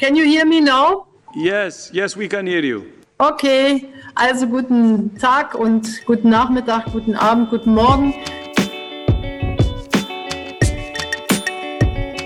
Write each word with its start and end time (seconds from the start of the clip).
Can 0.00 0.16
you 0.16 0.24
hear 0.24 0.46
me 0.46 0.62
now? 0.62 1.04
Yes, 1.34 1.90
yes, 1.92 2.16
we 2.16 2.26
can 2.26 2.46
hear 2.46 2.64
you. 2.64 2.86
Okay, 3.18 3.86
also 4.14 4.46
guten 4.46 5.14
Tag 5.18 5.54
und 5.54 6.06
guten 6.06 6.30
Nachmittag, 6.30 6.86
guten 6.90 7.14
Abend, 7.14 7.50
guten 7.50 7.74
Morgen. 7.74 8.14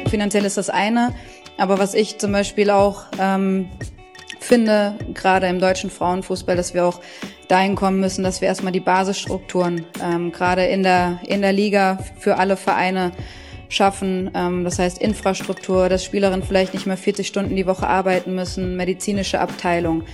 Finanziell 0.09 0.45
ist 0.45 0.57
das 0.57 0.71
eine, 0.71 1.13
aber 1.59 1.81
was 1.81 1.95
ich 1.95 2.19
zum 2.19 2.31
Beispiel 2.31 2.71
auch 2.71 3.07
ähm, 3.19 3.69
finde, 4.39 4.97
gerade 5.13 5.49
im 5.49 5.59
deutschen 5.59 5.91
Frauenfußball, 5.91 6.55
dass 6.55 6.75
wir 6.75 6.85
auch 6.85 7.01
dahin 7.49 7.75
kommen 7.75 7.99
müssen, 7.99 8.23
dass 8.23 8.41
wir 8.41 8.47
erstmal 8.47 8.73
die 8.73 8.79
Basisstrukturen 8.79 9.85
ähm, 10.01 10.31
gerade 10.31 10.65
in 10.67 10.85
der, 10.85 11.19
in 11.27 11.43
der 11.43 11.53
Liga 11.53 11.99
für 12.21 12.37
alle 12.37 12.57
Vereine 12.57 13.11
schaffen. 13.75 14.31
Ähm, 14.35 14.65
das 14.65 14.79
heißt 14.79 14.99
Infrastruktur, 14.99 15.89
dass 15.89 16.05
Spielerinnen 16.05 16.47
vielleicht 16.47 16.75
nicht 16.75 16.87
mehr 16.87 16.97
40 16.97 17.27
Stunden 17.27 17.57
die 17.57 17.67
Woche 17.67 17.87
arbeiten 17.87 18.35
müssen, 18.35 18.77
medizinische 18.77 19.41
Abteilung. 19.41 20.05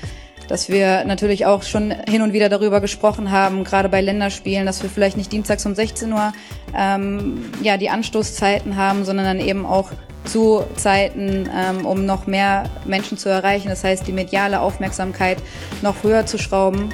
Dass 0.49 0.69
wir 0.69 1.05
natürlich 1.05 1.47
auch 1.47 1.63
schon 1.63 1.93
hin 2.09 2.23
und 2.23 2.33
wieder 2.33 2.49
darüber 2.49 2.81
gesprochen 2.81 3.31
haben, 3.31 3.63
gerade 3.63 3.89
bei 3.89 4.01
Länderspielen, 4.01 4.67
dass 4.67 4.83
wir 4.83 4.91
vielleicht 4.91 5.17
nicht 5.17 5.31
dienstags 5.31 5.65
um 5.65 5.77
16 5.77 6.13
Uhr 6.13 6.33
ähm, 6.77 7.45
ja, 7.63 7.77
die 7.77 7.89
Anstoßzeiten 7.89 8.75
haben, 8.75 9.05
sondern 9.05 9.27
dann 9.27 9.41
eben 9.47 9.65
auch 9.65 9.91
zu 10.25 10.65
Zeiten, 10.77 11.49
ähm, 11.55 11.87
um 11.87 12.05
noch 12.05 12.27
mehr 12.27 12.65
Menschen 12.85 13.17
zu 13.17 13.29
erreichen. 13.29 13.69
Das 13.69 13.85
heißt, 13.85 14.07
die 14.07 14.13
mediale 14.13 14.61
Aufmerksamkeit 14.61 15.39
noch 15.83 16.03
höher 16.03 16.27
zu 16.27 16.37
schrauben. 16.37 16.91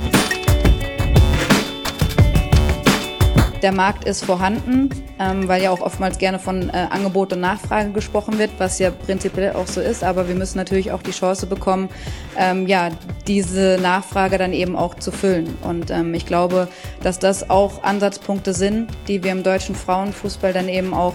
Der 3.67 3.73
Markt 3.73 4.05
ist 4.05 4.25
vorhanden, 4.25 4.91
ähm, 5.19 5.49
weil 5.49 5.61
ja 5.61 5.73
auch 5.73 5.81
oftmals 5.81 6.19
gerne 6.19 6.39
von 6.39 6.71
äh, 6.71 6.87
Angebot 6.89 7.33
und 7.33 7.41
Nachfrage 7.41 7.91
gesprochen 7.91 8.39
wird, 8.39 8.53
was 8.59 8.79
ja 8.79 8.93
prinzipiell 8.93 9.55
auch 9.55 9.67
so 9.67 9.81
ist. 9.81 10.05
Aber 10.05 10.29
wir 10.29 10.37
müssen 10.37 10.57
natürlich 10.57 10.93
auch 10.93 11.03
die 11.03 11.11
Chance 11.11 11.49
bekommen, 11.49 11.89
ähm, 12.39 12.69
ja, 12.69 12.91
diese 13.27 13.77
Nachfrage 13.83 14.39
dann 14.39 14.53
eben 14.53 14.77
auch 14.77 14.95
zu 14.95 15.11
füllen. 15.11 15.57
Und 15.63 15.91
ähm, 15.91 16.15
ich 16.15 16.27
glaube, 16.27 16.69
dass 17.03 17.19
das 17.19 17.51
auch 17.51 17.83
Ansatzpunkte 17.83 18.53
sind, 18.53 18.89
die 19.09 19.25
wir 19.25 19.33
im 19.33 19.43
deutschen 19.43 19.75
Frauenfußball 19.75 20.53
dann 20.53 20.69
eben 20.69 20.95
auch 20.95 21.15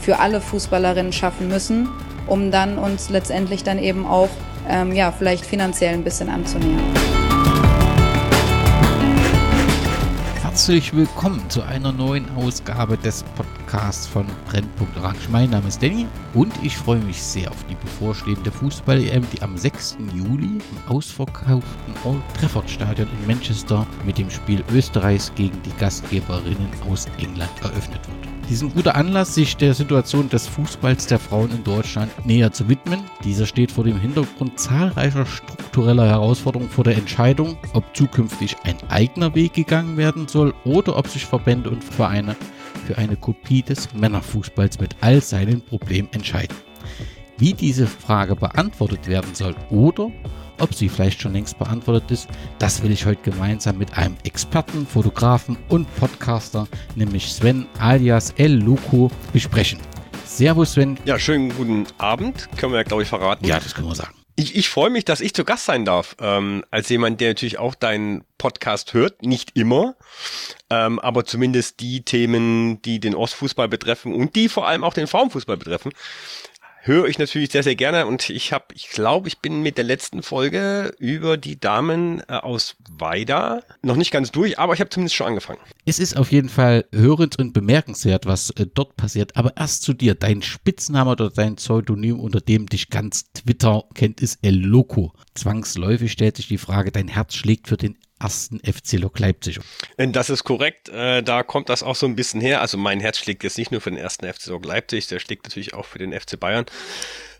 für 0.00 0.20
alle 0.20 0.40
Fußballerinnen 0.40 1.12
schaffen 1.12 1.48
müssen, 1.48 1.88
um 2.28 2.52
dann 2.52 2.78
uns 2.78 3.10
letztendlich 3.10 3.64
dann 3.64 3.80
eben 3.80 4.06
auch 4.06 4.28
ja, 4.92 5.10
vielleicht 5.10 5.44
finanziell 5.44 5.94
ein 5.94 6.04
bisschen 6.04 6.28
anzunähern. 6.28 7.23
Herzlich 10.54 10.94
willkommen 10.94 11.50
zu 11.50 11.62
einer 11.62 11.90
neuen 11.90 12.30
Ausgabe 12.36 12.96
des 12.96 13.24
Podcasts 13.34 14.06
von 14.06 14.24
Brennpunkt 14.46 14.96
Orange. 14.96 15.28
Mein 15.28 15.50
Name 15.50 15.66
ist 15.66 15.82
Danny 15.82 16.06
und 16.32 16.52
ich 16.62 16.76
freue 16.76 17.00
mich 17.00 17.20
sehr 17.20 17.50
auf 17.50 17.64
die 17.64 17.74
bevorstehende 17.74 18.52
Fußball-EM, 18.52 19.26
die 19.32 19.42
am 19.42 19.58
6. 19.58 19.96
Juli 20.14 20.60
im 20.60 20.62
ausverkauften 20.86 21.94
Old 22.04 22.22
Trafford 22.38 22.70
Stadion 22.70 23.08
in 23.08 23.26
Manchester 23.26 23.84
mit 24.06 24.16
dem 24.16 24.30
Spiel 24.30 24.62
Österreichs 24.72 25.32
gegen 25.34 25.60
die 25.62 25.76
Gastgeberinnen 25.80 26.68
aus 26.88 27.06
England 27.18 27.50
eröffnet 27.60 28.06
wird. 28.06 28.33
Dies 28.48 28.56
ist 28.56 28.62
ein 28.62 28.74
guter 28.74 28.94
Anlass, 28.94 29.34
sich 29.34 29.56
der 29.56 29.72
Situation 29.72 30.28
des 30.28 30.46
Fußballs 30.46 31.06
der 31.06 31.18
Frauen 31.18 31.50
in 31.50 31.64
Deutschland 31.64 32.10
näher 32.26 32.52
zu 32.52 32.68
widmen. 32.68 33.00
Dieser 33.24 33.46
steht 33.46 33.72
vor 33.72 33.84
dem 33.84 33.98
Hintergrund 33.98 34.60
zahlreicher 34.60 35.24
struktureller 35.24 36.06
Herausforderungen 36.06 36.68
vor 36.68 36.84
der 36.84 36.96
Entscheidung, 36.96 37.56
ob 37.72 37.84
zukünftig 37.96 38.56
ein 38.64 38.76
eigener 38.90 39.34
Weg 39.34 39.54
gegangen 39.54 39.96
werden 39.96 40.28
soll 40.28 40.52
oder 40.64 40.98
ob 40.98 41.08
sich 41.08 41.24
Verbände 41.24 41.70
und 41.70 41.82
Vereine 41.82 42.36
für 42.86 42.98
eine 42.98 43.16
Kopie 43.16 43.62
des 43.62 43.94
Männerfußballs 43.94 44.78
mit 44.78 44.94
all 45.00 45.22
seinen 45.22 45.62
Problemen 45.62 46.08
entscheiden. 46.12 46.56
Wie 47.38 47.54
diese 47.54 47.86
Frage 47.86 48.36
beantwortet 48.36 49.08
werden 49.08 49.34
soll 49.34 49.56
oder 49.70 50.10
ob 50.60 50.74
sie 50.74 50.88
vielleicht 50.88 51.20
schon 51.20 51.32
längst 51.32 51.58
beantwortet 51.58 52.10
ist, 52.10 52.28
das 52.58 52.82
will 52.82 52.90
ich 52.90 53.06
heute 53.06 53.22
gemeinsam 53.22 53.78
mit 53.78 53.96
einem 53.96 54.16
Experten, 54.24 54.86
Fotografen 54.86 55.56
und 55.68 55.86
Podcaster, 55.96 56.66
nämlich 56.94 57.32
Sven 57.32 57.66
alias 57.78 58.32
El 58.36 58.52
Luco, 58.52 59.10
besprechen. 59.32 59.80
Servus 60.24 60.72
Sven. 60.72 60.98
Ja, 61.04 61.18
schönen 61.18 61.54
guten 61.56 61.86
Abend. 61.98 62.48
Können 62.56 62.72
wir 62.72 62.78
ja, 62.78 62.84
glaube 62.84 63.02
ich, 63.02 63.08
verraten. 63.08 63.46
Ja, 63.46 63.60
das 63.60 63.74
können 63.74 63.88
wir 63.88 63.94
sagen. 63.94 64.14
Ich, 64.36 64.56
ich 64.56 64.68
freue 64.68 64.90
mich, 64.90 65.04
dass 65.04 65.20
ich 65.20 65.32
zu 65.32 65.44
Gast 65.44 65.64
sein 65.64 65.84
darf. 65.84 66.16
Ähm, 66.18 66.64
als 66.72 66.88
jemand, 66.88 67.20
der 67.20 67.30
natürlich 67.30 67.58
auch 67.58 67.76
deinen 67.76 68.24
Podcast 68.36 68.92
hört. 68.92 69.22
Nicht 69.22 69.56
immer, 69.56 69.94
ähm, 70.70 70.98
aber 70.98 71.24
zumindest 71.24 71.78
die 71.80 72.02
Themen, 72.02 72.82
die 72.82 72.98
den 72.98 73.14
Ostfußball 73.14 73.68
betreffen 73.68 74.12
und 74.12 74.34
die 74.34 74.48
vor 74.48 74.66
allem 74.66 74.82
auch 74.82 74.92
den 74.92 75.06
Frauenfußball 75.06 75.56
betreffen, 75.56 75.92
höre 76.86 77.06
ich 77.06 77.18
natürlich 77.18 77.50
sehr, 77.50 77.62
sehr 77.62 77.74
gerne 77.74 78.06
und 78.06 78.28
ich 78.28 78.52
habe, 78.52 78.66
ich 78.74 78.90
glaube, 78.90 79.28
ich 79.28 79.38
bin 79.38 79.62
mit 79.62 79.78
der 79.78 79.84
letzten 79.84 80.22
Folge 80.22 80.94
über 80.98 81.36
die 81.36 81.58
Damen 81.58 82.20
äh, 82.28 82.34
aus 82.34 82.76
Weida 82.90 83.62
noch 83.82 83.96
nicht 83.96 84.10
ganz 84.10 84.30
durch, 84.30 84.58
aber 84.58 84.74
ich 84.74 84.80
habe 84.80 84.90
zumindest 84.90 85.16
schon 85.16 85.28
angefangen. 85.28 85.60
Es 85.86 85.98
ist 85.98 86.16
auf 86.16 86.30
jeden 86.30 86.50
Fall 86.50 86.84
hörend 86.92 87.38
und 87.38 87.52
bemerkenswert, 87.54 88.26
was 88.26 88.50
äh, 88.50 88.66
dort 88.72 88.96
passiert, 88.96 89.36
aber 89.36 89.56
erst 89.56 89.82
zu 89.82 89.94
dir. 89.94 90.14
Dein 90.14 90.42
Spitzname 90.42 91.10
oder 91.10 91.30
dein 91.30 91.56
Pseudonym, 91.56 92.20
unter 92.20 92.40
dem 92.40 92.66
dich 92.66 92.90
ganz 92.90 93.32
Twitter 93.32 93.84
kennt, 93.94 94.20
ist 94.20 94.38
El 94.42 94.56
Loco. 94.56 95.14
Zwangsläufig 95.34 96.12
stellt 96.12 96.36
sich 96.36 96.48
die 96.48 96.58
Frage, 96.58 96.92
dein 96.92 97.08
Herz 97.08 97.34
schlägt 97.34 97.68
für 97.68 97.78
den 97.78 97.96
ersten 98.20 98.60
FC 98.60 98.94
Lok 98.94 99.18
Leipzig. 99.18 99.60
Äh, 99.96 100.08
das 100.08 100.30
ist 100.30 100.44
korrekt. 100.44 100.88
Äh, 100.88 101.22
da 101.22 101.42
kommt 101.42 101.68
das 101.68 101.82
auch 101.82 101.96
so 101.96 102.06
ein 102.06 102.16
bisschen 102.16 102.40
her. 102.40 102.60
Also 102.60 102.78
mein 102.78 103.00
Herz 103.00 103.18
schlägt 103.18 103.44
jetzt 103.44 103.58
nicht 103.58 103.70
nur 103.70 103.80
für 103.80 103.90
den 103.90 103.98
ersten 103.98 104.30
FC 104.30 104.46
Lok 104.46 104.64
Leipzig, 104.64 105.06
der 105.08 105.18
schlägt 105.18 105.44
natürlich 105.44 105.74
auch 105.74 105.86
für 105.86 105.98
den 105.98 106.12
FC 106.12 106.38
Bayern. 106.38 106.66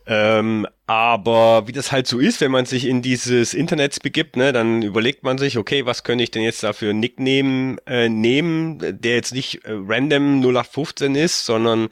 Ähm, 0.06 0.66
aber 0.86 1.66
wie 1.66 1.72
das 1.72 1.90
halt 1.90 2.06
so 2.06 2.18
ist, 2.18 2.40
wenn 2.42 2.50
man 2.50 2.66
sich 2.66 2.84
in 2.86 3.00
dieses 3.00 3.54
Internet 3.54 4.02
begibt, 4.02 4.36
ne, 4.36 4.52
dann 4.52 4.82
überlegt 4.82 5.22
man 5.22 5.38
sich, 5.38 5.56
okay, 5.56 5.86
was 5.86 6.04
könnte 6.04 6.24
ich 6.24 6.30
denn 6.30 6.42
jetzt 6.42 6.62
da 6.62 6.74
für 6.74 6.90
ein 6.90 7.00
Nickname 7.00 7.78
äh, 7.86 8.10
nehmen, 8.10 8.78
der 8.80 9.14
jetzt 9.14 9.32
nicht 9.32 9.64
äh, 9.64 9.70
random 9.72 10.40
0815 10.40 11.14
ist, 11.14 11.46
sondern 11.46 11.88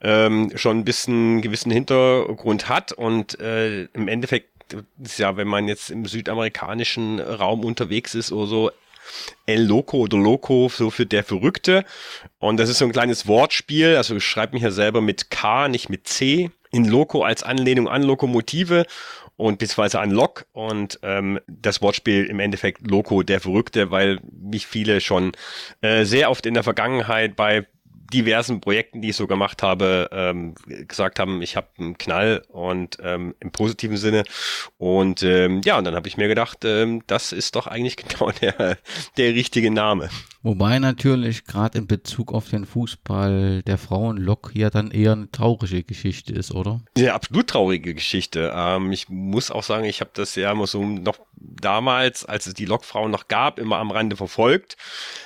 ähm, 0.00 0.50
schon 0.56 0.78
ein 0.78 0.84
bisschen 0.84 1.40
gewissen 1.40 1.70
Hintergrund 1.70 2.68
hat 2.68 2.92
und 2.92 3.38
äh, 3.38 3.84
im 3.84 4.08
Endeffekt 4.08 4.55
ist 5.02 5.18
ja, 5.18 5.36
wenn 5.36 5.48
man 5.48 5.68
jetzt 5.68 5.90
im 5.90 6.06
südamerikanischen 6.06 7.20
Raum 7.20 7.64
unterwegs 7.64 8.14
ist 8.14 8.32
oder 8.32 8.46
so, 8.46 8.70
El 9.46 9.62
Loco 9.62 9.98
oder 9.98 10.18
Loco, 10.18 10.68
so 10.68 10.90
für 10.90 11.06
der 11.06 11.24
Verrückte. 11.24 11.84
Und 12.38 12.58
das 12.58 12.68
ist 12.68 12.78
so 12.78 12.84
ein 12.84 12.92
kleines 12.92 13.26
Wortspiel. 13.26 13.96
Also 13.96 14.16
ich 14.16 14.24
schreibe 14.24 14.54
mich 14.54 14.62
ja 14.62 14.70
selber 14.70 15.00
mit 15.00 15.30
K, 15.30 15.68
nicht 15.68 15.88
mit 15.88 16.08
C. 16.08 16.50
In 16.72 16.84
Loco 16.84 17.22
als 17.22 17.42
Anlehnung 17.42 17.88
an 17.88 18.02
Lokomotive 18.02 18.86
und 19.36 19.58
beziehungsweise 19.58 20.00
an 20.00 20.10
Lok 20.10 20.46
und 20.52 20.98
ähm, 21.02 21.40
das 21.46 21.82
Wortspiel 21.82 22.24
im 22.24 22.40
Endeffekt 22.40 22.90
Loco, 22.90 23.22
der 23.22 23.40
Verrückte, 23.40 23.90
weil 23.90 24.18
mich 24.32 24.66
viele 24.66 25.00
schon 25.00 25.32
äh, 25.82 26.04
sehr 26.04 26.30
oft 26.30 26.46
in 26.46 26.54
der 26.54 26.64
Vergangenheit 26.64 27.36
bei 27.36 27.66
diversen 28.12 28.60
Projekten, 28.60 29.02
die 29.02 29.10
ich 29.10 29.16
so 29.16 29.26
gemacht 29.26 29.62
habe, 29.62 30.08
ähm, 30.12 30.54
gesagt 30.88 31.18
haben, 31.18 31.42
ich 31.42 31.56
habe 31.56 31.68
einen 31.78 31.98
Knall 31.98 32.42
und 32.48 32.98
ähm, 33.02 33.34
im 33.40 33.52
positiven 33.52 33.96
Sinne. 33.96 34.24
Und 34.78 35.22
ähm, 35.22 35.60
ja, 35.64 35.78
und 35.78 35.84
dann 35.84 35.94
habe 35.94 36.08
ich 36.08 36.16
mir 36.16 36.28
gedacht, 36.28 36.64
ähm, 36.64 37.02
das 37.06 37.32
ist 37.32 37.56
doch 37.56 37.66
eigentlich 37.66 37.96
genau 38.08 38.30
der, 38.30 38.78
der 39.16 39.34
richtige 39.34 39.70
Name. 39.70 40.08
Wobei 40.42 40.78
natürlich 40.78 41.44
gerade 41.44 41.78
in 41.78 41.86
Bezug 41.86 42.32
auf 42.32 42.48
den 42.48 42.66
Fußball 42.66 43.62
der 43.62 43.78
Frauenlok 43.78 44.52
ja 44.54 44.70
dann 44.70 44.92
eher 44.92 45.12
eine 45.12 45.30
traurige 45.30 45.82
Geschichte 45.82 46.32
ist, 46.32 46.52
oder? 46.52 46.82
Ja, 46.96 47.14
absolut 47.14 47.48
traurige 47.48 47.94
Geschichte. 47.94 48.52
Ähm, 48.54 48.92
ich 48.92 49.08
muss 49.08 49.50
auch 49.50 49.64
sagen, 49.64 49.84
ich 49.86 50.00
habe 50.00 50.10
das 50.14 50.36
ja 50.36 50.52
immer 50.52 50.66
so 50.66 50.84
noch 50.84 51.18
damals, 51.36 52.24
als 52.24 52.46
es 52.46 52.54
die 52.54 52.64
Lokfrauen 52.64 53.10
noch 53.10 53.28
gab, 53.28 53.58
immer 53.58 53.78
am 53.78 53.90
Rande 53.90 54.16
verfolgt. 54.16 54.76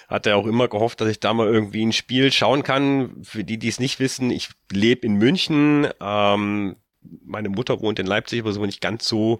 Hatte 0.09 0.37
auch 0.37 0.47
immer 0.47 0.69
gehofft, 0.69 1.01
dass 1.01 1.09
ich 1.09 1.21
da 1.21 1.33
mal 1.33 1.47
irgendwie 1.47 1.85
ein 1.85 1.93
Spiel 1.93 2.33
schauen 2.33 2.63
kann. 2.63 3.23
Für 3.23 3.45
die, 3.45 3.59
die 3.59 3.69
es 3.69 3.81
nicht 3.81 4.01
wissen, 4.01 4.31
ich 4.31 4.51
lebe 4.73 5.07
in 5.07 5.15
München. 5.15 5.89
Ähm, 6.01 6.77
meine 7.03 7.49
Mutter 7.49 7.81
wohnt 7.81 7.99
in 7.99 8.07
Leipzig, 8.07 8.41
aber 8.41 8.53
so 8.53 8.65
nicht 8.65 8.81
ganz 8.81 9.07
so 9.07 9.39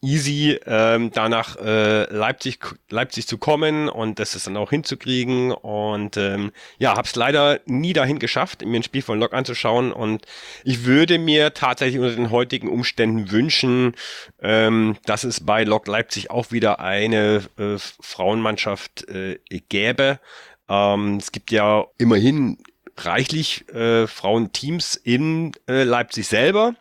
easy, 0.00 0.58
ähm, 0.66 1.10
danach 1.12 1.56
äh, 1.56 2.04
Leipzig, 2.04 2.64
Leipzig 2.88 3.26
zu 3.26 3.38
kommen 3.38 3.88
und 3.88 4.18
das 4.18 4.34
ist 4.34 4.46
dann 4.46 4.56
auch 4.56 4.70
hinzukriegen. 4.70 5.52
Und 5.52 6.16
ähm, 6.16 6.52
ja, 6.78 6.96
habe 6.96 7.06
es 7.06 7.14
leider 7.16 7.60
nie 7.66 7.92
dahin 7.92 8.18
geschafft, 8.18 8.64
mir 8.64 8.80
ein 8.80 8.82
Spiel 8.82 9.02
von 9.02 9.18
Lok 9.18 9.34
anzuschauen. 9.34 9.92
Und 9.92 10.24
ich 10.64 10.84
würde 10.84 11.18
mir 11.18 11.54
tatsächlich 11.54 12.00
unter 12.00 12.16
den 12.16 12.30
heutigen 12.30 12.68
Umständen 12.68 13.30
wünschen, 13.30 13.94
ähm, 14.40 14.96
dass 15.04 15.24
es 15.24 15.44
bei 15.44 15.64
Lok 15.64 15.86
Leipzig 15.86 16.30
auch 16.30 16.52
wieder 16.52 16.80
eine 16.80 17.42
äh, 17.58 17.76
Frauenmannschaft 18.00 19.08
äh, 19.08 19.38
gäbe. 19.68 20.20
Ähm, 20.68 21.16
es 21.16 21.32
gibt 21.32 21.50
ja 21.50 21.84
immerhin 21.98 22.58
reichlich 22.96 23.68
äh, 23.70 24.06
Frauenteams 24.06 24.94
in 24.94 25.52
äh, 25.68 25.82
Leipzig 25.82 26.28
selber 26.28 26.74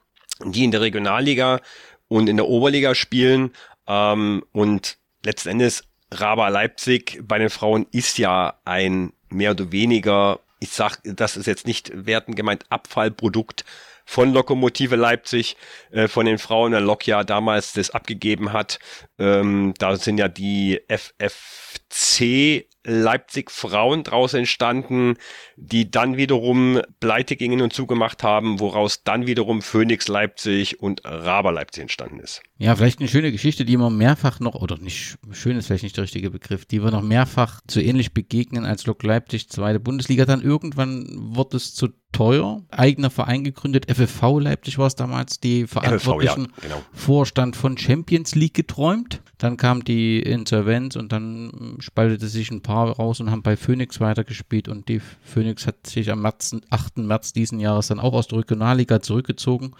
die 0.43 0.63
in 0.63 0.71
der 0.71 0.81
Regionalliga 0.81 1.59
und 2.07 2.29
in 2.29 2.37
der 2.37 2.47
Oberliga 2.47 2.95
spielen. 2.95 3.51
Ähm, 3.87 4.43
und 4.51 4.97
letzten 5.23 5.49
Endes 5.49 5.83
Raba 6.11 6.49
Leipzig 6.49 7.21
bei 7.23 7.37
den 7.39 7.49
Frauen 7.49 7.85
ist 7.91 8.17
ja 8.17 8.59
ein 8.65 9.13
mehr 9.29 9.51
oder 9.51 9.71
weniger, 9.71 10.39
ich 10.59 10.69
sag, 10.69 10.99
das 11.03 11.37
ist 11.37 11.47
jetzt 11.47 11.65
nicht 11.65 11.91
werten 11.93 12.35
gemeint, 12.35 12.65
Abfallprodukt 12.69 13.65
von 14.05 14.33
Lokomotive 14.33 14.95
Leipzig, 14.95 15.55
äh, 15.91 16.07
von 16.07 16.25
den 16.25 16.37
Frauen 16.37 16.71
der 16.71 16.81
Lok 16.81 17.07
ja 17.07 17.23
damals 17.23 17.73
das 17.73 17.91
abgegeben 17.91 18.53
hat. 18.53 18.79
Ähm, 19.17 19.73
da 19.77 19.95
sind 19.95 20.17
ja 20.17 20.27
die 20.27 20.81
FFC 20.87 22.67
Leipzig 22.85 23.51
Frauen 23.51 24.03
draus 24.03 24.33
entstanden, 24.33 25.15
die 25.55 25.89
dann 25.89 26.17
wiederum 26.17 26.81
pleite 26.99 27.35
gingen 27.35 27.61
und 27.61 27.73
zugemacht 27.73 28.23
haben, 28.23 28.59
woraus 28.59 29.03
dann 29.03 29.27
wiederum 29.27 29.61
Phoenix 29.61 30.07
Leipzig 30.07 30.79
und 30.81 31.01
Raber 31.05 31.51
Leipzig 31.51 31.83
entstanden 31.83 32.19
ist. 32.19 32.41
Ja, 32.57 32.75
vielleicht 32.75 32.99
eine 32.99 33.09
schöne 33.09 33.31
Geschichte, 33.31 33.65
die 33.65 33.77
wir 33.77 33.89
mehrfach 33.89 34.39
noch, 34.39 34.55
oder 34.55 34.77
nicht, 34.77 35.17
schön 35.31 35.57
ist 35.57 35.67
vielleicht 35.67 35.83
nicht 35.83 35.97
der 35.97 36.03
richtige 36.03 36.29
Begriff, 36.29 36.65
die 36.65 36.83
wir 36.83 36.91
noch 36.91 37.01
mehrfach 37.01 37.61
so 37.69 37.79
ähnlich 37.79 38.13
begegnen 38.13 38.65
als 38.65 38.85
Lok 38.85 39.03
Leipzig, 39.03 39.49
zweite 39.49 39.79
Bundesliga. 39.79 40.25
Dann 40.25 40.41
irgendwann 40.41 41.35
wird 41.35 41.53
es 41.53 41.73
zu 41.73 41.89
teuer. 42.13 42.61
Eigener 42.71 43.09
Verein 43.09 43.43
gegründet, 43.43 43.91
FFV 43.91 44.39
Leipzig 44.39 44.77
war 44.77 44.87
es 44.87 44.95
damals, 44.95 45.41
die 45.41 45.67
Verantwortlichen 45.67 46.45
FFV, 46.45 46.63
ja, 46.63 46.69
genau. 46.69 46.81
Vorstand 46.93 47.57
von 47.57 47.77
Champions 47.77 48.35
League 48.35 48.53
geträumt. 48.53 49.21
Dann 49.37 49.57
kam 49.57 49.83
die 49.83 50.21
Insolvenz 50.21 50.95
und 50.95 51.11
dann 51.11 51.75
spaltete 51.79 52.27
sich 52.27 52.49
ein 52.51 52.61
paar 52.61 52.89
raus 52.91 53.19
und 53.19 53.29
haben 53.29 53.43
bei 53.43 53.57
Phoenix 53.57 53.99
weitergespielt 53.99 54.69
und 54.69 54.87
die 54.87 55.01
Phoenix 55.21 55.67
hat 55.67 55.85
sich 55.85 56.09
am 56.09 56.21
März, 56.21 56.55
8. 56.69 56.99
März 56.99 57.33
diesen 57.33 57.59
Jahres 57.59 57.87
dann 57.87 57.99
auch 57.99 58.13
aus 58.13 58.27
der 58.27 58.39
Regionalliga 58.39 59.01
zurückgezogen 59.01 59.73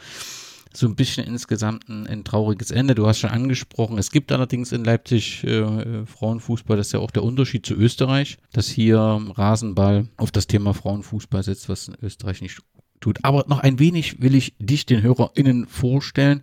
so 0.75 0.87
ein 0.87 0.95
bisschen 0.95 1.25
insgesamt 1.25 1.87
ein, 1.89 2.07
ein, 2.07 2.23
trauriges 2.23 2.71
Ende. 2.71 2.95
Du 2.95 3.07
hast 3.07 3.19
schon 3.19 3.29
angesprochen, 3.29 3.97
es 3.97 4.11
gibt 4.11 4.31
allerdings 4.31 4.71
in 4.71 4.83
Leipzig 4.83 5.43
äh, 5.43 6.05
Frauenfußball, 6.05 6.77
das 6.77 6.87
ist 6.87 6.93
ja 6.93 6.99
auch 6.99 7.11
der 7.11 7.23
Unterschied 7.23 7.65
zu 7.65 7.73
Österreich, 7.75 8.37
dass 8.51 8.67
hier 8.67 8.97
Rasenball 8.97 10.07
auf 10.17 10.31
das 10.31 10.47
Thema 10.47 10.73
Frauenfußball 10.73 11.43
setzt, 11.43 11.69
was 11.69 11.87
in 11.87 11.95
Österreich 12.01 12.41
nicht 12.41 12.59
tut. 13.03 13.19
Aber 13.23 13.45
noch 13.47 13.59
ein 13.59 13.79
wenig 13.79 14.21
will 14.21 14.33
ich 14.33 14.55
dich 14.59 14.85
den 14.85 15.03
HörerInnen 15.03 15.67
vorstellen. 15.67 16.41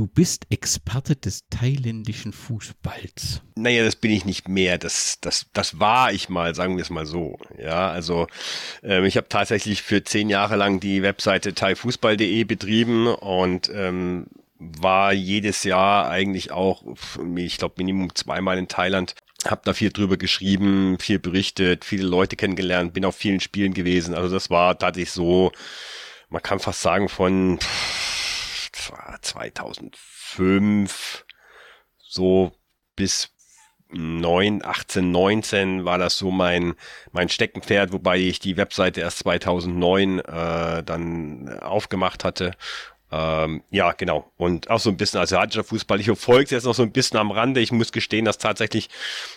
Du 0.00 0.06
bist 0.06 0.46
Experte 0.48 1.14
des 1.14 1.46
thailändischen 1.50 2.32
Fußballs. 2.32 3.42
Naja, 3.54 3.84
das 3.84 3.96
bin 3.96 4.10
ich 4.10 4.24
nicht 4.24 4.48
mehr. 4.48 4.78
Das, 4.78 5.18
das, 5.20 5.48
das 5.52 5.78
war 5.78 6.10
ich 6.10 6.30
mal, 6.30 6.54
sagen 6.54 6.76
wir 6.78 6.82
es 6.82 6.88
mal 6.88 7.04
so. 7.04 7.38
Ja, 7.58 7.90
also 7.90 8.26
ähm, 8.82 9.04
ich 9.04 9.18
habe 9.18 9.28
tatsächlich 9.28 9.82
für 9.82 10.02
zehn 10.02 10.30
Jahre 10.30 10.56
lang 10.56 10.80
die 10.80 11.02
Webseite 11.02 11.52
thaifußball.de 11.52 12.44
betrieben 12.44 13.08
und 13.08 13.70
ähm, 13.74 14.28
war 14.58 15.12
jedes 15.12 15.64
Jahr 15.64 16.08
eigentlich 16.08 16.50
auch, 16.50 16.82
ich 17.36 17.58
glaube, 17.58 17.74
Minimum 17.76 18.14
zweimal 18.14 18.56
in 18.56 18.68
Thailand. 18.68 19.14
Hab 19.44 19.66
da 19.66 19.74
viel 19.74 19.90
drüber 19.90 20.16
geschrieben, 20.16 20.96
viel 20.98 21.18
berichtet, 21.18 21.84
viele 21.84 22.06
Leute 22.06 22.36
kennengelernt, 22.36 22.94
bin 22.94 23.04
auf 23.04 23.16
vielen 23.16 23.40
Spielen 23.40 23.74
gewesen. 23.74 24.14
Also 24.14 24.34
das 24.34 24.48
war 24.48 24.78
tatsächlich 24.78 25.12
so, 25.12 25.52
man 26.30 26.40
kann 26.40 26.58
fast 26.58 26.80
sagen 26.80 27.10
von 27.10 27.58
2005 29.20 31.26
so 31.98 32.52
bis 32.96 33.34
9, 33.92 34.64
18, 34.64 35.10
19 35.10 35.84
war 35.84 35.98
das 35.98 36.16
so 36.16 36.30
mein, 36.30 36.74
mein 37.12 37.28
Steckenpferd, 37.28 37.92
wobei 37.92 38.18
ich 38.18 38.38
die 38.38 38.56
Webseite 38.56 39.00
erst 39.00 39.18
2009 39.20 40.20
äh, 40.20 40.82
dann 40.84 41.58
aufgemacht 41.60 42.24
hatte. 42.24 42.52
Ähm, 43.12 43.64
ja, 43.70 43.92
genau. 43.92 44.30
Und 44.36 44.70
auch 44.70 44.78
so 44.78 44.90
ein 44.90 44.96
bisschen 44.96 45.20
asiatischer 45.20 45.64
Fußball. 45.64 45.98
Ich 45.98 46.06
verfolge 46.06 46.44
es 46.44 46.50
jetzt 46.50 46.64
noch 46.64 46.74
so 46.74 46.84
ein 46.84 46.92
bisschen 46.92 47.18
am 47.18 47.32
Rande. 47.32 47.60
Ich 47.60 47.72
muss 47.72 47.90
gestehen, 47.90 48.24
dass 48.24 48.38
tatsächlich 48.38 48.88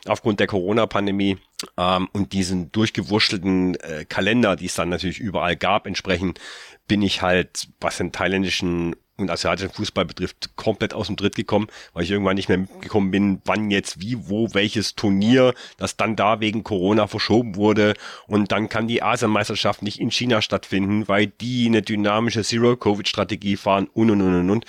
aufgrund 0.05 0.39
der 0.39 0.47
Corona-Pandemie 0.47 1.39
ähm, 1.77 2.07
und 2.13 2.33
diesen 2.33 2.71
durchgewurschtelten 2.71 3.75
äh, 3.75 4.05
Kalender, 4.05 4.55
die 4.55 4.67
es 4.67 4.75
dann 4.75 4.89
natürlich 4.89 5.19
überall 5.19 5.55
gab, 5.55 5.88
entsprechend 5.88 6.39
bin 6.88 7.01
ich 7.01 7.23
halt, 7.23 7.69
was 7.79 7.97
den 7.97 8.11
thailändischen 8.11 8.95
und 9.18 9.30
asiatischen 9.30 9.69
Fußball 9.69 10.06
betrifft, 10.06 10.56
komplett 10.56 10.94
aus 10.94 11.07
dem 11.07 11.18
Tritt 11.18 11.36
gekommen, 11.36 11.68
weil 11.94 12.04
ich 12.04 12.12
irgendwann 12.12 12.36
nicht 12.36 12.50
mehr 12.50 12.57
mitgekommen 12.57 13.12
bin, 13.12 13.42
wann 13.45 13.69
jetzt 13.69 14.01
wie, 14.01 14.27
wo, 14.27 14.54
welches 14.54 14.95
Turnier, 14.95 15.54
das 15.77 15.98
dann 15.98 16.15
da 16.15 16.39
wegen 16.39 16.63
Corona 16.63 17.06
verschoben 17.07 17.56
wurde 17.56 17.94
und 18.27 18.51
dann 18.51 18.69
kann 18.69 18.88
die 18.88 19.04
Asienmeisterschaft 19.04 19.83
nicht 19.83 20.00
in 20.00 20.10
China 20.10 20.42
stattfinden, 20.42 21.07
weil 21.07 21.27
die 21.27 21.68
eine 21.68 21.83
dynamische 21.83 22.44
Zero-Covid-Strategie 22.44 23.56
fahren 23.56 23.88
und 23.94 24.10
und 24.10 24.21
und 24.21 24.36
und 24.36 24.50
und. 24.50 24.65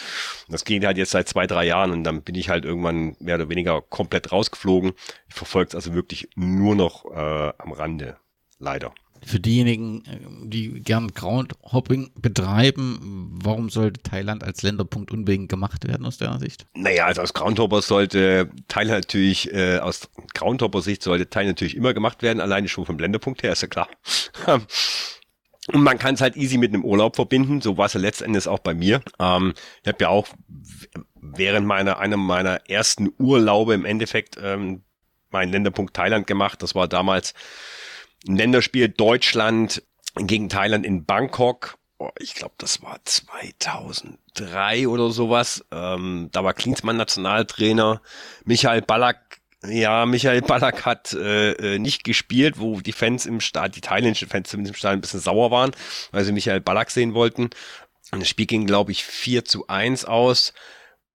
Das 0.48 0.64
geht 0.64 0.84
halt 0.84 0.98
jetzt 0.98 1.12
seit 1.12 1.28
zwei, 1.28 1.46
drei 1.46 1.64
Jahren 1.64 1.90
und 1.90 2.04
dann 2.04 2.22
bin 2.22 2.34
ich 2.34 2.50
halt 2.50 2.64
irgendwann 2.64 3.16
mehr 3.20 3.36
oder 3.36 3.48
weniger 3.48 3.80
komplett 3.80 4.30
rausgeflogen. 4.30 4.92
Ich 5.28 5.34
verfolge 5.34 5.68
es 5.68 5.74
also 5.74 5.94
wirklich 5.94 6.28
nur 6.36 6.74
noch 6.74 7.06
äh, 7.10 7.52
am 7.58 7.72
Rande, 7.72 8.18
leider 8.58 8.92
für 9.26 9.40
diejenigen, 9.40 10.04
äh, 10.04 10.18
die 10.48 10.80
gern 10.82 11.12
Groundhopping 11.12 12.10
betreiben, 12.20 13.30
warum 13.42 13.70
sollte 13.70 14.02
Thailand 14.02 14.44
als 14.44 14.62
Länderpunkt 14.62 15.10
unbedingt 15.10 15.48
gemacht 15.48 15.86
werden 15.86 16.06
aus 16.06 16.18
deiner 16.18 16.38
Sicht? 16.38 16.66
Naja, 16.74 17.06
also 17.06 17.22
aus 17.22 17.34
Groundhopper 17.34 17.82
sollte 17.82 18.50
Thailand 18.68 19.04
natürlich, 19.04 19.52
äh, 19.52 19.78
aus 19.78 20.08
Groundhopper-Sicht 20.34 21.02
sollte 21.02 21.28
Thailand 21.28 21.58
natürlich 21.58 21.76
immer 21.76 21.94
gemacht 21.94 22.22
werden, 22.22 22.40
alleine 22.40 22.68
schon 22.68 22.86
vom 22.86 22.98
Länderpunkt 22.98 23.42
her, 23.42 23.52
ist 23.52 23.62
ja 23.62 23.68
klar. 23.68 23.88
Und 25.72 25.82
man 25.82 25.98
kann 25.98 26.14
es 26.14 26.20
halt 26.20 26.36
easy 26.36 26.58
mit 26.58 26.74
einem 26.74 26.84
Urlaub 26.84 27.16
verbinden, 27.16 27.62
so 27.62 27.78
war 27.78 27.86
es 27.86 27.94
ja 27.94 28.00
letztendlich 28.00 28.46
auch 28.46 28.58
bei 28.58 28.74
mir. 28.74 29.00
Ähm, 29.18 29.54
ich 29.82 29.88
habe 29.88 29.98
ja 30.00 30.08
auch 30.10 30.28
während 31.14 31.66
meiner, 31.66 31.98
einer 31.98 32.18
meiner 32.18 32.68
ersten 32.68 33.10
Urlaube 33.18 33.72
im 33.72 33.86
Endeffekt 33.86 34.36
ähm, 34.42 34.82
meinen 35.30 35.52
Länderpunkt 35.52 35.94
Thailand 35.94 36.26
gemacht. 36.26 36.62
Das 36.62 36.74
war 36.74 36.86
damals 36.86 37.32
Länderspiel 38.26 38.88
Deutschland 38.88 39.82
gegen 40.16 40.48
Thailand 40.48 40.86
in 40.86 41.04
Bangkok. 41.04 41.78
Oh, 41.98 42.10
ich 42.18 42.34
glaube, 42.34 42.54
das 42.58 42.82
war 42.82 42.98
2003 43.04 44.88
oder 44.88 45.10
sowas. 45.10 45.64
Ähm, 45.70 46.28
da 46.32 46.44
war 46.44 46.54
Klinsmann 46.54 46.96
Nationaltrainer. 46.96 48.02
Michael 48.44 48.82
Ballack, 48.82 49.40
ja, 49.66 50.04
Michael 50.04 50.42
Ballack 50.42 50.84
hat 50.84 51.12
äh, 51.12 51.52
äh, 51.52 51.78
nicht 51.78 52.04
gespielt, 52.04 52.58
wo 52.58 52.80
die 52.80 52.92
Fans 52.92 53.26
im 53.26 53.40
Stadion, 53.40 53.72
die 53.72 53.80
thailändischen 53.80 54.28
Fans 54.28 54.50
zumindest 54.50 54.74
im 54.74 54.78
Stadion 54.78 54.98
ein 54.98 55.02
bisschen 55.02 55.20
sauer 55.20 55.50
waren, 55.50 55.72
weil 56.10 56.24
sie 56.24 56.32
Michael 56.32 56.60
Ballack 56.60 56.90
sehen 56.90 57.14
wollten. 57.14 57.50
Und 58.10 58.20
das 58.20 58.28
Spiel 58.28 58.46
ging, 58.46 58.66
glaube 58.66 58.92
ich, 58.92 59.04
4 59.04 59.44
zu 59.44 59.66
1 59.68 60.04
aus. 60.04 60.52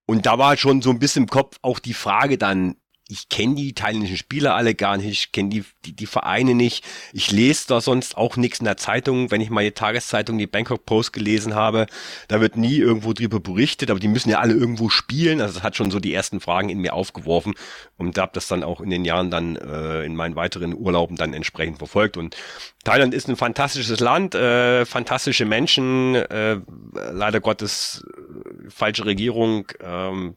Und 0.06 0.26
da 0.26 0.38
war 0.38 0.58
schon 0.58 0.82
so 0.82 0.90
ein 0.90 1.00
bisschen 1.00 1.24
im 1.24 1.30
Kopf 1.30 1.58
auch 1.62 1.80
die 1.80 1.94
Frage 1.94 2.38
dann, 2.38 2.76
ich 3.12 3.28
kenne 3.28 3.56
die 3.56 3.74
thailändischen 3.74 4.18
Spieler 4.18 4.54
alle 4.54 4.76
gar 4.76 4.96
nicht, 4.96 5.08
ich 5.08 5.32
kenne 5.32 5.50
die, 5.50 5.66
die, 5.84 5.94
die 5.94 6.06
Vereine 6.06 6.54
nicht. 6.54 6.86
Ich 7.12 7.32
lese 7.32 7.66
da 7.68 7.82
sonst 7.82 8.16
auch 8.16 8.38
nichts 8.38 8.60
in 8.60 8.66
der 8.66 8.78
Zeitung. 8.78 9.32
Wenn 9.32 9.42
ich 9.42 9.50
mal 9.50 9.64
die 9.64 9.72
Tageszeitung, 9.72 10.38
die 10.38 10.46
Bangkok 10.46 10.86
Post 10.86 11.12
gelesen 11.12 11.56
habe, 11.56 11.88
da 12.28 12.40
wird 12.40 12.56
nie 12.56 12.78
irgendwo 12.78 13.14
drüber 13.14 13.40
berichtet, 13.40 13.90
aber 13.90 14.00
die 14.00 14.08
müssen 14.08 14.30
ja 14.30 14.40
alle 14.40 14.54
irgendwo 14.54 14.90
spielen. 14.90 15.42
Also 15.42 15.56
das 15.56 15.64
hat 15.64 15.76
schon 15.76 15.90
so 15.90 16.00
die 16.00 16.14
ersten 16.14 16.40
Fragen 16.40 16.70
in 16.70 16.78
mir 16.78 16.94
aufgeworfen 16.94 17.56
und 17.98 18.16
da 18.16 18.22
habe 18.22 18.32
das 18.36 18.48
dann 18.48 18.64
auch 18.64 18.80
in 18.80 18.92
den 18.92 19.06
Jahren 19.06 19.32
dann 19.32 19.56
äh, 19.56 20.04
in 20.04 20.16
meinen 20.16 20.36
weiteren 20.36 20.76
Urlauben 20.76 21.18
dann 21.18 21.34
entsprechend 21.34 21.80
verfolgt. 21.80 22.16
Und 22.16 22.38
Thailand 22.84 23.16
ist 23.16 23.28
ein 23.28 23.38
fantastisches 23.38 24.00
Land, 24.00 24.36
äh, 24.36 24.86
fantastische 24.86 25.46
Menschen, 25.46 26.14
äh, 26.14 26.60
leider 26.94 27.40
Gottes 27.40 28.06
äh, 28.06 28.70
falsche 28.70 29.08
Regierung, 29.08 29.66
ähm, 29.82 30.36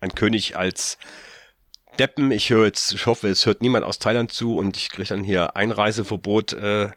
ein 0.00 0.12
König 0.12 0.56
als 0.56 0.98
Deppen. 2.00 2.30
Ich 2.30 2.48
höre 2.48 2.64
jetzt, 2.64 2.94
ich 2.94 3.04
hoffe, 3.04 3.28
es 3.28 3.44
hört 3.44 3.60
niemand 3.60 3.84
aus 3.84 3.98
Thailand 3.98 4.32
zu 4.32 4.56
und 4.56 4.76
ich 4.78 4.88
kriege 4.88 5.08
dann 5.08 5.22
hier 5.22 5.54
Einreiseverbot 5.54 6.54
äh, 6.54 6.88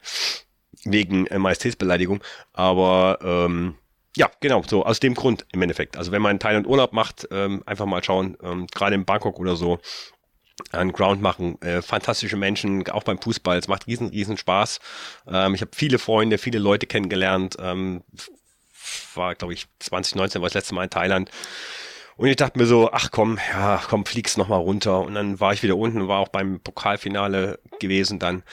wegen 0.85 1.27
äh, 1.27 1.37
Majestätsbeleidigung. 1.39 2.23
Aber 2.53 3.19
ähm, 3.21 3.75
ja, 4.15 4.31
genau, 4.39 4.63
so 4.65 4.85
aus 4.85 5.01
dem 5.01 5.13
Grund 5.13 5.45
im 5.51 5.61
Endeffekt. 5.61 5.97
Also 5.97 6.13
wenn 6.13 6.21
man 6.21 6.31
in 6.31 6.39
Thailand 6.39 6.67
Urlaub 6.67 6.93
macht, 6.93 7.27
ähm, 7.31 7.63
einfach 7.65 7.85
mal 7.85 8.01
schauen, 8.01 8.37
ähm, 8.41 8.67
gerade 8.67 8.95
in 8.95 9.03
Bangkok 9.03 9.39
oder 9.39 9.57
so, 9.57 9.79
an 10.71 10.93
Ground 10.93 11.21
machen. 11.21 11.61
Äh, 11.61 11.81
fantastische 11.81 12.37
Menschen, 12.37 12.87
auch 12.89 13.03
beim 13.03 13.19
Fußball. 13.19 13.57
Es 13.57 13.67
macht 13.67 13.87
riesen, 13.87 14.07
riesen 14.07 14.37
Spaß. 14.37 14.79
Ähm, 15.27 15.53
ich 15.53 15.61
habe 15.61 15.71
viele 15.73 15.99
Freunde, 15.99 16.37
viele 16.37 16.59
Leute 16.59 16.87
kennengelernt. 16.87 17.57
Ähm, 17.59 18.03
war, 19.15 19.35
glaube 19.35 19.53
ich, 19.53 19.67
2019 19.79 20.41
war 20.41 20.47
das 20.47 20.53
letzte 20.53 20.75
Mal 20.75 20.85
in 20.85 20.89
Thailand. 20.89 21.29
Und 22.15 22.27
ich 22.27 22.35
dachte 22.35 22.59
mir 22.59 22.65
so, 22.65 22.91
ach 22.91 23.09
komm, 23.11 23.39
ja, 23.51 23.81
komm, 23.87 24.05
fliegst 24.05 24.37
noch 24.37 24.47
mal 24.47 24.57
runter. 24.57 24.99
Und 24.99 25.15
dann 25.15 25.39
war 25.39 25.53
ich 25.53 25.63
wieder 25.63 25.77
unten, 25.77 26.07
war 26.07 26.19
auch 26.19 26.29
beim 26.29 26.59
Pokalfinale 26.59 27.59
gewesen 27.79 28.19
dann 28.19 28.43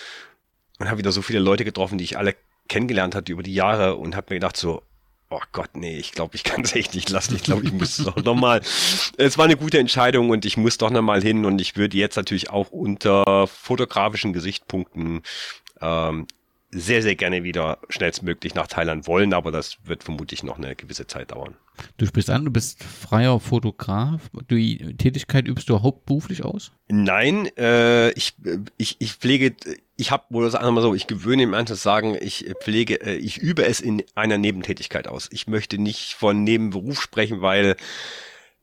und 0.79 0.89
habe 0.89 0.99
wieder 0.99 1.13
so 1.13 1.23
viele 1.23 1.41
Leute 1.41 1.65
getroffen, 1.65 1.99
die 1.99 2.05
ich 2.05 2.19
alle 2.19 2.35
kennengelernt 2.69 3.15
hatte 3.15 3.33
über 3.33 3.43
die 3.43 3.55
Jahre 3.55 3.97
und 3.97 4.17
habe 4.17 4.29
mir 4.31 4.37
gedacht 4.37 4.57
so, 4.57 4.83
oh 5.29 5.41
Gott, 5.53 5.71
nee, 5.75 5.97
ich 5.97 6.13
glaube, 6.13 6.35
ich 6.37 6.45
kann 6.45 6.63
es 6.63 6.75
echt 6.75 6.95
nicht 6.95 7.11
lassen. 7.11 7.37
Ich 7.37 7.43
glaube, 7.43 7.65
ich 7.65 7.73
muss 7.73 7.99
doch 7.99 8.17
noch 8.17 8.35
mal. 8.35 8.61
Es 9.17 9.39
war 9.39 9.45
eine 9.45 9.57
gute 9.57 9.79
Entscheidung 9.79 10.31
und 10.31 10.45
ich 10.45 10.57
muss 10.57 10.79
doch 10.79 10.91
noch 10.91 11.03
mal 11.03 11.23
hin 11.23 11.45
und 11.45 11.61
ich 11.61 11.77
würde 11.77 11.97
jetzt 11.97 12.17
natürlich 12.17 12.51
auch 12.51 12.71
unter 12.71 13.47
fotografischen 13.47 14.33
Gesichtspunkten 14.33 15.23
ähm, 15.81 16.27
sehr, 16.73 17.03
sehr 17.03 17.17
gerne 17.17 17.43
wieder 17.43 17.79
schnellstmöglich 17.89 18.55
nach 18.55 18.67
Thailand 18.67 19.07
wollen, 19.07 19.35
aber 19.35 19.51
das 19.51 19.79
wird 19.85 20.05
vermutlich 20.05 20.43
noch 20.43 20.59
eine 20.59 20.77
gewisse 20.77 21.07
Zeit 21.07 21.33
dauern. 21.33 21.57
Du 21.97 22.07
sprichst 22.07 22.31
an, 22.31 22.45
du 22.45 22.51
bist 22.51 22.83
freier 22.85 23.41
Fotograf. 23.41 24.31
Die 24.51 24.97
Tätigkeit 24.97 25.49
übst 25.49 25.69
du 25.69 25.83
hauptberuflich 25.83 26.45
aus? 26.45 26.73
Nein, 26.89 27.49
äh, 27.57 28.11
ich, 28.13 28.35
ich, 28.77 28.97
ich 28.99 29.15
pflege, 29.15 29.55
ich 29.97 30.11
habe, 30.11 30.25
oder 30.31 30.51
sagen 30.51 30.67
wir 30.67 30.73
mal 30.73 30.83
so, 30.83 30.95
ich 30.95 31.07
gewöhne 31.07 31.43
ihm 31.43 31.55
an 31.55 31.67
zu 31.67 31.75
sagen, 31.75 32.17
ich 32.21 32.53
pflege, 32.63 33.01
äh, 33.01 33.17
ich 33.17 33.39
übe 33.39 33.65
es 33.65 33.81
in 33.81 34.03
einer 34.15 34.39
Nebentätigkeit 34.39 35.09
aus. 35.09 35.29
Ich 35.33 35.47
möchte 35.47 35.79
nicht 35.79 36.15
von 36.15 36.45
Nebenberuf 36.45 37.01
sprechen, 37.01 37.41
weil 37.41 37.77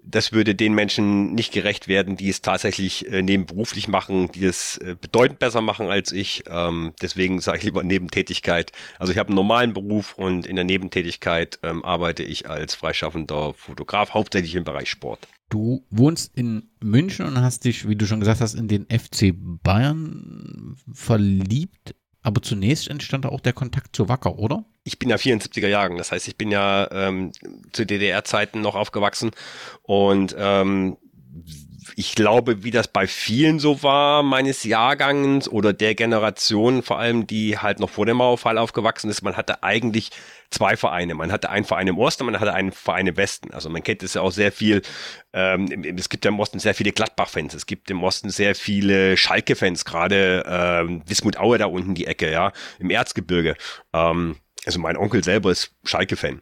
das 0.10 0.32
würde 0.32 0.56
den 0.56 0.74
Menschen 0.74 1.34
nicht 1.34 1.52
gerecht 1.52 1.88
werden, 1.88 2.16
die 2.16 2.30
es 2.30 2.42
tatsächlich 2.42 3.12
äh, 3.12 3.22
nebenberuflich 3.22 3.88
machen, 3.88 4.32
die 4.32 4.46
es 4.46 4.78
äh, 4.78 4.96
bedeutend 5.00 5.40
besser 5.40 5.62
machen 5.62 5.88
als 5.88 6.12
ich. 6.12 6.44
Ähm, 6.50 6.94
deswegen 7.02 7.40
sage 7.42 7.60
ich 7.60 7.64
lieber 7.66 7.84
Nebentätigkeit. 7.84 8.72
Also 9.00 9.12
ich 9.12 9.20
habe 9.20 9.30
einen 9.30 9.36
normalen 9.36 9.74
Beruf 9.74 10.14
und 10.18 10.46
in 10.46 10.56
der 10.56 10.66
Nebentätigkeit 10.66 11.60
ähm, 11.64 11.84
arbeite 11.84 12.24
ich 12.24 12.50
als 12.50 12.76
freischaffender 12.76 13.54
Fotograf, 13.54 14.14
hauptsächlich 14.14 14.56
im 14.56 14.64
Bereich 14.64 14.90
Sport. 14.90 15.28
Du 15.50 15.86
wohnst 15.90 16.32
in 16.36 16.70
München 16.82 17.26
und 17.26 17.42
hast 17.42 17.64
dich, 17.64 17.88
wie 17.88 17.96
du 17.96 18.06
schon 18.06 18.20
gesagt 18.20 18.42
hast, 18.42 18.54
in 18.54 18.68
den 18.68 18.86
FC 18.86 19.34
Bayern 19.34 20.76
verliebt. 20.92 21.96
Aber 22.28 22.42
zunächst 22.42 22.90
entstand 22.90 23.26
auch 23.26 23.40
der 23.40 23.54
Kontakt 23.54 23.96
zu 23.96 24.10
Wacker, 24.10 24.38
oder? 24.38 24.66
Ich 24.84 25.00
bin 25.00 25.08
ja 25.08 25.16
74er 25.16 25.70
Jahren, 25.70 25.98
das 25.98 26.12
heißt, 26.12 26.28
ich 26.28 26.38
bin 26.38 26.52
ja 26.52 26.92
ähm, 26.92 27.32
zu 27.72 27.86
DDR-Zeiten 27.86 28.60
noch 28.60 28.76
aufgewachsen 28.76 29.32
und 29.84 30.36
ähm, 30.38 30.98
ich 31.96 32.16
glaube, 32.16 32.64
wie 32.64 32.72
das 32.72 32.88
bei 32.88 33.08
vielen 33.08 33.60
so 33.60 33.84
war, 33.84 34.24
meines 34.24 34.64
Jahrgangs 34.64 35.48
oder 35.48 35.74
der 35.74 35.96
Generation, 35.96 36.84
vor 36.84 37.00
allem 37.00 37.28
die 37.28 37.58
halt 37.58 37.80
noch 37.80 37.90
vor 37.90 38.06
dem 38.06 38.18
Mauerfall 38.18 38.58
aufgewachsen 38.58 39.10
ist, 39.10 39.22
man 39.22 39.38
hatte 39.38 39.64
eigentlich 39.64 40.12
zwei 40.50 40.78
Vereine. 40.78 41.14
Man 41.14 41.32
hatte 41.32 41.50
einen 41.50 41.66
Verein 41.66 41.88
im 41.88 41.98
Osten, 41.98 42.26
man 42.26 42.40
hatte 42.40 42.54
einen 42.54 42.72
Verein 42.72 43.08
im 43.08 43.18
Westen. 43.18 43.52
Also 43.54 43.70
man 43.70 43.84
kennt 43.84 44.04
es 44.04 44.14
ja 44.14 44.22
auch 44.22 44.32
sehr 44.32 44.52
viel, 44.52 44.82
ähm, 45.34 45.68
es 45.98 46.10
gibt 46.10 46.26
ja 46.26 46.30
im 46.30 46.40
Osten 46.40 46.60
sehr 46.60 46.74
viele 46.76 46.92
Gladbach-Fans, 46.92 47.54
es 47.54 47.66
gibt 47.66 47.90
im 47.92 48.04
Osten 48.04 48.30
sehr 48.30 48.56
viele 48.56 49.18
Schalke-Fans, 49.18 49.86
gerade 49.86 50.44
ähm, 50.48 51.04
Wismut 51.06 51.38
Aue 51.38 51.58
da 51.58 51.66
unten 51.66 51.96
die 51.96 52.08
Ecke, 52.08 52.32
ja, 52.32 52.52
im 52.80 52.90
Erzgebirge. 52.90 53.56
Ähm, 53.94 54.38
also 54.66 54.80
mein 54.80 54.98
Onkel 54.98 55.24
selber 55.24 55.52
ist 55.52 55.76
Schalke-Fan. 55.84 56.42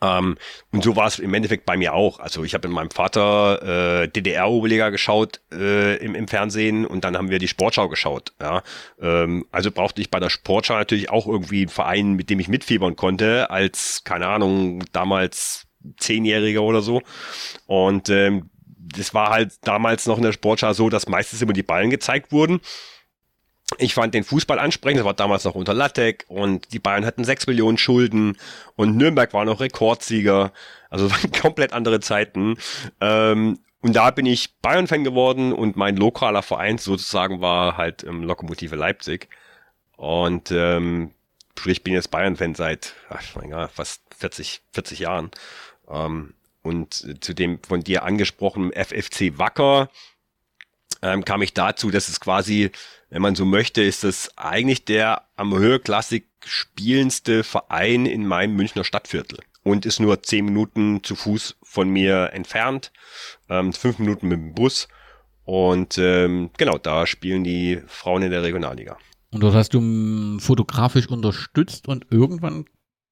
Ähm, 0.00 0.36
und 0.72 0.82
so 0.82 0.96
war 0.96 1.06
es 1.06 1.18
im 1.18 1.34
Endeffekt 1.34 1.66
bei 1.66 1.76
mir 1.76 1.94
auch. 1.94 2.18
Also 2.18 2.44
ich 2.44 2.54
habe 2.54 2.68
mit 2.68 2.74
meinem 2.74 2.90
Vater 2.90 4.02
äh, 4.02 4.08
DDR-Oberliga 4.08 4.90
geschaut 4.90 5.40
äh, 5.52 5.96
im, 5.96 6.14
im 6.14 6.28
Fernsehen 6.28 6.86
und 6.86 7.04
dann 7.04 7.16
haben 7.16 7.30
wir 7.30 7.38
die 7.38 7.48
Sportschau 7.48 7.88
geschaut. 7.88 8.32
Ja? 8.40 8.62
Ähm, 9.00 9.46
also 9.50 9.70
brauchte 9.70 10.00
ich 10.00 10.10
bei 10.10 10.20
der 10.20 10.30
Sportschau 10.30 10.74
natürlich 10.74 11.10
auch 11.10 11.26
irgendwie 11.26 11.62
einen 11.62 11.68
Verein, 11.68 12.12
mit 12.14 12.30
dem 12.30 12.40
ich 12.40 12.48
mitfiebern 12.48 12.96
konnte, 12.96 13.50
als, 13.50 14.04
keine 14.04 14.28
Ahnung, 14.28 14.84
damals 14.92 15.66
Zehnjähriger 15.98 16.62
oder 16.62 16.80
so. 16.80 17.02
Und 17.66 18.08
ähm, 18.08 18.50
das 18.66 19.12
war 19.12 19.30
halt 19.30 19.52
damals 19.62 20.06
noch 20.06 20.16
in 20.16 20.24
der 20.24 20.32
Sportschau 20.32 20.72
so, 20.72 20.88
dass 20.88 21.08
meistens 21.08 21.42
immer 21.42 21.52
die 21.52 21.62
Ballen 21.62 21.90
gezeigt 21.90 22.32
wurden 22.32 22.60
ich 23.78 23.94
fand 23.94 24.14
den 24.14 24.24
Fußball 24.24 24.58
ansprechend, 24.58 25.00
das 25.00 25.06
war 25.06 25.14
damals 25.14 25.44
noch 25.44 25.54
unter 25.54 25.74
Lattek 25.74 26.24
und 26.28 26.72
die 26.72 26.78
Bayern 26.78 27.04
hatten 27.04 27.24
sechs 27.24 27.46
Millionen 27.46 27.78
Schulden 27.78 28.36
und 28.76 28.96
Nürnberg 28.96 29.32
war 29.32 29.44
noch 29.44 29.60
Rekordsieger. 29.60 30.52
Also 30.90 31.10
waren 31.10 31.32
komplett 31.32 31.72
andere 31.72 32.00
Zeiten. 32.00 32.56
Ähm, 33.00 33.58
und 33.80 33.96
da 33.96 34.10
bin 34.10 34.26
ich 34.26 34.54
Bayern-Fan 34.60 35.04
geworden 35.04 35.52
und 35.52 35.76
mein 35.76 35.96
lokaler 35.96 36.42
Verein 36.42 36.78
sozusagen 36.78 37.40
war 37.40 37.76
halt 37.76 38.04
ähm, 38.04 38.22
Lokomotive 38.22 38.76
Leipzig. 38.76 39.28
Und 39.96 40.50
ähm, 40.52 41.10
ich 41.66 41.82
bin 41.82 41.94
jetzt 41.94 42.10
Bayern-Fan 42.10 42.54
seit 42.54 42.94
ach, 43.10 43.22
mein 43.36 43.50
Gott, 43.50 43.70
fast 43.72 44.02
40, 44.16 44.62
40 44.72 45.00
Jahren. 45.00 45.30
Ähm, 45.90 46.34
und 46.62 47.22
zu 47.22 47.34
dem 47.34 47.62
von 47.62 47.82
dir 47.82 48.04
angesprochenen 48.04 48.72
FFC 48.72 49.38
Wacker 49.38 49.90
ähm, 51.02 51.24
kam 51.24 51.42
ich 51.42 51.52
dazu, 51.52 51.90
dass 51.90 52.08
es 52.08 52.20
quasi 52.20 52.70
wenn 53.14 53.22
man 53.22 53.36
so 53.36 53.44
möchte, 53.44 53.80
ist 53.80 54.02
das 54.02 54.36
eigentlich 54.36 54.86
der 54.86 55.22
am 55.36 55.56
Höherklassik 55.56 56.26
spielendste 56.44 57.44
Verein 57.44 58.06
in 58.06 58.26
meinem 58.26 58.56
Münchner 58.56 58.82
Stadtviertel 58.82 59.38
und 59.62 59.86
ist 59.86 60.00
nur 60.00 60.24
zehn 60.24 60.46
Minuten 60.46 61.04
zu 61.04 61.14
Fuß 61.14 61.54
von 61.62 61.88
mir 61.90 62.30
entfernt, 62.32 62.90
ähm, 63.48 63.72
fünf 63.72 64.00
Minuten 64.00 64.26
mit 64.26 64.38
dem 64.38 64.54
Bus 64.54 64.88
und 65.44 65.96
ähm, 65.96 66.50
genau, 66.58 66.76
da 66.76 67.06
spielen 67.06 67.44
die 67.44 67.80
Frauen 67.86 68.22
in 68.22 68.32
der 68.32 68.42
Regionalliga. 68.42 68.96
Und 69.30 69.44
dort 69.44 69.54
hast 69.54 69.74
du 69.74 70.40
fotografisch 70.40 71.08
unterstützt 71.08 71.86
und 71.86 72.06
irgendwann 72.10 72.64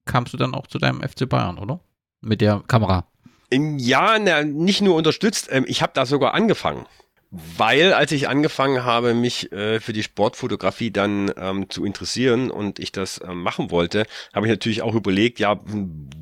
kamst 0.05 0.33
du 0.33 0.37
dann 0.37 0.57
auch 0.57 0.67
zu 0.67 0.79
deinem 0.79 1.01
FC 1.01 1.29
Bayern, 1.29 1.59
oder? 1.59 1.79
Mit 2.21 2.41
der 2.41 2.65
Kamera. 2.67 3.07
Ja, 3.53 4.19
na, 4.19 4.43
nicht 4.43 4.81
nur 4.81 4.97
unterstützt, 4.97 5.49
ähm, 5.53 5.65
ich 5.69 5.81
habe 5.81 5.93
da 5.95 6.07
sogar 6.07 6.35
angefangen. 6.35 6.87
Weil, 7.35 7.95
als 7.95 8.13
ich 8.13 8.29
angefangen 8.29 8.85
habe, 8.85 9.15
mich 9.15 9.51
äh, 9.53 9.81
für 9.81 9.95
die 9.95 10.03
Sportfotografie 10.03 10.91
dann 10.91 11.33
ähm, 11.39 11.71
zu 11.71 11.83
interessieren 11.83 12.51
und 12.51 12.79
ich 12.79 12.93
das 12.93 13.23
ähm, 13.27 13.43
machen 13.43 13.71
wollte, 13.71 14.05
habe 14.35 14.47
ich 14.47 14.51
natürlich 14.51 14.83
auch 14.83 14.95
überlegt, 14.95 15.39
ja, 15.39 15.59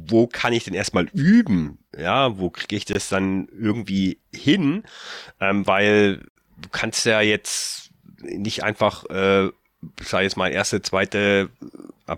wo 0.06 0.28
kann 0.28 0.52
ich 0.52 0.62
denn 0.62 0.74
erstmal 0.74 1.06
üben? 1.12 1.78
Ja, 1.98 2.38
wo 2.38 2.48
kriege 2.50 2.76
ich 2.76 2.84
das 2.84 3.08
dann 3.08 3.48
irgendwie 3.48 4.18
hin? 4.32 4.84
Ähm, 5.40 5.66
weil 5.66 6.28
du 6.58 6.68
kannst 6.70 7.04
ja 7.06 7.20
jetzt 7.20 7.90
nicht 8.22 8.62
einfach, 8.62 9.04
äh, 9.06 9.48
sag 10.02 10.22
jetzt 10.22 10.36
mal, 10.36 10.52
erste, 10.52 10.82
zweite 10.82 11.50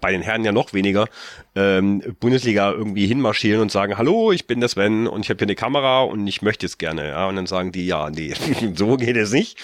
bei 0.00 0.12
den 0.12 0.22
Herren 0.22 0.44
ja 0.44 0.52
noch 0.52 0.72
weniger, 0.72 1.08
ähm, 1.54 2.02
Bundesliga 2.20 2.70
irgendwie 2.72 3.06
hinmarschieren 3.06 3.60
und 3.60 3.70
sagen, 3.70 3.98
hallo, 3.98 4.32
ich 4.32 4.46
bin 4.46 4.60
der 4.60 4.68
Sven 4.68 5.06
und 5.06 5.20
ich 5.20 5.30
habe 5.30 5.38
hier 5.38 5.46
eine 5.46 5.54
Kamera 5.54 6.02
und 6.02 6.26
ich 6.26 6.42
möchte 6.42 6.66
es 6.66 6.78
gerne. 6.78 7.08
Ja, 7.08 7.26
und 7.26 7.36
dann 7.36 7.46
sagen 7.46 7.72
die, 7.72 7.86
ja, 7.86 8.10
nee, 8.10 8.34
so 8.74 8.96
geht 8.96 9.16
es 9.16 9.32
nicht. 9.32 9.58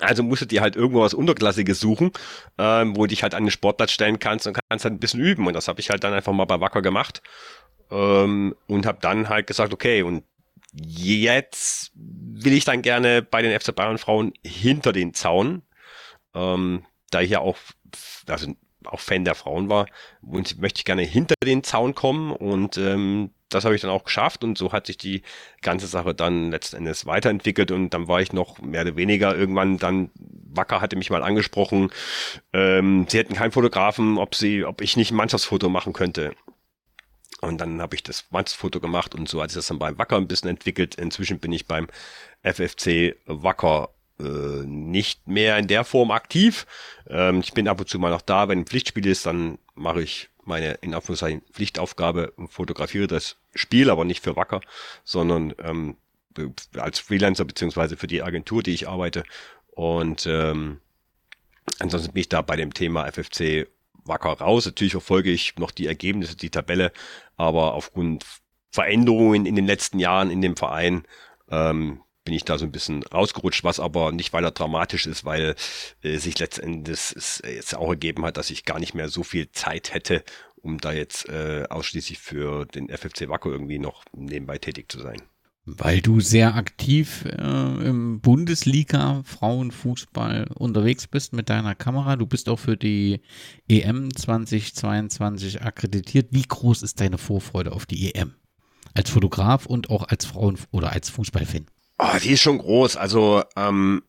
Also 0.00 0.22
musst 0.22 0.42
du 0.42 0.46
dir 0.46 0.60
halt 0.60 0.74
irgendwo 0.74 1.02
was 1.02 1.14
Unterklassiges 1.14 1.78
suchen, 1.78 2.10
ähm, 2.58 2.96
wo 2.96 3.02
du 3.02 3.08
dich 3.08 3.22
halt 3.22 3.34
an 3.34 3.44
den 3.44 3.50
Sportplatz 3.50 3.92
stellen 3.92 4.18
kannst 4.18 4.46
und 4.46 4.58
kannst 4.68 4.84
halt 4.84 4.94
ein 4.94 4.98
bisschen 4.98 5.20
üben. 5.20 5.46
Und 5.46 5.54
das 5.54 5.68
habe 5.68 5.80
ich 5.80 5.90
halt 5.90 6.02
dann 6.02 6.12
einfach 6.12 6.32
mal 6.32 6.46
bei 6.46 6.60
Wacker 6.60 6.82
gemacht 6.82 7.22
ähm, 7.90 8.56
und 8.66 8.86
habe 8.86 8.98
dann 9.00 9.28
halt 9.28 9.46
gesagt, 9.46 9.72
okay, 9.72 10.02
und 10.02 10.24
jetzt 10.72 11.92
will 11.94 12.54
ich 12.54 12.64
dann 12.64 12.82
gerne 12.82 13.22
bei 13.22 13.42
den 13.42 13.58
FC 13.58 13.74
Bayern 13.74 13.98
Frauen 13.98 14.32
hinter 14.44 14.92
den 14.92 15.14
Zaun, 15.14 15.62
ähm, 16.34 16.84
da 17.10 17.20
ich 17.20 17.30
ja 17.30 17.40
auch, 17.40 17.56
also 18.26 18.54
auch 18.84 19.00
Fan 19.00 19.24
der 19.24 19.34
Frauen 19.34 19.68
war 19.68 19.86
und 20.20 20.60
möchte 20.60 20.80
ich 20.80 20.84
gerne 20.84 21.02
hinter 21.02 21.34
den 21.44 21.62
Zaun 21.62 21.94
kommen. 21.94 22.32
Und 22.32 22.76
ähm, 22.76 23.30
das 23.48 23.64
habe 23.64 23.74
ich 23.74 23.80
dann 23.80 23.90
auch 23.90 24.04
geschafft. 24.04 24.44
Und 24.44 24.58
so 24.58 24.72
hat 24.72 24.86
sich 24.86 24.98
die 24.98 25.22
ganze 25.62 25.86
Sache 25.86 26.14
dann 26.14 26.50
letzten 26.50 26.76
Endes 26.76 27.06
weiterentwickelt. 27.06 27.70
Und 27.70 27.90
dann 27.90 28.08
war 28.08 28.20
ich 28.20 28.32
noch 28.32 28.60
mehr 28.60 28.82
oder 28.82 28.96
weniger 28.96 29.34
irgendwann 29.34 29.78
dann 29.78 30.10
Wacker 30.56 30.80
hatte 30.80 30.96
mich 30.96 31.10
mal 31.10 31.22
angesprochen, 31.22 31.90
ähm, 32.52 33.06
sie 33.08 33.18
hätten 33.18 33.34
keinen 33.34 33.52
Fotografen, 33.52 34.18
ob 34.18 34.34
sie, 34.34 34.64
ob 34.64 34.80
ich 34.80 34.96
nicht 34.96 35.10
ein 35.10 35.16
Mannschaftsfoto 35.16 35.68
machen 35.68 35.92
könnte. 35.92 36.34
Und 37.40 37.60
dann 37.60 37.82
habe 37.82 37.94
ich 37.94 38.02
das 38.02 38.26
Mannschaftsfoto 38.30 38.80
gemacht. 38.80 39.14
Und 39.14 39.28
so 39.28 39.42
hat 39.42 39.50
sich 39.50 39.56
das 39.56 39.66
dann 39.66 39.78
beim 39.78 39.98
Wacker 39.98 40.16
ein 40.16 40.28
bisschen 40.28 40.48
entwickelt. 40.50 40.94
Inzwischen 40.94 41.40
bin 41.40 41.52
ich 41.52 41.66
beim 41.66 41.88
FFC 42.42 43.16
Wacker 43.26 43.90
äh, 44.18 44.22
nicht 44.22 45.26
mehr 45.26 45.58
in 45.58 45.66
der 45.66 45.84
Form 45.84 46.10
aktiv. 46.10 46.66
Ähm, 47.08 47.40
ich 47.40 47.52
bin 47.52 47.68
ab 47.68 47.80
und 47.80 47.88
zu 47.88 47.98
mal 47.98 48.10
noch 48.10 48.22
da, 48.22 48.48
wenn 48.48 48.60
ein 48.60 48.66
Pflichtspiel 48.66 49.06
ist, 49.06 49.26
dann 49.26 49.58
mache 49.74 50.02
ich 50.02 50.30
meine 50.44 50.74
in 50.74 50.94
Anführungszeichen 50.94 51.42
Pflichtaufgabe 51.52 52.30
und 52.32 52.52
fotografiere 52.52 53.06
das 53.06 53.36
Spiel, 53.54 53.90
aber 53.90 54.04
nicht 54.04 54.22
für 54.22 54.36
Wacker, 54.36 54.60
sondern 55.04 55.54
ähm, 55.58 55.96
als 56.76 56.98
Freelancer 56.98 57.44
beziehungsweise 57.44 57.96
für 57.96 58.06
die 58.06 58.22
Agentur, 58.22 58.62
die 58.62 58.74
ich 58.74 58.88
arbeite. 58.88 59.24
Und 59.70 60.26
ähm, 60.26 60.80
ansonsten 61.78 62.12
bin 62.12 62.20
ich 62.20 62.28
da 62.28 62.42
bei 62.42 62.56
dem 62.56 62.74
Thema 62.74 63.10
FFC 63.10 63.68
Wacker 64.04 64.32
raus. 64.32 64.66
Natürlich 64.66 64.92
verfolge 64.92 65.30
ich 65.30 65.56
noch 65.56 65.70
die 65.70 65.86
Ergebnisse, 65.86 66.36
die 66.36 66.50
Tabelle, 66.50 66.92
aber 67.36 67.74
aufgrund 67.74 68.24
Veränderungen 68.70 69.46
in 69.46 69.56
den 69.56 69.66
letzten 69.66 69.98
Jahren 69.98 70.30
in 70.30 70.42
dem 70.42 70.56
Verein 70.56 71.04
ähm, 71.50 72.00
bin 72.24 72.34
ich 72.34 72.44
da 72.44 72.58
so 72.58 72.64
ein 72.64 72.72
bisschen 72.72 73.02
rausgerutscht, 73.02 73.64
was 73.64 73.80
aber 73.80 74.12
nicht 74.12 74.32
weiter 74.32 74.50
dramatisch 74.50 75.06
ist, 75.06 75.24
weil 75.24 75.54
äh, 76.02 76.16
sich 76.18 76.38
letztendlich 76.38 77.12
es 77.14 77.42
jetzt 77.44 77.74
auch 77.74 77.90
ergeben 77.90 78.24
hat, 78.24 78.36
dass 78.36 78.50
ich 78.50 78.64
gar 78.64 78.78
nicht 78.78 78.94
mehr 78.94 79.08
so 79.08 79.22
viel 79.22 79.50
Zeit 79.52 79.92
hätte, 79.92 80.24
um 80.56 80.78
da 80.78 80.92
jetzt 80.92 81.28
äh, 81.28 81.66
ausschließlich 81.68 82.18
für 82.18 82.64
den 82.66 82.88
FFC 82.88 83.28
Wacker 83.28 83.50
irgendwie 83.50 83.78
noch 83.78 84.04
nebenbei 84.12 84.58
tätig 84.58 84.90
zu 84.90 85.00
sein. 85.00 85.20
Weil 85.66 86.02
du 86.02 86.20
sehr 86.20 86.56
aktiv 86.56 87.24
äh, 87.24 87.86
im 87.86 88.20
Bundesliga 88.20 89.22
Frauenfußball 89.24 90.48
unterwegs 90.54 91.06
bist 91.06 91.32
mit 91.32 91.48
deiner 91.48 91.74
Kamera. 91.74 92.16
Du 92.16 92.26
bist 92.26 92.50
auch 92.50 92.58
für 92.58 92.76
die 92.76 93.22
EM 93.66 94.14
2022 94.14 95.62
akkreditiert. 95.62 96.28
Wie 96.32 96.42
groß 96.42 96.82
ist 96.82 97.00
deine 97.00 97.16
Vorfreude 97.16 97.72
auf 97.72 97.86
die 97.86 98.14
EM? 98.14 98.34
Als 98.92 99.08
Fotograf 99.08 99.64
und 99.64 99.88
auch 99.88 100.06
als 100.06 100.26
Frauen- 100.26 100.58
oder 100.70 100.92
als 100.92 101.08
Fußballfan? 101.08 101.66
Oh, 101.98 102.18
die 102.22 102.32
ist 102.32 102.42
schon 102.42 102.58
groß. 102.58 102.96
Also, 102.96 103.42
ähm, 103.56 104.02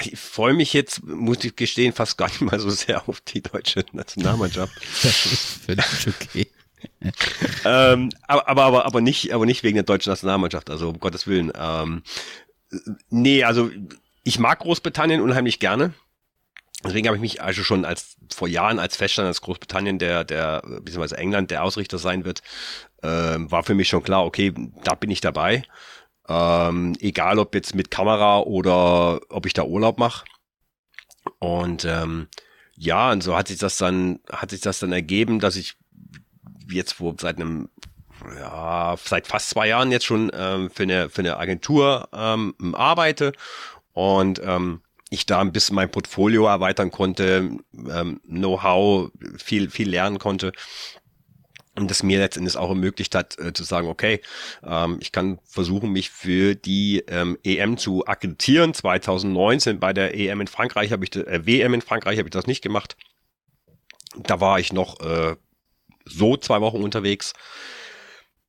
ich 0.00 0.18
freue 0.18 0.54
mich 0.54 0.72
jetzt, 0.72 1.04
muss 1.04 1.44
ich 1.44 1.54
gestehen, 1.54 1.92
fast 1.92 2.16
gar 2.16 2.28
nicht 2.28 2.40
mal 2.40 2.58
so 2.58 2.70
sehr 2.70 3.08
auf 3.08 3.20
die 3.20 3.42
deutsche 3.42 3.84
Nationalmannschaft. 3.92 4.72
Das 5.02 5.26
ist 5.26 5.64
völlig 5.64 6.06
okay. 6.06 6.46
ähm, 7.64 8.10
aber, 8.26 8.48
aber, 8.48 8.64
aber, 8.64 8.86
aber 8.86 9.00
nicht, 9.00 9.32
aber 9.32 9.46
nicht 9.46 9.62
wegen 9.62 9.76
der 9.76 9.84
deutschen 9.84 10.10
Nationalmannschaft, 10.10 10.70
also 10.70 10.88
um 10.88 10.98
Gottes 10.98 11.26
Willen. 11.26 11.52
Ähm, 11.54 12.02
nee, 13.10 13.44
also 13.44 13.70
ich 14.24 14.38
mag 14.38 14.60
Großbritannien 14.60 15.20
unheimlich 15.20 15.58
gerne. 15.58 15.94
Deswegen 16.84 17.06
habe 17.06 17.16
ich 17.16 17.20
mich 17.20 17.42
also 17.42 17.62
schon 17.62 17.84
als 17.84 18.16
vor 18.32 18.48
Jahren 18.48 18.78
als 18.78 18.96
Feststand, 18.96 19.26
als 19.26 19.40
Großbritannien 19.40 19.98
der, 19.98 20.24
der, 20.24 20.62
beziehungsweise 20.62 21.16
England 21.16 21.50
der 21.50 21.62
Ausrichter 21.62 21.98
sein 21.98 22.24
wird, 22.24 22.42
ähm, 23.02 23.50
war 23.50 23.62
für 23.62 23.74
mich 23.74 23.88
schon 23.88 24.02
klar, 24.02 24.24
okay, 24.24 24.52
da 24.82 24.94
bin 24.94 25.10
ich 25.10 25.20
dabei. 25.20 25.62
Ähm, 26.32 26.96
egal 27.00 27.38
ob 27.38 27.54
jetzt 27.54 27.74
mit 27.74 27.90
Kamera 27.90 28.38
oder 28.40 29.20
ob 29.28 29.44
ich 29.44 29.52
da 29.52 29.64
Urlaub 29.64 29.98
mache. 29.98 30.24
Und 31.38 31.84
ähm, 31.84 32.28
ja, 32.74 33.12
und 33.12 33.22
so 33.22 33.36
hat 33.36 33.48
sich 33.48 33.58
das 33.58 33.76
dann, 33.76 34.20
hat 34.30 34.50
sich 34.50 34.62
das 34.62 34.78
dann 34.78 34.92
ergeben, 34.92 35.40
dass 35.40 35.56
ich 35.56 35.74
jetzt 36.70 37.00
wo 37.00 37.14
seit 37.18 37.36
einem 37.36 37.68
ja, 38.38 38.94
seit 39.02 39.26
fast 39.26 39.50
zwei 39.50 39.68
Jahren 39.68 39.90
jetzt 39.90 40.04
schon 40.04 40.30
ähm, 40.32 40.70
für, 40.70 40.84
eine, 40.84 41.10
für 41.10 41.22
eine 41.22 41.38
Agentur 41.38 42.08
ähm, 42.12 42.54
arbeite 42.72 43.32
und 43.92 44.40
ähm, 44.44 44.80
ich 45.10 45.26
da 45.26 45.40
ein 45.40 45.52
bisschen 45.52 45.76
mein 45.76 45.90
Portfolio 45.90 46.46
erweitern 46.46 46.90
konnte, 46.90 47.58
ähm, 47.74 48.20
Know-how 48.26 49.10
viel, 49.36 49.68
viel 49.70 49.90
lernen 49.90 50.18
konnte. 50.18 50.52
Und 51.74 51.90
das 51.90 52.02
mir 52.02 52.18
letztendlich 52.18 52.56
auch 52.56 52.68
ermöglicht 52.68 53.14
hat, 53.14 53.38
äh, 53.38 53.54
zu 53.54 53.64
sagen, 53.64 53.88
okay, 53.88 54.20
ähm, 54.62 54.98
ich 55.00 55.10
kann 55.10 55.38
versuchen, 55.44 55.90
mich 55.90 56.10
für 56.10 56.54
die 56.54 57.02
ähm, 57.08 57.38
EM 57.44 57.78
zu 57.78 58.04
akkreditieren. 58.06 58.74
2019 58.74 59.80
bei 59.80 59.94
der 59.94 60.14
EM 60.14 60.42
in 60.42 60.48
Frankreich 60.48 60.92
habe 60.92 61.04
ich, 61.04 61.16
äh, 61.16 61.46
WM 61.46 61.72
in 61.72 61.80
Frankreich 61.80 62.18
habe 62.18 62.28
ich 62.28 62.32
das 62.32 62.46
nicht 62.46 62.62
gemacht. 62.62 62.96
Da 64.16 64.38
war 64.40 64.60
ich 64.60 64.74
noch 64.74 65.00
äh, 65.00 65.36
so 66.04 66.36
zwei 66.36 66.60
Wochen 66.60 66.82
unterwegs. 66.82 67.32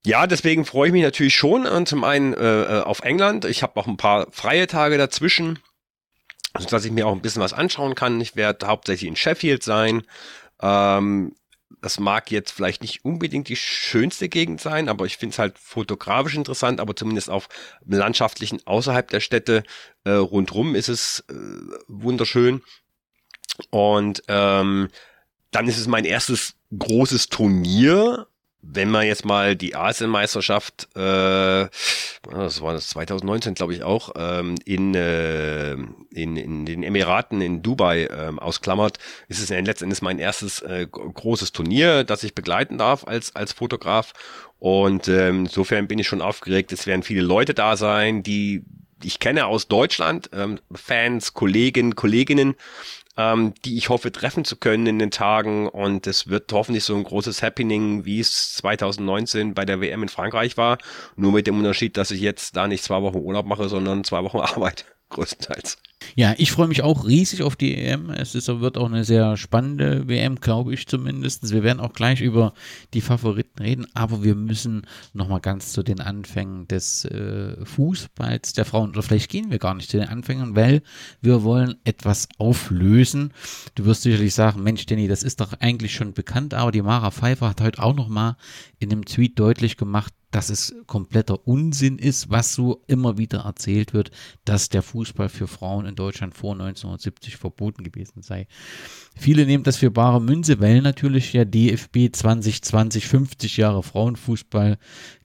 Ja, 0.05 0.27
deswegen 0.27 0.65
freue 0.65 0.87
ich 0.87 0.93
mich 0.93 1.03
natürlich 1.03 1.35
schon 1.35 1.65
und 1.65 1.87
zum 1.87 2.03
einen 2.03 2.33
äh, 2.33 2.79
äh 2.79 2.81
auf 2.81 3.03
England. 3.03 3.45
Ich 3.45 3.63
habe 3.63 3.79
auch 3.79 3.87
ein 3.87 3.95
paar 3.95 4.27
freie 4.31 4.67
Tage 4.67 4.97
dazwischen, 4.97 5.59
so 6.59 6.67
dass 6.67 6.83
ich 6.83 6.91
mir 6.91 7.07
auch 7.07 7.13
ein 7.13 7.21
bisschen 7.21 7.41
was 7.41 7.53
anschauen 7.53 7.95
kann. 7.95 8.19
Ich 8.19 8.35
werde 8.35 8.67
hauptsächlich 8.67 9.07
in 9.07 9.15
Sheffield 9.15 9.63
sein. 9.63 10.03
Ähm, 10.61 11.35
das 11.83 11.99
mag 11.99 12.31
jetzt 12.31 12.51
vielleicht 12.51 12.81
nicht 12.81 13.03
unbedingt 13.03 13.49
die 13.49 13.57
schönste 13.57 14.29
Gegend 14.29 14.61
sein, 14.61 14.87
aber 14.87 15.05
ich 15.05 15.17
finde 15.17 15.33
es 15.33 15.39
halt 15.39 15.59
fotografisch 15.59 16.35
interessant, 16.35 16.79
aber 16.79 16.95
zumindest 16.95 17.29
auf 17.29 17.49
landschaftlichen 17.85 18.65
außerhalb 18.65 19.09
der 19.09 19.19
Städte 19.19 19.63
äh, 20.05 20.11
rundrum 20.11 20.75
ist 20.75 20.87
es 20.87 21.25
äh, 21.29 21.33
wunderschön. 21.89 22.61
Und 23.69 24.23
ähm, 24.29 24.87
dann 25.51 25.67
ist 25.67 25.77
es 25.77 25.87
mein 25.87 26.05
erstes 26.05 26.55
großes 26.77 27.27
Turnier 27.27 28.27
wenn 28.65 28.89
man 28.89 29.05
jetzt 29.05 29.25
mal 29.25 29.55
die 29.55 29.75
Asienmeisterschaft, 29.75 30.87
äh, 30.95 31.67
das 32.31 32.61
war 32.61 32.73
das 32.73 32.89
2019, 32.89 33.55
glaube 33.55 33.73
ich 33.73 33.83
auch, 33.83 34.11
ähm, 34.15 34.55
in, 34.65 34.95
äh, 34.95 35.73
in, 35.73 36.37
in 36.37 36.65
den 36.65 36.81
Emiraten 36.81 37.41
in 37.41 37.61
Dubai 37.61 38.07
ähm, 38.07 38.39
ausklammert, 38.39 38.99
ist 39.27 39.39
es 39.39 39.49
letztendlich 39.49 40.01
mein 40.01 40.17
erstes 40.17 40.61
äh, 40.61 40.87
großes 40.89 41.51
Turnier, 41.51 42.05
das 42.05 42.23
ich 42.23 42.33
begleiten 42.33 42.77
darf 42.77 43.05
als, 43.05 43.35
als 43.35 43.51
Fotograf. 43.51 44.13
Und 44.59 45.09
ähm, 45.09 45.41
insofern 45.41 45.87
bin 45.87 45.99
ich 45.99 46.07
schon 46.07 46.21
aufgeregt. 46.21 46.71
Es 46.71 46.87
werden 46.87 47.03
viele 47.03 47.21
Leute 47.21 47.53
da 47.53 47.75
sein, 47.75 48.23
die 48.23 48.63
ich 49.03 49.19
kenne 49.19 49.45
aus 49.47 49.67
Deutschland, 49.67 50.29
ähm, 50.33 50.59
Fans, 50.73 51.33
Kollegen, 51.33 51.95
Kolleginnen, 51.95 52.55
ähm, 53.17 53.53
die 53.65 53.77
ich 53.77 53.89
hoffe 53.89 54.11
treffen 54.11 54.45
zu 54.45 54.55
können 54.55 54.87
in 54.87 54.99
den 54.99 55.11
Tagen. 55.11 55.67
Und 55.67 56.07
es 56.07 56.27
wird 56.27 56.51
hoffentlich 56.51 56.83
so 56.83 56.95
ein 56.95 57.03
großes 57.03 57.43
Happening, 57.43 58.05
wie 58.05 58.19
es 58.19 58.53
2019 58.55 59.53
bei 59.53 59.65
der 59.65 59.81
WM 59.81 60.03
in 60.03 60.09
Frankreich 60.09 60.57
war. 60.57 60.77
Nur 61.15 61.31
mit 61.31 61.47
dem 61.47 61.57
Unterschied, 61.57 61.97
dass 61.97 62.11
ich 62.11 62.21
jetzt 62.21 62.55
da 62.55 62.67
nicht 62.67 62.83
zwei 62.83 63.01
Wochen 63.01 63.17
Urlaub 63.17 63.45
mache, 63.45 63.69
sondern 63.69 64.03
zwei 64.03 64.23
Wochen 64.23 64.37
Arbeit 64.39 64.85
größtenteils. 65.09 65.77
Ja, 66.15 66.33
ich 66.37 66.51
freue 66.51 66.67
mich 66.67 66.81
auch 66.83 67.07
riesig 67.07 67.43
auf 67.43 67.55
die 67.55 67.75
EM. 67.75 68.09
Es 68.09 68.35
ist, 68.35 68.47
wird 68.47 68.77
auch 68.77 68.87
eine 68.87 69.03
sehr 69.03 69.37
spannende 69.37 70.07
WM, 70.07 70.39
glaube 70.39 70.73
ich 70.73 70.87
zumindest. 70.87 71.51
Wir 71.51 71.63
werden 71.63 71.79
auch 71.79 71.93
gleich 71.93 72.21
über 72.21 72.53
die 72.93 73.01
Favoriten 73.01 73.61
reden, 73.61 73.87
aber 73.93 74.23
wir 74.23 74.35
müssen 74.35 74.85
nochmal 75.13 75.41
ganz 75.41 75.73
zu 75.73 75.83
den 75.83 75.99
Anfängen 75.99 76.67
des 76.67 77.05
äh, 77.05 77.65
Fußballs 77.65 78.53
der 78.53 78.65
Frauen, 78.65 78.91
oder 78.91 79.03
vielleicht 79.03 79.29
gehen 79.29 79.51
wir 79.51 79.59
gar 79.59 79.75
nicht 79.75 79.89
zu 79.89 79.97
den 79.97 80.09
Anfängen, 80.09 80.55
weil 80.55 80.81
wir 81.21 81.43
wollen 81.43 81.75
etwas 81.83 82.27
auflösen. 82.37 83.33
Du 83.75 83.85
wirst 83.85 84.03
sicherlich 84.03 84.33
sagen, 84.33 84.63
Mensch, 84.63 84.85
Danny, 84.85 85.07
das 85.07 85.23
ist 85.23 85.41
doch 85.41 85.53
eigentlich 85.59 85.93
schon 85.93 86.13
bekannt, 86.13 86.53
aber 86.53 86.71
die 86.71 86.81
Mara 86.81 87.11
Pfeiffer 87.11 87.49
hat 87.49 87.61
heute 87.61 87.81
auch 87.81 87.95
nochmal 87.95 88.35
in 88.79 88.91
einem 88.91 89.05
Tweet 89.05 89.39
deutlich 89.39 89.77
gemacht, 89.77 90.13
dass 90.33 90.49
es 90.49 90.75
kompletter 90.87 91.47
Unsinn 91.47 91.97
ist, 91.99 92.29
was 92.29 92.55
so 92.55 92.83
immer 92.87 93.17
wieder 93.17 93.41
erzählt 93.41 93.93
wird, 93.93 94.11
dass 94.45 94.69
der 94.69 94.81
Fußball 94.81 95.29
für 95.29 95.47
Frauen 95.47 95.85
in 95.93 95.95
Deutschland 95.95 96.35
vor 96.35 96.53
1970 96.53 97.37
verboten 97.37 97.83
gewesen 97.83 98.21
sei. 98.21 98.47
Viele 99.15 99.45
nehmen 99.45 99.63
das 99.63 99.77
für 99.77 99.91
bare 99.91 100.19
Münze, 100.19 100.59
weil 100.59 100.81
natürlich 100.81 101.31
der 101.31 101.45
DFB 101.45 102.09
2020 102.11 103.07
50 103.07 103.57
Jahre 103.57 103.83
Frauenfußball 103.83 104.77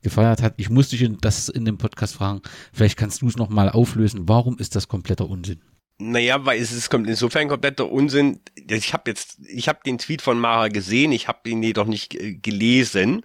gefeiert 0.02 0.42
hat. 0.42 0.54
Ich 0.58 0.68
muss 0.68 0.90
dich 0.90 1.08
das 1.20 1.48
in 1.48 1.64
dem 1.64 1.78
Podcast 1.78 2.14
fragen. 2.14 2.42
Vielleicht 2.72 2.98
kannst 2.98 3.22
du 3.22 3.28
es 3.28 3.36
nochmal 3.36 3.70
auflösen. 3.70 4.28
Warum 4.28 4.58
ist 4.58 4.76
das 4.76 4.88
kompletter 4.88 5.28
Unsinn? 5.28 5.60
Naja, 6.00 6.44
weil 6.44 6.60
es 6.60 6.70
ist 6.70 6.92
insofern 6.94 7.48
kompletter 7.48 7.90
Unsinn. 7.90 8.40
Ich 8.70 8.92
habe 8.92 9.10
jetzt, 9.10 9.38
ich 9.48 9.68
habe 9.68 9.80
den 9.84 9.98
Tweet 9.98 10.22
von 10.22 10.38
Mara 10.38 10.68
gesehen, 10.68 11.10
ich 11.10 11.26
habe 11.26 11.48
ihn 11.50 11.60
jedoch 11.60 11.86
nicht 11.86 12.14
äh, 12.14 12.34
gelesen 12.34 13.22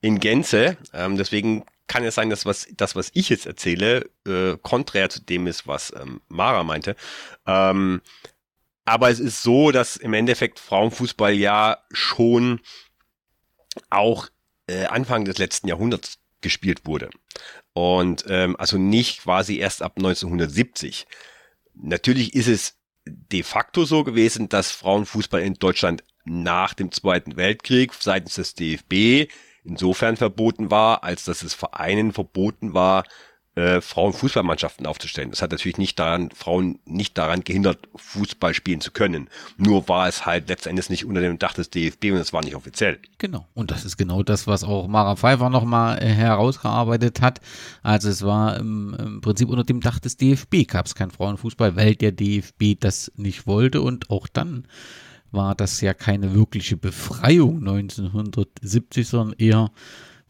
in 0.00 0.20
Gänze. 0.20 0.76
Ähm, 0.92 1.16
deswegen 1.16 1.64
kann 1.92 2.04
es 2.04 2.14
sein, 2.14 2.30
dass 2.30 2.46
was, 2.46 2.66
das, 2.74 2.96
was 2.96 3.10
ich 3.12 3.28
jetzt 3.28 3.44
erzähle, 3.44 4.08
äh, 4.26 4.56
konträr 4.62 5.10
zu 5.10 5.20
dem 5.20 5.46
ist, 5.46 5.66
was 5.66 5.92
ähm, 5.94 6.22
Mara 6.28 6.64
meinte. 6.64 6.96
Ähm, 7.46 8.00
aber 8.86 9.10
es 9.10 9.20
ist 9.20 9.42
so, 9.42 9.72
dass 9.72 9.96
im 9.96 10.14
Endeffekt 10.14 10.58
Frauenfußball 10.58 11.34
ja 11.34 11.84
schon 11.90 12.60
auch 13.90 14.28
äh, 14.68 14.86
Anfang 14.86 15.26
des 15.26 15.36
letzten 15.36 15.68
Jahrhunderts 15.68 16.18
gespielt 16.40 16.86
wurde. 16.86 17.10
Und 17.74 18.24
ähm, 18.26 18.56
also 18.56 18.78
nicht 18.78 19.24
quasi 19.24 19.58
erst 19.58 19.82
ab 19.82 19.92
1970. 19.96 21.06
Natürlich 21.74 22.34
ist 22.34 22.48
es 22.48 22.78
de 23.04 23.42
facto 23.42 23.84
so 23.84 24.02
gewesen, 24.02 24.48
dass 24.48 24.70
Frauenfußball 24.70 25.42
in 25.42 25.54
Deutschland 25.54 26.04
nach 26.24 26.72
dem 26.72 26.90
Zweiten 26.90 27.36
Weltkrieg 27.36 27.92
seitens 27.92 28.36
des 28.36 28.54
DFB 28.54 29.30
insofern 29.64 30.16
verboten 30.16 30.70
war, 30.70 31.04
als 31.04 31.24
dass 31.24 31.42
es 31.42 31.54
Vereinen 31.54 32.12
verboten 32.12 32.74
war, 32.74 33.04
äh, 33.54 33.82
Frauenfußballmannschaften 33.82 34.86
aufzustellen. 34.86 35.30
Das 35.30 35.42
hat 35.42 35.50
natürlich 35.50 35.76
nicht 35.76 35.98
daran, 35.98 36.30
Frauen 36.30 36.78
nicht 36.86 37.18
daran 37.18 37.44
gehindert, 37.44 37.78
Fußball 37.96 38.54
spielen 38.54 38.80
zu 38.80 38.92
können. 38.92 39.28
Nur 39.58 39.88
war 39.88 40.08
es 40.08 40.24
halt 40.24 40.48
letztendlich 40.48 40.88
nicht 40.88 41.04
unter 41.04 41.20
dem 41.20 41.38
Dach 41.38 41.52
des 41.52 41.68
DFB 41.68 42.12
und 42.12 42.16
es 42.16 42.32
war 42.32 42.42
nicht 42.42 42.56
offiziell. 42.56 42.98
Genau. 43.18 43.46
Und 43.52 43.70
das 43.70 43.84
ist 43.84 43.98
genau 43.98 44.22
das, 44.22 44.46
was 44.46 44.64
auch 44.64 44.88
Mara 44.88 45.16
Pfeiffer 45.16 45.50
nochmal 45.50 46.02
äh, 46.02 46.06
herausgearbeitet 46.06 47.20
hat. 47.20 47.40
Also 47.82 48.08
es 48.08 48.22
war 48.22 48.56
im, 48.56 48.96
im 48.98 49.20
Prinzip 49.20 49.50
unter 49.50 49.64
dem 49.64 49.80
Dach 49.80 49.98
des 49.98 50.16
DFB 50.16 50.66
gab 50.66 50.86
es 50.86 50.94
kein 50.94 51.10
Frauenfußball, 51.10 51.76
weil 51.76 51.94
der 51.94 52.12
DFB 52.12 52.80
das 52.80 53.12
nicht 53.16 53.46
wollte 53.46 53.82
und 53.82 54.08
auch 54.08 54.28
dann 54.28 54.66
war 55.32 55.54
das 55.54 55.80
ja 55.80 55.94
keine 55.94 56.34
wirkliche 56.34 56.76
Befreiung 56.76 57.58
1970, 57.58 59.08
sondern 59.08 59.38
eher 59.38 59.70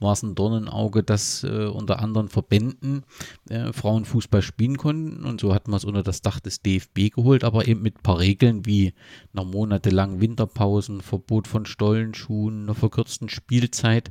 war 0.02 0.12
es 0.12 0.22
ein 0.22 0.34
Dornenauge, 0.34 1.02
dass 1.02 1.44
äh, 1.44 1.66
unter 1.66 2.00
anderen 2.00 2.28
Verbänden 2.28 3.04
äh, 3.48 3.72
Frauen 3.72 4.04
Fußball 4.04 4.42
spielen 4.42 4.76
konnten. 4.76 5.24
Und 5.24 5.40
so 5.40 5.54
hat 5.54 5.68
man 5.68 5.76
es 5.76 5.84
unter 5.84 6.02
das 6.02 6.20
Dach 6.20 6.40
des 6.40 6.60
DFB 6.60 7.14
geholt, 7.14 7.44
aber 7.44 7.66
eben 7.66 7.82
mit 7.82 7.98
ein 7.98 8.02
paar 8.02 8.18
Regeln 8.18 8.66
wie 8.66 8.92
einer 9.32 9.44
monatelangen 9.44 10.20
Winterpausen, 10.20 11.00
Verbot 11.00 11.48
von 11.48 11.64
Stollenschuhen, 11.64 12.64
einer 12.64 12.74
verkürzten 12.74 13.28
Spielzeit, 13.28 14.10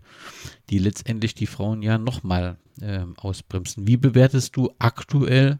die 0.69 0.79
letztendlich 0.79 1.35
die 1.35 1.47
Frauen 1.47 1.81
ja 1.81 1.97
nochmal 1.97 2.57
äh, 2.81 3.05
ausbremsen. 3.17 3.87
Wie 3.87 3.97
bewertest 3.97 4.55
du 4.55 4.71
aktuell 4.79 5.59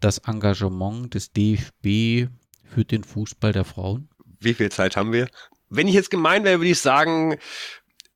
das 0.00 0.18
Engagement 0.18 1.14
des 1.14 1.32
DFB 1.32 2.28
für 2.64 2.84
den 2.84 3.04
Fußball 3.04 3.52
der 3.52 3.64
Frauen? 3.64 4.08
Wie 4.44 4.54
viel 4.54 4.70
Zeit 4.70 4.96
haben 4.96 5.12
wir? 5.12 5.28
Wenn 5.70 5.88
ich 5.88 5.94
jetzt 5.94 6.10
gemein 6.10 6.44
wäre, 6.44 6.60
würde 6.60 6.70
ich 6.70 6.80
sagen, 6.80 7.38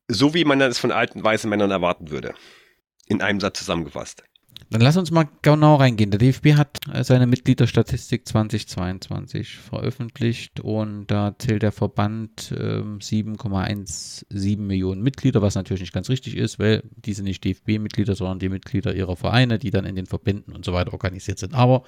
so 0.07 0.33
wie 0.33 0.45
man 0.45 0.59
das 0.59 0.79
von 0.79 0.91
alten 0.91 1.23
weißen 1.23 1.49
Männern 1.49 1.71
erwarten 1.71 2.09
würde. 2.09 2.33
In 3.07 3.21
einem 3.21 3.39
Satz 3.39 3.59
zusammengefasst. 3.59 4.23
Dann 4.71 4.81
lass 4.81 4.97
uns 4.97 5.09
mal 5.09 5.27
genau 5.41 5.75
reingehen. 5.75 6.11
Der 6.11 6.19
DFB 6.19 6.53
hat 6.53 6.77
seine 7.01 7.25
Mitgliederstatistik 7.25 8.27
2022 8.27 9.57
veröffentlicht 9.57 10.59
und 10.59 11.07
da 11.07 11.33
zählt 11.39 11.63
der 11.63 11.71
Verband 11.71 12.51
äh, 12.51 12.81
7,17 12.81 14.59
Millionen 14.59 15.01
Mitglieder, 15.01 15.41
was 15.41 15.55
natürlich 15.55 15.81
nicht 15.81 15.93
ganz 15.93 16.09
richtig 16.09 16.37
ist, 16.37 16.59
weil 16.59 16.83
die 16.97 17.13
sind 17.13 17.25
nicht 17.25 17.43
DFB-Mitglieder, 17.43 18.13
sondern 18.13 18.37
die 18.37 18.49
Mitglieder 18.49 18.93
ihrer 18.93 19.15
Vereine, 19.15 19.57
die 19.57 19.71
dann 19.71 19.85
in 19.85 19.95
den 19.95 20.05
Verbänden 20.05 20.53
und 20.53 20.63
so 20.63 20.73
weiter 20.73 20.93
organisiert 20.93 21.39
sind. 21.39 21.55
Aber 21.55 21.83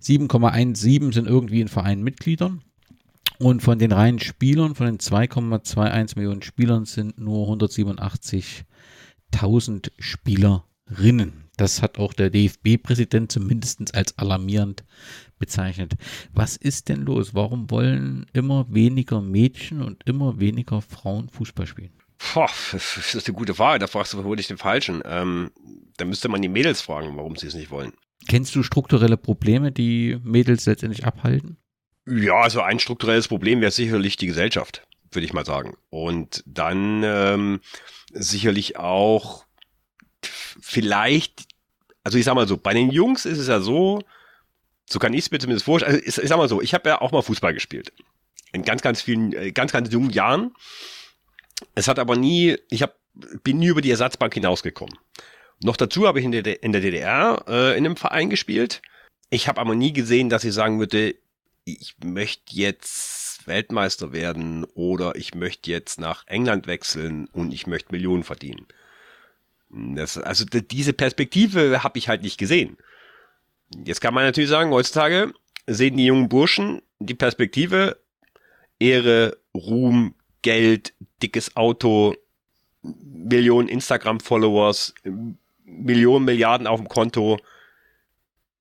7,17 0.00 1.12
sind 1.12 1.28
irgendwie 1.28 1.60
in 1.60 1.68
Vereinen 1.68 2.02
Mitgliedern. 2.02 2.62
Und 3.38 3.62
von 3.62 3.78
den 3.78 3.92
reinen 3.92 4.18
Spielern, 4.18 4.74
von 4.74 4.86
den 4.86 4.98
2,21 4.98 6.16
Millionen 6.16 6.42
Spielern 6.42 6.86
sind 6.86 7.18
nur 7.18 7.48
187.000 7.48 9.90
Spielerinnen. 9.98 11.44
Das 11.56 11.82
hat 11.82 11.98
auch 11.98 12.12
der 12.12 12.30
DFB-Präsident 12.30 13.32
zumindest 13.32 13.94
als 13.94 14.18
alarmierend 14.18 14.84
bezeichnet. 15.38 15.94
Was 16.32 16.56
ist 16.56 16.88
denn 16.88 17.02
los? 17.02 17.34
Warum 17.34 17.70
wollen 17.70 18.26
immer 18.32 18.66
weniger 18.68 19.20
Mädchen 19.20 19.82
und 19.82 20.02
immer 20.06 20.38
weniger 20.38 20.82
Frauen 20.82 21.28
Fußball 21.30 21.66
spielen? 21.66 21.92
Boah, 22.34 22.50
das 22.72 23.14
ist 23.14 23.28
eine 23.28 23.36
gute 23.36 23.54
Frage. 23.54 23.78
Da 23.78 23.86
fragst 23.86 24.12
du 24.12 24.18
vermutlich 24.18 24.48
den 24.48 24.58
Falschen. 24.58 25.02
Ähm, 25.04 25.50
da 25.96 26.04
müsste 26.04 26.28
man 26.28 26.42
die 26.42 26.48
Mädels 26.48 26.80
fragen, 26.80 27.16
warum 27.16 27.36
sie 27.36 27.46
es 27.46 27.54
nicht 27.54 27.70
wollen. 27.70 27.92
Kennst 28.28 28.54
du 28.54 28.62
strukturelle 28.62 29.16
Probleme, 29.16 29.72
die 29.72 30.18
Mädels 30.22 30.66
letztendlich 30.66 31.06
abhalten? 31.06 31.58
Ja, 32.06 32.36
also 32.36 32.60
ein 32.60 32.78
strukturelles 32.78 33.28
Problem 33.28 33.60
wäre 33.60 33.72
sicherlich 33.72 34.16
die 34.16 34.28
Gesellschaft, 34.28 34.82
würde 35.10 35.26
ich 35.26 35.32
mal 35.32 35.44
sagen. 35.44 35.76
Und 35.90 36.42
dann 36.46 37.02
ähm, 37.04 37.60
sicherlich 38.12 38.76
auch 38.76 39.44
vielleicht, 40.22 41.46
also 42.04 42.16
ich 42.16 42.24
sag 42.24 42.34
mal 42.34 42.46
so, 42.46 42.56
bei 42.56 42.74
den 42.74 42.90
Jungs 42.90 43.26
ist 43.26 43.38
es 43.38 43.48
ja 43.48 43.60
so, 43.60 44.00
so 44.88 45.00
kann 45.00 45.14
ich 45.14 45.20
es 45.20 45.30
mir 45.32 45.40
zumindest 45.40 45.64
vorstellen, 45.64 45.96
also 45.96 46.06
ich, 46.06 46.16
ich 46.16 46.28
sag 46.28 46.36
mal 46.36 46.48
so, 46.48 46.62
ich 46.62 46.74
habe 46.74 46.88
ja 46.88 47.00
auch 47.00 47.10
mal 47.10 47.22
Fußball 47.22 47.52
gespielt. 47.52 47.92
In 48.52 48.62
ganz, 48.62 48.82
ganz 48.82 49.02
vielen, 49.02 49.32
äh, 49.32 49.50
ganz, 49.50 49.72
ganz 49.72 49.92
jungen 49.92 50.10
Jahren. 50.10 50.54
Es 51.74 51.88
hat 51.88 51.98
aber 51.98 52.16
nie, 52.16 52.56
ich 52.70 52.82
hab, 52.82 52.96
bin 53.42 53.58
nie 53.58 53.66
über 53.66 53.80
die 53.80 53.90
Ersatzbank 53.90 54.32
hinausgekommen. 54.32 54.96
Noch 55.62 55.76
dazu 55.76 56.06
habe 56.06 56.20
ich 56.20 56.24
in 56.24 56.32
der, 56.32 56.62
in 56.62 56.70
der 56.70 56.80
DDR 56.80 57.44
äh, 57.48 57.76
in 57.76 57.84
einem 57.84 57.96
Verein 57.96 58.30
gespielt. 58.30 58.80
Ich 59.30 59.48
habe 59.48 59.60
aber 59.60 59.74
nie 59.74 59.92
gesehen, 59.92 60.28
dass 60.28 60.44
ich 60.44 60.52
sagen 60.52 60.78
würde, 60.78 61.16
ich 61.66 61.96
möchte 62.02 62.54
jetzt 62.54 63.46
Weltmeister 63.46 64.12
werden 64.12 64.64
oder 64.74 65.16
ich 65.16 65.34
möchte 65.34 65.70
jetzt 65.70 66.00
nach 66.00 66.26
England 66.26 66.66
wechseln 66.66 67.26
und 67.32 67.52
ich 67.52 67.66
möchte 67.66 67.92
Millionen 67.92 68.22
verdienen. 68.22 68.66
Das, 69.68 70.16
also 70.16 70.44
diese 70.44 70.92
Perspektive 70.92 71.82
habe 71.82 71.98
ich 71.98 72.08
halt 72.08 72.22
nicht 72.22 72.38
gesehen. 72.38 72.78
Jetzt 73.84 74.00
kann 74.00 74.14
man 74.14 74.24
natürlich 74.24 74.48
sagen, 74.48 74.70
heutzutage 74.70 75.34
sehen 75.66 75.96
die 75.96 76.06
jungen 76.06 76.28
Burschen 76.28 76.82
die 77.00 77.14
Perspektive 77.14 77.98
Ehre, 78.78 79.36
Ruhm, 79.54 80.14
Geld, 80.42 80.94
dickes 81.22 81.56
Auto, 81.56 82.14
Millionen 82.82 83.68
Instagram-Followers, 83.68 84.94
Millionen, 85.64 86.24
Milliarden 86.24 86.68
auf 86.68 86.78
dem 86.78 86.88
Konto. 86.88 87.38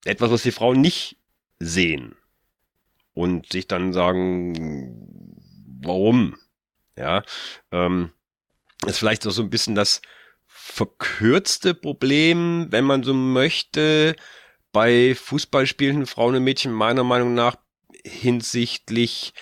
Etwas, 0.06 0.32
was 0.32 0.44
die 0.44 0.52
Frauen 0.52 0.82
nicht 0.82 1.18
sehen. 1.60 2.16
Und 3.16 3.52
sich 3.52 3.68
dann 3.68 3.94
sagen, 3.94 5.40
warum? 5.82 6.38
Ja, 6.98 7.24
ähm, 7.72 8.12
ist 8.86 9.00
vielleicht 9.00 9.26
auch 9.26 9.32
so 9.32 9.42
ein 9.42 9.50
bisschen 9.50 9.74
das 9.74 10.02
verkürzte 10.46 11.74
Problem, 11.74 12.68
wenn 12.70 12.86
man 12.86 13.04
so 13.04 13.14
möchte, 13.14 14.16
bei 14.72 15.16
Fußballspielenden 15.16 16.06
Frauen 16.06 16.36
und 16.36 16.44
Mädchen 16.44 16.74
meiner 16.74 17.04
Meinung 17.04 17.34
nach 17.34 17.56
hinsichtlich, 18.06 19.34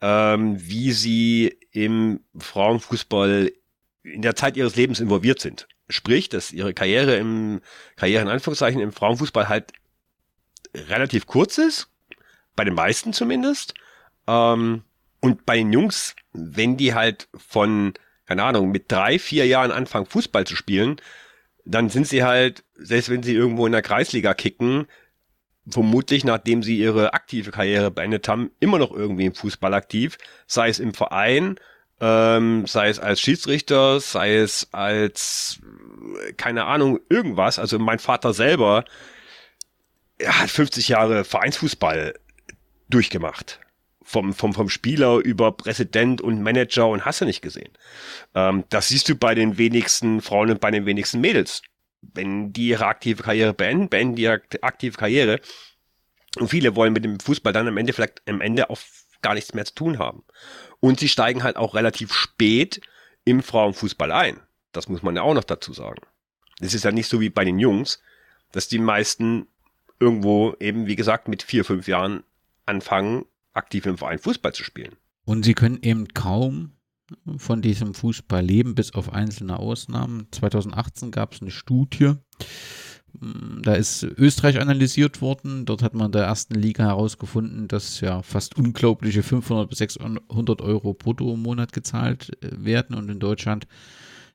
ähm, 0.00 0.56
wie 0.58 0.92
sie 0.92 1.58
im 1.70 2.24
Frauenfußball 2.36 3.52
in 4.02 4.22
der 4.22 4.36
Zeit 4.36 4.56
ihres 4.56 4.76
Lebens 4.76 5.00
involviert 5.00 5.40
sind. 5.40 5.68
Sprich, 5.88 6.28
dass 6.28 6.52
ihre 6.52 6.74
Karriere 6.74 7.16
im 7.16 7.60
Karriere 7.96 8.22
in 8.22 8.28
Anführungszeichen 8.28 8.80
im 8.80 8.92
Frauenfußball 8.92 9.48
halt 9.48 9.72
relativ 10.74 11.26
kurz 11.26 11.58
ist, 11.58 11.88
bei 12.56 12.64
den 12.64 12.74
meisten 12.74 13.12
zumindest. 13.12 13.74
Ähm, 14.26 14.82
und 15.20 15.46
bei 15.46 15.56
den 15.56 15.72
Jungs, 15.72 16.14
wenn 16.32 16.76
die 16.76 16.94
halt 16.94 17.28
von, 17.34 17.94
keine 18.26 18.42
Ahnung, 18.42 18.70
mit 18.70 18.90
drei, 18.90 19.18
vier 19.18 19.46
Jahren 19.46 19.70
anfangen 19.70 20.06
Fußball 20.06 20.46
zu 20.46 20.56
spielen, 20.56 21.00
dann 21.64 21.88
sind 21.88 22.06
sie 22.06 22.24
halt, 22.24 22.62
selbst 22.74 23.08
wenn 23.08 23.22
sie 23.22 23.34
irgendwo 23.34 23.64
in 23.64 23.72
der 23.72 23.82
Kreisliga 23.82 24.34
kicken, 24.34 24.86
vermutlich 25.66 26.24
nachdem 26.24 26.62
sie 26.62 26.78
ihre 26.78 27.14
aktive 27.14 27.50
Karriere 27.50 27.90
beendet 27.90 28.28
haben, 28.28 28.50
immer 28.60 28.78
noch 28.78 28.92
irgendwie 28.92 29.24
im 29.24 29.34
Fußball 29.34 29.72
aktiv, 29.72 30.18
sei 30.46 30.68
es 30.68 30.78
im 30.78 30.92
Verein, 30.92 31.58
ähm, 32.00 32.66
sei 32.66 32.90
es 32.90 32.98
als 32.98 33.20
Schiedsrichter, 33.20 34.00
sei 34.00 34.36
es 34.36 34.68
als, 34.72 35.60
keine 36.36 36.66
Ahnung, 36.66 37.00
irgendwas. 37.08 37.58
Also 37.58 37.78
mein 37.78 37.98
Vater 37.98 38.34
selber 38.34 38.84
er 40.18 40.40
hat 40.40 40.50
50 40.50 40.88
Jahre 40.88 41.24
Vereinsfußball 41.24 42.14
durchgemacht 42.88 43.60
vom, 44.04 44.34
vom, 44.34 44.52
vom 44.52 44.68
Spieler 44.68 45.16
über 45.16 45.52
Präsident 45.52 46.20
und 46.20 46.42
Manager 46.42 46.88
und 46.88 47.04
hast 47.04 47.22
du 47.22 47.24
nicht 47.24 47.40
gesehen. 47.40 47.72
Ähm, 48.34 48.64
das 48.68 48.88
siehst 48.88 49.08
du 49.08 49.16
bei 49.16 49.34
den 49.34 49.58
wenigsten 49.58 50.20
Frauen 50.20 50.50
und 50.50 50.60
bei 50.60 50.70
den 50.70 50.86
wenigsten 50.86 51.20
Mädels. 51.20 51.62
Wenn 52.02 52.52
die 52.52 52.68
ihre 52.68 52.86
aktive 52.86 53.22
Karriere 53.22 53.54
beenden, 53.54 53.88
beenden 53.88 54.16
die 54.16 54.28
aktive 54.28 54.98
Karriere. 54.98 55.40
Und 56.38 56.48
viele 56.48 56.76
wollen 56.76 56.92
mit 56.92 57.04
dem 57.04 57.18
Fußball 57.18 57.52
dann 57.52 57.66
am 57.66 57.78
Ende 57.78 57.94
vielleicht 57.94 58.22
am 58.28 58.42
Ende 58.42 58.68
auch 58.68 58.78
gar 59.22 59.34
nichts 59.34 59.54
mehr 59.54 59.64
zu 59.64 59.74
tun 59.74 59.98
haben. 59.98 60.22
Und 60.80 61.00
sie 61.00 61.08
steigen 61.08 61.42
halt 61.42 61.56
auch 61.56 61.74
relativ 61.74 62.12
spät 62.12 62.82
im 63.24 63.42
Frauenfußball 63.42 64.12
ein. 64.12 64.38
Das 64.72 64.88
muss 64.88 65.02
man 65.02 65.16
ja 65.16 65.22
auch 65.22 65.34
noch 65.34 65.44
dazu 65.44 65.72
sagen. 65.72 66.02
Es 66.60 66.74
ist 66.74 66.84
ja 66.84 66.92
nicht 66.92 67.08
so 67.08 67.20
wie 67.20 67.30
bei 67.30 67.44
den 67.44 67.58
Jungs, 67.58 68.02
dass 68.52 68.68
die 68.68 68.78
meisten 68.78 69.46
irgendwo 69.98 70.54
eben, 70.60 70.86
wie 70.86 70.96
gesagt, 70.96 71.28
mit 71.28 71.42
vier, 71.42 71.64
fünf 71.64 71.88
Jahren 71.88 72.22
anfangen, 72.66 73.24
aktiv 73.52 73.86
im 73.86 73.98
Verein 73.98 74.18
Fußball 74.18 74.52
zu 74.52 74.64
spielen. 74.64 74.96
Und 75.24 75.44
sie 75.44 75.54
können 75.54 75.78
eben 75.82 76.08
kaum 76.08 76.72
von 77.36 77.62
diesem 77.62 77.94
Fußball 77.94 78.44
leben, 78.44 78.74
bis 78.74 78.94
auf 78.94 79.12
einzelne 79.12 79.58
Ausnahmen. 79.58 80.28
2018 80.32 81.10
gab 81.10 81.34
es 81.34 81.42
eine 81.42 81.50
Studie, 81.50 82.14
da 83.62 83.74
ist 83.74 84.02
Österreich 84.02 84.60
analysiert 84.60 85.20
worden. 85.20 85.66
Dort 85.66 85.82
hat 85.82 85.94
man 85.94 86.06
in 86.06 86.12
der 86.12 86.24
ersten 86.24 86.54
Liga 86.54 86.84
herausgefunden, 86.84 87.68
dass 87.68 88.00
ja 88.00 88.22
fast 88.22 88.56
unglaubliche 88.56 89.22
500 89.22 89.68
bis 89.68 89.78
600 89.78 90.60
Euro 90.60 90.94
brutto 90.94 91.32
im 91.34 91.42
Monat 91.42 91.72
gezahlt 91.72 92.30
äh, 92.42 92.64
werden. 92.64 92.96
Und 92.96 93.08
in 93.08 93.20
Deutschland 93.20 93.66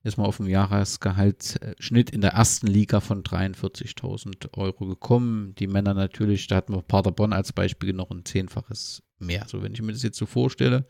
ist 0.04 0.18
man 0.18 0.28
auf 0.28 0.38
dem 0.38 0.48
Jahresgehaltsschnitt 0.48 2.10
in 2.10 2.22
der 2.22 2.32
ersten 2.32 2.68
Liga 2.68 3.02
von 3.02 3.24
43.000 3.24 4.58
Euro 4.58 4.86
gekommen. 4.86 5.56
Die 5.56 5.68
Männer 5.68 5.94
natürlich, 5.94 6.48
da 6.48 6.56
hatten 6.58 6.74
wir 6.74 6.82
Paderborn 6.82 7.34
als 7.34 7.52
Beispiel 7.52 7.94
noch 7.94 8.10
ein 8.10 8.24
Zehnfaches 8.24 9.04
mehr. 9.20 9.46
So, 9.48 9.62
wenn 9.62 9.74
ich 9.74 9.82
mir 9.82 9.92
das 9.92 10.04
jetzt 10.04 10.18
so 10.18 10.26
vorstelle, 10.26 10.88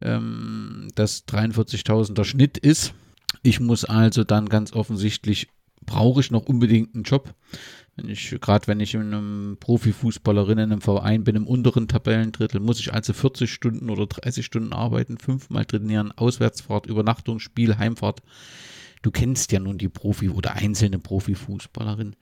ähm, 0.00 0.88
dass 0.94 1.26
43.000 1.28 2.14
der 2.14 2.24
Schnitt 2.24 2.58
ist. 2.58 2.94
Ich 3.42 3.60
muss 3.60 3.84
also 3.84 4.24
dann 4.24 4.48
ganz 4.48 4.72
offensichtlich, 4.72 5.48
brauche 5.86 6.20
ich 6.20 6.30
noch 6.30 6.46
unbedingt 6.46 6.94
einen 6.94 7.04
Job. 7.04 7.34
Wenn 7.96 8.10
ich, 8.10 8.36
gerade 8.40 8.66
wenn 8.66 8.80
ich 8.80 8.92
in 8.94 9.00
einem 9.00 9.56
Profifußballerin 9.58 10.58
in 10.58 10.72
einem 10.72 10.80
Verein 10.82 11.24
bin, 11.24 11.34
im 11.34 11.46
unteren 11.46 11.88
Tabellendrittel, 11.88 12.60
muss 12.60 12.78
ich 12.78 12.92
also 12.92 13.14
40 13.14 13.50
Stunden 13.50 13.88
oder 13.88 14.06
30 14.06 14.44
Stunden 14.44 14.74
arbeiten, 14.74 15.16
fünfmal 15.16 15.64
trainieren, 15.64 16.12
Auswärtsfahrt, 16.12 16.86
Übernachtung, 16.86 17.38
Spiel, 17.38 17.78
Heimfahrt. 17.78 18.22
Du 19.00 19.10
kennst 19.10 19.52
ja 19.52 19.60
nun 19.60 19.78
die 19.78 19.88
Profi- 19.88 20.28
oder 20.28 20.54
einzelne 20.56 20.98
Profifußballerin. 20.98 22.16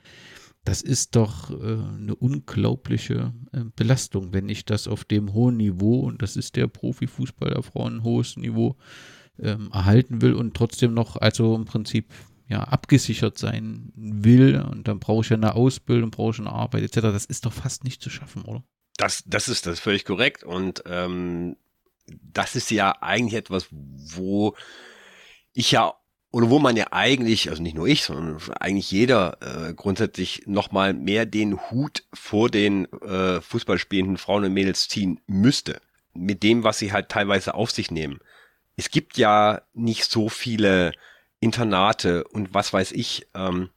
Das 0.64 0.80
ist 0.80 1.16
doch 1.16 1.50
äh, 1.50 1.54
eine 1.54 2.14
unglaubliche 2.14 3.34
äh, 3.52 3.64
Belastung, 3.76 4.32
wenn 4.32 4.48
ich 4.48 4.64
das 4.64 4.88
auf 4.88 5.04
dem 5.04 5.34
hohen 5.34 5.56
Niveau, 5.56 6.00
und 6.00 6.22
das 6.22 6.36
ist 6.36 6.56
der 6.56 6.68
Profifußball 6.68 7.50
der 7.50 8.02
hohes 8.02 8.36
Niveau, 8.36 8.76
ähm, 9.38 9.70
erhalten 9.72 10.22
will 10.22 10.34
und 10.34 10.54
trotzdem 10.54 10.94
noch, 10.94 11.16
also 11.16 11.54
im 11.54 11.64
Prinzip 11.64 12.06
ja, 12.46 12.64
abgesichert 12.64 13.38
sein 13.38 13.92
will 13.94 14.60
und 14.60 14.86
dann 14.86 15.00
brauche 15.00 15.24
ich 15.24 15.30
ja 15.30 15.36
eine 15.36 15.54
Ausbildung, 15.54 16.10
brauche 16.10 16.32
ich 16.32 16.40
eine 16.40 16.52
Arbeit 16.52 16.82
etc. 16.82 17.00
Das 17.00 17.24
ist 17.24 17.46
doch 17.46 17.52
fast 17.52 17.84
nicht 17.84 18.02
zu 18.02 18.10
schaffen, 18.10 18.42
oder? 18.42 18.62
Das, 18.96 19.24
das 19.26 19.48
ist 19.48 19.66
das 19.66 19.80
völlig 19.80 20.04
korrekt 20.04 20.44
und 20.44 20.84
ähm, 20.86 21.56
das 22.06 22.54
ist 22.54 22.70
ja 22.70 22.92
eigentlich 23.00 23.34
etwas, 23.34 23.66
wo 23.70 24.54
ich 25.52 25.70
ja 25.70 25.94
oder 26.34 26.50
wo 26.50 26.58
man 26.58 26.76
ja 26.76 26.86
eigentlich, 26.90 27.48
also 27.48 27.62
nicht 27.62 27.76
nur 27.76 27.86
ich, 27.86 28.02
sondern 28.02 28.40
eigentlich 28.58 28.90
jeder 28.90 29.38
äh, 29.40 29.72
grundsätzlich 29.72 30.42
nochmal 30.46 30.92
mehr 30.92 31.26
den 31.26 31.70
Hut 31.70 32.02
vor 32.12 32.50
den 32.50 32.86
äh, 33.02 33.40
Fußballspielenden 33.40 34.18
Frauen 34.18 34.44
und 34.44 34.52
Mädels 34.52 34.88
ziehen 34.88 35.20
müsste. 35.28 35.80
Mit 36.12 36.42
dem, 36.42 36.64
was 36.64 36.78
sie 36.78 36.92
halt 36.92 37.08
teilweise 37.08 37.54
auf 37.54 37.70
sich 37.70 37.92
nehmen. 37.92 38.18
Es 38.74 38.90
gibt 38.90 39.16
ja 39.16 39.62
nicht 39.74 40.10
so 40.10 40.28
viele 40.28 40.92
Internate 41.44 42.24
und 42.24 42.54
was 42.54 42.72
weiß 42.72 42.92
ich, 42.92 43.26
ähm, 43.34 43.70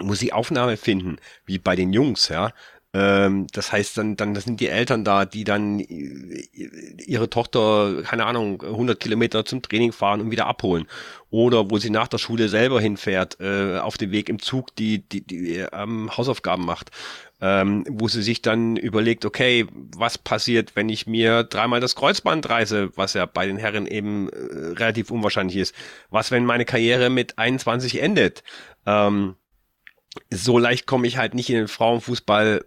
Musikaufnahme 0.00 0.76
finden, 0.76 1.16
wie 1.46 1.58
bei 1.58 1.76
den 1.76 1.92
Jungs, 1.92 2.28
ja. 2.28 2.52
Ähm, 2.92 3.46
das 3.52 3.70
heißt, 3.70 3.98
dann, 3.98 4.16
dann 4.16 4.34
sind 4.34 4.58
die 4.60 4.66
Eltern 4.66 5.04
da, 5.04 5.24
die 5.24 5.44
dann 5.44 5.78
ihre 5.78 7.30
Tochter, 7.30 8.02
keine 8.04 8.26
Ahnung, 8.26 8.62
100 8.62 8.98
Kilometer 8.98 9.44
zum 9.44 9.62
Training 9.62 9.92
fahren 9.92 10.20
und 10.20 10.32
wieder 10.32 10.46
abholen. 10.46 10.86
Oder 11.30 11.70
wo 11.70 11.78
sie 11.78 11.90
nach 11.90 12.08
der 12.08 12.18
Schule 12.18 12.48
selber 12.48 12.80
hinfährt, 12.80 13.38
äh, 13.40 13.78
auf 13.78 13.96
dem 13.96 14.10
Weg 14.10 14.28
im 14.28 14.40
Zug 14.40 14.74
die, 14.74 15.08
die, 15.08 15.24
die 15.24 15.58
ähm, 15.72 16.10
Hausaufgaben 16.16 16.64
macht. 16.64 16.90
Ähm, 17.42 17.84
wo 17.88 18.06
sie 18.08 18.22
sich 18.22 18.42
dann 18.42 18.76
überlegt, 18.76 19.24
okay, 19.24 19.66
was 19.72 20.18
passiert, 20.18 20.76
wenn 20.76 20.88
ich 20.90 21.06
mir 21.06 21.42
dreimal 21.42 21.80
das 21.80 21.96
Kreuzband 21.96 22.48
reiße, 22.48 22.96
was 22.96 23.14
ja 23.14 23.24
bei 23.24 23.46
den 23.46 23.56
Herren 23.56 23.86
eben 23.86 24.28
äh, 24.28 24.78
relativ 24.78 25.10
unwahrscheinlich 25.10 25.56
ist. 25.56 25.74
Was, 26.10 26.30
wenn 26.30 26.44
meine 26.44 26.66
Karriere 26.66 27.08
mit 27.08 27.38
21 27.38 28.02
endet? 28.02 28.42
Ähm, 28.84 29.36
so 30.30 30.58
leicht 30.58 30.86
komme 30.86 31.06
ich 31.06 31.16
halt 31.16 31.34
nicht 31.34 31.48
in 31.50 31.56
den 31.56 31.68
Frauenfußball 31.68 32.64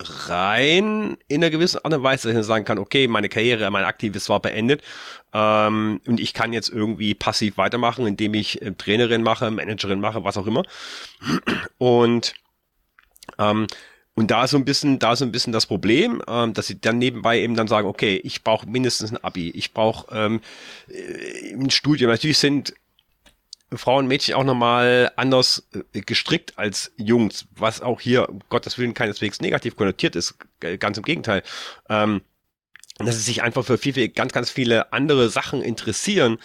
rein 0.00 1.16
in 1.26 1.42
einer 1.42 1.50
gewissen 1.50 1.78
Art 1.84 1.92
und 1.92 2.02
Weise, 2.02 2.28
dass 2.28 2.40
ich 2.42 2.46
sagen 2.46 2.64
kann, 2.64 2.78
okay, 2.78 3.08
meine 3.08 3.28
Karriere, 3.28 3.70
mein 3.70 3.84
Aktives 3.84 4.28
war 4.28 4.40
beendet 4.40 4.82
ähm, 5.32 6.00
und 6.06 6.20
ich 6.20 6.34
kann 6.34 6.52
jetzt 6.52 6.68
irgendwie 6.68 7.14
passiv 7.14 7.56
weitermachen, 7.56 8.06
indem 8.06 8.34
ich 8.34 8.62
äh, 8.62 8.72
Trainerin 8.72 9.22
mache, 9.22 9.50
Managerin 9.50 10.00
mache, 10.00 10.22
was 10.22 10.36
auch 10.36 10.46
immer. 10.46 10.62
Und 11.78 12.34
ähm, 13.38 13.66
und 14.18 14.32
da 14.32 14.42
ist 14.42 14.50
so 14.50 14.56
ein 14.56 14.64
bisschen, 14.64 14.98
da 14.98 15.14
so 15.14 15.24
ein 15.24 15.30
bisschen 15.30 15.52
das 15.52 15.66
Problem, 15.66 16.20
ähm, 16.26 16.52
dass 16.52 16.66
sie 16.66 16.80
dann 16.80 16.98
nebenbei 16.98 17.38
eben 17.38 17.54
dann 17.54 17.68
sagen, 17.68 17.86
okay, 17.86 18.20
ich 18.24 18.42
brauche 18.42 18.68
mindestens 18.68 19.12
ein 19.12 19.22
Abi, 19.22 19.50
ich 19.50 19.72
brauche 19.72 20.12
ähm, 20.12 20.40
äh, 20.88 21.54
ein 21.54 21.70
Studium. 21.70 22.10
Natürlich 22.10 22.38
sind 22.38 22.74
Frauen 23.72 24.04
und 24.04 24.08
Mädchen 24.08 24.34
auch 24.34 24.42
nochmal 24.42 25.12
anders 25.14 25.68
äh, 25.92 26.00
gestrickt 26.00 26.58
als 26.58 26.90
Jungs, 26.96 27.46
was 27.54 27.80
auch 27.80 28.00
hier, 28.00 28.28
um 28.28 28.40
Gottes 28.48 28.76
Willen, 28.76 28.92
keineswegs 28.92 29.40
negativ 29.40 29.76
konnotiert 29.76 30.16
ist, 30.16 30.34
ganz 30.80 30.96
im 30.96 31.04
Gegenteil. 31.04 31.44
Ähm, 31.88 32.22
dass 33.06 33.16
sie 33.16 33.22
sich 33.22 33.42
einfach 33.42 33.64
für 33.64 33.78
viel, 33.78 33.94
viel, 33.94 34.08
ganz, 34.08 34.32
ganz 34.32 34.50
viele 34.50 34.92
andere 34.92 35.28
Sachen 35.28 35.62
interessieren, 35.62 36.38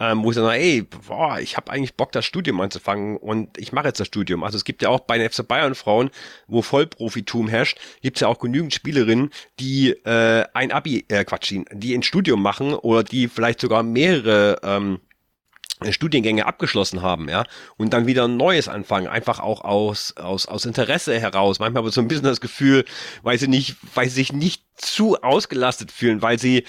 ähm, 0.00 0.24
wo 0.24 0.30
ich 0.30 0.36
sage, 0.36 0.58
ey, 0.58 0.82
boah, 0.82 1.38
ich 1.38 1.56
habe 1.56 1.70
eigentlich 1.70 1.94
Bock, 1.94 2.10
das 2.10 2.24
Studium 2.24 2.60
anzufangen 2.60 3.16
und 3.16 3.56
ich 3.58 3.72
mache 3.72 3.88
jetzt 3.88 4.00
das 4.00 4.08
Studium. 4.08 4.42
Also 4.42 4.56
es 4.56 4.64
gibt 4.64 4.82
ja 4.82 4.88
auch 4.88 5.00
bei 5.00 5.18
den 5.18 5.30
FC 5.30 5.46
Bayern 5.46 5.74
Frauen, 5.74 6.10
wo 6.48 6.62
Vollprofitum 6.62 7.48
herrscht, 7.48 7.78
gibt 8.02 8.16
es 8.16 8.22
ja 8.22 8.28
auch 8.28 8.38
genügend 8.38 8.74
Spielerinnen, 8.74 9.30
die 9.60 9.90
äh, 9.90 10.46
ein 10.54 10.72
Abi, 10.72 11.04
äh, 11.08 11.24
Quatsch, 11.24 11.54
die 11.72 11.94
ein 11.94 12.02
Studium 12.02 12.42
machen 12.42 12.74
oder 12.74 13.04
die 13.04 13.28
vielleicht 13.28 13.60
sogar 13.60 13.82
mehrere 13.82 14.58
ähm, 14.62 15.00
Studiengänge 15.88 16.46
abgeschlossen 16.46 17.02
haben, 17.02 17.28
ja, 17.28 17.44
und 17.76 17.92
dann 17.92 18.06
wieder 18.06 18.24
ein 18.24 18.36
neues 18.36 18.68
anfangen, 18.68 19.06
einfach 19.06 19.40
auch 19.40 19.62
aus, 19.62 20.16
aus, 20.16 20.46
aus 20.46 20.64
Interesse 20.64 21.18
heraus. 21.18 21.58
Manchmal 21.58 21.82
aber 21.82 21.90
so 21.90 22.00
ein 22.00 22.08
bisschen 22.08 22.24
das 22.24 22.40
Gefühl, 22.40 22.84
weil 23.22 23.38
sie 23.38 23.48
nicht, 23.48 23.76
weil 23.94 24.08
sie 24.08 24.16
sich 24.16 24.32
nicht 24.32 24.64
zu 24.76 25.22
ausgelastet 25.22 25.90
fühlen, 25.90 26.22
weil 26.22 26.38
sie 26.38 26.64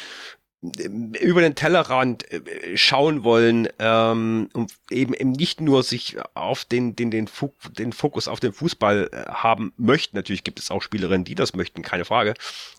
äh, 0.62 0.88
über 1.20 1.42
den 1.42 1.56
Tellerrand 1.56 2.32
äh, 2.32 2.78
schauen 2.78 3.24
wollen 3.24 3.68
ähm, 3.80 4.50
und 4.54 4.74
eben 4.90 5.14
eben 5.14 5.32
nicht 5.32 5.60
nur 5.62 5.84
sich 5.84 6.18
auf 6.34 6.66
den 6.66 6.96
den 6.96 7.12
den, 7.12 7.30
den 7.78 7.94
Fokus 7.94 8.28
auf 8.28 8.40
den 8.40 8.54
Fußball 8.54 9.10
äh, 9.12 9.32
haben 9.32 9.74
möchten. 9.78 10.16
Natürlich 10.16 10.44
gibt 10.44 10.60
es 10.60 10.72
auch 10.72 10.82
Spielerinnen, 10.82 11.26
die 11.26 11.36
das 11.36 11.54
möchten, 11.54 11.82
keine 11.82 12.06
Frage. 12.06 12.34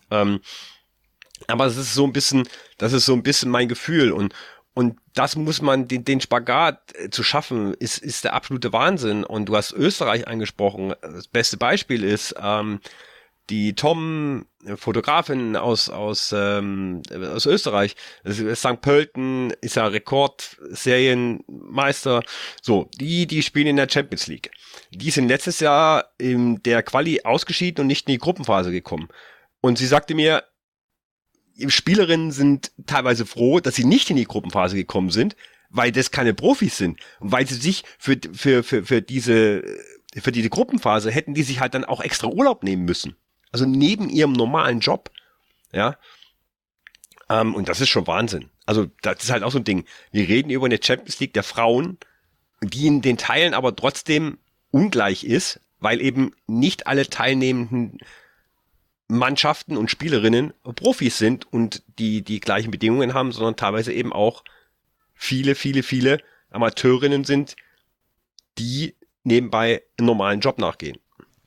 Ähm, 0.09 0.39
aber 1.47 1.65
es 1.65 1.77
ist 1.77 1.93
so 1.93 2.05
ein 2.05 2.13
bisschen, 2.13 2.47
das 2.77 2.93
ist 2.93 3.05
so 3.05 3.13
ein 3.13 3.23
bisschen 3.23 3.51
mein 3.51 3.67
Gefühl 3.67 4.11
und 4.11 4.33
und 4.73 4.97
das 5.13 5.35
muss 5.35 5.61
man, 5.61 5.87
den, 5.87 6.03
den 6.03 6.19
Spagat 6.19 6.95
äh, 6.95 7.11
zu 7.11 7.21
schaffen, 7.23 7.75
ist, 7.75 7.99
ist 7.99 8.23
der 8.23 8.33
absolute 8.33 8.73
Wahnsinn. 8.73 9.23
Und 9.23 9.45
du 9.45 9.55
hast 9.55 9.71
Österreich 9.71 10.27
angesprochen. 10.27 10.95
Das 11.01 11.27
beste 11.27 11.57
Beispiel 11.57 12.03
ist 12.03 12.33
ähm, 12.41 12.79
die 13.51 13.75
Tom, 13.75 14.47
äh, 14.65 14.75
Fotografin 14.75 15.55
aus, 15.55 15.89
aus, 15.89 16.33
ähm, 16.35 17.03
aus 17.11 17.45
Österreich. 17.45 17.95
St. 18.27 18.81
Pölten 18.81 19.51
ist 19.61 19.75
ja 19.75 19.85
Rekordserienmeister. 19.85 22.23
So, 22.61 22.89
die, 22.99 23.27
die 23.27 23.43
spielen 23.43 23.67
in 23.67 23.75
der 23.75 23.89
Champions 23.89 24.25
League. 24.25 24.49
Die 24.89 25.11
sind 25.11 25.27
letztes 25.27 25.59
Jahr 25.59 26.05
in 26.17 26.63
der 26.63 26.81
Quali 26.81 27.21
ausgeschieden 27.23 27.81
und 27.81 27.87
nicht 27.87 28.07
in 28.07 28.13
die 28.13 28.19
Gruppenphase 28.19 28.71
gekommen. 28.71 29.09
Und 29.61 29.77
sie 29.77 29.85
sagte 29.85 30.15
mir, 30.15 30.43
Spielerinnen 31.67 32.31
sind 32.31 32.71
teilweise 32.85 33.25
froh, 33.25 33.59
dass 33.59 33.75
sie 33.75 33.85
nicht 33.85 34.09
in 34.09 34.15
die 34.15 34.25
Gruppenphase 34.25 34.75
gekommen 34.75 35.11
sind, 35.11 35.35
weil 35.69 35.91
das 35.91 36.11
keine 36.11 36.33
Profis 36.33 36.77
sind. 36.77 36.99
Und 37.19 37.31
weil 37.31 37.47
sie 37.47 37.55
sich 37.55 37.83
für, 37.97 38.17
für, 38.33 38.63
für, 38.63 38.83
für 38.83 39.01
diese, 39.01 39.63
für 40.15 40.31
diese 40.31 40.49
Gruppenphase 40.49 41.11
hätten 41.11 41.33
die 41.33 41.43
sich 41.43 41.59
halt 41.59 41.73
dann 41.73 41.85
auch 41.85 42.01
extra 42.01 42.27
Urlaub 42.27 42.63
nehmen 42.63 42.85
müssen. 42.85 43.15
Also 43.51 43.65
neben 43.65 44.09
ihrem 44.09 44.33
normalen 44.33 44.79
Job. 44.79 45.11
Ja. 45.71 45.97
Ähm, 47.29 47.55
und 47.55 47.69
das 47.69 47.81
ist 47.81 47.89
schon 47.89 48.07
Wahnsinn. 48.07 48.49
Also, 48.65 48.87
das 49.01 49.23
ist 49.23 49.31
halt 49.31 49.43
auch 49.43 49.51
so 49.51 49.59
ein 49.59 49.63
Ding. 49.63 49.85
Wir 50.11 50.27
reden 50.27 50.49
über 50.49 50.65
eine 50.65 50.79
Champions 50.81 51.19
League 51.19 51.33
der 51.33 51.43
Frauen, 51.43 51.97
die 52.61 52.87
in 52.87 53.01
den 53.01 53.17
Teilen 53.17 53.53
aber 53.53 53.75
trotzdem 53.75 54.37
ungleich 54.71 55.23
ist, 55.23 55.59
weil 55.79 56.01
eben 56.01 56.33
nicht 56.47 56.87
alle 56.87 57.09
teilnehmenden 57.09 57.99
Mannschaften 59.17 59.77
und 59.77 59.89
Spielerinnen 59.89 60.53
Profis 60.75 61.17
sind 61.17 61.51
und 61.51 61.83
die 61.99 62.21
die 62.21 62.39
gleichen 62.39 62.71
Bedingungen 62.71 63.13
haben, 63.13 63.31
sondern 63.31 63.55
teilweise 63.55 63.93
eben 63.93 64.13
auch 64.13 64.43
viele, 65.13 65.55
viele, 65.55 65.83
viele 65.83 66.19
Amateurinnen 66.51 67.23
sind, 67.23 67.55
die 68.57 68.95
nebenbei 69.23 69.81
einen 69.97 70.05
normalen 70.07 70.39
Job 70.39 70.57
nachgehen. 70.59 70.97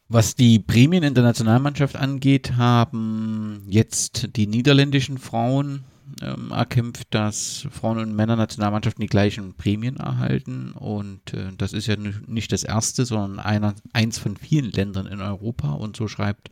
Was 0.08 0.36
die 0.36 0.58
Prämien 0.60 1.02
in 1.02 1.14
der 1.14 1.24
Nationalmannschaft 1.24 1.96
angeht, 1.96 2.56
haben 2.56 3.64
jetzt 3.68 4.36
die 4.36 4.46
niederländischen 4.46 5.18
Frauen 5.18 5.84
ähm, 6.22 6.52
erkämpft, 6.52 7.08
dass 7.10 7.66
Frauen- 7.72 7.98
und 7.98 8.14
Männer-Nationalmannschaften 8.14 9.02
die 9.02 9.08
gleichen 9.08 9.54
Prämien 9.54 9.96
erhalten. 9.96 10.72
Und 10.72 11.34
äh, 11.34 11.50
das 11.58 11.72
ist 11.72 11.88
ja 11.88 11.96
nicht 11.96 12.52
das 12.52 12.62
erste, 12.62 13.04
sondern 13.04 13.40
einer, 13.44 13.74
eins 13.92 14.18
von 14.18 14.36
vielen 14.36 14.70
Ländern 14.70 15.06
in 15.06 15.20
Europa. 15.20 15.72
Und 15.72 15.96
so 15.96 16.06
schreibt 16.06 16.50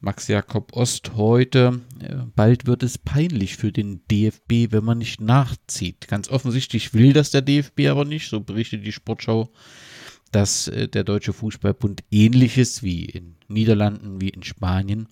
Max 0.00 0.28
Jakob 0.28 0.76
Ost 0.76 1.16
heute, 1.16 1.80
äh, 2.00 2.14
bald 2.36 2.66
wird 2.66 2.84
es 2.84 2.98
peinlich 2.98 3.56
für 3.56 3.72
den 3.72 4.06
DFB, 4.08 4.70
wenn 4.70 4.84
man 4.84 4.98
nicht 4.98 5.20
nachzieht. 5.20 6.06
Ganz 6.06 6.28
offensichtlich 6.28 6.94
will 6.94 7.12
das 7.12 7.32
der 7.32 7.42
DFB 7.42 7.88
aber 7.88 8.04
nicht, 8.04 8.28
so 8.28 8.40
berichtet 8.40 8.86
die 8.86 8.92
Sportschau, 8.92 9.50
dass 10.30 10.68
äh, 10.68 10.86
der 10.86 11.02
Deutsche 11.02 11.32
Fußballbund 11.32 12.04
ähnliches 12.12 12.84
wie 12.84 13.06
in 13.06 13.36
Niederlanden, 13.48 14.20
wie 14.20 14.28
in 14.28 14.44
Spanien 14.44 15.08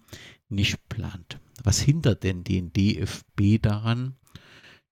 nicht 0.48 0.88
plant. 0.88 1.40
Was 1.64 1.80
hindert 1.80 2.22
denn 2.22 2.44
den 2.44 2.72
DFB 2.72 3.60
daran, 3.60 4.14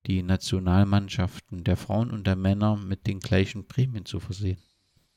die 0.07 0.25
Nationalmannschaften 0.25 1.63
der 1.63 1.77
Frauen 1.77 2.11
und 2.11 2.27
der 2.27 2.37
Männer 2.37 2.77
mit 2.77 3.07
den 3.07 3.21
gleichen 3.21 3.69
Prämien 3.69 4.07
zu 4.07 4.19
versehen? 4.19 4.59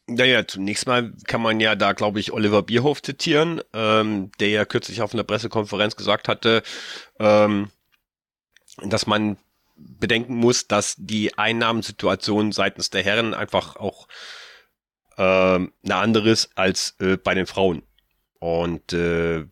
Naja, 0.10 0.48
zunächst 0.48 0.88
mal 0.88 1.12
kann 1.26 1.42
man 1.42 1.60
ja 1.60 1.76
da, 1.76 1.92
glaube 1.92 2.22
ich, 2.22 2.32
Oliver 2.32 2.64
Bierhoff 2.64 3.02
zitieren, 3.02 3.62
ähm, 3.74 4.32
der 4.40 4.50
ja 4.50 4.64
kürzlich 4.64 5.02
auf 5.02 5.14
einer 5.14 5.26
Pressekonferenz 5.26 5.98
gesagt 5.98 6.30
hatte, 6.30 6.64
ähm, 7.20 7.70
dass 8.84 9.06
man 9.06 9.38
bedenken 9.76 10.36
muss, 10.36 10.68
dass 10.68 10.96
die 10.98 11.38
Einnahmensituation 11.38 12.54
seitens 12.54 12.90
der 12.90 13.04
Herren 13.04 13.34
einfach 13.34 13.76
auch 13.76 14.08
äh, 15.18 15.22
eine 15.22 15.70
andere 15.84 16.30
ist 16.30 16.52
als 16.56 16.96
äh, 17.00 17.18
bei 17.18 17.34
den 17.36 17.46
Frauen. 17.46 17.84
Und 18.40 18.94
äh, 18.94 19.46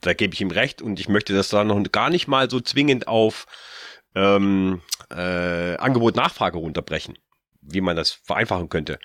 da 0.00 0.12
gebe 0.12 0.34
ich 0.34 0.40
ihm 0.40 0.50
recht 0.50 0.82
und 0.82 0.98
ich 0.98 1.08
möchte 1.08 1.34
das 1.34 1.50
da 1.50 1.62
noch 1.62 1.80
gar 1.92 2.10
nicht 2.10 2.26
mal 2.26 2.50
so 2.50 2.60
zwingend 2.60 3.06
auf 3.06 3.46
ähm, 4.16 4.82
äh, 5.10 5.76
Angebot-Nachfrage 5.76 6.58
runterbrechen, 6.58 7.16
wie 7.60 7.80
man 7.80 7.94
das 7.94 8.10
vereinfachen 8.10 8.68
könnte 8.68 8.98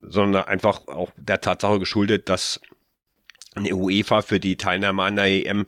sondern 0.00 0.44
einfach 0.44 0.86
auch 0.88 1.10
der 1.16 1.40
Tatsache 1.40 1.78
geschuldet, 1.78 2.28
dass 2.28 2.60
eine 3.54 3.74
UEFA 3.74 4.22
für 4.22 4.40
die 4.40 4.56
Teilnahme 4.56 5.02
an 5.02 5.16
der 5.16 5.26
EM 5.26 5.66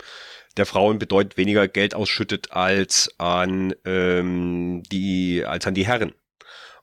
der 0.57 0.67
Frauen 0.67 0.99
bedeutet 0.99 1.37
weniger 1.37 1.67
Geld 1.67 1.95
ausschüttet 1.95 2.53
als 2.53 3.15
an 3.19 3.75
ähm, 3.85 4.83
die 4.91 5.45
als 5.47 5.67
an 5.67 5.75
die 5.75 5.87
Herren. 5.87 6.13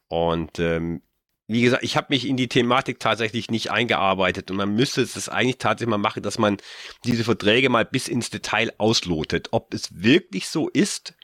Und 0.08 0.60
ähm, 0.60 1.02
wie 1.48 1.62
gesagt, 1.62 1.84
ich 1.84 1.98
habe 1.98 2.08
mich 2.10 2.28
in 2.28 2.38
die 2.38 2.48
Thematik 2.48 3.00
tatsächlich 3.00 3.50
nicht 3.50 3.72
eingearbeitet 3.72 4.52
und 4.52 4.58
man 4.58 4.76
müsste 4.76 5.02
es 5.02 5.30
eigentlich 5.30 5.58
tatsächlich 5.58 5.90
mal 5.90 5.98
machen, 5.98 6.22
dass 6.22 6.38
man 6.38 6.58
diese 7.06 7.24
Verträge 7.24 7.70
mal 7.70 7.86
bis 7.86 8.08
ins 8.08 8.30
Detail 8.30 8.72
auslotet, 8.78 9.50
ob 9.52 9.74
es 9.74 10.02
wirklich 10.02 10.48
so 10.48 10.70
ist, 10.70 11.16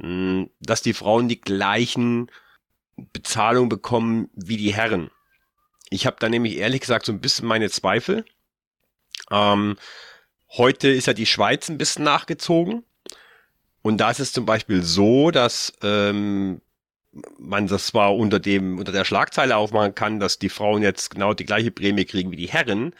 hm, 0.00 0.50
dass 0.60 0.82
die 0.82 0.92
Frauen 0.92 1.28
die 1.28 1.40
gleichen 1.40 2.30
Bezahlungen 2.96 3.68
bekommen 3.68 4.28
wie 4.34 4.56
die 4.56 4.74
Herren. 4.74 5.10
Ich 5.94 6.06
habe 6.06 6.16
da 6.18 6.28
nämlich 6.28 6.56
ehrlich 6.56 6.80
gesagt 6.80 7.06
so 7.06 7.12
ein 7.12 7.20
bisschen 7.20 7.46
meine 7.46 7.70
Zweifel. 7.70 8.24
Ähm, 9.30 9.76
heute 10.50 10.88
ist 10.88 11.06
ja 11.06 11.12
die 11.12 11.24
Schweiz 11.24 11.68
ein 11.68 11.78
bisschen 11.78 12.02
nachgezogen. 12.04 12.82
Und 13.80 13.98
da 13.98 14.10
ist 14.10 14.18
es 14.18 14.32
zum 14.32 14.44
Beispiel 14.44 14.82
so, 14.82 15.30
dass 15.30 15.72
ähm, 15.82 16.60
man 17.38 17.68
das 17.68 17.86
zwar 17.86 18.16
unter 18.16 18.40
dem 18.40 18.78
unter 18.78 18.90
der 18.90 19.04
Schlagzeile 19.04 19.56
aufmachen 19.56 19.94
kann, 19.94 20.18
dass 20.18 20.40
die 20.40 20.48
Frauen 20.48 20.82
jetzt 20.82 21.10
genau 21.10 21.32
die 21.32 21.44
gleiche 21.44 21.70
Prämie 21.70 22.04
kriegen 22.04 22.32
wie 22.32 22.36
die 22.36 22.48
Herren. 22.48 22.92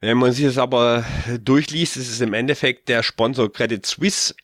Wenn 0.00 0.16
man 0.16 0.32
sich 0.32 0.46
das 0.46 0.56
aber 0.56 1.04
durchliest, 1.38 1.98
ist 1.98 2.10
es 2.10 2.22
im 2.22 2.32
Endeffekt 2.32 2.88
der 2.88 3.02
Sponsor 3.02 3.52
Credit 3.52 3.84
Suisse, 3.84 4.34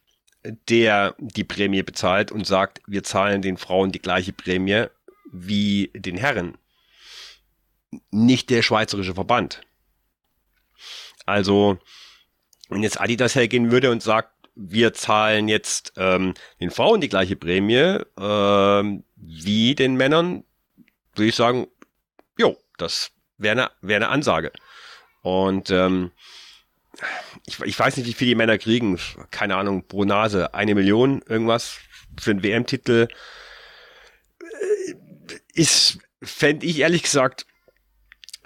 der 0.68 1.14
die 1.18 1.44
Prämie 1.44 1.82
bezahlt 1.82 2.32
und 2.32 2.46
sagt, 2.46 2.82
wir 2.86 3.02
zahlen 3.02 3.40
den 3.40 3.56
Frauen 3.56 3.92
die 3.92 4.02
gleiche 4.02 4.34
Prämie 4.34 4.88
wie 5.32 5.90
den 5.94 6.18
Herren 6.18 6.58
nicht 8.10 8.50
der 8.50 8.62
schweizerische 8.62 9.14
Verband. 9.14 9.62
Also, 11.26 11.78
wenn 12.68 12.82
jetzt 12.82 13.00
Adidas 13.00 13.34
hergehen 13.34 13.70
würde 13.70 13.90
und 13.90 14.02
sagt, 14.02 14.32
wir 14.54 14.92
zahlen 14.92 15.48
jetzt 15.48 15.92
ähm, 15.96 16.34
den 16.60 16.70
Frauen 16.70 17.00
die 17.00 17.08
gleiche 17.08 17.36
Prämie 17.36 17.98
ähm, 18.18 19.04
wie 19.16 19.74
den 19.74 19.94
Männern, 19.94 20.44
würde 21.14 21.28
ich 21.28 21.36
sagen, 21.36 21.66
jo, 22.38 22.56
Das 22.76 23.12
wäre 23.38 23.52
eine, 23.52 23.70
wäre 23.80 24.04
eine 24.04 24.08
Ansage. 24.08 24.52
Und 25.22 25.70
ähm, 25.70 26.12
ich, 27.46 27.60
ich 27.60 27.78
weiß 27.78 27.96
nicht, 27.96 28.06
wie 28.06 28.14
viel 28.14 28.28
die 28.28 28.34
Männer 28.34 28.58
kriegen. 28.58 28.98
Keine 29.30 29.56
Ahnung, 29.56 29.86
pro 29.86 30.04
Nase 30.04 30.54
eine 30.54 30.74
Million, 30.74 31.22
irgendwas 31.26 31.78
für 32.18 32.30
einen 32.30 32.42
WM-Titel. 32.42 33.08
Äh, 34.40 34.94
ist, 35.54 35.98
fände 36.22 36.66
ich 36.66 36.78
ehrlich 36.80 37.02
gesagt, 37.02 37.46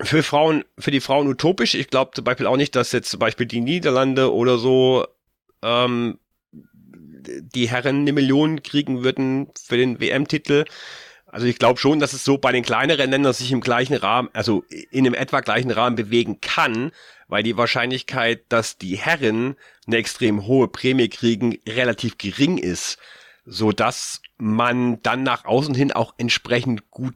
für 0.00 0.22
Frauen, 0.22 0.64
für 0.78 0.90
die 0.90 1.00
Frauen 1.00 1.28
utopisch. 1.28 1.74
Ich 1.74 1.88
glaube 1.88 2.12
zum 2.14 2.24
Beispiel 2.24 2.46
auch 2.46 2.56
nicht, 2.56 2.74
dass 2.74 2.92
jetzt 2.92 3.10
zum 3.10 3.20
Beispiel 3.20 3.46
die 3.46 3.60
Niederlande 3.60 4.32
oder 4.32 4.58
so 4.58 5.06
ähm, 5.62 6.18
die 6.52 7.68
Herren 7.68 8.00
eine 8.00 8.12
Million 8.12 8.62
kriegen 8.62 9.04
würden 9.04 9.48
für 9.62 9.76
den 9.76 10.00
WM-Titel. 10.00 10.64
Also 11.26 11.46
ich 11.46 11.58
glaube 11.58 11.80
schon, 11.80 11.98
dass 11.98 12.12
es 12.12 12.24
so 12.24 12.38
bei 12.38 12.52
den 12.52 12.62
kleineren 12.62 13.10
Ländern 13.10 13.32
sich 13.32 13.50
im 13.50 13.60
gleichen 13.60 13.96
Rahmen, 13.96 14.28
also 14.32 14.64
in 14.68 15.06
einem 15.06 15.14
etwa 15.14 15.40
gleichen 15.40 15.70
Rahmen 15.70 15.96
bewegen 15.96 16.40
kann, 16.40 16.92
weil 17.28 17.42
die 17.42 17.56
Wahrscheinlichkeit, 17.56 18.44
dass 18.50 18.78
die 18.78 18.96
Herren 18.96 19.56
eine 19.86 19.96
extrem 19.96 20.46
hohe 20.46 20.68
Prämie 20.68 21.08
kriegen, 21.08 21.58
relativ 21.68 22.18
gering 22.18 22.58
ist, 22.58 22.98
so 23.44 23.72
dass 23.72 24.22
man 24.36 25.02
dann 25.02 25.22
nach 25.22 25.44
außen 25.44 25.74
hin 25.74 25.92
auch 25.92 26.14
entsprechend 26.18 26.90
gut 26.90 27.14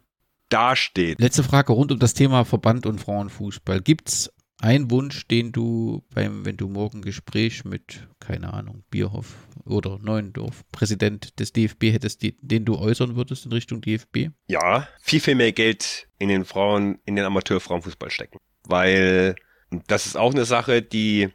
dasteht. 0.49 1.21
Letzte 1.21 1.43
Frage 1.43 1.73
rund 1.73 1.93
um 1.93 1.99
das 1.99 2.15
Thema 2.15 2.45
Verband 2.45 2.87
und 2.87 3.01
Frauenfußball. 3.01 3.81
Gibt's 3.81 4.33
einen 4.61 4.91
Wunsch, 4.91 5.27
den 5.29 5.53
du 5.53 6.05
beim, 6.13 6.45
wenn 6.45 6.57
du 6.57 6.69
morgen 6.69 7.03
Gespräch 7.03 7.65
mit, 7.65 8.09
keine 8.19 8.53
Ahnung, 8.53 8.83
Bierhoff 8.91 9.35
oder 9.65 9.99
Neuendorf, 9.99 10.65
Präsident 10.73 11.39
des 11.39 11.53
DFB 11.53 11.85
hättest, 11.93 12.23
den 12.23 12.65
du 12.65 12.77
äußern 12.77 13.17
würdest 13.17 13.47
in 13.47 13.53
Richtung 13.53 13.81
DFB? 13.81 14.31
Ja, 14.49 14.89
viel, 15.01 15.21
viel 15.21 15.37
mehr 15.37 15.53
Geld 15.53 16.09
in 16.19 16.29
den 16.29 16.45
Frauen, 16.45 16.99
in 17.05 17.15
den 17.17 17.25
Amateurfrauenfußball 17.25 18.11
stecken. 18.11 18.39
Weil 18.65 19.37
das 19.87 20.07
ist 20.07 20.17
auch 20.17 20.33
eine 20.33 20.45
Sache, 20.45 20.83
die 20.83 21.29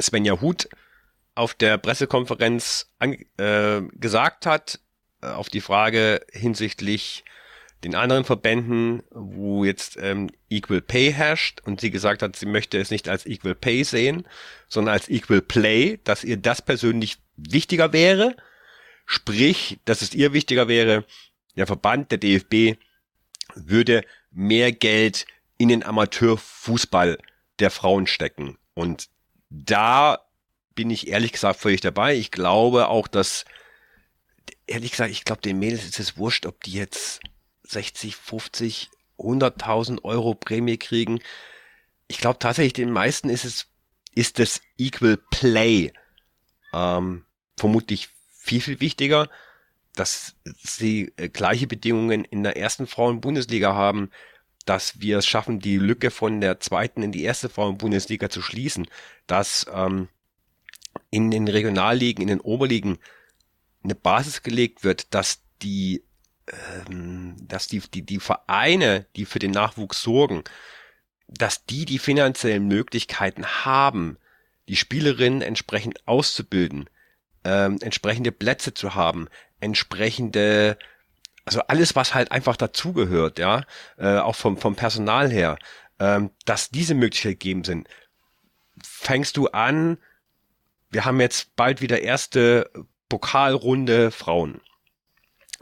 Svenja 0.00 0.40
Huth 0.40 0.68
auf 1.34 1.54
der 1.54 1.78
Pressekonferenz 1.78 2.90
äh, 3.00 3.82
gesagt 3.94 4.46
hat, 4.46 4.80
äh, 5.22 5.26
auf 5.26 5.48
die 5.48 5.60
Frage 5.60 6.24
hinsichtlich 6.32 7.24
den 7.84 7.94
anderen 7.94 8.24
Verbänden, 8.24 9.02
wo 9.10 9.64
jetzt 9.64 9.96
ähm, 10.00 10.30
Equal 10.48 10.80
Pay 10.80 11.12
herrscht 11.12 11.60
und 11.64 11.80
sie 11.80 11.90
gesagt 11.90 12.22
hat, 12.22 12.36
sie 12.36 12.46
möchte 12.46 12.78
es 12.78 12.90
nicht 12.90 13.08
als 13.08 13.26
Equal 13.26 13.54
Pay 13.54 13.84
sehen, 13.84 14.26
sondern 14.68 14.94
als 14.94 15.08
Equal 15.08 15.42
Play, 15.42 15.98
dass 16.04 16.22
ihr 16.24 16.36
das 16.36 16.62
persönlich 16.62 17.18
wichtiger 17.36 17.92
wäre, 17.92 18.36
sprich, 19.06 19.80
dass 19.84 20.02
es 20.02 20.14
ihr 20.14 20.32
wichtiger 20.32 20.68
wäre, 20.68 21.04
der 21.56 21.66
Verband, 21.66 22.12
der 22.12 22.18
DFB, 22.18 22.78
würde 23.54 24.04
mehr 24.30 24.72
Geld 24.72 25.26
in 25.58 25.68
den 25.68 25.82
Amateurfußball 25.82 27.18
der 27.58 27.70
Frauen 27.70 28.06
stecken. 28.06 28.58
Und 28.74 29.08
da 29.50 30.24
bin 30.74 30.90
ich 30.90 31.08
ehrlich 31.08 31.32
gesagt 31.32 31.60
völlig 31.60 31.80
dabei. 31.80 32.14
Ich 32.14 32.30
glaube 32.30 32.88
auch, 32.88 33.08
dass, 33.08 33.44
ehrlich 34.66 34.92
gesagt, 34.92 35.10
ich 35.10 35.24
glaube, 35.24 35.42
den 35.42 35.58
Mädels 35.58 35.84
ist 35.84 36.00
es 36.00 36.16
wurscht, 36.16 36.46
ob 36.46 36.62
die 36.64 36.72
jetzt 36.72 37.20
60, 37.72 38.16
50, 38.16 38.90
100.000 39.18 40.04
Euro 40.04 40.34
Prämie 40.34 40.78
kriegen. 40.78 41.20
Ich 42.08 42.18
glaube 42.18 42.38
tatsächlich, 42.38 42.74
den 42.74 42.90
meisten 42.90 43.28
ist 43.28 43.44
es, 43.44 43.66
ist 44.14 44.38
das 44.38 44.60
Equal 44.78 45.18
Play 45.30 45.92
ähm, 46.72 47.24
vermutlich 47.56 48.08
viel, 48.30 48.60
viel 48.60 48.80
wichtiger, 48.80 49.28
dass 49.94 50.36
sie 50.58 51.12
äh, 51.16 51.28
gleiche 51.28 51.66
Bedingungen 51.66 52.24
in 52.24 52.42
der 52.42 52.56
ersten 52.56 52.86
Frauen-Bundesliga 52.86 53.74
haben, 53.74 54.10
dass 54.64 55.00
wir 55.00 55.18
es 55.18 55.26
schaffen, 55.26 55.60
die 55.60 55.78
Lücke 55.78 56.10
von 56.10 56.40
der 56.40 56.60
zweiten 56.60 57.02
in 57.02 57.12
die 57.12 57.24
erste 57.24 57.48
Frauen-Bundesliga 57.48 58.30
zu 58.30 58.42
schließen, 58.42 58.86
dass 59.26 59.66
ähm, 59.72 60.08
in 61.10 61.30
den 61.30 61.48
Regionalligen, 61.48 62.22
in 62.22 62.28
den 62.28 62.40
Oberligen 62.40 62.98
eine 63.82 63.94
Basis 63.94 64.42
gelegt 64.42 64.84
wird, 64.84 65.14
dass 65.14 65.42
die 65.62 66.04
dass 67.48 67.68
die, 67.68 67.80
die, 67.80 68.02
die 68.02 68.20
Vereine, 68.20 69.06
die 69.16 69.24
für 69.24 69.38
den 69.38 69.52
Nachwuchs 69.52 70.02
sorgen, 70.02 70.44
dass 71.28 71.64
die 71.64 71.84
die 71.84 71.98
finanziellen 71.98 72.66
Möglichkeiten 72.66 73.46
haben, 73.46 74.18
die 74.68 74.76
Spielerinnen 74.76 75.42
entsprechend 75.42 76.06
auszubilden, 76.06 76.88
ähm, 77.44 77.78
entsprechende 77.80 78.32
Plätze 78.32 78.74
zu 78.74 78.94
haben, 78.94 79.28
entsprechende, 79.60 80.78
also 81.44 81.60
alles, 81.62 81.96
was 81.96 82.14
halt 82.14 82.30
einfach 82.32 82.56
dazugehört, 82.56 83.38
ja, 83.38 83.64
äh, 83.96 84.18
auch 84.18 84.36
vom, 84.36 84.58
vom 84.58 84.76
Personal 84.76 85.30
her, 85.30 85.58
ähm, 85.98 86.30
dass 86.44 86.70
diese 86.70 86.94
Möglichkeiten 86.94 87.38
gegeben 87.38 87.64
sind. 87.64 87.88
Fängst 88.82 89.36
du 89.36 89.48
an, 89.48 89.98
wir 90.90 91.04
haben 91.04 91.20
jetzt 91.20 91.56
bald 91.56 91.80
wieder 91.80 92.02
erste 92.02 92.70
Pokalrunde 93.08 94.10
Frauen. 94.10 94.60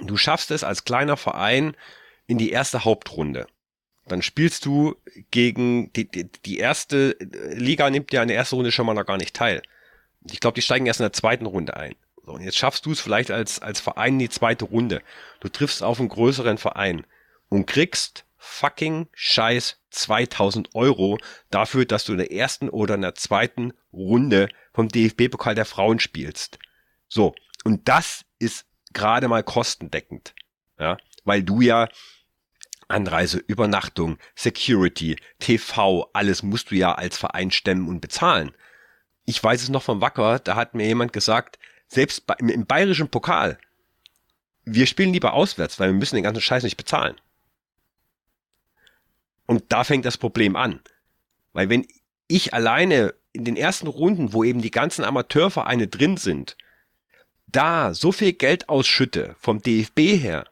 Du 0.02 0.16
schaffst 0.16 0.50
es 0.50 0.64
als 0.64 0.84
kleiner 0.84 1.16
Verein 1.16 1.76
in 2.26 2.38
die 2.38 2.50
erste 2.50 2.84
Hauptrunde. 2.84 3.46
Dann 4.06 4.22
spielst 4.22 4.64
du 4.64 4.96
gegen 5.30 5.92
die, 5.92 6.10
die, 6.10 6.24
die 6.24 6.58
erste 6.58 7.16
Liga 7.52 7.90
nimmt 7.90 8.12
ja 8.12 8.22
in 8.22 8.28
der 8.28 8.36
ersten 8.36 8.56
Runde 8.56 8.72
schon 8.72 8.86
mal 8.86 8.94
noch 8.94 9.06
gar 9.06 9.18
nicht 9.18 9.36
teil. 9.36 9.62
Ich 10.30 10.40
glaube, 10.40 10.54
die 10.54 10.62
steigen 10.62 10.86
erst 10.86 11.00
in 11.00 11.04
der 11.04 11.12
zweiten 11.12 11.46
Runde 11.46 11.76
ein. 11.76 11.94
So, 12.24 12.32
und 12.32 12.42
jetzt 12.42 12.58
schaffst 12.58 12.86
du 12.86 12.92
es 12.92 13.00
vielleicht 13.00 13.30
als, 13.30 13.60
als 13.60 13.80
Verein 13.80 14.14
in 14.14 14.18
die 14.20 14.28
zweite 14.28 14.64
Runde. 14.64 15.02
Du 15.40 15.48
triffst 15.48 15.82
auf 15.82 16.00
einen 16.00 16.08
größeren 16.08 16.58
Verein 16.58 17.06
und 17.48 17.66
kriegst 17.66 18.24
fucking 18.36 19.08
scheiß 19.12 19.78
2000 19.90 20.74
Euro 20.74 21.18
dafür, 21.50 21.84
dass 21.84 22.04
du 22.04 22.12
in 22.12 22.18
der 22.18 22.32
ersten 22.32 22.68
oder 22.68 22.94
in 22.94 23.02
der 23.02 23.14
zweiten 23.14 23.72
Runde 23.92 24.48
vom 24.72 24.88
DFB-Pokal 24.88 25.54
der 25.54 25.64
Frauen 25.66 26.00
spielst. 26.00 26.58
So. 27.08 27.34
Und 27.64 27.88
das 27.88 28.24
ist 28.38 28.66
gerade 28.92 29.29
mal 29.29 29.42
kostendeckend. 29.42 30.35
Ja, 30.79 30.98
weil 31.24 31.42
du 31.42 31.61
ja 31.61 31.88
Anreise, 32.88 33.38
Übernachtung, 33.38 34.18
Security, 34.35 35.16
TV, 35.38 36.11
alles 36.12 36.42
musst 36.42 36.70
du 36.70 36.76
ja 36.76 36.94
als 36.94 37.16
Verein 37.16 37.50
stemmen 37.50 37.88
und 37.88 38.00
bezahlen. 38.00 38.53
Ich 39.24 39.42
weiß 39.42 39.62
es 39.62 39.68
noch 39.68 39.83
vom 39.83 40.00
Wacker, 40.00 40.38
da 40.40 40.57
hat 40.57 40.74
mir 40.74 40.87
jemand 40.87 41.12
gesagt, 41.12 41.59
selbst 41.87 42.26
bei, 42.26 42.35
im, 42.38 42.48
im 42.48 42.66
bayerischen 42.66 43.09
Pokal, 43.09 43.59
wir 44.64 44.87
spielen 44.87 45.12
lieber 45.12 45.35
auswärts, 45.35 45.79
weil 45.79 45.90
wir 45.90 45.98
müssen 45.98 46.16
den 46.16 46.24
ganzen 46.24 46.40
Scheiß 46.40 46.62
nicht 46.62 46.76
bezahlen. 46.76 47.16
Und 49.46 49.64
da 49.72 49.85
fängt 49.85 50.05
das 50.05 50.18
Problem 50.18 50.57
an. 50.57 50.81
Weil 51.53 51.68
wenn 51.68 51.87
ich 52.29 52.55
alleine 52.55 53.14
in 53.33 53.44
den 53.44 53.57
ersten 53.57 53.88
Runden, 53.88 54.33
wo 54.33 54.44
eben 54.44 54.62
die 54.62 54.70
ganzen 54.70 55.05
Amateurvereine 55.05 55.88
drin 55.88 56.16
sind, 56.16 56.57
da 57.52 57.94
so 57.94 58.12
viel 58.12 58.32
Geld 58.32 58.68
ausschütte 58.68 59.36
vom 59.38 59.62
DFB 59.62 59.98
her, 60.20 60.46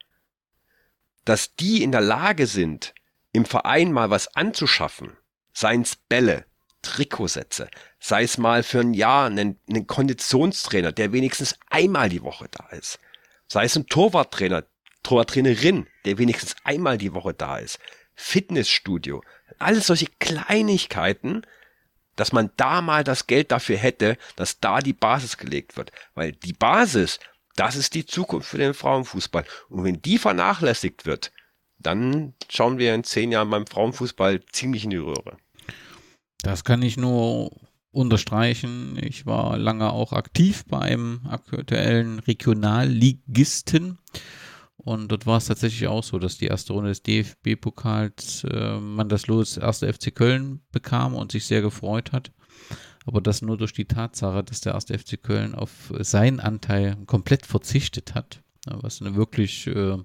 dass 1.24 1.54
die 1.54 1.82
in 1.82 1.92
der 1.92 2.00
Lage 2.00 2.46
sind, 2.46 2.94
im 3.32 3.44
Verein 3.44 3.92
mal 3.92 4.10
was 4.10 4.34
anzuschaffen, 4.34 5.16
seien 5.52 5.82
es 5.82 5.96
Bälle, 5.96 6.46
Trikotsätze, 6.82 7.68
sei 7.98 8.22
es 8.22 8.38
mal 8.38 8.62
für 8.62 8.80
ein 8.80 8.94
Jahr 8.94 9.26
einen, 9.26 9.58
einen 9.68 9.86
Konditionstrainer, 9.86 10.92
der 10.92 11.12
wenigstens 11.12 11.58
einmal 11.68 12.08
die 12.08 12.22
Woche 12.22 12.48
da 12.50 12.68
ist, 12.76 12.98
sei 13.46 13.64
es 13.64 13.76
ein 13.76 13.86
Torwarttrainer, 13.86 14.64
Torwarttrainerin, 15.02 15.86
der 16.04 16.18
wenigstens 16.18 16.56
einmal 16.64 16.98
die 16.98 17.14
Woche 17.14 17.34
da 17.34 17.58
ist, 17.58 17.78
Fitnessstudio, 18.14 19.22
alles 19.58 19.86
solche 19.86 20.06
Kleinigkeiten, 20.18 21.42
dass 22.18 22.32
man 22.32 22.50
da 22.56 22.82
mal 22.82 23.04
das 23.04 23.26
Geld 23.26 23.52
dafür 23.52 23.76
hätte, 23.76 24.18
dass 24.36 24.60
da 24.60 24.80
die 24.80 24.92
Basis 24.92 25.36
gelegt 25.36 25.76
wird. 25.76 25.92
Weil 26.14 26.32
die 26.32 26.52
Basis, 26.52 27.20
das 27.56 27.76
ist 27.76 27.94
die 27.94 28.04
Zukunft 28.04 28.48
für 28.48 28.58
den 28.58 28.74
Frauenfußball. 28.74 29.44
Und 29.68 29.84
wenn 29.84 30.02
die 30.02 30.18
vernachlässigt 30.18 31.06
wird, 31.06 31.32
dann 31.78 32.34
schauen 32.50 32.78
wir 32.78 32.94
in 32.94 33.04
zehn 33.04 33.30
Jahren 33.30 33.50
beim 33.50 33.66
Frauenfußball 33.66 34.44
ziemlich 34.46 34.84
in 34.84 34.90
die 34.90 34.96
Röhre. 34.96 35.36
Das 36.42 36.64
kann 36.64 36.82
ich 36.82 36.96
nur 36.96 37.52
unterstreichen. 37.92 38.98
Ich 39.00 39.26
war 39.26 39.56
lange 39.56 39.92
auch 39.92 40.12
aktiv 40.12 40.64
bei 40.66 40.80
einem 40.80 41.20
aktuellen 41.28 42.18
Regionalligisten 42.18 43.98
und 44.78 45.08
dort 45.08 45.26
war 45.26 45.38
es 45.38 45.46
tatsächlich 45.46 45.88
auch 45.88 46.04
so, 46.04 46.18
dass 46.18 46.38
die 46.38 46.46
erste 46.46 46.72
Runde 46.72 46.90
des 46.90 47.02
DFB-Pokals 47.02 48.44
äh, 48.44 48.78
man 48.78 49.08
das 49.08 49.26
Los 49.26 49.56
erste 49.56 49.92
FC 49.92 50.14
Köln 50.14 50.60
bekam 50.70 51.14
und 51.14 51.32
sich 51.32 51.46
sehr 51.46 51.62
gefreut 51.62 52.12
hat. 52.12 52.30
Aber 53.04 53.20
das 53.20 53.42
nur 53.42 53.56
durch 53.56 53.72
die 53.72 53.86
Tatsache, 53.86 54.44
dass 54.44 54.60
der 54.60 54.74
erste 54.74 54.96
FC 54.96 55.20
Köln 55.20 55.54
auf 55.54 55.92
seinen 55.98 56.40
Anteil 56.40 56.96
komplett 57.06 57.46
verzichtet 57.46 58.14
hat. 58.14 58.42
Was 58.66 59.00
eine 59.00 59.16
wirklich 59.16 59.66
äh, 59.66 59.96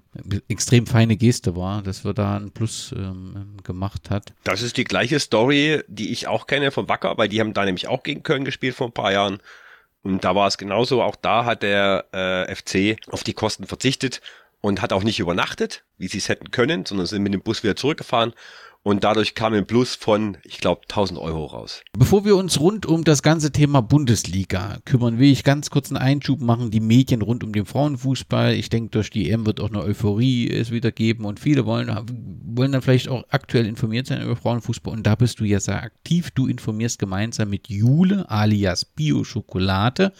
extrem 0.48 0.86
feine 0.86 1.16
Geste 1.16 1.54
war, 1.54 1.82
dass 1.82 2.04
wir 2.04 2.14
da 2.14 2.36
ein 2.36 2.50
Plus 2.50 2.94
ähm, 2.96 3.58
gemacht 3.62 4.08
hat. 4.08 4.32
Das 4.44 4.62
ist 4.62 4.78
die 4.78 4.84
gleiche 4.84 5.20
Story, 5.20 5.82
die 5.86 6.12
ich 6.12 6.28
auch 6.28 6.46
kenne 6.46 6.70
von 6.70 6.88
Wacker, 6.88 7.18
weil 7.18 7.28
die 7.28 7.40
haben 7.40 7.52
da 7.52 7.64
nämlich 7.64 7.88
auch 7.88 8.02
gegen 8.02 8.22
Köln 8.22 8.44
gespielt 8.44 8.74
vor 8.74 8.86
ein 8.86 8.94
paar 8.94 9.12
Jahren. 9.12 9.38
Und 10.02 10.24
da 10.24 10.34
war 10.34 10.46
es 10.46 10.56
genauso, 10.56 11.02
auch 11.02 11.16
da 11.16 11.44
hat 11.44 11.62
der 11.62 12.06
äh, 12.12 12.54
FC 12.54 12.98
auf 13.10 13.22
die 13.22 13.34
Kosten 13.34 13.66
verzichtet 13.66 14.22
und 14.64 14.80
hat 14.80 14.94
auch 14.94 15.04
nicht 15.04 15.18
übernachtet, 15.18 15.84
wie 15.98 16.08
sie 16.08 16.16
es 16.16 16.30
hätten 16.30 16.50
können, 16.50 16.86
sondern 16.86 17.06
sind 17.06 17.22
mit 17.22 17.34
dem 17.34 17.42
Bus 17.42 17.62
wieder 17.62 17.76
zurückgefahren 17.76 18.32
und 18.84 19.02
dadurch 19.02 19.34
kam 19.34 19.54
ein 19.54 19.66
Plus 19.66 19.94
von, 19.94 20.36
ich 20.44 20.58
glaube, 20.58 20.82
1000 20.82 21.18
Euro 21.18 21.46
raus. 21.46 21.82
Bevor 21.98 22.26
wir 22.26 22.36
uns 22.36 22.60
rund 22.60 22.84
um 22.84 23.02
das 23.02 23.22
ganze 23.22 23.50
Thema 23.50 23.80
Bundesliga 23.80 24.78
kümmern, 24.84 25.18
will 25.18 25.32
ich 25.32 25.42
ganz 25.42 25.70
kurz 25.70 25.90
einen 25.90 25.96
Einschub 25.96 26.42
machen. 26.42 26.70
Die 26.70 26.80
Medien 26.80 27.22
rund 27.22 27.42
um 27.42 27.52
den 27.52 27.64
Frauenfußball. 27.64 28.52
Ich 28.52 28.68
denke, 28.68 28.90
durch 28.90 29.08
die 29.08 29.30
EM 29.30 29.46
wird 29.46 29.58
auch 29.58 29.70
eine 29.70 29.80
Euphorie 29.80 30.50
es 30.50 30.70
wieder 30.70 30.92
geben 30.92 31.24
und 31.24 31.40
viele 31.40 31.64
wollen, 31.64 31.88
wollen 32.44 32.72
dann 32.72 32.82
vielleicht 32.82 33.08
auch 33.08 33.24
aktuell 33.30 33.64
informiert 33.64 34.06
sein 34.06 34.22
über 34.22 34.36
Frauenfußball. 34.36 34.92
Und 34.92 35.06
da 35.06 35.14
bist 35.14 35.40
du 35.40 35.44
ja 35.44 35.60
sehr 35.60 35.82
aktiv. 35.82 36.30
Du 36.32 36.46
informierst 36.46 36.98
gemeinsam 36.98 37.48
mit 37.48 37.68
Jule 37.68 38.28
alias 38.30 38.84
Bio 38.84 39.24
Schokolade 39.24 40.12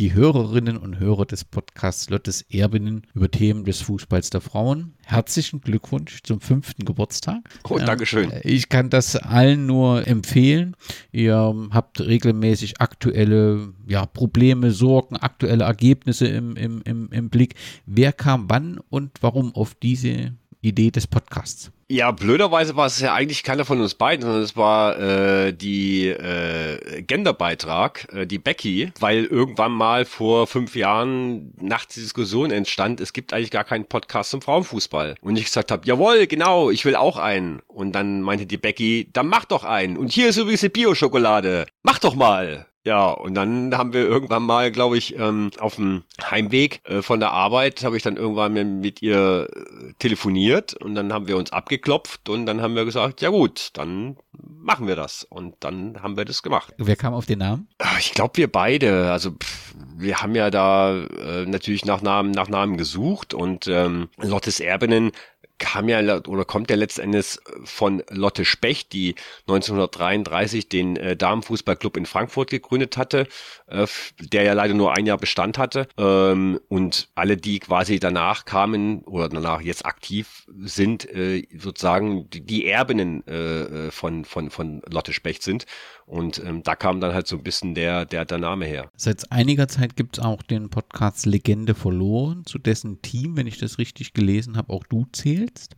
die 0.00 0.12
Hörerinnen 0.12 0.76
und 0.76 0.98
Hörer 0.98 1.24
des 1.24 1.44
Podcasts 1.44 2.10
Lottes 2.10 2.44
Erbinnen 2.50 3.06
über 3.14 3.30
Themen 3.30 3.64
des 3.64 3.80
Fußballs 3.82 4.30
der 4.30 4.40
Frauen. 4.40 4.94
Herzlichen 5.04 5.60
Glückwunsch 5.60 6.22
zum 6.24 6.40
fünften 6.40 6.84
Geburtstag. 6.84 7.48
Oh, 7.68 7.78
Dankeschön. 8.12 8.30
Ähm, 8.32 8.40
ich 8.44 8.68
kann 8.68 8.90
das 8.90 9.16
allen 9.16 9.66
nur 9.66 10.06
empfehlen. 10.06 10.76
Ihr 11.12 11.54
habt 11.70 12.00
regelmäßig 12.00 12.80
aktuelle 12.80 13.72
ja, 13.86 14.06
Probleme, 14.06 14.70
Sorgen, 14.70 15.16
aktuelle 15.16 15.64
Ergebnisse 15.64 16.26
im, 16.26 16.56
im, 16.56 16.82
im, 16.82 17.10
im 17.12 17.30
Blick. 17.30 17.54
Wer 17.86 18.12
kam 18.12 18.48
wann 18.48 18.80
und 18.90 19.12
warum 19.20 19.54
auf 19.54 19.74
diese 19.74 20.32
Idee 20.60 20.90
des 20.90 21.06
Podcasts? 21.06 21.70
Ja, 21.90 22.10
blöderweise 22.10 22.76
war 22.76 22.84
es 22.84 23.00
ja 23.00 23.14
eigentlich 23.14 23.42
keiner 23.42 23.64
von 23.64 23.80
uns 23.80 23.94
beiden, 23.94 24.22
sondern 24.22 24.42
es 24.42 24.58
war 24.58 24.98
äh, 24.98 25.54
die 25.54 26.08
äh, 26.08 27.00
Genderbeitrag, 27.00 28.06
äh, 28.12 28.26
die 28.26 28.38
Becky, 28.38 28.92
weil 29.00 29.24
irgendwann 29.24 29.72
mal 29.72 30.04
vor 30.04 30.46
fünf 30.46 30.76
Jahren 30.76 31.54
nachts 31.58 31.94
die 31.94 32.02
Diskussion 32.02 32.50
entstand, 32.50 33.00
es 33.00 33.14
gibt 33.14 33.32
eigentlich 33.32 33.50
gar 33.50 33.64
keinen 33.64 33.86
Podcast 33.86 34.28
zum 34.28 34.42
Frauenfußball. 34.42 35.14
Und 35.22 35.38
ich 35.38 35.46
gesagt 35.46 35.70
habe, 35.70 35.86
jawohl, 35.86 36.26
genau, 36.26 36.68
ich 36.68 36.84
will 36.84 36.94
auch 36.94 37.16
einen. 37.16 37.60
Und 37.68 37.92
dann 37.92 38.20
meinte 38.20 38.44
die 38.44 38.58
Becky, 38.58 39.08
dann 39.14 39.28
mach 39.28 39.46
doch 39.46 39.64
einen. 39.64 39.96
Und 39.96 40.12
hier 40.12 40.28
ist 40.28 40.36
übrigens 40.36 40.60
die 40.60 40.68
Bio-Schokolade. 40.68 41.64
Mach 41.82 41.98
doch 41.98 42.14
mal. 42.14 42.66
Ja, 42.88 43.10
und 43.10 43.34
dann 43.34 43.76
haben 43.76 43.92
wir 43.92 44.00
irgendwann 44.00 44.44
mal, 44.44 44.72
glaube 44.72 44.96
ich, 44.96 45.14
ähm, 45.18 45.50
auf 45.58 45.76
dem 45.76 46.04
Heimweg 46.22 46.80
äh, 46.88 47.02
von 47.02 47.20
der 47.20 47.32
Arbeit, 47.32 47.84
habe 47.84 47.98
ich 47.98 48.02
dann 48.02 48.16
irgendwann 48.16 48.80
mit 48.80 49.02
ihr 49.02 49.46
äh, 49.54 49.92
telefoniert 49.98 50.72
und 50.72 50.94
dann 50.94 51.12
haben 51.12 51.28
wir 51.28 51.36
uns 51.36 51.52
abgeklopft 51.52 52.30
und 52.30 52.46
dann 52.46 52.62
haben 52.62 52.76
wir 52.76 52.86
gesagt, 52.86 53.20
ja 53.20 53.28
gut, 53.28 53.72
dann 53.74 54.16
machen 54.32 54.86
wir 54.86 54.96
das. 54.96 55.24
Und 55.24 55.56
dann 55.60 56.02
haben 56.02 56.16
wir 56.16 56.24
das 56.24 56.42
gemacht. 56.42 56.72
Wer 56.78 56.96
kam 56.96 57.12
auf 57.12 57.26
den 57.26 57.40
Namen? 57.40 57.68
Ah, 57.76 57.98
ich 57.98 58.12
glaube, 58.12 58.38
wir 58.38 58.50
beide. 58.50 59.12
Also 59.12 59.32
pff, 59.32 59.74
wir 59.98 60.22
haben 60.22 60.34
ja 60.34 60.50
da 60.50 60.96
äh, 60.96 61.44
natürlich 61.44 61.84
nach 61.84 62.00
Namen, 62.00 62.30
nach 62.30 62.48
Namen 62.48 62.78
gesucht 62.78 63.34
und 63.34 63.68
ähm, 63.68 64.08
Lottes 64.16 64.60
Erbinnen 64.60 65.12
kam 65.58 65.88
ja 65.88 66.00
oder 66.26 66.44
kommt 66.44 66.70
ja 66.70 66.76
letztendlich 66.76 67.38
von 67.64 68.02
Lotte 68.10 68.44
Specht, 68.44 68.92
die 68.92 69.14
1933 69.42 70.68
den 70.68 70.96
äh, 70.96 71.16
Damenfußballclub 71.16 71.96
in 71.96 72.06
Frankfurt 72.06 72.50
gegründet 72.50 72.96
hatte, 72.96 73.26
äh, 73.66 73.86
der 74.20 74.42
ja 74.42 74.52
leider 74.52 74.74
nur 74.74 74.96
ein 74.96 75.06
Jahr 75.06 75.18
Bestand 75.18 75.58
hatte. 75.58 75.88
Ähm, 75.96 76.60
und 76.68 77.08
alle, 77.14 77.36
die 77.36 77.58
quasi 77.58 77.98
danach 77.98 78.44
kamen 78.44 79.02
oder 79.02 79.28
danach 79.28 79.60
jetzt 79.60 79.84
aktiv 79.84 80.46
sind, 80.60 81.08
äh, 81.14 81.46
sozusagen 81.56 82.30
die, 82.30 82.40
die 82.40 82.66
Erbinnen 82.66 83.26
äh, 83.26 83.90
von, 83.90 84.24
von, 84.24 84.50
von 84.50 84.82
Lotte 84.90 85.12
Specht 85.12 85.42
sind. 85.42 85.66
Und 86.08 86.42
ähm, 86.42 86.62
da 86.62 86.74
kam 86.74 87.00
dann 87.00 87.12
halt 87.12 87.26
so 87.26 87.36
ein 87.36 87.42
bisschen 87.42 87.74
der, 87.74 88.06
der, 88.06 88.24
der 88.24 88.38
Name 88.38 88.64
her. 88.64 88.90
Seit 88.96 89.30
einiger 89.30 89.68
Zeit 89.68 89.94
gibt 89.94 90.16
es 90.16 90.24
auch 90.24 90.42
den 90.42 90.70
Podcast 90.70 91.26
Legende 91.26 91.74
verloren, 91.74 92.46
zu 92.46 92.58
dessen 92.58 93.02
Team, 93.02 93.36
wenn 93.36 93.46
ich 93.46 93.58
das 93.58 93.76
richtig 93.76 94.14
gelesen 94.14 94.56
habe, 94.56 94.72
auch 94.72 94.84
du 94.84 95.04
zählst. 95.12 95.76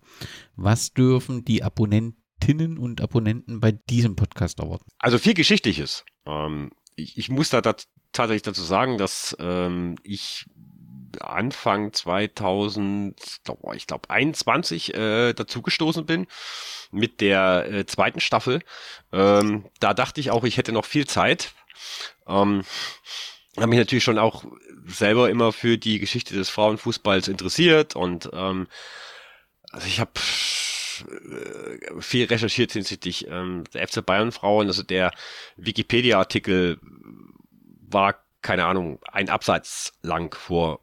Was 0.54 0.92
dürfen 0.92 1.44
die 1.44 1.64
Abonnentinnen 1.64 2.78
und 2.78 3.00
Abonnenten 3.00 3.58
bei 3.58 3.72
diesem 3.72 4.14
Podcast 4.14 4.60
erwarten? 4.60 4.86
Also 4.98 5.18
viel 5.18 5.34
Geschichtliches. 5.34 6.04
Ähm, 6.26 6.70
ich, 6.94 7.18
ich 7.18 7.28
muss 7.28 7.50
da 7.50 7.60
tatsächlich 8.12 8.42
dazu 8.42 8.62
sagen, 8.62 8.98
dass 8.98 9.36
ähm, 9.40 9.96
ich 10.04 10.46
Anfang 11.20 11.92
2000, 11.92 13.40
ich 13.74 13.86
glaube 13.86 14.10
21 14.10 14.94
äh, 14.94 15.32
dazugestoßen 15.32 16.06
bin 16.06 16.26
mit 16.90 17.20
der 17.20 17.66
äh, 17.70 17.86
zweiten 17.86 18.20
Staffel. 18.20 18.60
Ähm, 19.12 19.66
da 19.80 19.94
dachte 19.94 20.20
ich 20.20 20.30
auch, 20.30 20.44
ich 20.44 20.56
hätte 20.56 20.72
noch 20.72 20.84
viel 20.84 21.06
Zeit. 21.06 21.52
Ähm, 22.26 22.62
habe 23.56 23.66
mich 23.68 23.78
natürlich 23.78 24.04
schon 24.04 24.18
auch 24.18 24.44
selber 24.86 25.30
immer 25.30 25.52
für 25.52 25.78
die 25.78 25.98
Geschichte 25.98 26.34
des 26.34 26.48
Frauenfußballs 26.50 27.28
interessiert 27.28 27.96
und 27.96 28.30
ähm, 28.32 28.68
also 29.72 29.86
ich 29.86 30.00
habe 30.00 30.12
äh, 31.00 32.00
viel 32.00 32.26
recherchiert 32.26 32.72
hinsichtlich 32.72 33.26
ähm, 33.28 33.64
der 33.72 33.86
FC 33.86 34.04
Bayern 34.04 34.32
Frauen. 34.32 34.66
Also 34.66 34.82
der 34.82 35.12
Wikipedia-Artikel 35.56 36.78
war 37.88 38.22
keine 38.42 38.66
Ahnung, 38.66 38.98
ein 39.10 39.28
Absatz 39.28 39.92
lang 40.02 40.34
vor 40.34 40.80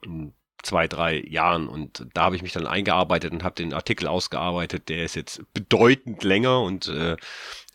zwei, 0.63 0.87
drei 0.87 1.23
Jahren 1.27 1.67
und 1.67 2.05
da 2.13 2.23
habe 2.23 2.35
ich 2.35 2.41
mich 2.41 2.51
dann 2.51 2.67
eingearbeitet 2.67 3.31
und 3.31 3.43
habe 3.43 3.55
den 3.55 3.73
Artikel 3.73 4.07
ausgearbeitet. 4.07 4.89
Der 4.89 5.03
ist 5.03 5.15
jetzt 5.15 5.41
bedeutend 5.53 6.23
länger 6.23 6.61
und 6.61 6.87
äh, 6.87 7.15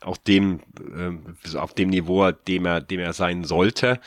auf 0.01 0.19
dem 0.19 0.61
äh, 0.95 1.57
auf 1.57 1.75
dem 1.75 1.91
Niveau, 1.91 2.31
dem 2.33 2.67
er 2.67 2.81
dem 2.81 3.01
er 3.01 3.13
sein 3.13 3.45
sollte, 3.45 4.01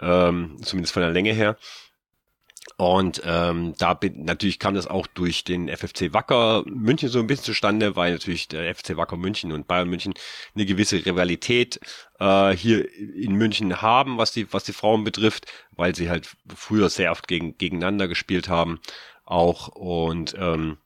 ähm, 0.00 0.56
zumindest 0.62 0.92
von 0.92 1.02
der 1.02 1.12
Länge 1.12 1.32
her. 1.32 1.56
Und 2.76 3.22
ähm, 3.24 3.74
da 3.78 3.94
bin, 3.94 4.24
natürlich 4.24 4.58
kam 4.58 4.74
das 4.74 4.86
auch 4.86 5.06
durch 5.08 5.44
den 5.44 5.68
FFC 5.68 6.12
Wacker 6.12 6.64
München 6.66 7.08
so 7.08 7.18
ein 7.18 7.26
bisschen 7.26 7.44
zustande, 7.44 7.96
weil 7.96 8.12
natürlich 8.12 8.48
der 8.48 8.72
FC 8.74 8.96
Wacker 8.96 9.16
München 9.16 9.52
und 9.52 9.66
Bayern 9.66 9.88
München 9.88 10.14
eine 10.54 10.64
gewisse 10.64 11.04
Rivalität 11.04 11.80
äh, 12.20 12.50
hier 12.50 12.88
in 12.96 13.34
München 13.34 13.82
haben, 13.82 14.16
was 14.16 14.32
die, 14.32 14.52
was 14.52 14.64
die 14.64 14.72
Frauen 14.72 15.04
betrifft, 15.04 15.46
weil 15.72 15.94
sie 15.94 16.08
halt 16.08 16.30
früher 16.54 16.88
sehr 16.88 17.10
oft 17.10 17.26
gegen, 17.28 17.58
gegeneinander 17.58 18.08
gespielt 18.08 18.48
haben 18.48 18.80
auch 19.24 19.68
und 19.68 20.34
ähm, 20.38 20.78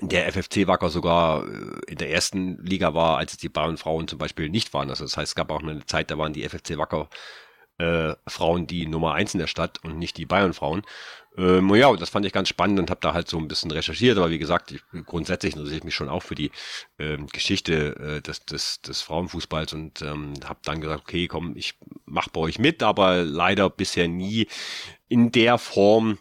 der 0.00 0.32
FFC 0.32 0.66
Wacker 0.66 0.88
sogar 0.88 1.46
äh, 1.46 1.90
in 1.90 1.98
der 1.98 2.10
ersten 2.10 2.58
Liga 2.64 2.94
war, 2.94 3.18
als 3.18 3.32
es 3.32 3.38
die 3.38 3.48
Bayern 3.48 3.76
Frauen 3.76 4.08
zum 4.08 4.18
Beispiel 4.18 4.48
nicht 4.48 4.72
waren. 4.72 4.88
Also 4.90 5.04
das 5.04 5.16
heißt, 5.16 5.32
es 5.32 5.34
gab 5.34 5.50
auch 5.50 5.62
eine 5.62 5.84
Zeit, 5.86 6.10
da 6.10 6.18
waren 6.18 6.32
die 6.32 6.48
FFC 6.48 6.78
Wacker 6.78 7.08
äh, 7.82 8.14
Frauen 8.28 8.66
die 8.66 8.86
Nummer 8.86 9.14
eins 9.14 9.34
in 9.34 9.40
der 9.40 9.48
Stadt 9.48 9.80
und 9.82 9.98
nicht 9.98 10.16
die 10.16 10.26
Bayern-Frauen. 10.26 10.82
Ähm, 11.36 11.74
ja, 11.74 11.94
das 11.96 12.10
fand 12.10 12.26
ich 12.26 12.32
ganz 12.32 12.48
spannend 12.48 12.78
und 12.78 12.90
habe 12.90 13.00
da 13.00 13.14
halt 13.14 13.26
so 13.26 13.38
ein 13.38 13.48
bisschen 13.48 13.70
recherchiert, 13.70 14.18
aber 14.18 14.30
wie 14.30 14.38
gesagt, 14.38 14.70
ich, 14.70 14.82
grundsätzlich 15.06 15.54
interessiere 15.54 15.78
ich 15.78 15.84
mich 15.84 15.94
schon 15.94 16.10
auch 16.10 16.22
für 16.22 16.34
die 16.34 16.50
ähm, 16.98 17.26
Geschichte 17.26 17.96
äh, 17.96 18.20
des, 18.20 18.44
des, 18.44 18.82
des 18.82 19.00
Frauenfußballs 19.00 19.72
und 19.72 20.02
ähm, 20.02 20.34
habe 20.44 20.60
dann 20.64 20.82
gesagt, 20.82 21.02
okay, 21.02 21.28
komm, 21.28 21.56
ich 21.56 21.74
mach 22.04 22.28
bei 22.28 22.40
euch 22.40 22.58
mit, 22.58 22.82
aber 22.82 23.22
leider 23.22 23.70
bisher 23.70 24.08
nie 24.08 24.46
in 25.08 25.32
der 25.32 25.56
Form, 25.56 26.18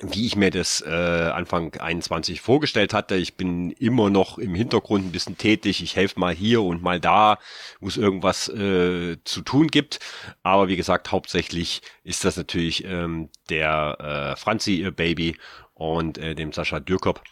wie 0.00 0.26
ich 0.26 0.36
mir 0.36 0.50
das 0.50 0.82
äh, 0.82 0.90
Anfang 0.90 1.74
21 1.74 2.40
vorgestellt 2.40 2.92
hatte. 2.92 3.16
Ich 3.16 3.36
bin 3.36 3.70
immer 3.70 4.10
noch 4.10 4.38
im 4.38 4.54
Hintergrund 4.54 5.06
ein 5.06 5.12
bisschen 5.12 5.38
tätig. 5.38 5.82
Ich 5.82 5.96
helfe 5.96 6.20
mal 6.20 6.34
hier 6.34 6.62
und 6.62 6.82
mal 6.82 7.00
da, 7.00 7.38
wo 7.80 7.88
es 7.88 7.96
irgendwas 7.96 8.48
äh, 8.48 9.16
zu 9.24 9.40
tun 9.42 9.68
gibt. 9.68 9.98
Aber 10.42 10.68
wie 10.68 10.76
gesagt, 10.76 11.12
hauptsächlich 11.12 11.80
ist 12.04 12.24
das 12.24 12.36
natürlich 12.36 12.84
ähm, 12.84 13.30
der 13.48 14.34
äh, 14.34 14.36
Franzi 14.36 14.76
ihr 14.76 14.90
Baby 14.90 15.36
und 15.74 16.18
äh, 16.18 16.34
dem 16.34 16.52
Sascha 16.52 16.80
Dürkop, 16.80 17.22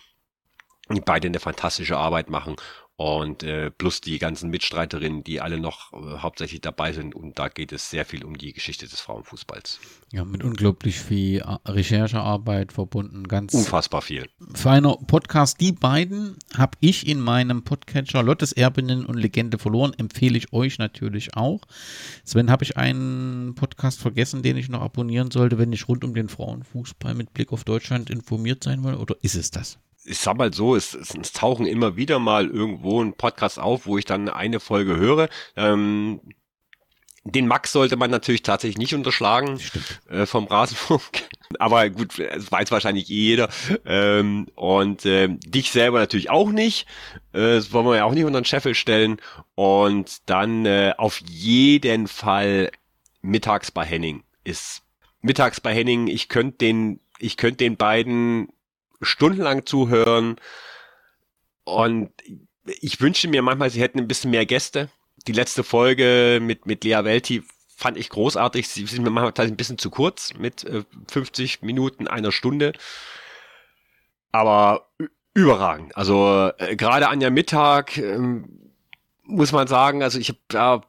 die 0.91 1.01
beide 1.01 1.29
eine 1.29 1.41
fantastische 1.41 1.99
Arbeit 1.99 2.31
machen 2.31 2.57
und 2.97 3.43
äh, 3.43 3.73
plus 3.73 4.01
die 4.01 4.19
ganzen 4.19 4.51
Mitstreiterinnen, 4.51 5.25
die 5.25 5.41
alle 5.41 5.59
noch 5.59 5.93
äh, 5.93 6.19
hauptsächlich 6.19 6.61
dabei 6.61 6.93
sind. 6.93 7.15
Und 7.15 7.39
da 7.39 7.49
geht 7.49 7.73
es 7.73 7.91
sehr 7.91 8.05
viel 8.05 8.25
um 8.25 8.39
die 8.39 8.53
Geschichte 8.53 8.87
des 8.87 9.01
Frauenfußballs. 9.01 9.81
Ja, 10.13 10.25
mit 10.25 10.45
unglaublich 10.45 11.01
viel 11.01 11.41
äh, 11.41 11.57
Recherchearbeit 11.69 12.73
verbunden. 12.73 13.27
Ganz 13.27 13.53
unfassbar 13.53 14.01
viel. 14.01 14.29
Feiner 14.55 14.97
Podcast. 14.97 15.61
Die 15.61 15.73
beiden 15.73 16.37
habe 16.57 16.79
ich 16.79 17.09
in 17.09 17.19
meinem 17.19 17.65
Podcatcher 17.65 18.23
Lottes 18.23 18.53
Erbinnen 18.53 19.05
und 19.07 19.17
Legende 19.17 19.59
verloren. 19.59 19.93
Empfehle 19.99 20.39
ich 20.39 20.53
euch 20.53 20.79
natürlich 20.79 21.37
auch. 21.37 21.63
Sven, 22.25 22.49
habe 22.49 22.63
ich 22.63 22.77
einen 22.77 23.57
Podcast 23.57 24.01
vergessen, 24.01 24.45
den 24.45 24.57
ich 24.57 24.69
noch 24.69 24.83
abonnieren 24.83 25.33
sollte, 25.33 25.59
wenn 25.59 25.73
ich 25.73 25.89
rund 25.89 26.05
um 26.05 26.15
den 26.15 26.29
Frauenfußball 26.29 27.15
mit 27.15 27.35
Blick 27.35 27.53
auf 27.53 27.65
Deutschland 27.65 28.09
informiert 28.09 28.63
sein 28.63 28.85
will? 28.85 28.95
Oder 28.95 29.17
ist 29.21 29.35
es 29.35 29.51
das? 29.51 29.81
Ich 30.05 30.19
sag 30.19 30.37
mal 30.37 30.53
so, 30.53 30.77
es, 30.77 30.95
es, 30.95 31.15
es 31.15 31.33
tauchen 31.33 31.67
immer 31.67 31.97
wieder 31.97 32.19
mal 32.19 32.49
irgendwo 32.49 33.03
ein 33.03 33.15
Podcast 33.15 33.59
auf, 33.59 33.87
wo 33.87 33.99
ich 33.99 34.05
dann 34.05 34.29
eine 34.29 34.61
Folge 34.61 34.97
höre. 34.97 35.29
Ähm, 35.57 36.21
den 37.27 37.47
Max 37.47 37.73
sollte 37.73 37.97
man 37.97 38.11
natürlich 38.11 38.43
tatsächlich 38.43 38.77
nicht 38.77 38.95
unterschlagen 38.95 39.59
äh, 40.11 40.27
vom 40.27 40.45
Rasenfunk. 40.45 41.25
Aber 41.59 41.89
gut, 41.89 42.19
es 42.19 42.53
weiß 42.53 42.71
wahrscheinlich 42.71 43.09
eh 43.11 43.15
jeder. 43.15 43.49
Ähm, 43.87 44.49
und 44.55 45.07
äh, 45.07 45.29
dich 45.29 45.71
selber 45.71 46.01
natürlich 46.01 46.29
auch 46.29 46.51
nicht. 46.51 46.87
Äh, 47.33 47.57
das 47.57 47.73
wollen 47.73 47.87
wir 47.87 47.97
ja 47.97 48.05
auch 48.05 48.13
nicht 48.13 48.25
unter 48.25 48.41
den 48.41 48.45
Scheffel 48.45 48.75
stellen. 48.75 49.17
Und 49.55 50.29
dann 50.29 50.67
äh, 50.67 50.93
auf 50.99 51.23
jeden 51.27 52.09
Fall 52.09 52.71
mittags 53.23 53.71
bei 53.71 53.87
Henning. 53.87 54.23
Ist 54.45 54.83
mittags 55.23 55.61
bei 55.63 55.75
Henning, 55.75 56.09
ich 56.09 56.29
könnte 56.29 56.59
den, 56.59 57.01
ich 57.19 57.39
könnte 57.39 57.59
den 57.59 57.79
beiden 57.79 58.49
stundenlang 59.01 59.67
zuhören 59.67 60.37
und 61.65 62.11
ich 62.67 63.01
wünsche 63.01 63.29
mir 63.29 63.43
manchmal, 63.43 63.71
sie 63.71 63.81
hätten 63.81 63.99
ein 63.99 64.09
bisschen 64.09 64.31
mehr 64.31 64.47
Gäste. 64.47 64.89
Die 65.27 65.33
letzte 65.33 65.65
Folge 65.65 66.39
mit, 66.41 66.67
mit 66.67 66.85
Lea 66.85 67.05
Welti 67.05 67.43
fand 67.77 67.97
ich 67.97 68.09
großartig. 68.09 68.69
Sie 68.69 68.87
sind 68.87 69.03
mir 69.03 69.11
manchmal 69.11 69.47
ein 69.47 69.57
bisschen 69.57 69.79
zu 69.79 69.91
kurz 69.91 70.35
mit 70.35 70.65
äh, 70.65 70.85
50 71.11 71.63
Minuten, 71.63 72.09
einer 72.09 72.33
Stunde. 72.33 72.73
Aber 74.33 74.89
überragend. 75.35 75.97
Also 75.97 76.51
äh, 76.59 76.77
gerade 76.77 77.09
an 77.09 77.21
der 77.21 77.31
Mittag 77.31 77.99
ähm, 77.99 78.73
muss 79.25 79.53
man 79.53 79.67
sagen, 79.67 80.03
also 80.03 80.19
ich 80.19 80.29
habe 80.29 80.39
da 80.49 80.83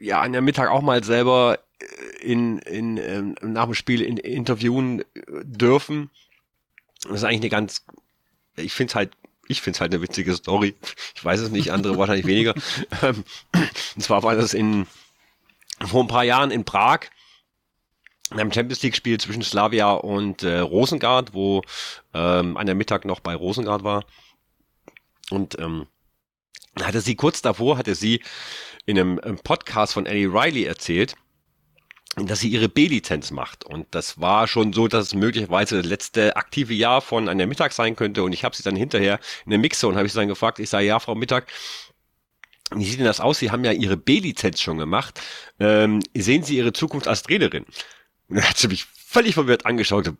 ja 0.00 0.20
an 0.20 0.32
der 0.32 0.42
Mittag 0.42 0.70
auch 0.70 0.82
mal 0.82 1.02
selber 1.02 1.58
äh, 1.78 2.24
in, 2.24 2.58
in, 2.58 2.98
ähm, 2.98 3.34
nach 3.42 3.64
dem 3.64 3.74
Spiel 3.74 4.02
in, 4.02 4.16
interviewen 4.18 5.04
dürfen. 5.42 6.10
Das 7.08 7.18
ist 7.18 7.24
eigentlich 7.24 7.40
eine 7.42 7.50
ganz, 7.50 7.84
ich 8.56 8.72
finde 8.72 8.90
es 8.90 8.94
halt 8.94 9.12
ich 9.48 9.60
finde 9.60 9.76
es 9.76 9.80
halt 9.80 9.92
eine 9.92 10.02
witzige 10.02 10.34
Story. 10.34 10.74
Ich 11.14 11.24
weiß 11.24 11.40
es 11.40 11.50
nicht, 11.50 11.70
andere 11.70 11.96
wahrscheinlich 11.98 12.26
weniger. 12.26 12.54
Ähm, 13.02 13.24
und 13.94 14.02
zwar 14.02 14.22
war 14.22 14.34
das 14.34 14.54
in 14.54 14.86
vor 15.86 16.02
ein 16.02 16.08
paar 16.08 16.24
Jahren 16.24 16.50
in 16.50 16.64
Prag 16.64 17.00
in 18.30 18.40
einem 18.40 18.52
Champions 18.52 18.82
League 18.82 18.96
Spiel 18.96 19.20
zwischen 19.20 19.42
Slavia 19.42 19.92
und 19.92 20.42
äh, 20.42 20.58
Rosengard, 20.58 21.32
wo 21.32 21.62
ähm, 22.12 22.56
an 22.56 22.66
der 22.66 22.74
Mittag 22.74 23.04
noch 23.04 23.20
bei 23.20 23.34
Rosengard 23.34 23.84
war. 23.84 24.04
Und 25.30 25.58
ähm, 25.58 25.86
hatte 26.80 27.00
sie 27.00 27.14
kurz 27.14 27.42
davor, 27.42 27.78
hatte 27.78 27.94
sie 27.94 28.22
in 28.84 28.98
einem, 28.98 29.18
einem 29.20 29.38
Podcast 29.38 29.92
von 29.92 30.06
Eddie 30.06 30.26
Riley 30.26 30.64
erzählt, 30.64 31.16
dass 32.16 32.40
sie 32.40 32.48
ihre 32.48 32.68
B-Lizenz 32.68 33.30
macht. 33.30 33.64
Und 33.64 33.86
das 33.90 34.20
war 34.20 34.48
schon 34.48 34.72
so, 34.72 34.88
dass 34.88 35.08
es 35.08 35.14
möglicherweise 35.14 35.76
das 35.76 35.86
letzte 35.86 36.36
aktive 36.36 36.72
Jahr 36.72 37.02
von 37.02 37.28
an 37.28 37.38
der 37.38 37.46
Mittag 37.46 37.72
sein 37.72 37.94
könnte. 37.94 38.22
Und 38.22 38.32
ich 38.32 38.42
habe 38.42 38.56
sie 38.56 38.62
dann 38.62 38.76
hinterher 38.76 39.20
in 39.44 39.50
der 39.50 39.58
Mixzone, 39.58 39.96
habe 39.96 40.06
ich 40.06 40.12
sie 40.12 40.18
dann 40.18 40.28
gefragt, 40.28 40.58
ich 40.58 40.70
sage, 40.70 40.86
ja, 40.86 40.98
Frau 40.98 41.14
Mittag, 41.14 41.46
wie 42.74 42.84
sieht 42.84 42.98
denn 42.98 43.06
das 43.06 43.20
aus? 43.20 43.38
Sie 43.38 43.50
haben 43.50 43.64
ja 43.64 43.72
Ihre 43.72 43.96
B-Lizenz 43.96 44.60
schon 44.60 44.78
gemacht. 44.78 45.20
Ähm, 45.60 46.00
sehen 46.14 46.42
Sie 46.42 46.56
Ihre 46.56 46.72
Zukunft 46.72 47.06
als 47.06 47.22
Trainerin? 47.22 47.64
Und 48.28 48.36
dann 48.36 48.48
hat 48.48 48.56
sie 48.56 48.68
mich 48.68 48.86
völlig 48.86 49.34
verwirrt 49.34 49.66
angeschaut. 49.66 50.12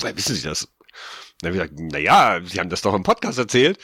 Woher 0.00 0.16
wissen 0.16 0.34
Sie 0.34 0.42
das? 0.42 0.68
dann 1.40 1.54
habe 1.54 1.64
ich 1.64 1.70
gesagt, 1.70 1.92
na 1.92 1.98
ja, 1.98 2.40
Sie 2.44 2.58
haben 2.58 2.70
das 2.70 2.82
doch 2.82 2.94
im 2.94 3.02
Podcast 3.02 3.38
erzählt. 3.38 3.78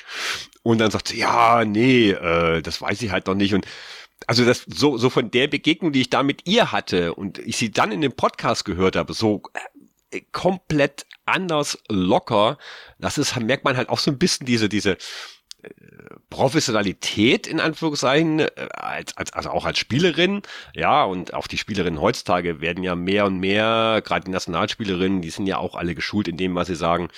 Und 0.62 0.78
dann 0.78 0.90
sagt 0.90 1.08
sie, 1.08 1.18
ja, 1.18 1.64
nee, 1.64 2.10
äh, 2.10 2.62
das 2.62 2.80
weiß 2.80 3.00
ich 3.02 3.10
halt 3.10 3.26
noch 3.26 3.34
nicht. 3.34 3.54
Und 3.54 3.66
also 4.26 4.44
das 4.44 4.64
so 4.66 4.96
so 4.96 5.10
von 5.10 5.30
der 5.30 5.48
Begegnung, 5.48 5.92
die 5.92 6.02
ich 6.02 6.10
da 6.10 6.22
mit 6.22 6.46
ihr 6.46 6.72
hatte 6.72 7.14
und 7.14 7.38
ich 7.38 7.56
sie 7.56 7.70
dann 7.70 7.92
in 7.92 8.00
dem 8.00 8.12
Podcast 8.12 8.64
gehört 8.64 8.96
habe, 8.96 9.12
so 9.12 9.42
äh, 10.10 10.20
komplett 10.32 11.06
anders 11.26 11.78
locker, 11.88 12.58
das 12.98 13.18
ist 13.18 13.38
merkt 13.40 13.64
man 13.64 13.76
halt 13.76 13.88
auch 13.88 13.98
so 13.98 14.10
ein 14.10 14.18
bisschen 14.18 14.46
diese 14.46 14.68
diese 14.68 14.98
Professionalität 16.30 17.46
in 17.46 17.60
Anführungszeichen, 17.60 18.40
äh, 18.40 18.50
als, 18.72 19.16
als, 19.16 19.32
also 19.32 19.50
auch 19.50 19.64
als 19.64 19.78
Spielerin, 19.78 20.42
ja, 20.74 21.04
und 21.04 21.34
auch 21.34 21.46
die 21.46 21.58
Spielerinnen 21.58 22.00
heutzutage 22.00 22.60
werden 22.60 22.84
ja 22.84 22.94
mehr 22.94 23.26
und 23.26 23.38
mehr, 23.38 24.02
gerade 24.04 24.24
die 24.24 24.30
Nationalspielerinnen, 24.30 25.22
die 25.22 25.30
sind 25.30 25.46
ja 25.46 25.58
auch 25.58 25.74
alle 25.74 25.94
geschult 25.94 26.28
in 26.28 26.36
dem, 26.36 26.54
was 26.54 26.68
sie 26.68 26.76
sagen. 26.76 27.08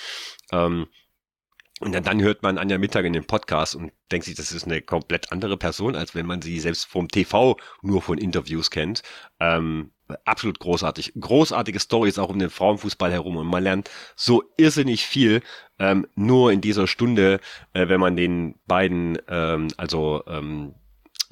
Ähm, 0.51 0.87
und 1.83 1.93
dann, 1.93 2.05
dann 2.05 2.23
hört 2.23 2.43
man 2.43 2.59
Anja 2.59 2.79
Mittag 2.79 3.05
in 3.05 3.13
dem 3.13 3.25
Podcast 3.25 3.75
und 3.75 3.93
denkt 4.13 4.27
sich, 4.27 4.37
das 4.37 4.53
ist 4.53 4.65
eine 4.65 4.81
komplett 4.81 5.33
andere 5.33 5.57
Person, 5.57 5.97
als 5.97 6.15
wenn 6.15 6.27
man 6.27 6.41
sie 6.41 6.61
selbst 6.61 6.87
vom 6.87 7.09
TV 7.09 7.57
nur 7.83 8.01
von 8.01 8.19
Interviews 8.19 8.71
kennt. 8.71 9.03
Ähm, 9.41 9.91
absolut 10.25 10.61
großartig. 10.61 11.15
Großartige 11.19 11.81
Stories 11.81 12.19
auch 12.19 12.29
um 12.29 12.39
den 12.39 12.51
Frauenfußball 12.51 13.11
herum 13.11 13.37
und 13.37 13.49
man 13.49 13.65
lernt 13.65 13.91
so 14.15 14.45
irrsinnig 14.57 15.07
viel 15.07 15.43
ähm, 15.81 16.07
nur 16.15 16.53
in 16.53 16.61
dieser 16.61 16.87
Stunde, 16.87 17.41
äh, 17.73 17.89
wenn 17.89 17.99
man 18.01 18.17
den 18.17 18.55
beiden, 18.67 19.19
ähm, 19.29 19.69
also 19.77 20.23
ähm, 20.29 20.75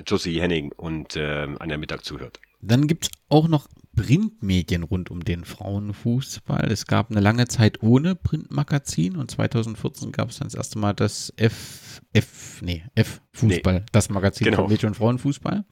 Josie 0.05 0.41
Henning 0.41 0.73
und 0.73 1.15
ähm, 1.17 1.59
Anja 1.61 1.77
Mittag 1.77 2.05
zuhört. 2.05 2.41
Dann 2.63 2.87
gibt 2.87 3.05
es 3.05 3.11
auch 3.29 3.49
noch 3.49 3.69
Printmedien 3.97 4.83
rund 4.83 5.11
um 5.11 5.25
den 5.25 5.45
Frauenfußball. 5.45 6.71
Es 6.71 6.87
gab 6.87 7.11
eine 7.11 7.21
lange 7.21 7.49
Zeit 7.49 7.83
ohne 7.83 8.15
Printmagazin 8.15 9.17
und 9.17 9.31
2014 9.31 10.13
gab 10.13 10.31
es 10.31 10.39
dann 10.39 10.49
das 10.49 10.55
erste 10.55 10.79
Mal 10.79 10.95
das 10.95 11.33
F, 11.37 12.01
F, 12.13 12.61
nee, 12.63 12.85
F 12.95 13.21
Fußball, 13.33 13.81
nee. 13.81 13.87
das 13.93 14.09
Magazin 14.09 14.47
genau. 14.47 14.63
von 14.63 14.71
Mädchen- 14.71 14.89
und 14.89 14.95
Frauenfußball. 14.95 15.65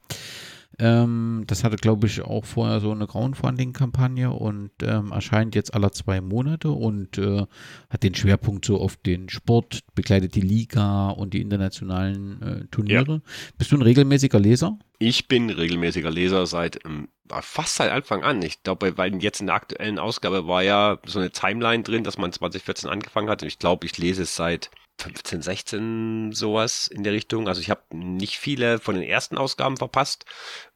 Ähm, 0.78 1.44
das 1.46 1.64
hatte, 1.64 1.76
glaube 1.76 2.06
ich, 2.06 2.22
auch 2.22 2.44
vorher 2.44 2.80
so 2.80 2.92
eine 2.92 3.06
Crowdfunding-Kampagne 3.06 4.30
und 4.30 4.70
ähm, 4.82 5.10
erscheint 5.10 5.54
jetzt 5.54 5.74
alle 5.74 5.90
zwei 5.90 6.20
Monate 6.20 6.70
und 6.70 7.18
äh, 7.18 7.46
hat 7.90 8.02
den 8.02 8.14
Schwerpunkt 8.14 8.64
so 8.64 8.80
auf 8.80 8.96
den 8.96 9.28
Sport, 9.28 9.80
begleitet 9.94 10.36
die 10.36 10.40
Liga 10.40 11.10
und 11.10 11.34
die 11.34 11.40
internationalen 11.40 12.42
äh, 12.42 12.64
Turniere. 12.70 13.14
Ja. 13.14 13.20
Bist 13.56 13.72
du 13.72 13.76
ein 13.76 13.82
regelmäßiger 13.82 14.38
Leser? 14.38 14.78
Ich 15.00 15.26
bin 15.26 15.50
regelmäßiger 15.50 16.10
Leser 16.10 16.46
seit 16.46 16.84
ähm, 16.84 17.08
fast 17.28 17.76
seit 17.76 17.90
Anfang 17.90 18.22
an. 18.22 18.40
Ich 18.42 18.62
glaube, 18.62 18.96
weil 18.96 19.14
jetzt 19.22 19.40
in 19.40 19.46
der 19.46 19.56
aktuellen 19.56 19.98
Ausgabe 19.98 20.46
war 20.46 20.62
ja 20.62 20.98
so 21.06 21.18
eine 21.18 21.30
Timeline 21.30 21.82
drin, 21.82 22.04
dass 22.04 22.18
man 22.18 22.32
2014 22.32 22.88
angefangen 22.88 23.28
hat. 23.28 23.42
Und 23.42 23.48
ich 23.48 23.58
glaube, 23.58 23.86
ich 23.86 23.98
lese 23.98 24.22
es 24.22 24.36
seit 24.36 24.70
15, 24.98 25.42
16 25.42 26.32
sowas 26.32 26.88
in 26.88 27.04
der 27.04 27.12
Richtung. 27.12 27.48
Also 27.48 27.60
ich 27.60 27.70
habe 27.70 27.82
nicht 27.92 28.38
viele 28.38 28.78
von 28.78 28.94
den 28.94 29.04
ersten 29.04 29.38
Ausgaben 29.38 29.76
verpasst. 29.76 30.24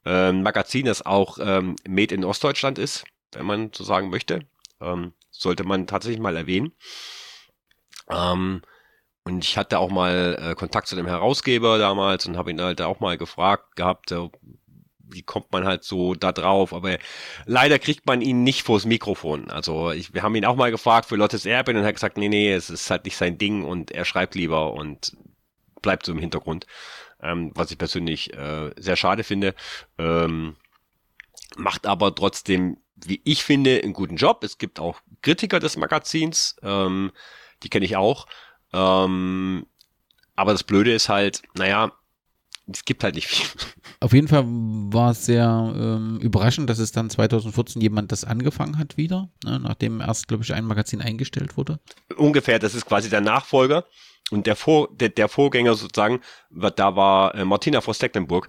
Ähm, 0.05 0.43
Magazin, 0.43 0.87
das 0.87 1.05
auch 1.05 1.39
ähm, 1.41 1.77
Made 1.87 2.15
in 2.15 2.25
Ostdeutschland 2.25 2.79
ist, 2.79 3.05
wenn 3.33 3.47
man 3.47 3.71
so 3.73 3.85
sagen 3.85 4.11
möchte. 4.11 4.47
Ähm, 4.81 5.13
sollte 5.31 5.65
man 5.65 5.87
tatsächlich 5.87 6.21
mal 6.21 6.37
erwähnen. 6.37 6.73
Ähm, 8.09 8.63
und 9.25 9.45
ich 9.45 9.57
hatte 9.57 9.79
auch 9.79 9.91
mal 9.91 10.37
äh, 10.41 10.55
Kontakt 10.55 10.89
zu 10.89 10.97
dem 10.97 11.07
Herausgeber 11.07 11.79
damals 11.79 12.27
und 12.27 12.37
habe 12.37 12.51
ihn 12.51 12.61
halt 12.61 12.83
auch 12.83 13.01
mal 13.01 13.17
gefragt 13.17 13.77
gehabt, 13.77 14.11
äh, 14.11 14.29
wie 15.13 15.23
kommt 15.23 15.53
man 15.53 15.65
halt 15.65 15.85
so 15.85 16.15
da 16.15 16.33
drauf? 16.33 16.73
Aber 16.73 16.99
leider 17.47 17.79
kriegt 17.79 18.07
man 18.07 18.21
ihn 18.21 18.43
nicht 18.43 18.63
vors 18.63 18.85
Mikrofon. 18.85 19.51
Also 19.51 19.91
ich, 19.93 20.15
wir 20.15 20.23
haben 20.23 20.35
ihn 20.35 20.45
auch 20.45 20.57
mal 20.57 20.71
gefragt 20.71 21.09
für 21.09 21.17
Lottes 21.17 21.47
Erben 21.47 21.77
und 21.77 21.83
er 21.83 21.89
hat 21.89 21.95
gesagt, 21.95 22.17
nee, 22.17 22.29
nee, 22.29 22.53
es 22.53 22.71
ist 22.71 22.91
halt 22.91 23.05
nicht 23.05 23.17
sein 23.17 23.39
Ding 23.39 23.65
und 23.65 23.91
er 23.91 24.05
schreibt 24.05 24.35
lieber 24.35 24.73
und 24.73 25.17
bleibt 25.81 26.07
so 26.07 26.13
im 26.13 26.19
Hintergrund. 26.19 26.67
Ähm, 27.21 27.53
was 27.55 27.71
ich 27.71 27.79
persönlich 27.79 28.33
äh, 28.35 28.73
sehr 28.77 28.97
schade 28.97 29.23
finde. 29.25 29.55
Ähm, 29.99 30.57
macht 31.57 31.87
aber 31.87 32.15
trotzdem, 32.15 32.79
wie 32.97 33.21
ich 33.25 33.45
finde, 33.45 33.81
einen 33.83 33.93
guten 33.93 34.17
Job. 34.17 34.43
Es 34.43 34.59
gibt 34.59 34.81
auch 34.81 35.01
Kritiker 35.23 35.61
des 35.61 35.77
Magazins, 35.77 36.57
ähm, 36.63 37.13
die 37.63 37.69
kenne 37.69 37.85
ich 37.85 37.97
auch. 37.97 38.27
Ähm, 38.73 39.67
aber 40.35 40.53
das 40.53 40.65
Blöde 40.65 40.93
ist 40.93 41.09
halt, 41.09 41.43
naja, 41.55 41.93
es 42.71 42.85
gibt 42.85 43.05
halt 43.05 43.15
nicht 43.15 43.27
viel. 43.27 43.47
Auf 44.01 44.13
jeden 44.13 44.29
Fall 44.29 44.45
war 44.47 45.11
es 45.13 45.27
sehr 45.27 45.73
ähm, 45.77 46.19
überraschend, 46.21 46.69
dass 46.71 46.79
es 46.79 46.93
dann 46.93 47.11
2014 47.11 47.81
jemand 47.81 48.13
das 48.13 48.25
angefangen 48.25 48.79
hat 48.79 48.97
wieder, 48.97 49.29
ne, 49.45 49.61
nachdem 49.61 50.01
erst, 50.01 50.29
glaube 50.29 50.43
ich, 50.45 50.53
ein 50.53 50.65
Magazin 50.65 51.01
eingestellt 51.01 51.57
wurde. 51.57 51.81
Ungefähr, 52.17 52.59
das 52.59 52.75
ist 52.75 52.87
quasi 52.87 53.11
der 53.11 53.21
Nachfolger. 53.21 53.85
Und 54.31 54.47
der, 54.47 54.57
Vor 54.57 54.89
der, 54.93 55.11
der 55.11 55.29
Vorgänger 55.29 55.75
sozusagen, 55.75 56.21
da 56.51 56.97
war 56.97 57.35
äh, 57.35 57.45
Martina 57.45 57.81
Voss-Tecklenburg, 57.81 58.49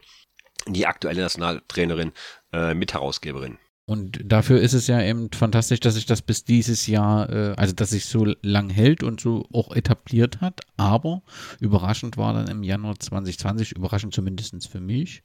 die 0.67 0.85
aktuelle 0.85 1.21
Nationaltrainerin, 1.21 2.13
äh, 2.53 2.73
Mitherausgeberin. 2.73 3.57
Und 3.85 4.19
dafür 4.23 4.61
ist 4.61 4.73
es 4.73 4.87
ja 4.87 5.01
eben 5.01 5.29
fantastisch, 5.31 5.81
dass 5.81 5.95
sich 5.95 6.05
das 6.05 6.21
bis 6.21 6.45
dieses 6.45 6.87
Jahr, 6.87 7.29
äh, 7.29 7.53
also 7.57 7.73
dass 7.73 7.89
sich 7.89 8.05
so 8.05 8.25
lang 8.41 8.69
hält 8.69 9.03
und 9.03 9.19
so 9.19 9.45
auch 9.51 9.75
etabliert 9.75 10.39
hat. 10.39 10.61
Aber 10.77 11.21
überraschend 11.59 12.15
war 12.15 12.33
dann 12.33 12.47
im 12.47 12.63
Januar 12.63 12.97
2020, 12.97 13.73
überraschend 13.73 14.13
zumindest 14.13 14.69
für 14.69 14.79
mich, 14.79 15.23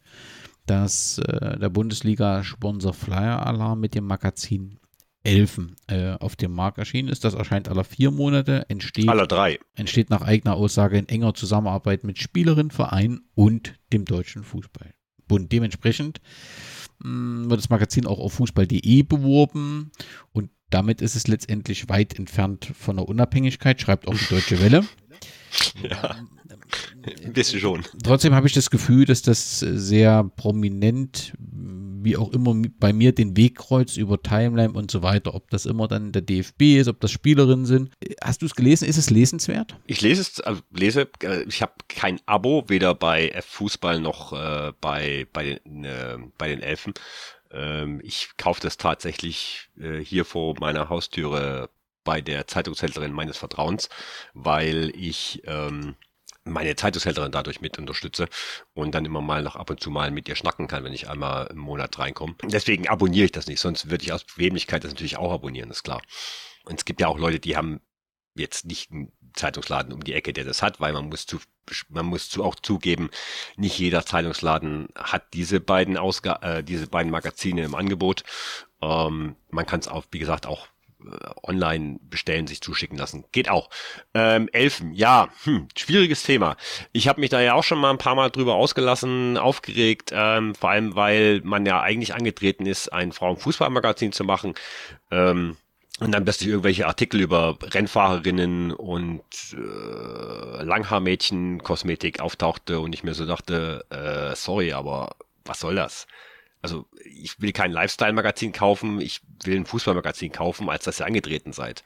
dass 0.67 1.19
äh, 1.19 1.59
der 1.59 1.69
Bundesliga-Sponsor 1.69 2.95
Flyer 2.95 3.47
Alarm 3.47 3.79
mit 3.79 3.95
dem 3.95 4.07
Magazin 4.07 4.81
Elfen 5.23 5.77
äh, 5.89 6.13
auf 6.15 6.37
dem 6.37 6.53
Markt 6.53 6.79
erschienen 6.79 7.09
ist. 7.09 7.25
Das 7.25 7.35
erscheint 7.35 7.69
alle 7.69 7.85
vier 7.85 8.11
Monate, 8.11 8.69
entsteht, 8.69 9.09
alle 9.09 9.29
drei. 9.29 9.59
entsteht 9.75 10.11
nach 10.11 10.23
eigener 10.23 10.55
Aussage 10.55 10.97
in 10.99 11.09
enger 11.09 11.35
Zusammenarbeit 11.35 12.03
mit 12.03 12.19
Spielerinnen, 12.19 12.71
Verein 12.71 13.21
und 13.35 13.75
dem 13.93 14.05
Deutschen 14.05 14.43
Fußballbund. 14.43 15.53
Dementsprechend 15.53 16.21
wird 17.01 17.59
das 17.59 17.71
Magazin 17.71 18.07
auch 18.07 18.19
auf 18.19 18.35
fußball.de 18.35 19.03
beworben 19.03 19.91
und 20.33 20.51
damit 20.71 21.01
ist 21.01 21.17
es 21.17 21.27
letztendlich 21.27 21.89
weit 21.89 22.19
entfernt 22.19 22.73
von 22.79 22.97
der 22.97 23.09
Unabhängigkeit, 23.09 23.81
schreibt 23.81 24.07
auch 24.07 24.15
die 24.15 24.27
Deutsche 24.29 24.61
Welle. 24.61 24.85
Ja, 25.83 26.17
ein 27.25 27.33
bisschen 27.33 27.61
schon. 27.61 27.85
Trotzdem 28.03 28.35
habe 28.35 28.47
ich 28.47 28.53
das 28.53 28.71
Gefühl, 28.71 29.05
dass 29.05 29.23
das 29.23 29.61
sehr 29.61 30.25
prominent 30.37 31.33
wie 32.03 32.17
auch 32.17 32.33
immer 32.33 32.55
bei 32.79 32.93
mir 32.93 33.13
den 33.13 33.37
Weg 33.37 33.57
kreuzt 33.57 33.97
über 33.97 34.23
Timeline 34.23 34.73
und 34.73 34.91
so 34.91 35.03
weiter. 35.03 35.35
Ob 35.35 35.51
das 35.51 35.67
immer 35.67 35.89
dann 35.89 36.13
der 36.13 36.23
DFB 36.23 36.79
ist, 36.79 36.89
ob 36.89 37.01
das 37.01 37.11
Spielerinnen 37.11 37.67
sind. 37.67 37.91
Hast 38.23 38.43
du 38.43 38.47
es 38.47 38.55
gelesen? 38.55 38.89
Ist 38.89 38.99
es 38.99 39.11
lesenswert? 39.11 39.77
Ich 39.87 40.01
lese 40.01 40.23
es, 40.23 40.41
also 40.41 40.63
lese, 40.71 41.09
äh, 41.23 41.43
ich 41.43 41.63
habe 41.63 41.73
kein 41.89 42.21
Abo, 42.27 42.65
weder 42.69 42.95
bei 42.95 43.29
F-Fußball 43.29 44.01
noch 44.01 44.33
äh, 44.33 44.73
bei, 44.81 45.27
bei, 45.33 45.61
den, 45.65 45.85
äh, 45.85 46.19
bei 46.37 46.49
den 46.49 46.61
Elfen. 46.61 46.95
Ähm, 47.51 48.01
ich 48.03 48.31
kaufe 48.37 48.61
das 48.61 48.77
tatsächlich 48.77 49.69
äh, 49.81 49.99
hier 49.99 50.25
vor 50.25 50.55
meiner 50.61 50.89
Haustüre 50.89 51.71
bei 52.05 52.21
der 52.21 52.47
Zeitungshälterin 52.47 53.13
meines 53.13 53.37
Vertrauens, 53.37 53.89
weil 54.35 54.93
ich 54.95 55.43
ähm, 55.47 55.97
meine 56.45 56.77
Zeitungshälterin 56.77 57.33
dadurch 57.33 57.61
mit 57.61 57.79
unterstütze 57.79 58.29
und 58.75 58.95
dann 58.95 59.05
immer 59.05 59.21
mal 59.21 59.43
noch 59.43 59.57
ab 59.57 59.71
und 59.71 59.81
zu 59.81 59.91
mal 59.91 60.11
mit 60.11 60.29
ihr 60.29 60.37
schnacken 60.37 60.67
kann, 60.67 60.85
wenn 60.85 60.93
ich 60.93 61.09
einmal 61.09 61.47
im 61.49 61.59
Monat 61.59 61.99
reinkomme. 61.99 62.35
Deswegen 62.45 62.89
abonniere 62.89 63.27
ich 63.27 63.33
das 63.33 63.47
nicht, 63.47 63.61
sonst 63.61 63.91
würde 63.91 64.05
ich 64.05 64.13
aus 64.13 64.25
Bequemlichkeit 64.25 64.85
das 64.85 64.93
natürlich 64.93 65.19
auch 65.19 65.33
abonnieren, 65.33 65.71
ist 65.71 65.83
klar. 65.83 66.03
Und 66.65 66.79
es 66.79 66.85
gibt 66.85 67.01
ja 67.01 67.09
auch 67.09 67.19
Leute, 67.19 67.39
die 67.39 67.57
haben 67.57 67.81
jetzt 68.35 68.67
nicht 68.67 68.91
einen 68.91 69.13
Zeitungsladen 69.35 69.93
um 69.93 70.03
die 70.03 70.15
Ecke, 70.15 70.33
der 70.33 70.45
das 70.45 70.63
hat, 70.63 70.81
weil 70.81 70.93
man 70.93 71.09
muss 71.09 71.27
zu, 71.27 71.39
man 71.89 72.07
muss 72.07 72.29
zu, 72.29 72.45
auch 72.45 72.55
zugeben, 72.55 73.11
nicht 73.57 73.79
jeder 73.79 74.05
Zeitungsladen 74.07 74.89
hat 74.95 75.33
diese 75.35 75.61
beiden 75.61 75.97
Ausga 75.97 76.39
äh, 76.43 76.65
diese 76.65 76.87
beiden 76.87 77.11
Magazine 77.11 77.65
im 77.65 77.75
Angebot. 77.75 78.25
Ähm, 78.81 79.37
man 79.51 79.67
kann 79.67 79.81
es 79.81 79.89
auch, 79.89 80.05
wie 80.11 80.19
gesagt, 80.19 80.47
auch 80.47 80.69
online 81.43 81.99
bestellen, 82.03 82.47
sich 82.47 82.61
zuschicken 82.61 82.99
lassen. 82.99 83.25
Geht 83.33 83.49
auch. 83.49 83.71
Ähm, 84.15 84.49
Elfen, 84.53 84.93
ja, 84.93 85.29
hm, 85.45 85.69
schwieriges 85.77 86.23
Thema. 86.23 86.57
Ich 86.93 87.09
habe 87.09 87.21
mich 87.21 87.31
da 87.31 87.41
ja 87.41 87.55
auch 87.55 87.65
schon 87.65 87.79
mal 87.79 87.91
ein 87.91 87.99
paar 87.99 88.15
Mal 88.15 88.31
drüber 88.31 88.55
ausgelassen, 88.55 89.37
aufgeregt, 89.37 90.11
ähm, 90.13 90.55
vor 90.55 90.71
allem 90.71 90.97
weil 90.97 91.41
man 91.45 91.67
ja 91.67 91.81
eigentlich 91.81 92.15
angetreten 92.15 92.67
ist, 92.67 92.93
ein 92.93 93.13
Frauenfußballmagazin 93.13 94.13
zu 94.13 94.25
machen. 94.25 94.55
Ähm, 95.11 95.57
und 96.01 96.13
dann 96.13 96.25
plötzlich 96.25 96.49
irgendwelche 96.49 96.87
Artikel 96.87 97.21
über 97.21 97.59
Rennfahrerinnen 97.61 98.73
und 98.73 99.23
äh, 99.53 100.63
Langhaarmädchen 100.63 101.63
Kosmetik 101.63 102.21
auftauchte 102.21 102.79
und 102.79 102.95
ich 102.95 103.03
mir 103.03 103.15
so 103.15 103.27
dachte, 103.27 103.85
äh, 103.91 104.37
sorry, 104.37 104.73
aber 104.73 105.17
was 105.45 105.59
soll 105.59 105.75
das? 105.75 106.07
Also 106.61 106.87
ich 107.05 107.41
will 107.41 107.53
kein 107.53 107.73
Lifestyle-Magazin 107.73 108.53
kaufen, 108.53 109.01
ich 109.01 109.21
will 109.45 109.57
ein 109.57 109.67
Fußballmagazin 109.67 110.33
kaufen, 110.33 110.69
als 110.69 110.85
dass 110.85 111.01
ihr 111.01 111.07
angetreten 111.07 111.53
seid. 111.53 111.85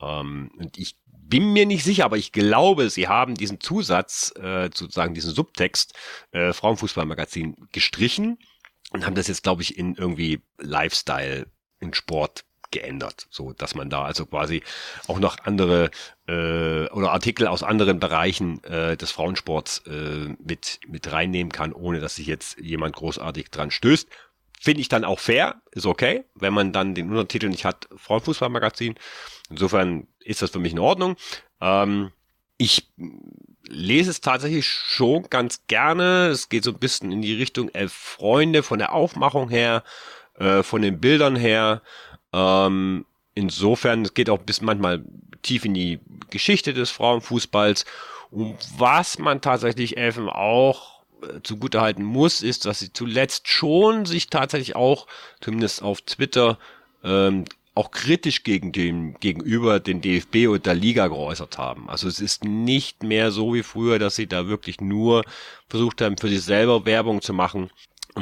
Ähm, 0.00 0.50
und 0.56 0.78
ich 0.78 0.96
bin 1.06 1.52
mir 1.52 1.66
nicht 1.66 1.84
sicher, 1.84 2.06
aber 2.06 2.16
ich 2.16 2.32
glaube, 2.32 2.88
sie 2.88 3.08
haben 3.08 3.34
diesen 3.34 3.60
Zusatz, 3.60 4.32
äh, 4.36 4.70
sozusagen 4.74 5.14
diesen 5.14 5.32
Subtext 5.32 5.94
äh, 6.32 6.52
Frauenfußballmagazin 6.52 7.68
gestrichen 7.70 8.38
und 8.92 9.04
haben 9.04 9.14
das 9.14 9.28
jetzt, 9.28 9.42
glaube 9.42 9.62
ich, 9.62 9.76
in 9.76 9.94
irgendwie 9.94 10.40
Lifestyle, 10.58 11.46
in 11.80 11.92
Sport 11.92 12.44
geändert, 12.70 13.26
so 13.30 13.52
dass 13.52 13.74
man 13.74 13.90
da 13.90 14.04
also 14.04 14.26
quasi 14.26 14.62
auch 15.06 15.18
noch 15.18 15.38
andere 15.44 15.90
äh, 16.26 16.88
oder 16.90 17.12
Artikel 17.12 17.46
aus 17.46 17.62
anderen 17.62 18.00
Bereichen 18.00 18.62
äh, 18.64 18.96
des 18.96 19.10
Frauensports 19.10 19.82
äh, 19.86 20.34
mit 20.38 20.80
mit 20.86 21.10
reinnehmen 21.10 21.52
kann, 21.52 21.72
ohne 21.72 22.00
dass 22.00 22.16
sich 22.16 22.26
jetzt 22.26 22.58
jemand 22.58 22.96
großartig 22.96 23.50
dran 23.50 23.70
stößt. 23.70 24.08
Finde 24.60 24.80
ich 24.80 24.88
dann 24.88 25.04
auch 25.04 25.20
fair, 25.20 25.62
ist 25.70 25.86
okay, 25.86 26.24
wenn 26.34 26.52
man 26.52 26.72
dann 26.72 26.94
den 26.94 27.10
Untertitel 27.10 27.48
nicht 27.48 27.64
hat, 27.64 27.88
Frauenfußballmagazin. 27.96 28.96
Insofern 29.50 30.08
ist 30.20 30.42
das 30.42 30.50
für 30.50 30.58
mich 30.58 30.72
in 30.72 30.80
Ordnung. 30.80 31.16
Ähm, 31.60 32.10
ich 32.58 32.90
lese 33.68 34.10
es 34.10 34.20
tatsächlich 34.20 34.66
schon 34.66 35.30
ganz 35.30 35.62
gerne. 35.68 36.28
Es 36.28 36.48
geht 36.48 36.64
so 36.64 36.72
ein 36.72 36.78
bisschen 36.78 37.12
in 37.12 37.22
die 37.22 37.34
Richtung 37.34 37.68
Elf 37.68 37.92
Freunde 37.92 38.62
von 38.62 38.78
der 38.78 38.92
Aufmachung 38.92 39.48
her, 39.48 39.84
äh, 40.34 40.62
von 40.62 40.82
den 40.82 41.00
Bildern 41.00 41.36
her. 41.36 41.82
Ähm, 42.32 43.04
insofern, 43.34 44.02
es 44.02 44.14
geht 44.14 44.30
auch 44.30 44.38
bis 44.38 44.60
manchmal 44.60 45.04
tief 45.42 45.64
in 45.64 45.74
die 45.74 46.00
Geschichte 46.30 46.74
des 46.74 46.90
Frauenfußballs. 46.90 47.84
Und 48.30 48.56
was 48.76 49.18
man 49.18 49.40
tatsächlich 49.40 49.96
Elfen 49.96 50.28
auch 50.28 51.02
äh, 51.22 51.40
zugutehalten 51.42 52.04
muss, 52.04 52.42
ist, 52.42 52.66
dass 52.66 52.80
sie 52.80 52.92
zuletzt 52.92 53.48
schon 53.48 54.04
sich 54.04 54.28
tatsächlich 54.28 54.76
auch, 54.76 55.06
zumindest 55.40 55.82
auf 55.82 56.02
Twitter, 56.02 56.58
ähm, 57.02 57.44
auch 57.74 57.92
kritisch 57.92 58.42
gegen 58.42 58.72
den, 58.72 59.14
gegenüber 59.20 59.78
den 59.78 60.00
DFB 60.00 60.48
und 60.48 60.66
der 60.66 60.74
Liga 60.74 61.06
geäußert 61.06 61.58
haben. 61.58 61.88
Also 61.88 62.08
es 62.08 62.18
ist 62.18 62.44
nicht 62.44 63.04
mehr 63.04 63.30
so 63.30 63.54
wie 63.54 63.62
früher, 63.62 64.00
dass 64.00 64.16
sie 64.16 64.26
da 64.26 64.48
wirklich 64.48 64.80
nur 64.80 65.22
versucht 65.68 66.00
haben, 66.00 66.18
für 66.18 66.28
sich 66.28 66.42
selber 66.42 66.84
Werbung 66.86 67.22
zu 67.22 67.32
machen 67.32 67.70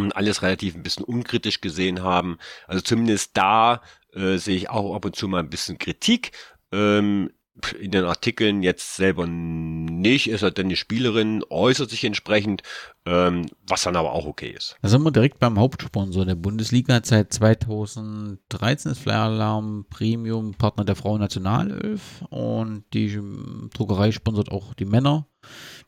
und 0.05 0.16
alles 0.16 0.42
relativ 0.42 0.74
ein 0.74 0.82
bisschen 0.82 1.05
unkritisch 1.05 1.61
gesehen 1.61 2.03
haben. 2.03 2.38
Also 2.66 2.82
zumindest 2.82 3.32
da 3.34 3.82
äh, 4.12 4.36
sehe 4.36 4.57
ich 4.57 4.70
auch 4.70 4.94
ab 4.94 5.05
und 5.05 5.16
zu 5.16 5.28
mal 5.28 5.40
ein 5.40 5.51
bisschen 5.51 5.78
Kritik. 5.78 6.32
Ähm, 6.72 7.30
in 7.80 7.90
den 7.90 8.05
Artikeln 8.05 8.62
jetzt 8.62 8.97
selber 8.97 9.26
nicht, 9.26 10.28
ist 10.28 10.42
er 10.42 10.51
denn 10.51 10.68
die 10.68 10.76
Spielerin 10.76 11.42
äußert 11.49 11.90
sich 11.90 12.05
entsprechend, 12.05 12.62
ähm, 13.07 13.47
was 13.66 13.82
dann 13.82 13.97
aber 13.97 14.12
auch 14.12 14.26
okay 14.26 14.51
ist. 14.51 14.76
Da 14.82 14.88
sind 14.88 15.03
wir 15.03 15.11
direkt 15.11 15.38
beim 15.38 15.59
Hauptsponsor 15.59 16.26
der 16.26 16.34
Bundesliga. 16.34 17.01
Seit 17.03 17.32
2013 17.32 18.92
ist 18.92 19.01
Flyer 19.01 19.22
Alarm 19.22 19.86
Premium 19.88 20.55
Partner 20.55 20.84
der 20.84 20.97
Frauennationalelf 20.97 22.22
und 22.28 22.84
die 22.92 23.18
Druckerei 23.72 24.12
sponsert 24.12 24.51
auch 24.51 24.74
die 24.74 24.84
Männer 24.84 25.26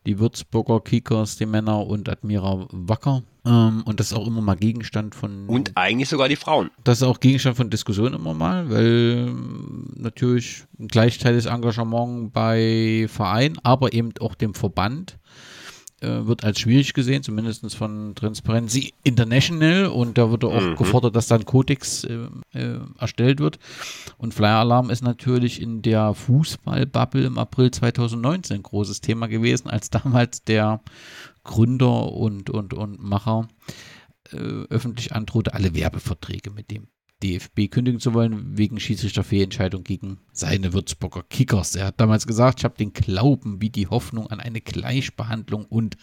die 0.07 0.19
Würzburger 0.19 0.81
Kickers, 0.81 1.37
die 1.37 1.47
Männer 1.47 1.87
und 1.87 2.09
Admira 2.09 2.67
Wacker. 2.71 3.23
Ähm, 3.45 3.83
und 3.85 4.01
das 4.01 4.13
ist 4.13 4.17
auch 4.17 4.27
immer 4.27 4.41
mal 4.41 4.57
Gegenstand 4.57 5.15
von. 5.15 5.47
Und 5.47 5.73
eigentlich 5.75 6.09
sogar 6.09 6.29
die 6.29 6.37
Frauen. 6.37 6.71
Das 6.85 6.99
ist 6.99 7.03
auch 7.03 7.21
Gegenstand 7.21 7.57
von 7.57 7.71
Diskussionen 7.71 8.15
immer 8.15 8.35
mal, 8.35 8.71
weil 8.71 9.27
ähm, 9.29 9.93
natürlich 9.97 10.65
ein 10.79 10.89
gleichteiliges 10.89 11.47
Engagement 11.47 12.33
bei 12.33 13.07
Verein, 13.09 13.59
aber 13.63 13.93
eben 13.93 14.13
auch 14.21 14.35
dem 14.35 14.55
Verband 14.55 15.19
wird 16.01 16.45
als 16.45 16.61
schwierig 16.61 16.95
gesehen, 16.95 17.23
zumindest 17.23 17.75
von 17.75 18.15
Transparency 18.15 18.95
International. 19.03 19.87
Und 19.87 20.19
da 20.19 20.31
wird 20.31 20.45
auch 20.45 20.61
mhm. 20.61 20.77
gefordert, 20.77 21.17
dass 21.17 21.27
dann 21.27 21.45
Kodex 21.45 22.05
äh, 22.05 22.29
äh, 22.53 22.79
erstellt 22.99 23.41
wird. 23.41 23.59
Und 24.17 24.35
Flyer 24.35 24.61
Alarm 24.61 24.91
ist 24.91 25.03
natürlich 25.03 25.61
in 25.61 25.83
der 25.83 26.15
Fußballbubble 26.15 27.25
im 27.25 27.39
April 27.39 27.71
2019 27.71 28.57
ein 28.57 28.63
großes 28.63 29.01
Thema 29.01 29.27
gewesen, 29.27 29.69
als 29.69 29.91
damals 29.91 30.45
der 30.45 30.81
Gründer 31.45 32.13
und, 32.13 32.51
und, 32.51 32.75
und 32.75 33.03
Macher 33.03 33.49
äh, 34.33 34.37
öffentlich 34.37 35.15
androhte, 35.15 35.55
alle 35.55 35.75
Werbeverträge 35.75 36.51
mit 36.51 36.71
dem 36.71 36.89
DFB 37.23 37.71
kündigen 37.71 38.01
zu 38.01 38.15
wollen, 38.15 38.57
wegen 38.57 38.79
Schiedsrichterfehlentscheidung 38.79 39.85
gegen 39.85 40.19
seine 40.33 40.73
Würzburger 40.73 41.23
Kickers. 41.23 41.75
Er 41.75 41.87
hat 41.87 42.01
damals 42.01 42.27
gesagt, 42.27 42.61
ich 42.61 42.65
habe 42.65 42.77
den 42.77 42.93
Glauben 42.93 43.61
wie 43.61 43.71
die 43.71 43.89
Hoffnung 43.89 44.29
an 44.29 44.41
eine 44.41 44.61
Gleichbehandlung 44.61 45.65
und 45.67 45.97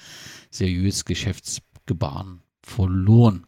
seriös 0.49 1.05
Geschäftsgebaren 1.05 2.41
verloren. 2.61 3.45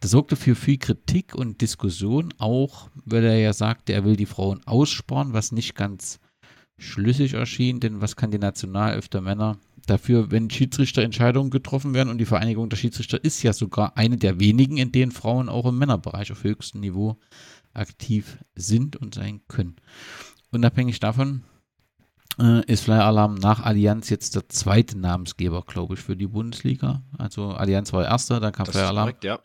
Das 0.00 0.12
sorgte 0.12 0.36
für 0.36 0.54
viel 0.54 0.78
Kritik 0.78 1.34
und 1.34 1.60
Diskussion, 1.60 2.32
auch 2.38 2.88
weil 3.04 3.24
er 3.24 3.38
ja 3.38 3.52
sagte, 3.52 3.92
er 3.92 4.04
will 4.04 4.16
die 4.16 4.26
Frauen 4.26 4.60
aussparen, 4.66 5.32
was 5.32 5.52
nicht 5.52 5.74
ganz 5.74 6.20
schlüssig 6.78 7.34
erschien, 7.34 7.80
denn 7.80 8.00
was 8.00 8.16
kann 8.16 8.30
die 8.30 8.38
Nationalelf 8.38 9.08
der 9.08 9.20
Männer 9.20 9.58
dafür, 9.86 10.30
wenn 10.30 10.50
Schiedsrichterentscheidungen 10.50 11.50
getroffen 11.50 11.94
werden 11.94 12.10
und 12.10 12.18
die 12.18 12.26
Vereinigung 12.26 12.68
der 12.68 12.76
Schiedsrichter 12.76 13.22
ist 13.22 13.42
ja 13.42 13.52
sogar 13.52 13.96
eine 13.96 14.16
der 14.16 14.40
wenigen, 14.40 14.76
in 14.76 14.92
denen 14.92 15.12
Frauen 15.12 15.48
auch 15.48 15.66
im 15.66 15.78
Männerbereich 15.78 16.32
auf 16.32 16.44
höchstem 16.44 16.80
Niveau 16.80 17.18
aktiv 17.74 18.38
sind 18.54 18.96
und 18.96 19.14
sein 19.14 19.40
können. 19.48 19.76
Unabhängig 20.50 21.00
davon 21.00 21.42
äh, 22.38 22.64
ist 22.66 22.84
Flyer 22.84 23.04
Alarm 23.04 23.34
nach 23.34 23.60
Allianz 23.60 24.10
jetzt 24.10 24.36
der 24.36 24.48
zweite 24.48 24.98
Namensgeber, 24.98 25.62
glaube 25.62 25.94
ich, 25.94 26.00
für 26.00 26.16
die 26.16 26.26
Bundesliga. 26.26 27.02
Also 27.18 27.50
Allianz 27.50 27.92
war 27.92 28.04
erster, 28.04 28.40
dann 28.40 28.52
kam 28.52 28.66
das 28.66 28.76
Flyer 28.76 28.88
Alarm. 28.88 29.06
Korrekt, 29.06 29.24
ja. 29.24 29.38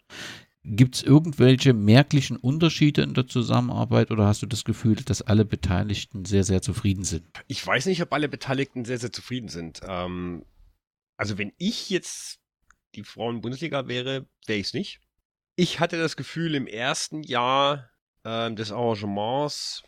Gibt 0.70 0.95
es 0.95 1.03
irgendwelche 1.03 1.74
merklichen 1.74 2.36
Unterschiede 2.36 3.01
in 3.01 3.13
der 3.13 3.26
Zusammenarbeit 3.26 4.11
oder 4.11 4.26
hast 4.26 4.41
du 4.41 4.47
das 4.47 4.65
Gefühl, 4.65 4.95
dass 4.95 5.22
alle 5.22 5.45
Beteiligten 5.45 6.26
sehr, 6.26 6.43
sehr 6.43 6.61
zufrieden 6.61 7.05
sind? 7.05 7.26
Ich 7.47 7.65
weiß 7.65 7.86
nicht, 7.86 8.01
ob 8.01 8.11
alle 8.11 8.28
Beteiligten 8.28 8.84
sehr, 8.84 8.97
sehr 8.97 9.13
zufrieden 9.13 9.47
sind. 9.47 9.80
Ähm, 9.88 10.43
also 11.15 11.38
wenn 11.38 11.53
ich 11.57 11.89
jetzt 11.89 12.39
die 12.95 13.03
Frauen-Bundesliga 13.03 13.88
wäre, 13.88 14.26
wäre 14.45 14.59
ich 14.59 14.68
es 14.68 14.74
nicht. 14.74 14.99
Ich 15.55 15.80
hatte 15.80 15.97
das 15.97 16.18
Gefühl, 16.18 16.53
im 16.53 16.68
ersten 16.68 17.24
Jahr 17.24 17.89
äh, 18.26 18.53
des 18.53 18.74
Arrangements 18.74 19.84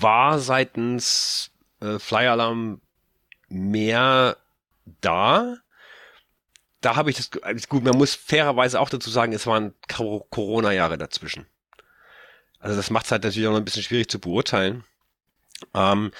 war 0.00 0.40
seitens 0.40 1.52
äh, 1.80 2.00
Flyer 2.00 2.32
Alarm 2.32 2.80
mehr 3.48 4.38
da 5.00 5.56
da 6.80 6.96
habe 6.96 7.10
ich 7.10 7.16
das, 7.16 7.68
gut, 7.68 7.84
man 7.84 7.96
muss 7.96 8.14
fairerweise 8.14 8.80
auch 8.80 8.90
dazu 8.90 9.10
sagen, 9.10 9.32
es 9.32 9.46
waren 9.46 9.74
Corona-Jahre 9.88 10.98
dazwischen. 10.98 11.46
Also 12.60 12.76
das 12.76 12.90
macht 12.90 13.06
es 13.06 13.12
halt 13.12 13.24
natürlich 13.24 13.48
auch 13.48 13.52
noch 13.52 13.58
ein 13.58 13.64
bisschen 13.64 13.82
schwierig 13.82 14.08
zu 14.08 14.18
beurteilen. 14.18 14.84
Ähm, 15.74 16.12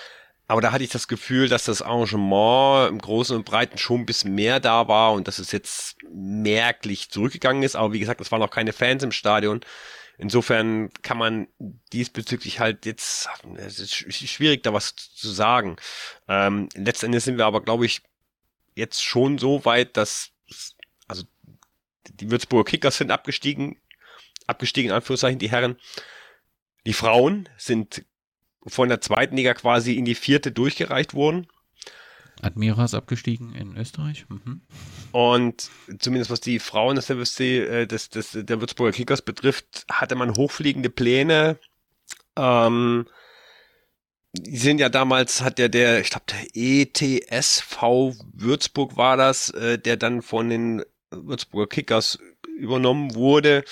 aber 0.46 0.62
da 0.62 0.72
hatte 0.72 0.82
ich 0.82 0.90
das 0.90 1.08
Gefühl, 1.08 1.48
dass 1.48 1.64
das 1.64 1.82
Arrangement 1.82 2.88
im 2.88 2.98
Großen 2.98 3.36
und 3.36 3.44
Breiten 3.44 3.76
schon 3.76 4.00
ein 4.00 4.06
bisschen 4.06 4.34
mehr 4.34 4.60
da 4.60 4.88
war 4.88 5.12
und 5.12 5.28
dass 5.28 5.38
es 5.38 5.52
jetzt 5.52 5.96
merklich 6.10 7.10
zurückgegangen 7.10 7.62
ist. 7.62 7.76
Aber 7.76 7.92
wie 7.92 8.00
gesagt, 8.00 8.20
es 8.20 8.32
waren 8.32 8.40
noch 8.40 8.50
keine 8.50 8.72
Fans 8.72 9.02
im 9.02 9.12
Stadion. 9.12 9.60
Insofern 10.16 10.90
kann 11.02 11.18
man 11.18 11.48
diesbezüglich 11.92 12.58
halt 12.60 12.86
jetzt, 12.86 13.28
es 13.56 13.78
ist 13.78 13.94
schwierig 13.94 14.62
da 14.62 14.72
was 14.72 14.96
zu 14.96 15.28
sagen. 15.28 15.76
Ähm, 16.26 16.68
letztendlich 16.74 17.22
sind 17.22 17.36
wir 17.36 17.46
aber, 17.46 17.60
glaube 17.60 17.86
ich, 17.86 18.00
jetzt 18.74 19.04
schon 19.04 19.38
so 19.38 19.64
weit, 19.64 19.96
dass 19.96 20.30
die 22.14 22.30
Würzburger 22.30 22.70
Kickers 22.70 22.98
sind 22.98 23.10
abgestiegen, 23.10 23.76
abgestiegen 24.46 24.90
in 24.90 24.96
Anführungszeichen, 24.96 25.38
die 25.38 25.50
Herren. 25.50 25.76
Die 26.86 26.92
Frauen 26.92 27.48
sind 27.56 28.04
von 28.66 28.88
der 28.88 29.00
zweiten 29.00 29.36
Liga 29.36 29.54
quasi 29.54 29.94
in 29.94 30.04
die 30.04 30.14
vierte 30.14 30.52
durchgereicht 30.52 31.14
worden. 31.14 31.46
Admira 32.40 32.84
ist 32.84 32.94
abgestiegen 32.94 33.54
in 33.54 33.76
Österreich. 33.76 34.26
Mhm. 34.28 34.62
Und 35.12 35.70
zumindest 35.98 36.30
was 36.30 36.40
die 36.40 36.58
Frauen 36.58 36.96
des, 36.96 37.10
äh, 37.40 37.86
des, 37.86 38.10
des, 38.10 38.32
der 38.32 38.60
Würzburger 38.60 38.92
Kickers 38.92 39.22
betrifft, 39.22 39.84
hatte 39.90 40.14
man 40.14 40.36
hochfliegende 40.36 40.90
Pläne. 40.90 41.58
Ähm, 42.36 43.06
die 44.32 44.58
sind 44.58 44.78
ja 44.78 44.88
damals, 44.88 45.40
hat 45.40 45.58
ja 45.58 45.68
der, 45.68 46.00
ich 46.00 46.10
glaube, 46.10 46.26
der 46.30 46.46
ETSV 46.54 47.82
Würzburg 48.32 48.96
war 48.96 49.16
das, 49.16 49.50
äh, 49.50 49.78
der 49.78 49.96
dann 49.96 50.22
von 50.22 50.48
den 50.48 50.84
Würzburger 51.10 51.68
Kickers 51.68 52.18
übernommen 52.58 53.14
wurde. 53.14 53.64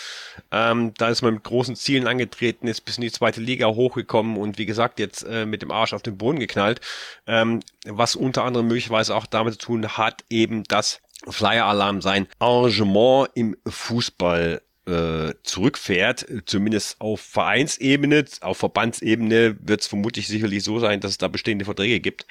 Ähm, 0.53 0.95
da 0.95 1.09
ist 1.09 1.22
man 1.22 1.34
mit 1.34 1.43
großen 1.43 1.76
Zielen 1.76 2.07
angetreten, 2.07 2.68
ist 2.68 2.82
bis 2.82 2.97
in 2.97 3.03
die 3.03 3.11
zweite 3.11 3.41
Liga 3.41 3.66
hochgekommen 3.66 4.37
und 4.37 4.59
wie 4.59 4.66
gesagt 4.66 4.99
jetzt 4.99 5.22
äh, 5.24 5.45
mit 5.45 5.62
dem 5.62 5.70
Arsch 5.70 5.93
auf 5.93 6.03
den 6.03 6.16
Boden 6.16 6.39
geknallt. 6.39 6.80
Ähm, 7.26 7.61
was 7.84 8.16
unter 8.16 8.45
anderem 8.45 8.68
möglicherweise 8.68 9.14
auch 9.14 9.26
damit 9.26 9.55
zu 9.55 9.66
tun 9.66 9.89
hat, 9.97 10.24
eben 10.30 10.64
dass 10.64 11.01
Flyer 11.28 11.66
Alarm 11.66 12.01
sein 12.03 12.28
Engagement 12.41 13.30
im 13.34 13.57
Fußball 13.66 14.62
äh, 14.87 15.34
zurückfährt, 15.43 16.26
zumindest 16.47 17.01
auf 17.01 17.20
Vereinsebene, 17.20 18.24
auf 18.41 18.59
Verbandsebene 18.59 19.57
wird 19.61 19.80
es 19.80 19.89
vermutlich 19.89 20.28
sicherlich 20.28 20.62
so 20.62 20.78
sein, 20.78 21.01
dass 21.01 21.12
es 21.12 21.18
da 21.18 21.26
bestehende 21.26 21.64
Verträge 21.64 21.99
gibt. 21.99 22.26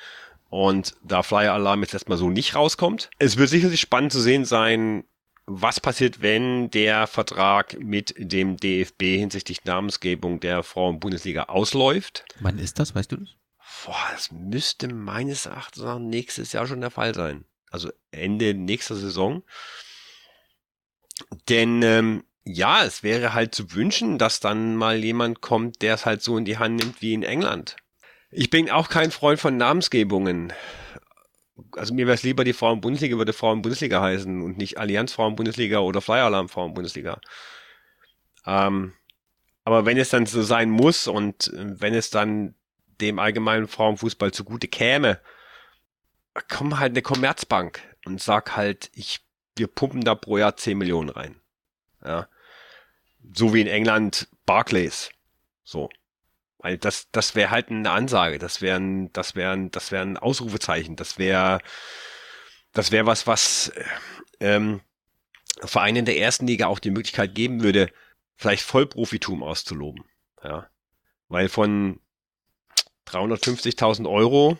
Und 0.55 0.95
da 1.03 1.21
Flyer 1.21 1.51
Alarm 1.51 1.81
jetzt 1.81 1.93
erstmal 1.93 2.17
so 2.17 2.29
nicht 2.29 2.55
rauskommt. 2.55 3.09
Es 3.19 3.35
wird 3.35 3.49
sicherlich 3.49 3.81
spannend 3.81 4.13
zu 4.13 4.21
sehen 4.21 4.45
sein, 4.45 5.03
was 5.45 5.81
passiert, 5.81 6.21
wenn 6.21 6.71
der 6.71 7.07
Vertrag 7.07 7.77
mit 7.77 8.15
dem 8.17 8.55
DFB 8.55 9.01
hinsichtlich 9.01 9.65
Namensgebung 9.65 10.39
der 10.39 10.63
Frauen-Bundesliga 10.63 11.43
ausläuft? 11.43 12.23
Wann 12.39 12.57
ist 12.57 12.79
das, 12.79 12.95
weißt 12.95 13.11
du 13.11 13.17
das? 13.17 13.35
Boah, 13.83 13.97
das 14.13 14.31
müsste 14.31 14.87
meines 14.87 15.45
Erachtens 15.45 15.83
nächstes 15.99 16.53
Jahr 16.53 16.67
schon 16.67 16.79
der 16.79 16.89
Fall 16.89 17.13
sein. 17.13 17.43
Also 17.69 17.91
Ende 18.11 18.53
nächster 18.53 18.95
Saison. 18.95 19.43
Denn 21.49 21.81
ähm, 21.81 22.23
ja, 22.45 22.85
es 22.85 23.03
wäre 23.03 23.33
halt 23.33 23.53
zu 23.53 23.73
wünschen, 23.73 24.17
dass 24.17 24.39
dann 24.39 24.77
mal 24.77 25.03
jemand 25.03 25.41
kommt, 25.41 25.81
der 25.81 25.95
es 25.95 26.05
halt 26.05 26.21
so 26.21 26.37
in 26.37 26.45
die 26.45 26.57
Hand 26.57 26.77
nimmt 26.77 27.01
wie 27.01 27.13
in 27.13 27.23
England. 27.23 27.75
Ich 28.35 28.49
bin 28.49 28.69
auch 28.69 28.89
kein 28.89 29.11
Freund 29.11 29.39
von 29.39 29.57
Namensgebungen 29.57 30.53
also 31.71 31.93
mir 31.93 32.05
wäre 32.05 32.15
es 32.15 32.23
lieber, 32.23 32.43
die 32.43 32.53
Frauen-Bundesliga 32.53 33.17
würde 33.17 33.33
Frauen-Bundesliga 33.33 34.01
heißen 34.01 34.41
und 34.41 34.57
nicht 34.57 34.77
Allianz 34.77 35.13
Frauen-Bundesliga 35.13 35.79
oder 35.79 36.01
Flyer 36.01 36.25
Alarm 36.25 36.49
Frauen-Bundesliga. 36.49 37.19
Ähm, 38.45 38.93
aber 39.63 39.85
wenn 39.85 39.97
es 39.97 40.09
dann 40.09 40.25
so 40.25 40.43
sein 40.43 40.69
muss 40.69 41.07
und 41.07 41.47
äh, 41.47 41.81
wenn 41.81 41.93
es 41.93 42.09
dann 42.09 42.55
dem 43.01 43.19
allgemeinen 43.19 43.67
Frauenfußball 43.67 44.31
zugute 44.31 44.67
käme, 44.67 45.19
komm 46.49 46.79
halt 46.79 46.91
eine 46.91 47.01
Commerzbank 47.01 47.81
und 48.05 48.21
sag 48.21 48.55
halt, 48.55 48.89
ich, 48.93 49.21
wir 49.55 49.67
pumpen 49.67 50.01
da 50.01 50.15
pro 50.15 50.37
Jahr 50.37 50.55
10 50.55 50.77
Millionen 50.77 51.09
rein. 51.09 51.41
Ja. 52.03 52.27
So 53.33 53.53
wie 53.53 53.61
in 53.61 53.67
England 53.67 54.27
Barclays. 54.45 55.09
So. 55.63 55.89
Weil 56.65 56.79
das, 56.79 57.11
das 57.11 57.35
wäre 57.35 57.51
halt 57.51 57.69
eine 57.69 57.91
Ansage, 57.91 58.39
das 58.39 58.59
wäre 58.59 58.79
ein, 58.79 59.13
das 59.13 59.35
wäre 59.35 59.51
ein, 59.51 59.69
das 59.69 59.91
wäre 59.91 60.01
ein 60.01 60.17
Ausrufezeichen, 60.17 60.95
das 60.95 61.19
wäre, 61.19 61.59
das 62.73 62.91
wäre 62.91 63.05
was, 63.05 63.27
was 63.27 63.71
ähm, 64.39 64.81
Vereinen 65.59 66.05
der 66.05 66.17
ersten 66.17 66.47
Liga 66.47 66.65
auch 66.65 66.79
die 66.79 66.89
Möglichkeit 66.89 67.35
geben 67.35 67.61
würde, 67.61 67.91
vielleicht 68.35 68.63
Vollprofitum 68.63 69.43
auszuloben. 69.43 70.05
Ja. 70.43 70.67
Weil 71.27 71.49
von 71.49 71.99
350.000 73.09 74.09
Euro 74.09 74.57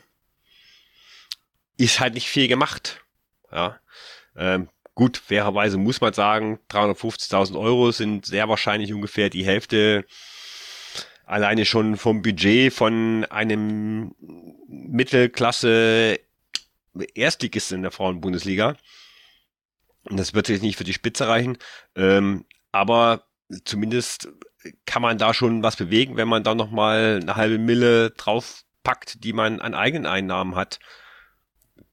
ist 1.75 1.99
halt 1.99 2.13
nicht 2.13 2.29
viel 2.29 2.47
gemacht. 2.47 3.03
Ja. 3.51 3.79
Ähm, 4.35 4.69
gut, 4.93 5.17
fairerweise 5.17 5.79
muss 5.79 6.01
man 6.01 6.13
sagen, 6.13 6.59
350.000 6.69 7.59
Euro 7.59 7.89
sind 7.91 8.27
sehr 8.27 8.47
wahrscheinlich 8.47 8.93
ungefähr 8.93 9.31
die 9.31 9.43
Hälfte 9.43 10.05
alleine 11.25 11.65
schon 11.65 11.97
vom 11.97 12.21
Budget 12.21 12.73
von 12.73 13.25
einem 13.25 14.15
Mittelklasse 14.67 16.19
Erstligisten 17.13 17.77
in 17.77 17.81
der 17.83 17.91
Frauenbundesliga. 17.91 18.77
Und 20.03 20.17
das 20.17 20.33
wird 20.33 20.49
jetzt 20.49 20.61
nicht 20.61 20.77
für 20.77 20.83
die 20.83 20.93
Spitze 20.93 21.27
reichen. 21.27 21.57
Ähm, 21.95 22.45
aber 22.71 23.23
zumindest 23.65 24.29
kann 24.85 25.01
man 25.01 25.17
da 25.17 25.33
schon 25.33 25.63
was 25.63 25.75
bewegen, 25.75 26.17
wenn 26.17 26.27
man 26.27 26.43
da 26.43 26.55
nochmal 26.55 27.19
eine 27.21 27.35
halbe 27.35 27.57
Mille 27.57 28.11
draufpackt, 28.11 29.23
die 29.23 29.33
man 29.33 29.59
an 29.61 29.73
eigenen 29.73 30.05
Einnahmen 30.05 30.55
hat. 30.55 30.79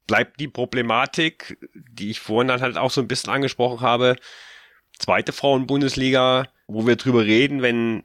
Bleibt 0.07 0.41
die 0.41 0.49
Problematik, 0.49 1.59
die 1.75 2.11
ich 2.11 2.21
vorhin 2.21 2.49
dann 2.49 2.61
halt 2.61 2.77
auch 2.77 2.91
so 2.91 3.01
ein 3.01 3.09
bisschen 3.09 3.33
angesprochen 3.33 3.81
habe, 3.81 4.17
zweite 4.99 5.33
Frauenbundesliga, 5.33 6.49
wo 6.67 6.87
wir 6.87 6.97
drüber 6.97 7.25
reden, 7.25 7.63
wenn 7.63 8.05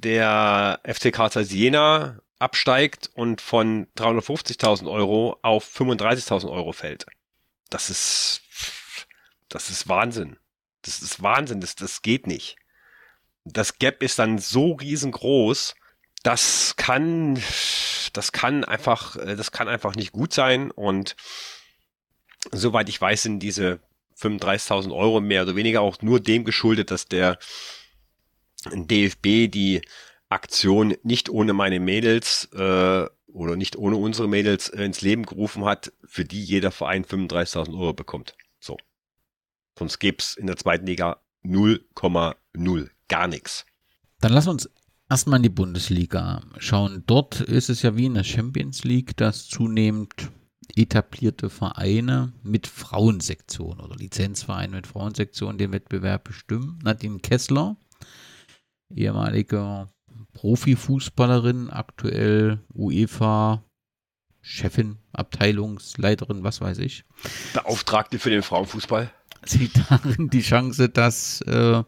der 0.00 0.80
FC 0.84 1.12
Karl 1.12 1.42
Jena 1.42 2.18
absteigt 2.38 3.10
und 3.14 3.40
von 3.40 3.86
350.000 3.96 4.90
Euro 4.90 5.38
auf 5.42 5.66
35.000 5.66 6.50
Euro 6.50 6.72
fällt. 6.72 7.06
Das 7.70 7.88
ist, 7.88 8.42
das 9.48 9.70
ist 9.70 9.88
Wahnsinn. 9.88 10.36
Das 10.82 11.00
ist 11.00 11.22
Wahnsinn. 11.22 11.60
Das, 11.60 11.76
das 11.76 12.02
geht 12.02 12.26
nicht. 12.26 12.56
Das 13.44 13.78
Gap 13.78 14.02
ist 14.02 14.18
dann 14.18 14.38
so 14.38 14.72
riesengroß. 14.72 15.74
Das 16.22 16.76
kann, 16.76 17.42
das 18.12 18.32
kann 18.32 18.64
einfach, 18.64 19.16
das 19.16 19.50
kann 19.50 19.68
einfach 19.68 19.94
nicht 19.94 20.12
gut 20.12 20.34
sein. 20.34 20.70
Und 20.70 21.16
soweit 22.52 22.88
ich 22.88 23.00
weiß, 23.00 23.22
sind 23.22 23.40
diese 23.40 23.80
35.000 24.18 24.94
Euro 24.94 25.20
mehr 25.20 25.42
oder 25.42 25.56
weniger 25.56 25.80
auch 25.80 26.02
nur 26.02 26.20
dem 26.20 26.44
geschuldet, 26.44 26.90
dass 26.90 27.06
der 27.06 27.38
DFB 28.72 29.50
die 29.50 29.82
Aktion 30.28 30.94
nicht 31.02 31.28
ohne 31.28 31.52
meine 31.52 31.80
Mädels 31.80 32.48
äh, 32.52 33.06
oder 33.26 33.56
nicht 33.56 33.76
ohne 33.76 33.96
unsere 33.96 34.28
Mädels 34.28 34.68
äh, 34.68 34.84
ins 34.84 35.02
Leben 35.02 35.24
gerufen 35.24 35.64
hat, 35.64 35.92
für 36.04 36.24
die 36.24 36.42
jeder 36.42 36.70
Verein 36.70 37.04
35.000 37.04 37.78
Euro 37.78 37.92
bekommt. 37.92 38.34
So. 38.58 38.76
Sonst 39.78 39.98
gäb's 39.98 40.34
in 40.34 40.46
der 40.46 40.56
zweiten 40.56 40.86
Liga 40.86 41.20
0,0. 41.44 42.88
Gar 43.08 43.28
nichts. 43.28 43.66
Dann 44.20 44.32
lass 44.32 44.48
uns 44.48 44.68
erstmal 45.08 45.38
in 45.38 45.44
die 45.44 45.48
Bundesliga 45.50 46.42
schauen. 46.58 47.04
Dort 47.06 47.40
ist 47.40 47.68
es 47.68 47.82
ja 47.82 47.96
wie 47.96 48.06
in 48.06 48.14
der 48.14 48.24
Champions 48.24 48.84
League, 48.84 49.16
dass 49.16 49.46
zunehmend 49.46 50.30
etablierte 50.74 51.48
Vereine 51.48 52.32
mit 52.42 52.66
Frauensektion 52.66 53.80
oder 53.80 53.94
Lizenzvereine 53.96 54.76
mit 54.76 54.86
Frauensektion 54.86 55.58
den 55.58 55.72
Wettbewerb 55.72 56.24
bestimmen. 56.24 56.78
Nadine 56.82 57.20
Kessler 57.20 57.76
ehemalige 58.94 59.88
Profifußballerin, 60.32 61.70
aktuell 61.70 62.60
UEFA 62.74 63.62
Chefin, 64.40 64.98
Abteilungsleiterin, 65.12 66.44
was 66.44 66.60
weiß 66.60 66.78
ich. 66.78 67.04
Beauftragte 67.52 68.20
für 68.20 68.30
den 68.30 68.42
Frauenfußball. 68.42 69.10
Sieht 69.44 69.72
darin 69.90 70.30
die 70.30 70.40
Chance, 70.40 70.88
dass 70.88 71.40
äh, 71.42 71.82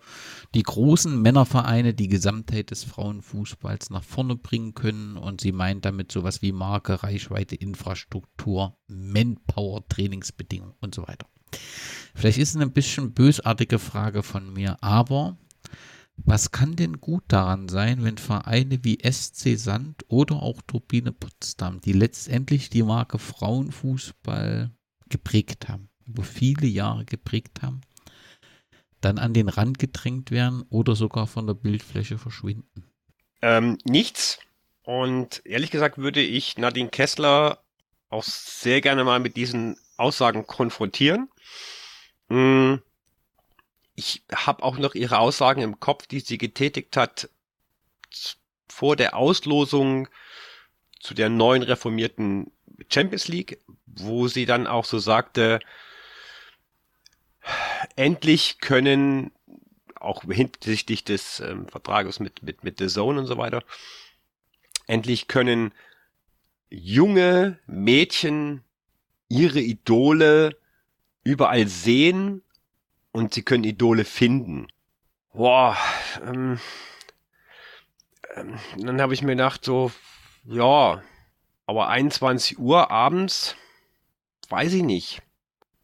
die 0.55 0.63
großen 0.63 1.21
Männervereine 1.21 1.95
die 1.95 2.09
Gesamtheit 2.09 2.71
des 2.71 2.85
Frauenfußballs 2.85 3.91
nach 3.91 4.03
vorne 4.03 4.35
bringen 4.35 4.75
können 4.75 5.17
und 5.17 5.41
sie 5.41 5.53
meint 5.53 5.85
damit 5.85 6.11
sowas 6.11 6.43
wie 6.43 6.53
Marke, 6.53 7.03
Reichweite, 7.03 7.55
Infrastruktur, 7.55 8.77
Manpower, 8.89 9.87
Trainingsbedingungen 9.89 10.75
und 10.81 10.95
so 10.95 11.07
weiter. 11.07 11.27
Vielleicht 12.15 12.39
ist 12.39 12.51
es 12.51 12.57
eine 12.57 12.69
bisschen 12.69 13.13
bösartige 13.13 13.79
Frage 13.79 14.23
von 14.23 14.53
mir, 14.53 14.77
aber 14.83 15.37
was 16.25 16.51
kann 16.51 16.77
denn 16.77 17.01
gut 17.01 17.25
daran 17.29 17.69
sein, 17.69 18.05
wenn 18.05 18.19
Vereine 18.19 18.85
wie 18.85 18.99
SC 19.03 19.57
Sand 19.57 20.05
oder 20.09 20.43
auch 20.43 20.61
Turbine 20.67 21.13
Potsdam, 21.13 21.81
die 21.81 21.93
letztendlich 21.93 22.71
die 22.71 22.83
Marke 22.83 23.19
Frauenfußball 23.19 24.71
geprägt 25.09 25.69
haben, 25.69 25.89
über 26.07 26.25
viele 26.25 26.67
Jahre 26.67 27.05
geprägt 27.05 27.63
haben, 27.63 27.81
dann 29.01 29.19
an 29.19 29.33
den 29.33 29.49
Rand 29.49 29.79
gedrängt 29.79 30.31
werden 30.31 30.65
oder 30.71 30.97
sogar 30.97 31.27
von 31.27 31.47
der 31.47 31.55
Bildfläche 31.55 32.19
verschwinden? 32.19 32.85
Ähm, 33.41 33.79
nichts. 33.85 34.41
Und 34.83 35.43
ehrlich 35.45 35.71
gesagt 35.71 35.99
würde 35.99 36.21
ich 36.21 36.59
Nadine 36.59 36.89
Kessler 36.89 37.63
auch 38.09 38.25
sehr 38.25 38.81
gerne 38.81 39.05
mal 39.05 39.21
mit 39.21 39.37
diesen 39.37 39.77
Aussagen 39.97 40.47
konfrontieren. 40.47 41.29
Hm 42.29 42.81
ich 43.99 44.23
habe 44.33 44.63
auch 44.63 44.79
noch 44.79 44.95
ihre 44.95 45.19
Aussagen 45.19 45.61
im 45.61 45.81
Kopf, 45.81 46.07
die 46.07 46.21
sie 46.21 46.39
getätigt 46.39 46.97
hat 46.97 47.29
vor 48.69 48.95
der 48.95 49.17
Auslosung 49.17 50.07
zu 51.01 51.15
der 51.15 51.29
neuen 51.29 51.65
reformierten 51.65 52.53
Champions 52.89 53.27
League, 53.27 53.59
wo 53.87 54.29
sie 54.29 54.47
dann 54.47 54.69
auch 54.69 54.85
so 54.85 55.01
sagte, 55.01 55.59
endlich 57.97 58.61
können 58.61 59.33
auch 59.97 60.23
hinsichtlich 60.23 61.03
des 61.03 61.41
ähm, 61.41 61.67
Vertrages 61.67 62.21
mit, 62.21 62.45
mit, 62.45 62.63
mit 62.63 62.79
The 62.79 62.87
Zone 62.87 63.19
und 63.19 63.27
so 63.27 63.37
weiter, 63.37 63.65
endlich 64.87 65.27
können 65.27 65.75
junge 66.71 67.59
Mädchen 67.67 68.63
ihre 69.29 69.61
Idole 69.61 70.57
überall 71.25 71.67
sehen 71.67 72.45
und 73.13 73.35
sie 73.35 73.43
können 73.43 73.65
Idole 73.65 74.05
finden. 74.05 74.69
Boah, 75.33 75.77
ähm, 76.25 76.59
ähm, 78.35 78.59
dann 78.77 79.01
habe 79.01 79.15
ich 79.15 79.23
mir 79.23 79.37
gedacht, 79.37 79.65
so, 79.65 79.93
ja, 80.45 81.03
aber 81.67 81.89
21 81.89 82.59
Uhr 82.59 82.91
abends, 82.91 83.57
weiß 84.49 84.73
ich 84.73 84.83
nicht. 84.83 85.23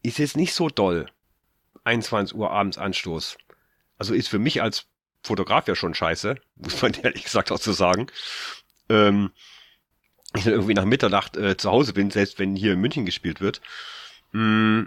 Ist 0.01 0.19
jetzt 0.19 0.37
nicht 0.37 0.53
so 0.53 0.69
doll. 0.69 1.07
21 1.83 2.35
Uhr 2.35 2.51
abends 2.51 2.77
Anstoß. 2.77 3.37
Also 3.97 4.13
ist 4.13 4.27
für 4.27 4.39
mich 4.39 4.61
als 4.61 4.87
Fotograf 5.23 5.67
ja 5.67 5.75
schon 5.75 5.93
scheiße, 5.93 6.35
muss 6.55 6.81
man 6.81 6.93
ehrlich 6.93 7.23
gesagt 7.23 7.51
auch 7.51 7.59
so 7.59 7.73
sagen. 7.73 8.07
Ähm, 8.89 9.31
ich 10.35 10.45
irgendwie 10.45 10.73
nach 10.73 10.85
Mitternacht 10.85 11.37
äh, 11.37 11.55
zu 11.55 11.71
Hause 11.71 11.93
bin, 11.93 12.11
selbst 12.11 12.39
wenn 12.39 12.55
hier 12.55 12.73
in 12.73 12.81
München 12.81 13.05
gespielt 13.05 13.39
wird. 13.41 13.61
Mm. 14.31 14.83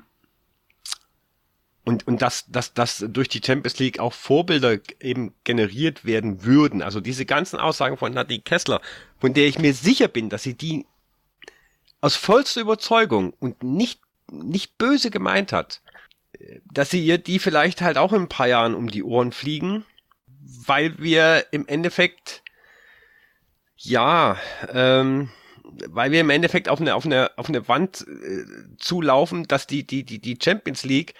Und, 1.88 2.06
und 2.06 2.20
dass, 2.20 2.44
dass, 2.48 2.74
dass 2.74 3.02
durch 3.08 3.30
die 3.30 3.40
Champions 3.42 3.78
League 3.78 3.98
auch 3.98 4.12
Vorbilder 4.12 4.76
eben 5.00 5.32
generiert 5.44 6.04
werden 6.04 6.44
würden. 6.44 6.82
Also 6.82 7.00
diese 7.00 7.24
ganzen 7.24 7.58
Aussagen 7.58 7.96
von 7.96 8.12
Nadine 8.12 8.42
Kessler, 8.42 8.82
von 9.18 9.32
der 9.32 9.46
ich 9.46 9.58
mir 9.58 9.72
sicher 9.72 10.06
bin, 10.06 10.28
dass 10.28 10.42
sie 10.42 10.52
die 10.52 10.84
aus 12.02 12.14
vollster 12.14 12.60
Überzeugung 12.60 13.32
und 13.40 13.62
nicht, 13.62 14.02
nicht 14.30 14.76
böse 14.76 15.08
gemeint 15.08 15.50
hat, 15.50 15.80
dass 16.70 16.90
sie 16.90 17.02
ihr 17.02 17.16
die 17.16 17.38
vielleicht 17.38 17.80
halt 17.80 17.96
auch 17.96 18.12
in 18.12 18.24
ein 18.24 18.28
paar 18.28 18.48
Jahren 18.48 18.74
um 18.74 18.90
die 18.90 19.02
Ohren 19.02 19.32
fliegen, 19.32 19.86
weil 20.66 20.98
wir 20.98 21.46
im 21.52 21.66
Endeffekt 21.66 22.42
ja, 23.78 24.36
ähm, 24.70 25.30
weil 25.88 26.10
wir 26.10 26.20
im 26.20 26.28
Endeffekt 26.28 26.68
auf 26.68 26.82
eine, 26.82 26.94
auf 26.94 27.06
eine, 27.06 27.30
auf 27.38 27.48
eine 27.48 27.66
Wand 27.66 28.06
äh, 28.06 28.44
zulaufen, 28.76 29.48
dass 29.48 29.66
die, 29.66 29.86
die, 29.86 30.04
die, 30.04 30.18
die 30.18 30.36
Champions 30.38 30.84
League 30.84 31.14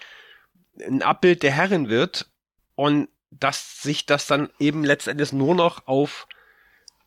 ein 0.85 1.01
Abbild 1.01 1.43
der 1.43 1.51
Herren 1.51 1.89
wird 1.89 2.29
und 2.75 3.09
dass 3.31 3.81
sich 3.81 4.05
das 4.05 4.27
dann 4.27 4.49
eben 4.59 4.83
letztendlich 4.83 5.33
nur 5.33 5.55
noch 5.55 5.87
auf 5.87 6.27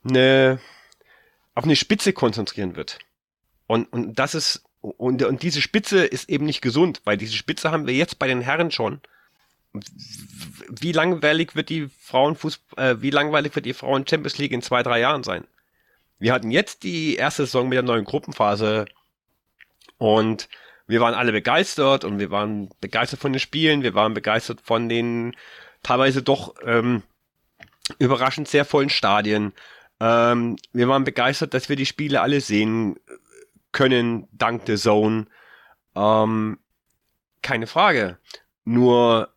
eine, 0.05 0.61
auf 1.55 1.65
eine 1.65 1.77
Spitze 1.77 2.13
konzentrieren 2.13 2.77
wird. 2.77 2.99
Und, 3.67 3.93
und 3.93 4.19
das 4.19 4.35
ist, 4.35 4.65
und, 4.81 5.23
und 5.23 5.43
diese 5.43 5.63
Spitze 5.63 6.05
ist 6.05 6.29
eben 6.29 6.45
nicht 6.45 6.61
gesund, 6.61 7.01
weil 7.05 7.17
diese 7.17 7.37
Spitze 7.37 7.71
haben 7.71 7.87
wir 7.87 7.95
jetzt 7.95 8.19
bei 8.19 8.27
den 8.27 8.41
Herren 8.41 8.71
schon. 8.71 9.01
Wie 10.69 10.93
langweilig 10.93 11.55
wird 11.57 11.71
die 11.71 11.89
Frauenfußball, 11.89 12.91
äh, 12.91 13.03
wie 13.03 13.11
langweilig 13.11 13.55
wird 13.55 13.65
die 13.65 13.75
Frauen 13.75 14.07
Champions 14.07 14.39
League 14.39 14.53
in 14.53 14.63
zwei, 14.63 14.83
drei 14.83 15.01
Jahren 15.01 15.23
sein? 15.23 15.45
Wir 16.19 16.33
hatten 16.33 16.51
jetzt 16.51 16.83
die 16.83 17.17
erste 17.17 17.47
Saison 17.47 17.69
mit 17.69 17.77
der 17.77 17.83
neuen 17.83 18.05
Gruppenphase 18.05 18.85
und 19.99 20.49
wir 20.93 21.01
waren 21.01 21.15
alle 21.15 21.33
begeistert 21.33 22.05
und 22.05 22.19
wir 22.19 22.31
waren 22.31 22.69
begeistert 22.81 23.19
von 23.19 23.33
den 23.33 23.41
Spielen, 23.41 23.83
wir 23.83 23.95
waren 23.95 24.15
begeistert 24.15 24.61
von 24.63 24.89
den 24.89 25.35
teilweise 25.83 26.23
doch 26.23 26.55
ähm, 26.65 27.03
überraschend 27.99 28.47
sehr 28.47 28.65
vollen 28.65 28.91
Stadien. 28.91 29.55
Ähm, 30.01 30.57
wir 30.73 30.89
waren 30.89 31.05
begeistert, 31.05 31.55
dass 31.55 31.69
wir 31.69 31.77
die 31.77 31.87
Spiele 31.87 32.21
alle 32.21 32.41
sehen 32.41 32.97
können, 33.73 34.29
dank 34.33 34.67
der 34.67 34.77
Zone. 34.77 35.27
Ähm, 35.97 36.59
keine 37.41 37.67
Frage. 37.67 38.19
Nur 38.65 39.33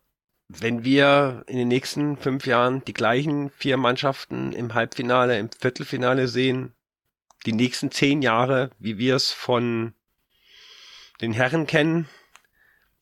wenn 0.48 0.84
wir 0.84 1.42
in 1.46 1.56
den 1.56 1.68
nächsten 1.68 2.18
fünf 2.18 2.46
Jahren 2.46 2.84
die 2.84 2.92
gleichen 2.92 3.50
vier 3.50 3.78
Mannschaften 3.78 4.52
im 4.52 4.74
Halbfinale, 4.74 5.38
im 5.38 5.50
Viertelfinale 5.50 6.28
sehen, 6.28 6.74
die 7.46 7.52
nächsten 7.52 7.90
zehn 7.90 8.20
Jahre, 8.20 8.70
wie 8.78 8.98
wir 8.98 9.16
es 9.16 9.32
von 9.32 9.94
den 11.20 11.32
Herren 11.32 11.66
kennen, 11.66 12.08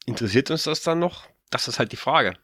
interessiert 0.06 0.50
uns 0.50 0.64
das 0.64 0.82
dann 0.82 0.98
noch? 0.98 1.26
Das 1.50 1.68
ist 1.68 1.78
halt 1.78 1.92
die 1.92 1.96
Frage. 1.96 2.36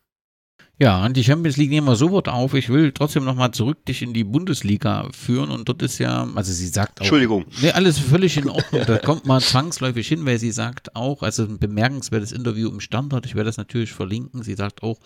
Ja, 0.82 1.06
die 1.10 1.24
Champions 1.24 1.58
League 1.58 1.68
nehmen 1.68 1.86
wir 1.86 1.94
sofort 1.94 2.26
auf. 2.26 2.54
Ich 2.54 2.70
will 2.70 2.92
trotzdem 2.92 3.24
nochmal 3.24 3.50
zurück 3.50 3.84
dich 3.84 4.00
in 4.00 4.14
die 4.14 4.24
Bundesliga 4.24 5.10
führen 5.12 5.50
und 5.50 5.68
dort 5.68 5.82
ist 5.82 5.98
ja, 5.98 6.26
also 6.34 6.52
sie 6.54 6.68
sagt 6.68 7.00
auch. 7.00 7.04
Entschuldigung. 7.04 7.44
Nee, 7.60 7.72
alles 7.72 7.98
völlig 7.98 8.38
in 8.38 8.48
Ordnung. 8.48 8.84
da 8.86 8.96
kommt 8.96 9.26
man 9.26 9.42
zwangsläufig 9.42 10.08
hin, 10.08 10.24
weil 10.24 10.38
sie 10.38 10.52
sagt 10.52 10.96
auch, 10.96 11.22
also 11.22 11.42
ein 11.42 11.58
bemerkenswertes 11.58 12.32
Interview 12.32 12.70
im 12.70 12.80
Standard, 12.80 13.26
ich 13.26 13.34
werde 13.34 13.48
das 13.48 13.58
natürlich 13.58 13.92
verlinken. 13.92 14.42
Sie 14.42 14.54
sagt 14.54 14.82
auch, 14.82 14.98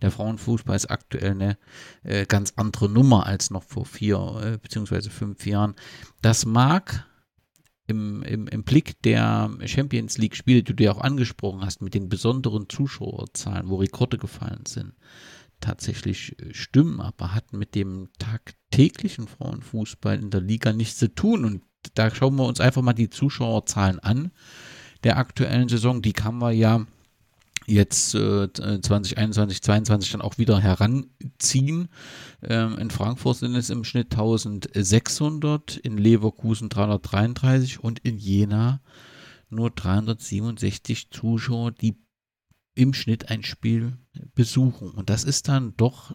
der 0.00 0.12
Frauenfußball 0.12 0.76
ist 0.76 0.92
aktuell 0.92 1.32
eine 1.32 1.58
äh, 2.04 2.24
ganz 2.24 2.52
andere 2.54 2.88
Nummer 2.88 3.26
als 3.26 3.50
noch 3.50 3.64
vor 3.64 3.84
vier 3.84 4.18
äh, 4.44 4.58
beziehungsweise 4.58 5.10
fünf 5.10 5.44
Jahren. 5.44 5.74
Das 6.22 6.46
mag 6.46 7.04
im, 7.86 8.22
im, 8.22 8.48
im 8.48 8.64
Blick 8.64 9.00
der 9.02 9.50
Champions 9.64 10.18
League-Spiele, 10.18 10.62
die 10.62 10.74
du 10.74 10.84
ja 10.84 10.92
auch 10.92 11.00
angesprochen 11.00 11.64
hast, 11.64 11.82
mit 11.82 11.94
den 11.94 12.08
besonderen 12.08 12.68
Zuschauerzahlen, 12.68 13.68
wo 13.68 13.76
Rekorde 13.76 14.18
gefallen 14.18 14.64
sind, 14.66 14.94
tatsächlich 15.60 16.38
äh, 16.40 16.52
stimmen, 16.52 17.00
aber 17.00 17.34
hat 17.34 17.52
mit 17.52 17.74
dem 17.74 18.08
tagtäglichen 18.18 19.28
Frauenfußball 19.28 20.18
in 20.18 20.30
der 20.30 20.40
Liga 20.40 20.72
nichts 20.72 20.98
zu 20.98 21.14
tun. 21.14 21.44
Und 21.44 21.62
da 21.94 22.14
schauen 22.14 22.36
wir 22.36 22.44
uns 22.44 22.60
einfach 22.60 22.82
mal 22.82 22.92
die 22.92 23.10
Zuschauerzahlen 23.10 24.00
an 24.00 24.32
der 25.04 25.18
aktuellen 25.18 25.68
Saison. 25.68 26.02
Die 26.02 26.12
kann 26.12 26.36
man 26.36 26.56
ja 26.56 26.86
jetzt 27.66 28.14
äh, 28.14 28.52
2021, 28.52 29.62
2022 29.62 30.12
dann 30.12 30.20
auch 30.22 30.38
wieder 30.38 30.60
heranziehen. 30.60 31.88
Ähm, 32.42 32.78
in 32.78 32.90
Frankfurt 32.90 33.38
sind 33.38 33.54
es 33.54 33.70
im 33.70 33.84
Schnitt 33.84 34.12
1600, 34.12 35.76
in 35.76 35.98
Leverkusen 35.98 36.68
333 36.68 37.82
und 37.82 37.98
in 38.00 38.18
Jena 38.18 38.80
nur 39.48 39.70
367 39.70 41.10
Zuschauer, 41.10 41.72
die 41.72 41.96
im 42.74 42.94
Schnitt 42.94 43.30
ein 43.30 43.42
Spiel 43.42 43.96
besuchen. 44.34 44.90
Und 44.90 45.10
das 45.10 45.24
ist 45.24 45.48
dann 45.48 45.74
doch 45.76 46.14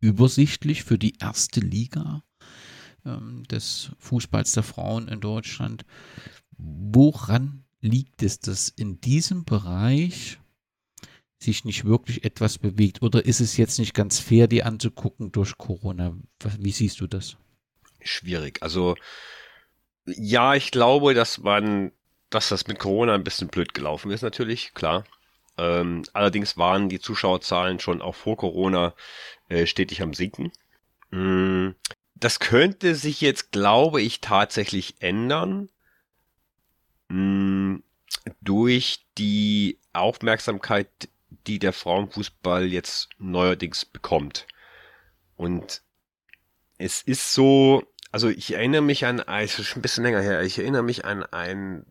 übersichtlich 0.00 0.84
für 0.84 0.98
die 0.98 1.16
erste 1.18 1.60
Liga 1.60 2.22
ähm, 3.04 3.44
des 3.44 3.92
Fußballs 3.98 4.52
der 4.52 4.62
Frauen 4.62 5.08
in 5.08 5.20
Deutschland. 5.20 5.84
Woran 6.56 7.64
liegt 7.80 8.22
es, 8.22 8.40
dass 8.40 8.68
in 8.68 9.00
diesem 9.00 9.44
Bereich 9.44 10.38
sich 11.38 11.64
nicht 11.64 11.84
wirklich 11.84 12.24
etwas 12.24 12.58
bewegt? 12.58 13.02
Oder 13.02 13.24
ist 13.24 13.40
es 13.40 13.56
jetzt 13.56 13.78
nicht 13.78 13.94
ganz 13.94 14.18
fair, 14.18 14.46
die 14.46 14.62
anzugucken 14.62 15.32
durch 15.32 15.56
Corona? 15.58 16.16
Wie 16.58 16.72
siehst 16.72 17.00
du 17.00 17.06
das? 17.06 17.36
Schwierig. 18.00 18.62
Also 18.62 18.96
ja, 20.06 20.54
ich 20.54 20.70
glaube, 20.70 21.14
dass 21.14 21.38
man, 21.38 21.92
dass 22.30 22.48
das 22.48 22.66
mit 22.66 22.78
Corona 22.78 23.14
ein 23.14 23.24
bisschen 23.24 23.48
blöd 23.48 23.74
gelaufen 23.74 24.10
ist, 24.10 24.22
natürlich, 24.22 24.74
klar. 24.74 25.04
Ähm, 25.56 26.02
allerdings 26.12 26.56
waren 26.56 26.88
die 26.88 27.00
Zuschauerzahlen 27.00 27.78
schon 27.80 28.02
auch 28.02 28.14
vor 28.14 28.36
Corona 28.36 28.94
äh, 29.48 29.66
stetig 29.66 30.02
am 30.02 30.12
Sinken. 30.12 30.52
Mm, 31.10 31.70
das 32.16 32.40
könnte 32.40 32.94
sich 32.94 33.20
jetzt, 33.20 33.52
glaube 33.52 34.02
ich, 34.02 34.20
tatsächlich 34.20 34.96
ändern. 35.00 35.68
Mm, 37.08 37.76
durch 38.40 39.06
die 39.16 39.78
Aufmerksamkeit, 39.92 40.88
die 41.46 41.58
der 41.58 41.72
Frauenfußball 41.72 42.66
jetzt 42.66 43.08
neuerdings 43.18 43.84
bekommt. 43.84 44.46
Und 45.36 45.82
es 46.78 47.02
ist 47.02 47.32
so, 47.32 47.84
also 48.12 48.28
ich 48.28 48.52
erinnere 48.54 48.82
mich 48.82 49.06
an, 49.06 49.20
es 49.20 49.58
ist 49.58 49.66
schon 49.66 49.80
ein 49.80 49.82
bisschen 49.82 50.04
länger 50.04 50.20
her, 50.20 50.42
ich 50.42 50.58
erinnere 50.58 50.82
mich 50.82 51.04
an 51.04 51.22
einen 51.24 51.84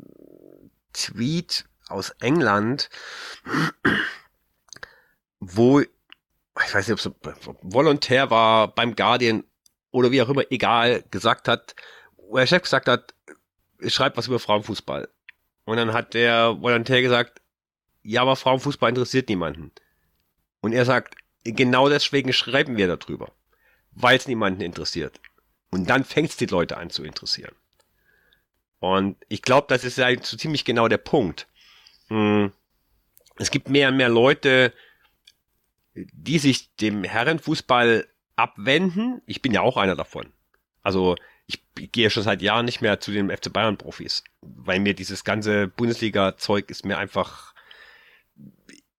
Tweet 0.94 1.66
aus 1.88 2.12
England, 2.22 2.89
wo, 5.39 5.82
ich 5.82 5.89
weiß 6.74 6.88
nicht, 6.88 7.06
ob 7.06 7.28
es 7.28 7.50
volontär 7.62 8.30
war 8.30 8.74
beim 8.74 8.96
Guardian 8.96 9.44
oder 9.91 10.12
wie 10.12 10.22
auch 10.22 10.30
immer, 10.30 10.44
egal, 10.50 11.04
gesagt 11.12 11.48
hat, 11.48 11.76
wo 12.16 12.38
der 12.38 12.48
Chef 12.48 12.64
gesagt 12.64 12.88
hat, 12.88 13.14
schreibt 13.88 14.18
was 14.18 14.28
über 14.28 14.39
Frauenfußball. 14.39 15.10
Und 15.66 15.78
dann 15.78 15.94
hat 15.94 16.14
der 16.14 16.62
Volontär 16.62 17.02
gesagt, 17.02 17.41
ja, 18.04 18.22
aber 18.22 18.36
Frauenfußball 18.36 18.89
interessiert 18.89 19.30
niemanden. 19.30 19.72
Und 20.62 20.74
er 20.74 20.86
sagt, 20.86 21.16
genau 21.43 21.89
deswegen 21.89 22.34
schreiben 22.34 22.78
wir 22.78 22.88
darüber. 22.88 23.32
Weil 23.91 24.18
es 24.18 24.28
niemanden 24.28 24.62
interessiert. 24.62 25.20
Und 25.72 25.89
dann 25.89 26.04
fängt 26.04 26.30
es 26.30 26.38
die 26.38 26.45
Leute 26.45 26.78
an 26.78 26.89
zu 26.89 27.04
interessieren. 27.04 27.56
Und 28.80 29.18
ich 29.30 29.41
glaube, 29.41 29.68
das 29.70 29.84
ist 29.84 29.97
ja 29.97 30.10
so 30.22 30.36
ziemlich 30.36 30.66
genau 30.66 30.88
der 30.88 30.97
Punkt. 30.97 31.47
Hm. 32.10 32.51
Es 33.38 33.49
gibt 33.49 33.70
mehr 33.70 33.89
und 33.89 33.97
mehr 33.97 34.10
Leute, 34.10 34.74
die 35.95 36.39
sich 36.39 36.76
dem 36.76 37.04
Herrenfußball 37.04 38.08
abwenden. 38.36 39.22
Ich 39.26 39.41
bin 39.41 39.54
ja 39.54 39.62
auch 39.62 39.78
einer 39.78 39.95
davon. 39.95 40.28
Also 40.82 41.16
ich 41.45 41.64
gehe 41.91 42.10
schon 42.10 42.24
seit 42.24 42.41
Jahren 42.41 42.66
nicht 42.66 42.82
mehr 42.82 42.99
zu 42.99 43.12
den 43.12 43.30
FC 43.30 43.51
Bayern 43.51 43.78
Profis, 43.78 44.24
weil 44.41 44.80
mir 44.80 44.93
dieses 44.93 45.24
ganze 45.24 45.68
Bundesliga-Zeug 45.68 46.70
ist 46.70 46.86
mir 46.86 46.97
einfach 46.97 47.53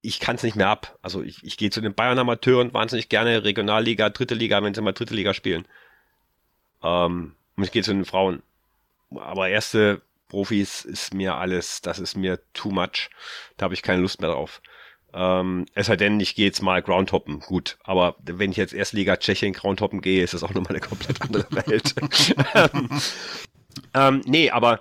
ich 0.05 0.20
kann 0.20 0.36
es 0.36 0.42
nicht 0.42 0.55
mehr 0.57 0.68
ab. 0.68 0.98
Also 1.02 1.22
ich, 1.22 1.42
ich 1.42 1.57
gehe 1.57 1.70
zu 1.70 1.80
den 1.80 1.94
Bayern-Amateuren 1.94 2.74
wahnsinnig 2.74 3.09
gerne, 3.09 3.42
Regionalliga, 3.44 4.11
dritte 4.11 4.34
Liga, 4.34 4.62
wenn 4.62 4.74
sie 4.74 4.82
mal 4.82 4.92
dritte 4.92 5.14
Liga 5.14 5.32
spielen. 5.32 5.66
Ähm, 6.82 7.34
und 7.57 7.64
ich 7.64 7.72
gehe 7.72 7.82
zu 7.82 7.94
den 7.94 8.05
Frauen. 8.05 8.42
Aber 9.11 9.48
erste 9.48 10.02
Profis 10.28 10.84
ist 10.84 11.14
mir 11.14 11.36
alles, 11.36 11.80
das 11.80 11.98
ist 11.98 12.16
mir 12.16 12.38
too 12.52 12.70
much. 12.70 13.09
Da 13.57 13.64
habe 13.64 13.74
ich 13.74 13.82
keine 13.82 14.02
Lust 14.02 14.20
mehr 14.20 14.30
drauf. 14.30 14.61
Ähm, 15.14 15.64
es 15.74 15.86
sei 15.86 15.96
denn, 15.96 16.20
ich 16.20 16.34
gehe 16.34 16.46
jetzt 16.46 16.61
mal 16.61 16.82
Groundhoppen. 16.82 17.40
Gut, 17.40 17.78
aber 17.82 18.16
wenn 18.20 18.50
ich 18.50 18.59
jetzt 18.59 18.74
Erstliga 18.74 19.16
Tschechien 19.16 19.55
Groundhoppen 19.55 20.02
gehe, 20.02 20.22
ist 20.22 20.34
das 20.34 20.42
auch 20.42 20.52
nochmal 20.52 20.72
eine 20.72 20.80
komplett 20.80 21.22
andere 21.22 21.46
Welt. 21.50 21.94
ähm, 22.55 22.88
ähm, 23.94 24.22
nee, 24.26 24.50
aber 24.50 24.80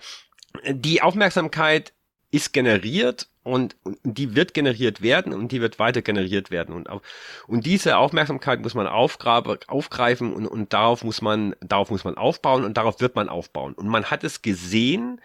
die 0.67 1.01
Aufmerksamkeit 1.01 1.93
ist 2.31 2.51
generiert 2.51 3.27
und, 3.43 3.75
und 3.83 3.97
die 4.03 4.35
wird 4.35 4.53
generiert 4.53 5.01
werden 5.01 5.33
und 5.33 5.51
die 5.51 5.61
wird 5.61 5.77
weiter 5.77 6.01
generiert 6.01 6.49
werden. 6.49 6.73
Und, 6.73 6.89
und 7.47 7.65
diese 7.65 7.97
Aufmerksamkeit 7.97 8.61
muss 8.61 8.73
man 8.73 8.87
aufgrabe, 8.87 9.59
aufgreifen 9.67 10.33
und, 10.33 10.47
und 10.47 10.73
darauf 10.73 11.03
muss 11.03 11.21
man 11.21 11.55
darauf 11.61 11.91
muss 11.91 12.05
man 12.05 12.17
aufbauen 12.17 12.63
und 12.63 12.77
darauf 12.77 13.01
wird 13.01 13.15
man 13.15 13.29
aufbauen. 13.29 13.73
Und 13.73 13.87
man 13.87 14.05
hat 14.05 14.23
es 14.23 14.41
gesehen 14.41 15.21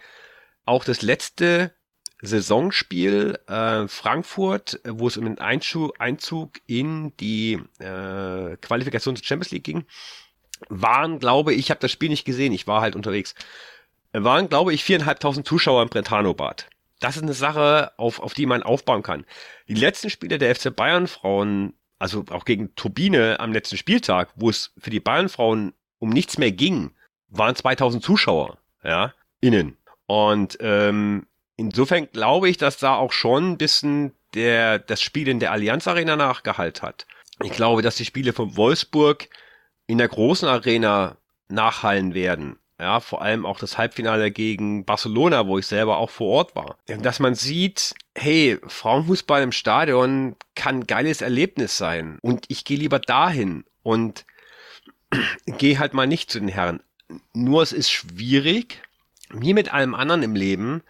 auch 0.65 0.83
das 0.83 1.01
letzte 1.01 1.73
Saisonspiel 2.21 3.39
äh, 3.47 3.87
Frankfurt, 3.87 4.81
wo 4.85 5.07
es 5.07 5.15
um 5.15 5.23
den 5.23 5.39
Einzug, 5.39 5.93
Einzug 5.99 6.59
in 6.67 7.15
die 7.17 7.53
äh, 7.79 8.57
Qualifikation 8.57 9.15
zur 9.15 9.25
Champions 9.25 9.51
League 9.51 9.63
ging, 9.63 9.85
waren, 10.67 11.19
glaube 11.19 11.53
ich, 11.53 11.59
ich 11.59 11.69
habe 11.71 11.79
das 11.79 11.91
Spiel 11.91 12.09
nicht 12.09 12.25
gesehen, 12.25 12.51
ich 12.51 12.67
war 12.67 12.81
halt 12.81 12.97
unterwegs, 12.97 13.35
waren, 14.11 14.49
glaube 14.49 14.73
ich, 14.73 14.83
viereinhalbtausend 14.83 15.47
Zuschauer 15.47 15.81
im 15.81 15.89
Brentano-Bad 15.89 16.67
das 16.99 17.15
ist 17.15 17.23
eine 17.23 17.33
Sache, 17.33 17.91
auf, 17.97 18.19
auf 18.19 18.33
die 18.33 18.45
man 18.45 18.63
aufbauen 18.63 19.03
kann. 19.03 19.25
Die 19.67 19.73
letzten 19.73 20.09
Spiele 20.09 20.37
der 20.37 20.53
FC 20.55 20.75
Bayern 20.75 21.07
Frauen, 21.07 21.73
also 21.97 22.25
auch 22.29 22.45
gegen 22.45 22.75
Turbine 22.75 23.39
am 23.39 23.53
letzten 23.53 23.77
Spieltag, 23.77 24.29
wo 24.35 24.49
es 24.49 24.73
für 24.77 24.89
die 24.89 24.99
Bayern 24.99 25.29
Frauen 25.29 25.73
um 25.99 26.09
nichts 26.09 26.37
mehr 26.37 26.51
ging, 26.51 26.91
waren 27.29 27.55
2000 27.55 28.03
Zuschauer, 28.03 28.57
ja, 28.83 29.13
innen. 29.41 29.77
Und 30.07 30.57
ähm, 30.61 31.27
insofern 31.55 32.09
glaube 32.11 32.49
ich, 32.49 32.57
dass 32.57 32.77
da 32.77 32.95
auch 32.95 33.11
schon 33.11 33.51
ein 33.51 33.57
bisschen 33.57 34.13
der, 34.33 34.79
das 34.79 35.01
Spiel 35.01 35.27
in 35.27 35.39
der 35.39 35.51
Allianz 35.51 35.87
Arena 35.87 36.15
nachgehalten 36.15 36.81
hat. 36.81 37.05
Ich 37.43 37.51
glaube, 37.51 37.81
dass 37.81 37.95
die 37.95 38.05
Spiele 38.05 38.33
von 38.33 38.57
Wolfsburg 38.57 39.29
in 39.87 39.97
der 39.97 40.07
großen 40.07 40.47
Arena 40.47 41.17
nachhallen 41.47 42.13
werden. 42.13 42.59
Ja, 42.79 43.01
vor 43.01 43.21
allem 43.21 43.45
auch 43.45 43.59
das 43.59 43.77
Halbfinale 43.77 44.31
gegen 44.31 44.85
Barcelona, 44.85 45.45
wo 45.47 45.57
ich 45.57 45.67
selber 45.67 45.97
auch 45.97 46.09
vor 46.09 46.27
Ort 46.29 46.55
war. 46.55 46.77
Dass 46.87 47.19
man 47.19 47.35
sieht, 47.35 47.93
hey, 48.15 48.57
Frauenfußball 48.65 49.43
im 49.43 49.51
Stadion 49.51 50.37
kann 50.55 50.79
ein 50.79 50.87
geiles 50.87 51.21
Erlebnis 51.21 51.77
sein. 51.77 52.19
Und 52.21 52.45
ich 52.47 52.63
gehe 52.63 52.77
lieber 52.77 52.99
dahin 52.99 53.65
und 53.83 54.25
gehe 55.45 55.77
halt 55.77 55.93
mal 55.93 56.07
nicht 56.07 56.31
zu 56.31 56.39
den 56.39 56.47
Herren. 56.47 56.81
Nur 57.33 57.61
es 57.63 57.73
ist 57.73 57.91
schwierig, 57.91 58.81
wie 59.29 59.53
mit 59.53 59.73
allem 59.73 59.93
anderen 59.93 60.23
im 60.23 60.35
Leben. 60.35 60.81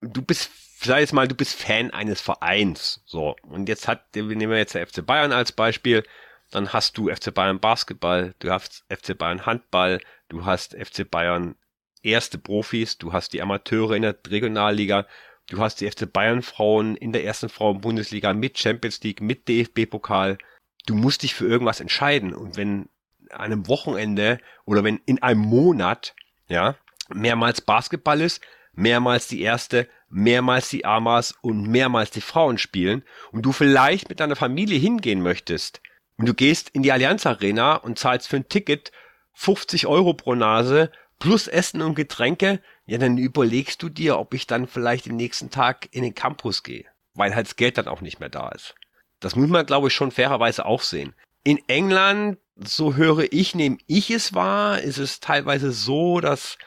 Du 0.00 0.22
bist, 0.22 0.50
sag 0.80 1.00
jetzt 1.00 1.12
mal, 1.12 1.26
du 1.26 1.34
bist 1.34 1.60
Fan 1.60 1.90
eines 1.90 2.20
Vereins. 2.20 3.02
So. 3.04 3.34
Und 3.42 3.68
jetzt 3.68 3.88
hat, 3.88 4.14
nehmen 4.14 4.50
wir 4.50 4.58
jetzt 4.58 4.76
der 4.76 4.86
FC 4.86 5.04
Bayern 5.04 5.32
als 5.32 5.50
Beispiel. 5.50 6.04
Dann 6.50 6.72
hast 6.72 6.96
du 6.96 7.08
FC 7.08 7.34
Bayern 7.34 7.60
Basketball, 7.60 8.34
du 8.38 8.50
hast 8.50 8.84
FC 8.88 9.16
Bayern 9.16 9.46
Handball, 9.46 10.00
du 10.28 10.44
hast 10.44 10.74
FC 10.74 11.08
Bayern 11.08 11.56
erste 12.02 12.38
Profis, 12.38 12.98
du 12.98 13.12
hast 13.12 13.32
die 13.32 13.42
Amateure 13.42 13.96
in 13.96 14.02
der 14.02 14.16
Regionalliga, 14.28 15.06
du 15.48 15.58
hast 15.58 15.80
die 15.80 15.90
FC 15.90 16.10
Bayern 16.10 16.42
Frauen 16.42 16.96
in 16.96 17.12
der 17.12 17.24
ersten 17.24 17.48
Frauen-Bundesliga 17.48 18.32
mit 18.32 18.58
Champions 18.58 19.02
League, 19.02 19.20
mit 19.20 19.48
DFB-Pokal. 19.48 20.38
Du 20.86 20.94
musst 20.94 21.24
dich 21.24 21.34
für 21.34 21.46
irgendwas 21.46 21.80
entscheiden. 21.80 22.32
Und 22.32 22.56
wenn 22.56 22.88
an 23.30 23.40
einem 23.40 23.68
Wochenende 23.68 24.38
oder 24.64 24.84
wenn 24.84 25.00
in 25.04 25.20
einem 25.22 25.40
Monat, 25.40 26.14
ja, 26.48 26.76
mehrmals 27.08 27.60
Basketball 27.60 28.20
ist, 28.20 28.40
mehrmals 28.72 29.26
die 29.26 29.40
erste, 29.40 29.88
mehrmals 30.08 30.68
die 30.68 30.84
Amas 30.84 31.34
und 31.40 31.66
mehrmals 31.66 32.10
die 32.10 32.20
Frauen 32.20 32.58
spielen 32.58 33.02
und 33.32 33.42
du 33.42 33.50
vielleicht 33.50 34.08
mit 34.08 34.20
deiner 34.20 34.36
Familie 34.36 34.78
hingehen 34.78 35.22
möchtest 35.22 35.80
und 36.18 36.26
du 36.26 36.34
gehst 36.34 36.70
in 36.70 36.82
die 36.82 36.92
Allianz 36.92 37.26
Arena 37.26 37.76
und 37.76 37.98
zahlst 37.98 38.28
für 38.28 38.36
ein 38.36 38.48
Ticket 38.48 38.92
50 39.34 39.86
Euro 39.86 40.14
pro 40.14 40.34
Nase 40.34 40.90
plus 41.18 41.48
Essen 41.48 41.82
und 41.82 41.94
Getränke, 41.94 42.60
ja, 42.86 42.98
dann 42.98 43.18
überlegst 43.18 43.82
du 43.82 43.88
dir, 43.88 44.18
ob 44.18 44.34
ich 44.34 44.46
dann 44.46 44.66
vielleicht 44.66 45.06
den 45.06 45.16
nächsten 45.16 45.50
Tag 45.50 45.88
in 45.92 46.02
den 46.02 46.14
Campus 46.14 46.62
gehe, 46.62 46.84
weil 47.14 47.34
halt 47.34 47.46
das 47.46 47.56
Geld 47.56 47.78
dann 47.78 47.88
auch 47.88 48.00
nicht 48.00 48.20
mehr 48.20 48.28
da 48.28 48.48
ist. 48.50 48.74
Das 49.20 49.36
muss 49.36 49.48
man, 49.48 49.66
glaube 49.66 49.88
ich, 49.88 49.94
schon 49.94 50.10
fairerweise 50.10 50.66
auch 50.66 50.82
sehen. 50.82 51.14
In 51.42 51.58
England, 51.68 52.38
so 52.56 52.94
höre 52.94 53.32
ich, 53.32 53.54
nehme 53.54 53.78
ich 53.86 54.10
es 54.10 54.34
wahr, 54.34 54.80
ist 54.80 54.98
es 54.98 55.20
teilweise 55.20 55.72
so, 55.72 56.20
dass 56.20 56.58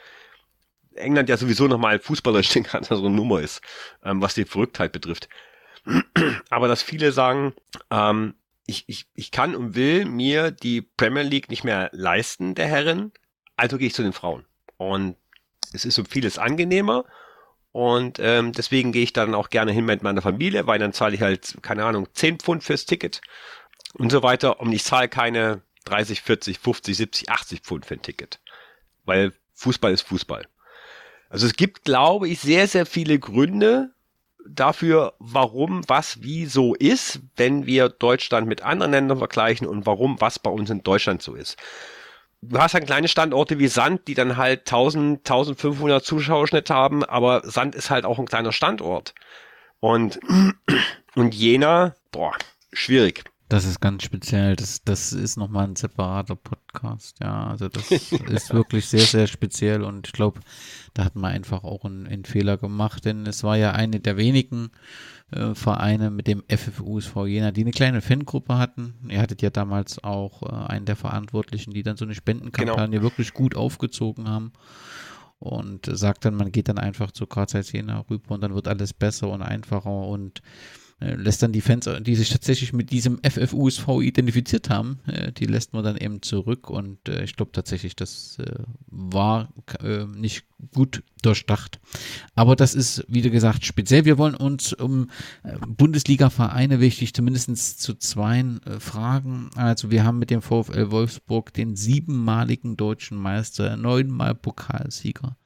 England 0.95 1.29
ja 1.29 1.37
sowieso 1.37 1.67
nochmal 1.67 1.99
fußballerisch 1.99 2.49
den 2.49 2.63
ganzen 2.63 2.95
so 2.95 3.05
eine 3.05 3.15
Nummer 3.15 3.41
ist, 3.41 3.61
ähm, 4.03 4.21
was 4.21 4.33
die 4.33 4.45
Verrücktheit 4.45 4.91
betrifft. 4.91 5.29
Aber 6.49 6.67
dass 6.67 6.81
viele 6.81 7.11
sagen, 7.11 7.53
ähm, 7.89 8.35
ich, 8.69 8.83
ich, 8.87 9.07
ich 9.15 9.31
kann 9.31 9.55
und 9.55 9.75
will 9.75 10.05
mir 10.05 10.51
die 10.51 10.81
Premier 10.81 11.23
League 11.23 11.49
nicht 11.49 11.63
mehr 11.63 11.89
leisten, 11.91 12.55
der 12.55 12.67
Herren, 12.67 13.11
also 13.55 13.77
gehe 13.77 13.87
ich 13.87 13.95
zu 13.95 14.03
den 14.03 14.13
Frauen. 14.13 14.45
Und 14.77 15.15
es 15.73 15.85
ist 15.85 15.97
um 15.99 16.05
vieles 16.05 16.37
angenehmer. 16.37 17.05
Und 17.71 18.19
ähm, 18.19 18.53
deswegen 18.53 18.91
gehe 18.91 19.03
ich 19.03 19.13
dann 19.13 19.35
auch 19.35 19.49
gerne 19.49 19.71
hin 19.71 19.85
mit 19.85 20.01
meiner 20.01 20.21
Familie, 20.21 20.65
weil 20.67 20.79
dann 20.79 20.93
zahle 20.93 21.15
ich 21.15 21.21
halt, 21.21 21.57
keine 21.61 21.85
Ahnung, 21.85 22.07
10 22.13 22.39
Pfund 22.39 22.63
fürs 22.63 22.85
Ticket 22.85 23.21
und 23.93 24.11
so 24.11 24.23
weiter. 24.23 24.59
Und 24.59 24.71
ich 24.71 24.83
zahle 24.83 25.09
keine 25.09 25.61
30, 25.85 26.21
40, 26.21 26.59
50, 26.59 26.97
70, 26.97 27.29
80 27.29 27.61
Pfund 27.61 27.85
für 27.85 27.95
ein 27.95 28.01
Ticket. 28.01 28.39
Weil 29.05 29.33
Fußball 29.55 29.91
ist 29.91 30.03
Fußball. 30.03 30.47
Also 31.29 31.45
es 31.45 31.53
gibt, 31.53 31.83
glaube 31.83 32.27
ich, 32.27 32.39
sehr, 32.39 32.67
sehr 32.67 32.85
viele 32.85 33.19
Gründe, 33.19 33.91
dafür, 34.55 35.13
warum 35.19 35.87
was 35.87 36.21
wie 36.21 36.45
so 36.45 36.75
ist, 36.75 37.21
wenn 37.35 37.65
wir 37.65 37.89
Deutschland 37.89 38.47
mit 38.47 38.61
anderen 38.61 38.91
Ländern 38.91 39.17
vergleichen 39.17 39.67
und 39.67 39.85
warum 39.85 40.19
was 40.19 40.39
bei 40.39 40.49
uns 40.49 40.69
in 40.69 40.83
Deutschland 40.83 41.21
so 41.21 41.35
ist. 41.35 41.57
Du 42.41 42.57
hast 42.57 42.73
dann 42.73 42.85
kleine 42.85 43.07
Standorte 43.09 43.59
wie 43.59 43.67
Sand, 43.67 44.07
die 44.07 44.13
dann 44.13 44.37
halt 44.37 44.61
1000, 44.61 45.19
1500 45.19 46.03
Zuschauerschnitt 46.03 46.69
haben, 46.69 47.03
aber 47.03 47.41
Sand 47.43 47.75
ist 47.75 47.89
halt 47.89 48.05
auch 48.05 48.17
ein 48.17 48.27
kleiner 48.27 48.53
Standort. 48.53 49.13
Und, 49.79 50.19
und 51.15 51.35
Jena, 51.35 51.95
boah, 52.11 52.33
schwierig. 52.71 53.23
Das 53.49 53.65
ist 53.65 53.79
ganz 53.81 54.03
speziell. 54.03 54.55
Das, 54.55 54.83
das 54.83 55.11
ist 55.11 55.35
nochmal 55.35 55.67
ein 55.67 55.75
separater 55.75 56.35
Podcast. 56.35 57.17
Ja, 57.19 57.47
also 57.47 57.67
das 57.67 57.89
ist 57.91 58.53
wirklich 58.53 58.85
sehr, 58.85 59.01
sehr 59.01 59.25
speziell 59.25 59.81
und 59.81 60.05
ich 60.05 60.13
glaube, 60.13 60.39
da 60.93 61.03
hat 61.03 61.15
man 61.15 61.31
einfach 61.31 61.63
auch 61.63 61.83
einen, 61.83 62.05
einen, 62.05 62.25
Fehler 62.25 62.57
gemacht, 62.57 63.05
denn 63.05 63.25
es 63.25 63.43
war 63.43 63.57
ja 63.57 63.71
eine 63.71 63.99
der 63.99 64.17
wenigen 64.17 64.69
äh, 65.31 65.55
Vereine 65.55 66.11
mit 66.11 66.27
dem 66.27 66.43
FFUSV 66.47 67.25
Jena, 67.25 67.49
die 67.49 67.61
eine 67.61 67.71
kleine 67.71 68.01
Fangruppe 68.01 68.59
hatten. 68.59 68.93
Ihr 69.09 69.19
hattet 69.19 69.41
ja 69.41 69.49
damals 69.49 70.03
auch 70.03 70.43
äh, 70.43 70.71
einen 70.71 70.85
der 70.85 70.95
Verantwortlichen, 70.95 71.73
die 71.73 71.81
dann 71.81 71.97
so 71.97 72.05
eine 72.05 72.13
Spendenkampagne 72.13 72.99
genau. 72.99 73.03
wirklich 73.03 73.33
gut 73.33 73.55
aufgezogen 73.55 74.29
haben 74.29 74.53
und 75.39 75.87
sagt 75.91 76.23
dann, 76.23 76.35
man 76.35 76.51
geht 76.51 76.67
dann 76.67 76.77
einfach 76.77 77.11
zu 77.11 77.25
Karlsruhe 77.25 77.63
Jena 77.63 78.05
rüber 78.11 78.35
und 78.35 78.41
dann 78.41 78.53
wird 78.53 78.67
alles 78.67 78.93
besser 78.93 79.29
und 79.29 79.41
einfacher 79.41 79.89
und 79.89 80.43
lässt 80.99 81.41
dann 81.41 81.51
die 81.51 81.61
Fans, 81.61 81.89
die 82.01 82.15
sich 82.15 82.29
tatsächlich 82.29 82.73
mit 82.73 82.91
diesem 82.91 83.19
FFUSV 83.23 83.87
identifiziert 84.01 84.69
haben, 84.69 84.99
äh, 85.07 85.31
die 85.31 85.45
lässt 85.45 85.73
man 85.73 85.83
dann 85.83 85.97
eben 85.97 86.21
zurück 86.21 86.69
und 86.69 87.07
äh, 87.07 87.23
ich 87.23 87.35
glaube 87.35 87.51
tatsächlich, 87.51 87.95
das 87.95 88.37
war 88.87 89.49
nicht 90.15 90.45
gut 90.73 91.03
durchdacht. 91.21 91.79
Aber 92.35 92.55
das 92.55 92.75
ist, 92.75 93.05
wie 93.07 93.21
gesagt, 93.21 93.65
speziell. 93.65 94.05
Wir 94.05 94.17
wollen 94.17 94.35
uns 94.35 94.73
um 94.73 95.09
Bundesliga-Vereine 95.67 96.79
wichtig, 96.79 97.13
zumindest 97.13 97.81
zu 97.81 97.93
zweien 97.95 98.59
fragen. 98.79 99.51
Also 99.55 99.91
wir 99.91 100.03
haben 100.03 100.19
mit 100.19 100.31
dem 100.31 100.41
VfL 100.41 100.91
Wolfsburg 100.91 101.53
den 101.53 101.75
siebenmaligen 101.75 102.77
deutschen 102.77 103.17
Meister, 103.17 103.77
neunmal 103.77 104.35
Pokalsieger. 104.35 105.37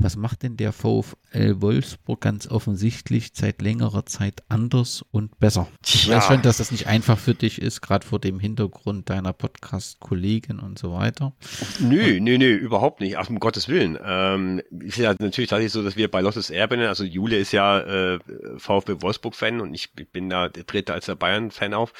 Was 0.00 0.14
macht 0.14 0.44
denn 0.44 0.56
der 0.56 0.72
VfL 0.72 1.60
Wolfsburg 1.60 2.20
ganz 2.20 2.46
offensichtlich 2.46 3.30
seit 3.34 3.60
längerer 3.62 4.06
Zeit 4.06 4.44
anders 4.48 5.04
und 5.10 5.40
besser? 5.40 5.66
Ich 5.84 6.06
ja. 6.06 6.16
weiß 6.16 6.26
schon, 6.26 6.42
dass 6.42 6.58
das 6.58 6.70
nicht 6.70 6.86
einfach 6.86 7.18
für 7.18 7.34
dich 7.34 7.60
ist, 7.60 7.80
gerade 7.80 8.06
vor 8.06 8.20
dem 8.20 8.38
Hintergrund 8.38 9.10
deiner 9.10 9.32
Podcast-Kollegin 9.32 10.60
und 10.60 10.78
so 10.78 10.92
weiter. 10.92 11.32
Nö, 11.80 12.20
nö, 12.20 12.38
nö, 12.38 12.54
überhaupt 12.54 13.00
nicht. 13.00 13.18
Ach, 13.18 13.28
um 13.28 13.40
Gottes 13.40 13.68
Willen. 13.68 13.98
Ähm, 14.00 14.62
ist 14.70 14.98
ja 14.98 15.16
natürlich 15.18 15.50
tatsächlich 15.50 15.72
so, 15.72 15.82
dass 15.82 15.96
wir 15.96 16.08
bei 16.08 16.20
Losses 16.20 16.50
Erben, 16.50 16.80
also 16.82 17.02
Jule 17.02 17.36
ist 17.36 17.50
ja 17.50 17.80
äh, 17.80 18.18
VfB 18.56 19.02
Wolfsburg-Fan 19.02 19.60
und 19.60 19.74
ich 19.74 19.92
bin 19.92 20.30
da, 20.30 20.48
der 20.48 20.64
trete 20.64 20.94
als 20.94 21.06
der 21.06 21.16
Bayern-Fan 21.16 21.74
auf, 21.74 21.92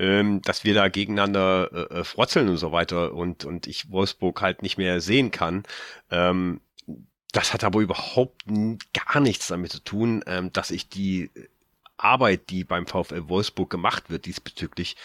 ähm, 0.00 0.42
dass 0.42 0.64
wir 0.64 0.74
da 0.74 0.88
gegeneinander 0.88 1.70
äh, 1.72 2.00
äh, 2.00 2.04
frotzeln 2.04 2.48
und 2.48 2.56
so 2.56 2.72
weiter 2.72 3.14
und, 3.14 3.44
und 3.44 3.68
ich 3.68 3.92
Wolfsburg 3.92 4.42
halt 4.42 4.62
nicht 4.62 4.76
mehr 4.76 5.00
sehen 5.00 5.30
kann. 5.30 5.62
Ähm, 6.10 6.60
das 7.34 7.52
hat 7.52 7.64
aber 7.64 7.80
überhaupt 7.80 8.44
gar 8.46 9.20
nichts 9.20 9.48
damit 9.48 9.72
zu 9.72 9.80
tun, 9.80 10.22
ähm, 10.26 10.52
dass 10.52 10.70
ich 10.70 10.88
die 10.88 11.30
Arbeit, 11.96 12.48
die 12.50 12.64
beim 12.64 12.86
VfL 12.86 13.28
Wolfsburg 13.28 13.70
gemacht 13.70 14.08
wird 14.08 14.26
diesbezüglich, 14.26 14.96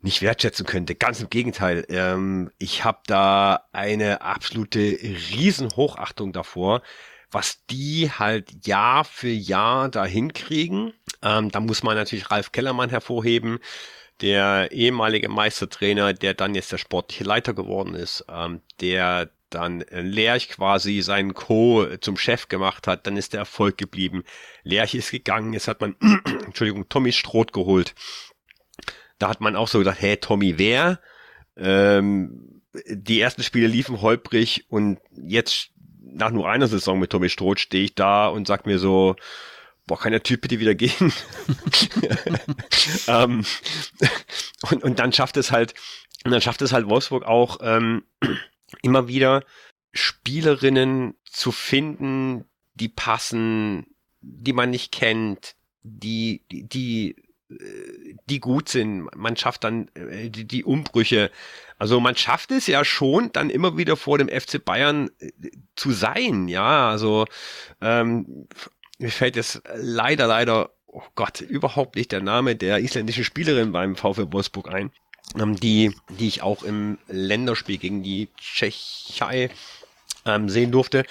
nicht 0.00 0.22
wertschätzen 0.22 0.64
könnte. 0.64 0.94
Ganz 0.94 1.20
im 1.20 1.28
Gegenteil. 1.28 1.84
Ähm, 1.90 2.50
ich 2.58 2.84
habe 2.84 3.00
da 3.06 3.66
eine 3.72 4.22
absolute 4.22 4.78
Riesenhochachtung 4.78 6.32
davor, 6.32 6.82
was 7.30 7.64
die 7.66 8.10
halt 8.10 8.66
Jahr 8.66 9.04
für 9.04 9.28
Jahr 9.28 9.90
dahin 9.90 10.32
kriegen. 10.32 10.94
Ähm, 11.22 11.50
da 11.50 11.60
muss 11.60 11.82
man 11.82 11.96
natürlich 11.96 12.30
Ralf 12.30 12.52
Kellermann 12.52 12.90
hervorheben, 12.90 13.58
der 14.22 14.72
ehemalige 14.72 15.28
Meistertrainer, 15.28 16.14
der 16.14 16.32
dann 16.32 16.54
jetzt 16.54 16.72
der 16.72 16.78
sportliche 16.78 17.24
Leiter 17.24 17.52
geworden 17.52 17.94
ist, 17.94 18.24
ähm, 18.30 18.62
der 18.80 19.30
dann 19.50 19.84
Lerch 19.90 20.48
quasi 20.48 21.00
seinen 21.00 21.34
Co. 21.34 21.86
zum 22.00 22.16
Chef 22.16 22.48
gemacht 22.48 22.86
hat, 22.86 23.06
dann 23.06 23.16
ist 23.16 23.32
der 23.32 23.40
Erfolg 23.40 23.78
geblieben. 23.78 24.24
Lerch 24.62 24.94
ist 24.94 25.10
gegangen, 25.10 25.52
jetzt 25.52 25.68
hat 25.68 25.80
man, 25.80 25.96
Entschuldigung, 26.44 26.88
Tommy 26.88 27.12
Stroth 27.12 27.52
geholt. 27.52 27.94
Da 29.18 29.28
hat 29.28 29.40
man 29.40 29.56
auch 29.56 29.68
so 29.68 29.78
gedacht, 29.78 30.00
hey, 30.00 30.16
Tommy 30.16 30.58
wer? 30.58 31.00
Ähm, 31.56 32.62
die 32.86 33.20
ersten 33.20 33.42
Spiele 33.42 33.66
liefen 33.66 34.00
holprig 34.00 34.66
und 34.68 35.00
jetzt 35.10 35.70
nach 36.00 36.30
nur 36.30 36.48
einer 36.48 36.68
Saison 36.68 36.98
mit 36.98 37.10
Tommy 37.10 37.28
Stroth 37.28 37.60
stehe 37.60 37.84
ich 37.84 37.94
da 37.94 38.28
und 38.28 38.46
sag 38.46 38.66
mir 38.66 38.78
so, 38.78 39.16
boah, 39.86 39.98
kann 39.98 40.12
der 40.12 40.22
Typ 40.22 40.42
bitte 40.42 40.60
wieder 40.60 40.74
gehen? 40.74 41.12
ähm, 43.08 43.44
und, 44.70 44.84
und 44.84 44.98
dann 44.98 45.12
schafft 45.12 45.36
es 45.36 45.50
halt, 45.50 45.74
und 46.24 46.30
dann 46.30 46.40
schafft 46.40 46.62
es 46.62 46.72
halt 46.72 46.88
Wolfsburg 46.88 47.24
auch 47.24 47.58
ähm, 47.62 48.04
immer 48.82 49.08
wieder 49.08 49.44
Spielerinnen 49.92 51.14
zu 51.24 51.52
finden, 51.52 52.44
die 52.74 52.88
passen, 52.88 53.86
die 54.20 54.52
man 54.52 54.70
nicht 54.70 54.92
kennt, 54.92 55.56
die, 55.82 56.42
die, 56.50 56.64
die, 56.68 57.16
äh, 57.50 58.38
gut 58.38 58.68
sind. 58.68 59.08
Man 59.16 59.36
schafft 59.36 59.64
dann 59.64 59.88
äh, 59.94 60.30
die, 60.30 60.44
die 60.44 60.64
Umbrüche. 60.64 61.30
Also 61.78 62.00
man 62.00 62.16
schafft 62.16 62.50
es 62.50 62.66
ja 62.66 62.84
schon, 62.84 63.32
dann 63.32 63.50
immer 63.50 63.76
wieder 63.76 63.96
vor 63.96 64.18
dem 64.18 64.28
FC 64.28 64.64
Bayern 64.64 65.10
äh, 65.18 65.30
zu 65.76 65.92
sein. 65.92 66.48
Ja, 66.48 66.90
also 66.90 67.26
ähm, 67.80 68.46
mir 68.98 69.10
fällt 69.10 69.36
jetzt 69.36 69.62
leider, 69.74 70.26
leider, 70.26 70.70
oh 70.86 71.02
Gott, 71.14 71.40
überhaupt 71.40 71.96
nicht 71.96 72.12
der 72.12 72.20
Name 72.20 72.56
der 72.56 72.80
isländischen 72.80 73.24
Spielerin 73.24 73.72
beim 73.72 73.96
VfL 73.96 74.32
Wolfsburg 74.32 74.68
ein, 74.68 74.90
die, 75.34 75.94
die 76.08 76.28
ich 76.28 76.42
auch 76.42 76.62
im 76.62 76.98
Länderspiel 77.08 77.78
gegen 77.78 78.02
die 78.02 78.28
Tschechei 78.36 79.50
ähm, 80.24 80.48
sehen 80.48 80.72
durfte. 80.72 81.04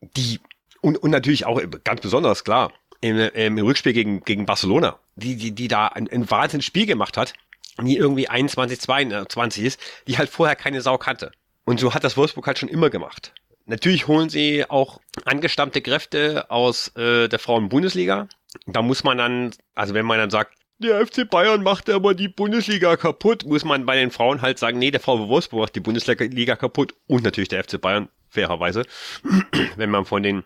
Die, 0.00 0.40
und, 0.80 0.98
und 0.98 1.10
natürlich 1.10 1.44
auch 1.44 1.60
ganz 1.84 2.00
besonders, 2.00 2.44
klar, 2.44 2.72
im, 3.00 3.18
im 3.18 3.58
Rückspiel 3.58 3.92
gegen, 3.92 4.24
gegen 4.24 4.46
Barcelona, 4.46 4.98
die, 5.16 5.36
die, 5.36 5.52
die 5.52 5.68
da 5.68 5.88
ein, 5.88 6.08
ein 6.08 6.30
wahnsinniges 6.30 6.66
Spiel 6.66 6.86
gemacht 6.86 7.16
hat, 7.16 7.34
die 7.80 7.96
irgendwie 7.96 8.28
21, 8.28 8.80
22 8.80 9.64
ist, 9.64 9.80
die 10.06 10.18
halt 10.18 10.30
vorher 10.30 10.56
keine 10.56 10.80
Sau 10.80 10.98
kannte. 10.98 11.32
Und 11.64 11.80
so 11.80 11.94
hat 11.94 12.04
das 12.04 12.16
Wolfsburg 12.16 12.46
halt 12.46 12.58
schon 12.58 12.68
immer 12.68 12.90
gemacht. 12.90 13.32
Natürlich 13.66 14.08
holen 14.08 14.28
sie 14.28 14.68
auch 14.68 15.00
angestammte 15.24 15.82
Kräfte 15.82 16.50
aus 16.50 16.88
äh, 16.96 17.28
der 17.28 17.38
Frauen-Bundesliga. 17.38 18.28
Da 18.66 18.82
muss 18.82 19.04
man 19.04 19.18
dann, 19.18 19.52
also 19.74 19.94
wenn 19.94 20.04
man 20.04 20.18
dann 20.18 20.30
sagt, 20.30 20.54
der 20.82 21.06
FC 21.06 21.28
Bayern 21.28 21.62
macht 21.62 21.88
aber 21.88 22.14
die 22.14 22.28
Bundesliga 22.28 22.96
kaputt, 22.96 23.44
muss 23.46 23.64
man 23.64 23.86
bei 23.86 23.96
den 23.96 24.10
Frauen 24.10 24.42
halt 24.42 24.58
sagen, 24.58 24.78
nee, 24.78 24.90
der 24.90 25.00
VW 25.00 25.28
Wolfsburg 25.28 25.60
macht 25.62 25.74
die 25.74 25.80
Bundesliga 25.80 26.56
kaputt 26.56 26.94
und 27.06 27.24
natürlich 27.24 27.48
der 27.48 27.64
FC 27.64 27.80
Bayern, 27.80 28.08
fairerweise, 28.28 28.84
wenn 29.76 29.90
man 29.90 30.04
von 30.04 30.22
den 30.22 30.44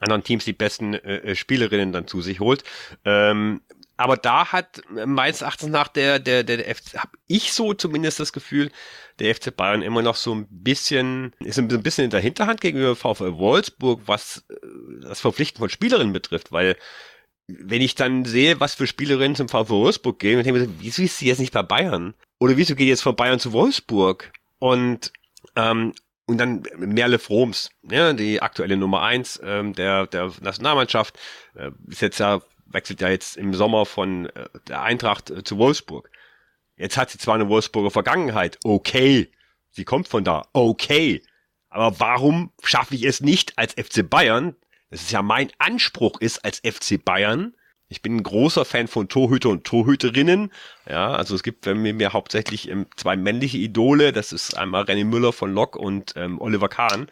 anderen 0.00 0.24
Teams 0.24 0.44
die 0.44 0.52
besten 0.52 0.94
äh, 0.94 1.18
äh 1.18 1.34
Spielerinnen 1.36 1.92
dann 1.92 2.08
zu 2.08 2.20
sich 2.20 2.40
holt. 2.40 2.64
Ähm, 3.04 3.60
aber 3.96 4.16
da 4.16 4.52
hat 4.52 4.82
meines 4.90 5.40
Erachtens 5.40 5.70
nach 5.70 5.88
der, 5.88 6.18
der, 6.18 6.42
der, 6.42 6.58
der 6.58 6.74
FC, 6.74 6.98
habe 6.98 7.16
ich 7.26 7.52
so 7.52 7.72
zumindest 7.72 8.20
das 8.20 8.32
Gefühl, 8.32 8.70
der 9.18 9.34
FC 9.34 9.56
Bayern 9.56 9.80
immer 9.80 10.02
noch 10.02 10.16
so 10.16 10.34
ein 10.34 10.46
bisschen, 10.50 11.32
ist 11.40 11.58
ein 11.58 11.68
bisschen 11.68 12.04
in 12.04 12.10
der 12.10 12.20
Hinterhand 12.20 12.60
gegenüber 12.60 12.94
VfL 12.94 13.38
Wolfsburg, 13.38 14.02
was 14.06 14.44
äh, 14.50 14.54
das 15.02 15.20
Verpflichten 15.20 15.58
von 15.58 15.70
Spielerinnen 15.70 16.12
betrifft, 16.12 16.52
weil 16.52 16.76
wenn 17.48 17.80
ich 17.80 17.94
dann 17.94 18.24
sehe, 18.24 18.58
was 18.60 18.74
für 18.74 18.86
Spielerinnen 18.86 19.36
zum 19.36 19.48
VfL 19.48 19.70
Wolfsburg 19.70 20.18
gehen, 20.18 20.38
und 20.38 20.44
denke 20.44 20.60
mir, 20.60 20.68
wieso 20.80 21.02
ist 21.02 21.18
sie 21.18 21.26
jetzt 21.26 21.38
nicht 21.38 21.52
bei 21.52 21.62
Bayern? 21.62 22.14
Oder 22.38 22.56
wieso 22.56 22.74
geht 22.74 22.88
jetzt 22.88 23.02
von 23.02 23.16
Bayern 23.16 23.38
zu 23.38 23.52
Wolfsburg? 23.52 24.32
Und 24.58 25.12
ähm, 25.54 25.94
und 26.26 26.38
dann 26.38 26.64
Merle 26.76 27.20
Froms, 27.20 27.70
ja, 27.88 28.12
die 28.12 28.42
aktuelle 28.42 28.76
Nummer 28.76 29.02
eins 29.02 29.40
ähm, 29.44 29.74
der, 29.74 30.08
der 30.08 30.32
Nationalmannschaft, 30.40 31.16
äh, 31.54 31.70
ist 31.86 32.02
jetzt 32.02 32.18
ja, 32.18 32.42
wechselt 32.66 33.00
ja 33.00 33.08
jetzt 33.08 33.36
im 33.36 33.54
Sommer 33.54 33.86
von 33.86 34.26
äh, 34.26 34.48
der 34.66 34.82
Eintracht 34.82 35.30
äh, 35.30 35.44
zu 35.44 35.56
Wolfsburg. 35.58 36.10
Jetzt 36.76 36.96
hat 36.96 37.10
sie 37.10 37.18
zwar 37.18 37.36
eine 37.36 37.48
Wolfsburger 37.48 37.92
Vergangenheit, 37.92 38.58
okay. 38.64 39.30
Sie 39.70 39.84
kommt 39.84 40.08
von 40.08 40.24
da, 40.24 40.48
okay. 40.52 41.22
Aber 41.68 42.00
warum 42.00 42.52
schaffe 42.62 42.96
ich 42.96 43.04
es 43.04 43.20
nicht 43.20 43.56
als 43.56 43.74
FC 43.74 44.08
Bayern? 44.08 44.56
Das 44.90 45.02
ist 45.02 45.10
ja 45.10 45.22
mein 45.22 45.50
Anspruch 45.58 46.20
ist 46.20 46.44
als 46.44 46.58
FC 46.58 47.02
Bayern. 47.04 47.54
Ich 47.88 48.02
bin 48.02 48.16
ein 48.16 48.22
großer 48.22 48.64
Fan 48.64 48.88
von 48.88 49.08
Torhüter 49.08 49.50
und 49.50 49.64
Torhüterinnen. 49.64 50.52
Ja, 50.88 51.12
also 51.12 51.34
es 51.34 51.42
gibt 51.42 51.64
bei 51.64 51.74
mir 51.74 52.12
hauptsächlich 52.12 52.68
ähm, 52.68 52.86
zwei 52.96 53.16
männliche 53.16 53.58
Idole. 53.58 54.12
Das 54.12 54.32
ist 54.32 54.56
einmal 54.56 54.84
René 54.84 55.04
Müller 55.04 55.32
von 55.32 55.52
Lok 55.52 55.76
und 55.76 56.14
ähm, 56.16 56.40
Oliver 56.40 56.68
Kahn. 56.68 57.08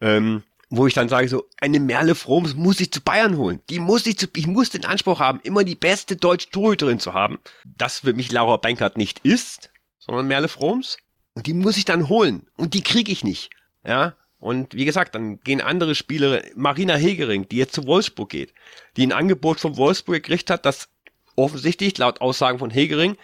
Ähm, 0.00 0.44
wo 0.70 0.86
ich 0.86 0.94
dann 0.94 1.08
sage 1.08 1.28
so, 1.28 1.44
eine 1.60 1.80
Merle 1.80 2.14
Froms 2.14 2.54
muss 2.54 2.80
ich 2.80 2.92
zu 2.92 3.00
Bayern 3.00 3.36
holen. 3.36 3.60
Die 3.70 3.80
muss 3.80 4.06
ich 4.06 4.18
zu, 4.18 4.26
ich 4.34 4.46
muss 4.46 4.70
den 4.70 4.84
Anspruch 4.84 5.20
haben, 5.20 5.40
immer 5.42 5.64
die 5.64 5.74
beste 5.74 6.16
deutsche 6.16 6.50
Torhüterin 6.50 7.00
zu 7.00 7.12
haben. 7.12 7.38
Das 7.64 8.00
für 8.00 8.12
mich 8.12 8.32
Laura 8.32 8.56
Bankert 8.56 8.96
nicht 8.96 9.20
ist, 9.20 9.70
sondern 9.98 10.26
Merle 10.26 10.48
Froms. 10.48 10.96
Und 11.34 11.46
die 11.46 11.54
muss 11.54 11.76
ich 11.76 11.84
dann 11.84 12.08
holen. 12.08 12.46
Und 12.56 12.74
die 12.74 12.82
kriege 12.82 13.10
ich 13.10 13.24
nicht. 13.24 13.50
Ja. 13.84 14.14
Und 14.44 14.74
wie 14.74 14.84
gesagt, 14.84 15.14
dann 15.14 15.40
gehen 15.40 15.62
andere 15.62 15.94
Spieler, 15.94 16.42
Marina 16.54 16.96
Hegering, 16.96 17.48
die 17.48 17.56
jetzt 17.56 17.74
zu 17.74 17.86
Wolfsburg 17.86 18.28
geht, 18.28 18.52
die 18.98 19.06
ein 19.06 19.12
Angebot 19.12 19.58
von 19.58 19.78
Wolfsburg 19.78 20.22
gekriegt 20.22 20.50
hat, 20.50 20.66
das 20.66 20.90
offensichtlich 21.34 21.96
laut 21.96 22.20
Aussagen 22.20 22.58
von 22.58 22.68
Hegering 22.68 23.16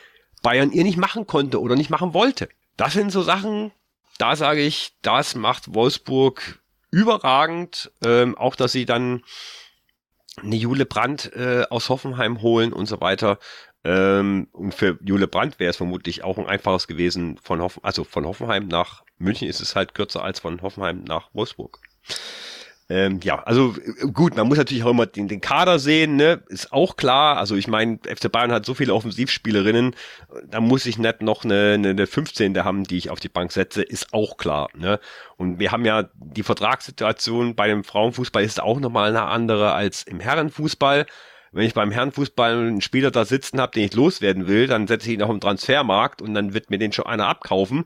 Bayern 0.42 0.72
ihr 0.72 0.82
nicht 0.82 0.96
machen 0.96 1.26
konnte 1.26 1.60
oder 1.60 1.76
nicht 1.76 1.90
machen 1.90 2.14
wollte. 2.14 2.48
Das 2.78 2.94
sind 2.94 3.12
so 3.12 3.20
Sachen, 3.20 3.70
da 4.16 4.34
sage 4.34 4.62
ich, 4.62 4.94
das 5.02 5.34
macht 5.34 5.74
Wolfsburg 5.74 6.58
überragend. 6.90 7.92
Ähm, 8.02 8.38
auch, 8.38 8.56
dass 8.56 8.72
sie 8.72 8.86
dann 8.86 9.22
eine 10.42 10.56
Jule 10.56 10.86
Brandt 10.86 11.34
äh, 11.34 11.64
aus 11.68 11.90
Hoffenheim 11.90 12.40
holen 12.40 12.72
und 12.72 12.86
so 12.86 13.02
weiter. 13.02 13.38
Ähm, 13.82 14.48
und 14.52 14.74
für 14.74 14.98
Jule 15.02 15.26
Brandt 15.26 15.58
wäre 15.58 15.70
es 15.70 15.76
vermutlich 15.76 16.22
auch 16.22 16.38
ein 16.38 16.46
einfaches 16.46 16.86
gewesen, 16.86 17.38
von 17.42 17.60
Hoffen, 17.62 17.82
also 17.82 18.04
von 18.04 18.26
Hoffenheim 18.26 18.68
nach 18.68 19.04
München 19.18 19.48
ist 19.48 19.60
es 19.60 19.74
halt 19.74 19.94
kürzer 19.94 20.22
als 20.22 20.40
von 20.40 20.60
Hoffenheim 20.62 21.04
nach 21.04 21.30
Wolfsburg. 21.32 21.80
Ähm, 22.90 23.20
ja, 23.22 23.40
also 23.44 23.76
äh, 23.76 24.08
gut, 24.08 24.36
man 24.36 24.48
muss 24.48 24.58
natürlich 24.58 24.82
auch 24.82 24.90
immer 24.90 25.06
den, 25.06 25.28
den 25.28 25.40
Kader 25.40 25.78
sehen, 25.78 26.16
ne? 26.16 26.42
Ist 26.48 26.72
auch 26.72 26.96
klar. 26.96 27.36
Also 27.36 27.54
ich 27.54 27.68
meine, 27.68 28.00
FC 28.04 28.30
Bayern 28.30 28.50
hat 28.50 28.66
so 28.66 28.74
viele 28.74 28.92
Offensivspielerinnen, 28.94 29.94
da 30.48 30.60
muss 30.60 30.86
ich 30.86 30.98
nicht 30.98 31.22
noch 31.22 31.44
eine, 31.44 31.74
eine, 31.74 31.90
eine 31.90 32.06
15. 32.08 32.64
haben, 32.64 32.82
die 32.82 32.98
ich 32.98 33.10
auf 33.10 33.20
die 33.20 33.28
Bank 33.28 33.52
setze, 33.52 33.82
ist 33.82 34.12
auch 34.12 34.36
klar. 34.38 34.70
Ne? 34.74 34.98
Und 35.36 35.60
wir 35.60 35.70
haben 35.70 35.84
ja 35.84 36.10
die 36.14 36.42
Vertragssituation 36.42 37.54
bei 37.54 37.68
dem 37.68 37.84
Frauenfußball 37.84 38.42
ist 38.42 38.60
auch 38.60 38.80
nochmal 38.80 39.10
eine 39.10 39.22
andere 39.22 39.72
als 39.72 40.02
im 40.02 40.18
Herrenfußball 40.18 41.06
wenn 41.52 41.66
ich 41.66 41.74
beim 41.74 41.90
Herrenfußball 41.90 42.52
einen 42.52 42.80
Spieler 42.80 43.10
da 43.10 43.24
sitzen 43.24 43.60
habe, 43.60 43.72
den 43.72 43.84
ich 43.84 43.94
loswerden 43.94 44.46
will, 44.46 44.66
dann 44.66 44.86
setze 44.86 45.08
ich 45.08 45.14
ihn 45.14 45.22
auf 45.22 45.30
dem 45.30 45.40
Transfermarkt 45.40 46.22
und 46.22 46.34
dann 46.34 46.54
wird 46.54 46.70
mir 46.70 46.78
den 46.78 46.92
schon 46.92 47.06
einer 47.06 47.26
abkaufen. 47.26 47.84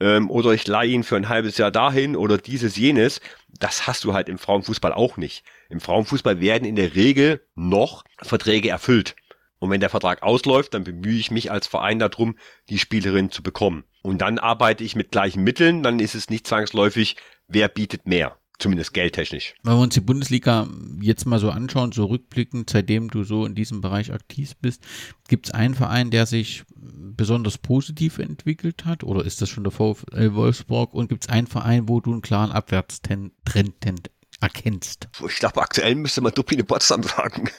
Ähm, 0.00 0.30
oder 0.30 0.52
ich 0.52 0.66
leihe 0.66 0.90
ihn 0.90 1.04
für 1.04 1.16
ein 1.16 1.28
halbes 1.28 1.56
Jahr 1.58 1.70
dahin 1.70 2.16
oder 2.16 2.38
dieses, 2.38 2.76
jenes. 2.76 3.20
Das 3.48 3.86
hast 3.86 4.04
du 4.04 4.14
halt 4.14 4.28
im 4.28 4.38
Frauenfußball 4.38 4.92
auch 4.92 5.16
nicht. 5.16 5.44
Im 5.68 5.80
Frauenfußball 5.80 6.40
werden 6.40 6.64
in 6.64 6.76
der 6.76 6.94
Regel 6.96 7.46
noch 7.54 8.04
Verträge 8.20 8.68
erfüllt. 8.68 9.14
Und 9.60 9.70
wenn 9.70 9.80
der 9.80 9.90
Vertrag 9.90 10.22
ausläuft, 10.22 10.74
dann 10.74 10.84
bemühe 10.84 11.18
ich 11.18 11.30
mich 11.30 11.50
als 11.50 11.66
Verein 11.66 11.98
darum, 11.98 12.36
die 12.68 12.78
Spielerin 12.78 13.30
zu 13.30 13.42
bekommen. 13.42 13.84
Und 14.02 14.18
dann 14.18 14.38
arbeite 14.38 14.84
ich 14.84 14.96
mit 14.96 15.12
gleichen 15.12 15.42
Mitteln, 15.42 15.82
dann 15.82 16.00
ist 16.00 16.14
es 16.14 16.28
nicht 16.28 16.46
zwangsläufig, 16.46 17.16
wer 17.48 17.68
bietet 17.68 18.06
mehr. 18.06 18.36
Zumindest 18.58 18.94
geldtechnisch. 18.94 19.54
Wenn 19.64 19.74
wir 19.74 19.82
uns 19.82 19.94
die 19.94 20.00
Bundesliga 20.00 20.68
jetzt 21.00 21.26
mal 21.26 21.40
so 21.40 21.50
anschauen, 21.50 21.90
so 21.90 22.04
rückblickend, 22.06 22.70
seitdem 22.70 23.10
du 23.10 23.24
so 23.24 23.46
in 23.46 23.54
diesem 23.54 23.80
Bereich 23.80 24.12
aktiv 24.12 24.54
bist, 24.56 24.82
gibt 25.28 25.46
es 25.46 25.54
einen 25.54 25.74
Verein, 25.74 26.10
der 26.10 26.26
sich 26.26 26.62
besonders 26.76 27.58
positiv 27.58 28.18
entwickelt 28.18 28.84
hat? 28.84 29.02
Oder 29.02 29.24
ist 29.24 29.42
das 29.42 29.48
schon 29.48 29.64
der 29.64 29.72
VfL 29.72 30.34
Wolfsburg? 30.34 30.94
Und 30.94 31.08
gibt 31.08 31.24
es 31.24 31.28
einen 31.28 31.48
Verein, 31.48 31.88
wo 31.88 32.00
du 32.00 32.12
einen 32.12 32.22
klaren 32.22 32.52
Abwärtstrend 32.52 33.32
erkennst? 34.44 35.08
Ich 35.28 35.36
glaube, 35.36 35.60
aktuell 35.60 35.94
müsste 35.96 36.20
man 36.20 36.32
Dupine 36.32 36.64
Potsdam 36.64 37.02
sagen. 37.02 37.50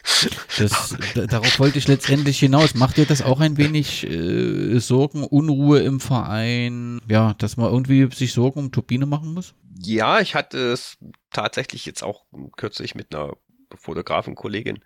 Das, 0.58 0.96
darauf 1.28 1.60
wollte 1.60 1.78
ich 1.78 1.88
letztendlich 1.88 2.40
hinaus. 2.40 2.76
Macht 2.76 2.98
dir 2.98 3.06
das 3.06 3.22
auch 3.22 3.40
ein 3.42 3.58
wenig 3.58 4.10
äh, 4.10 4.80
Sorgen, 4.80 5.24
Unruhe 5.24 5.80
im 5.82 6.00
Verein? 6.00 7.02
Ja, 7.10 7.34
dass 7.34 7.58
man 7.58 7.72
irgendwie 7.72 8.10
sich 8.16 8.34
Sorgen 8.34 8.60
um 8.60 8.72
Turbine 8.72 9.06
machen 9.06 9.34
muss? 9.34 9.54
Ja, 9.78 10.20
ich 10.22 10.36
hatte 10.36 10.58
es 10.72 10.98
tatsächlich 11.32 11.86
jetzt 11.86 12.04
auch 12.04 12.26
kürzlich 12.56 12.96
mit 12.96 13.14
einer 13.14 13.34
Fotografenkollegin 13.76 14.80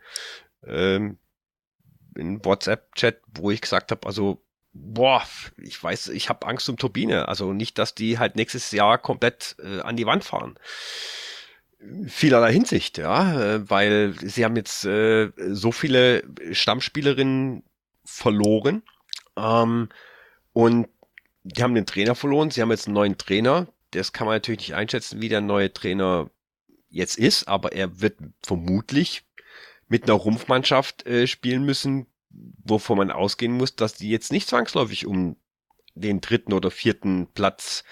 ähm, 0.65 1.19
in 2.15 2.43
WhatsApp-Chat, 2.43 3.21
wo 3.35 3.51
ich 3.51 3.61
gesagt 3.61 3.91
habe, 3.91 4.07
also 4.07 4.43
boah, 4.73 5.23
ich 5.57 5.81
weiß, 5.81 6.09
ich 6.09 6.29
habe 6.29 6.47
Angst 6.47 6.69
um 6.69 6.77
Turbine. 6.77 7.27
Also 7.27 7.53
nicht, 7.53 7.77
dass 7.77 7.95
die 7.95 8.19
halt 8.19 8.35
nächstes 8.35 8.71
Jahr 8.71 8.97
komplett 8.97 9.55
äh, 9.63 9.81
an 9.81 9.95
die 9.95 10.05
Wand 10.05 10.23
fahren. 10.23 10.57
Vielerlei 12.07 12.51
Hinsicht, 12.53 12.97
ja, 12.97 13.55
äh, 13.55 13.69
weil 13.69 14.13
sie 14.21 14.43
haben 14.43 14.55
jetzt 14.55 14.85
äh, 14.85 15.31
so 15.49 15.71
viele 15.71 16.23
Stammspielerinnen 16.51 17.63
verloren 18.03 18.83
ähm, 19.37 19.89
und 20.53 20.87
die 21.43 21.63
haben 21.63 21.75
den 21.75 21.85
Trainer 21.85 22.15
verloren. 22.15 22.51
Sie 22.51 22.61
haben 22.61 22.71
jetzt 22.71 22.87
einen 22.87 22.95
neuen 22.95 23.17
Trainer. 23.17 23.67
Das 23.91 24.13
kann 24.13 24.27
man 24.27 24.35
natürlich 24.35 24.59
nicht 24.59 24.75
einschätzen, 24.75 25.21
wie 25.21 25.29
der 25.29 25.41
neue 25.41 25.71
Trainer 25.71 26.29
jetzt 26.89 27.17
ist, 27.17 27.47
aber 27.47 27.71
er 27.71 28.01
wird 28.01 28.17
vermutlich 28.43 29.23
mit 29.87 30.03
einer 30.03 30.13
Rumpfmannschaft 30.13 31.05
äh, 31.07 31.27
spielen 31.27 31.63
müssen, 31.63 32.07
wovon 32.29 32.97
man 32.97 33.11
ausgehen 33.11 33.53
muss, 33.53 33.75
dass 33.75 33.93
die 33.93 34.09
jetzt 34.09 34.31
nicht 34.31 34.47
zwangsläufig 34.47 35.05
um 35.05 35.37
den 35.99 36.21
dritten 36.21 36.53
oder 36.53 36.71
vierten 36.71 37.27
Platz 37.33 37.83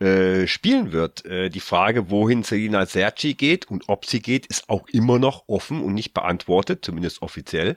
äh, 0.00 0.46
spielen 0.46 0.92
wird. 0.92 1.24
Äh, 1.24 1.50
die 1.50 1.60
Frage, 1.60 2.10
wohin 2.10 2.42
Selina 2.42 2.86
Serci 2.86 3.34
geht 3.34 3.66
und 3.70 3.88
ob 3.88 4.06
sie 4.06 4.20
geht, 4.20 4.46
ist 4.46 4.68
auch 4.68 4.86
immer 4.88 5.18
noch 5.18 5.44
offen 5.46 5.82
und 5.82 5.94
nicht 5.94 6.14
beantwortet, 6.14 6.84
zumindest 6.84 7.22
offiziell. 7.22 7.76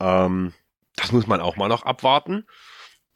Ähm, 0.00 0.52
das 0.96 1.12
muss 1.12 1.26
man 1.26 1.40
auch 1.40 1.56
mal 1.56 1.68
noch 1.68 1.84
abwarten. 1.84 2.46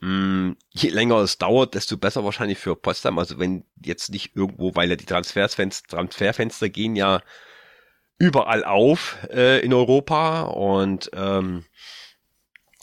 Hm, 0.00 0.56
je 0.70 0.88
länger 0.90 1.16
es 1.16 1.38
dauert, 1.38 1.74
desto 1.74 1.96
besser 1.98 2.24
wahrscheinlich 2.24 2.58
für 2.58 2.74
Potsdam. 2.74 3.18
Also 3.18 3.38
wenn 3.38 3.64
jetzt 3.84 4.10
nicht 4.10 4.34
irgendwo, 4.34 4.74
weil 4.74 4.88
ja 4.88 4.96
die 4.96 5.06
Transferfenster, 5.06 5.88
Transferfenster 5.88 6.68
gehen 6.68 6.96
ja 6.96 7.20
überall 8.18 8.64
auf 8.64 9.18
äh, 9.30 9.60
in 9.64 9.72
Europa 9.72 10.42
und 10.42 11.10
ähm, 11.14 11.64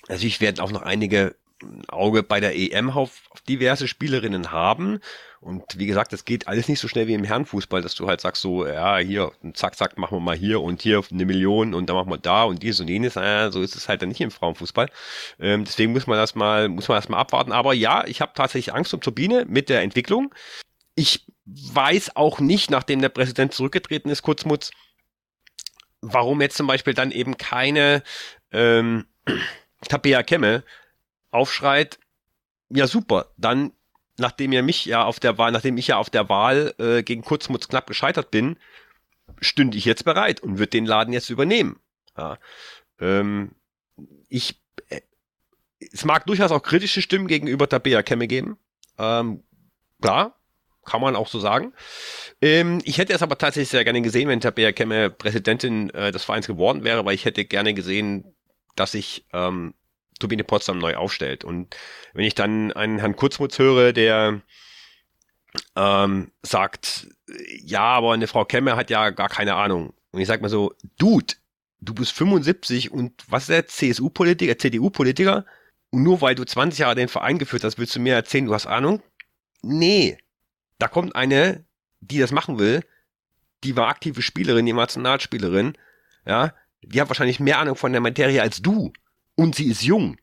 natürlich 0.08 0.42
werden 0.42 0.60
auch 0.60 0.72
noch 0.72 0.82
einige 0.82 1.36
Auge 1.88 2.24
bei 2.24 2.40
der 2.40 2.56
EM 2.56 2.90
auf, 2.90 3.22
auf 3.30 3.42
diverse 3.42 3.88
Spielerinnen 3.88 4.52
haben. 4.52 5.00
Und 5.40 5.78
wie 5.78 5.86
gesagt, 5.86 6.14
das 6.14 6.26
geht 6.26 6.48
alles 6.48 6.68
nicht 6.68 6.80
so 6.80 6.88
schnell 6.88 7.08
wie 7.08 7.14
im 7.14 7.24
Herrenfußball, 7.24 7.82
dass 7.82 7.96
du 7.96 8.08
halt 8.08 8.22
sagst 8.22 8.42
so, 8.42 8.66
ja, 8.66 8.98
hier, 8.98 9.32
zack, 9.54 9.76
zack, 9.76 9.98
machen 9.98 10.18
wir 10.18 10.22
mal 10.22 10.36
hier 10.36 10.62
und 10.62 10.82
hier 10.82 11.04
eine 11.12 11.26
Million 11.26 11.74
und 11.74 11.88
dann 11.88 11.96
machen 11.96 12.12
wir 12.12 12.18
da 12.18 12.44
und 12.44 12.64
dies 12.64 12.80
und 12.80 12.88
jenes. 12.88 13.16
Ja, 13.16 13.52
so 13.52 13.62
ist 13.62 13.76
es 13.76 13.88
halt 13.88 14.02
dann 14.02 14.10
nicht 14.10 14.22
im 14.22 14.32
Frauenfußball. 14.32 14.90
Ähm, 15.40 15.64
deswegen 15.64 15.94
muss 15.94 16.08
man 16.08 16.18
das 16.18 16.36
mal, 16.36 16.70
muss 16.70 16.88
man 16.88 16.98
das 16.98 17.10
mal 17.10 17.20
abwarten. 17.20 17.52
Aber 17.52 17.74
ja, 17.74 18.06
ich 18.06 18.22
habe 18.22 18.34
tatsächlich 18.36 18.74
Angst 18.74 18.94
um 18.94 19.02
Turbine 19.02 19.46
mit 19.48 19.70
der 19.70 19.82
Entwicklung. 19.82 20.34
Ich 20.96 21.26
weiß 21.46 22.16
auch 22.16 22.40
nicht, 22.40 22.72
nachdem 22.72 23.02
der 23.02 23.10
Präsident 23.10 23.54
zurückgetreten 23.54 24.10
ist, 24.10 24.24
Kurzmutz, 24.24 24.72
warum 26.02 26.42
jetzt 26.42 26.58
zum 26.58 26.68
Beispiel 26.68 26.94
dann 26.94 27.12
eben 27.12 27.38
keine 27.38 28.04
ähm, 28.52 29.06
Tabea 29.88 30.24
Kemme 30.24 30.64
aufschreit, 31.32 32.00
ja 32.70 32.88
super, 32.88 33.32
dann, 33.38 33.72
nachdem 34.18 34.52
ihr 34.52 34.64
mich 34.64 34.86
ja 34.86 35.04
auf 35.04 35.20
der 35.20 35.38
Wahl, 35.38 35.52
nachdem 35.52 35.78
ich 35.78 35.88
ja 35.88 35.98
auf 35.98 36.10
der 36.10 36.30
Wahl 36.30 36.74
äh, 36.80 37.04
gegen 37.04 37.22
Kurzmutz 37.22 37.68
knapp 37.68 37.88
gescheitert 37.88 38.32
bin, 38.32 38.58
stünde 39.40 39.78
ich 39.78 39.86
jetzt 39.86 40.06
bereit 40.06 40.42
und 40.42 40.58
würde 40.58 40.72
den 40.72 40.86
Laden 40.86 41.14
jetzt 41.14 41.30
übernehmen. 41.30 41.80
Ja, 42.18 42.38
ähm, 43.00 43.52
ich, 44.30 44.60
äh, 44.90 45.02
es 45.92 46.06
mag 46.06 46.26
durchaus 46.26 46.52
auch 46.52 46.64
kritische 46.64 47.02
Stimmen 47.02 47.28
gegenüber 47.28 47.70
Tabea 47.70 48.02
Kemme 48.04 48.28
geben. 48.28 48.58
Ähm, 48.98 49.44
klar, 50.02 50.40
kann 50.86 51.02
man 51.02 51.16
auch 51.16 51.28
so 51.28 51.40
sagen. 51.40 51.74
Ähm, 52.42 52.82
ich 52.86 52.98
hätte 52.98 53.14
es 53.14 53.22
aber 53.22 53.38
tatsächlich 53.38 53.70
sehr 53.70 53.84
gerne 53.84 54.02
gesehen, 54.02 54.30
wenn 54.30 54.40
Tabea 54.40 54.72
Kemme 54.72 55.10
Präsidentin 55.10 55.90
äh, 55.92 56.12
des 56.12 56.24
Vereins 56.24 56.48
geworden 56.48 56.84
wäre, 56.84 57.06
weil 57.06 57.14
ich 57.14 57.26
hätte 57.26 57.46
gerne 57.46 57.74
gesehen, 57.74 58.36
dass 58.76 58.94
ich 58.94 59.26
ähm, 59.34 59.74
Turbine 60.20 60.44
Potsdam 60.44 60.80
neu 60.80 60.96
aufstellt. 60.96 61.44
Und 61.44 61.76
wenn 62.14 62.26
ich 62.26 62.36
dann 62.36 62.72
einen 62.72 63.00
Herrn 63.00 63.16
Kurzmutz 63.16 63.60
höre, 63.60 63.94
der 63.94 64.42
ähm, 65.76 66.32
sagt, 66.42 67.08
ja, 67.64 67.82
aber 67.82 68.14
eine 68.14 68.28
Frau 68.28 68.46
Kemme 68.46 68.76
hat 68.76 68.90
ja 68.90 69.10
gar 69.10 69.30
keine 69.30 69.56
Ahnung. 69.56 69.94
Und 70.12 70.22
ich 70.22 70.28
sag 70.28 70.42
mal 70.42 70.50
so, 70.50 70.74
Dude, 70.98 71.36
du 71.80 71.94
bist 71.94 72.12
75 72.14 72.92
und 72.92 73.24
was 73.30 73.44
ist 73.44 73.50
der 73.50 73.68
CSU-Politiker, 73.68 74.58
CDU-Politiker? 74.58 75.46
Und 75.90 76.04
nur 76.04 76.22
weil 76.22 76.36
du 76.36 76.44
20 76.44 76.80
Jahre 76.80 76.96
den 76.96 77.08
Verein 77.08 77.38
geführt 77.38 77.64
hast, 77.64 77.78
willst 77.78 77.96
du 77.96 78.00
mir 78.00 78.16
erzählen, 78.16 78.46
du 78.46 78.54
hast 78.54 78.68
Ahnung? 78.68 79.02
Nee. 79.62 80.18
Da 80.80 80.88
kommt 80.88 81.16
eine, 81.16 81.66
die 82.02 82.20
das 82.20 82.32
machen 82.32 82.60
will, 82.60 82.84
die 83.64 83.76
war 83.76 83.88
aktive 83.88 84.22
Spielerin, 84.22 84.66
die 84.66 84.74
Nationalspielerin, 84.74 85.78
ja, 86.26 86.54
die 86.82 87.02
hat 87.02 87.10
wahrscheinlich 87.10 87.40
mehr 87.40 87.60
Ahnung 87.60 87.76
von 87.76 87.92
der 87.92 88.02
Materie 88.02 88.42
als 88.42 88.62
du 88.62 88.94
und 89.38 89.56
sie 89.56 89.68
ist 89.68 89.84
jung. 89.84 90.18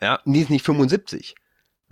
Ja, 0.00 0.20
die 0.24 0.40
ist 0.40 0.50
nicht 0.50 0.64
75. 0.64 1.34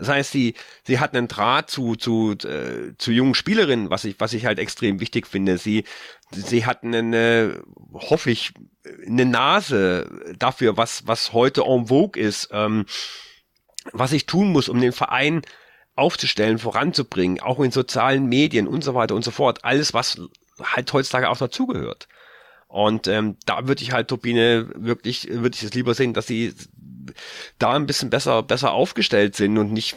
Das 0.01 0.09
heißt, 0.09 0.32
sie, 0.32 0.55
sie 0.84 0.98
hat 0.98 1.14
einen 1.14 1.28
Draht 1.28 1.68
zu, 1.70 1.94
zu, 1.94 2.32
äh, 2.44 2.97
zu 2.97 3.12
jungen 3.12 3.34
Spielerinnen, 3.34 3.90
was 3.90 4.05
ich, 4.05 4.18
was 4.18 4.32
ich 4.32 4.47
halt 4.47 4.59
extrem 4.59 4.98
wichtig 4.98 5.26
finde. 5.26 5.59
Sie, 5.59 5.84
sie 6.32 6.64
hat 6.64 6.82
eine, 6.82 7.62
hoffe 7.92 8.30
ich, 8.30 8.55
eine 9.06 9.26
Nase 9.26 10.34
dafür, 10.38 10.78
was, 10.78 11.06
was 11.06 11.34
heute 11.34 11.64
en 11.66 11.88
vogue 11.88 12.20
ist, 12.20 12.48
ähm, 12.51 12.86
was 13.92 14.12
ich 14.12 14.24
tun 14.24 14.51
muss, 14.52 14.70
um 14.70 14.80
den 14.80 14.92
Verein 14.92 15.42
aufzustellen, 15.97 16.59
voranzubringen, 16.59 17.40
auch 17.40 17.60
in 17.60 17.70
sozialen 17.70 18.26
Medien 18.26 18.68
und 18.68 18.82
so 18.82 18.94
weiter 18.94 19.14
und 19.14 19.24
so 19.24 19.30
fort. 19.30 19.64
Alles, 19.64 19.92
was 19.92 20.18
halt 20.62 20.90
heutzutage 20.94 21.28
auch 21.28 21.36
dazugehört. 21.36 22.09
Und 22.70 23.09
ähm, 23.09 23.36
da 23.47 23.66
würde 23.66 23.82
ich 23.82 23.92
halt 23.92 24.09
Turbine 24.09 24.68
wirklich, 24.76 25.28
würde 25.28 25.56
ich 25.56 25.64
es 25.64 25.74
lieber 25.74 25.92
sehen, 25.92 26.14
dass 26.14 26.28
sie 26.28 26.55
da 27.59 27.72
ein 27.72 27.86
bisschen 27.86 28.10
besser, 28.10 28.44
besser 28.44 28.70
aufgestellt 28.70 29.34
sind 29.34 29.59
und 29.59 29.72
nicht 29.72 29.97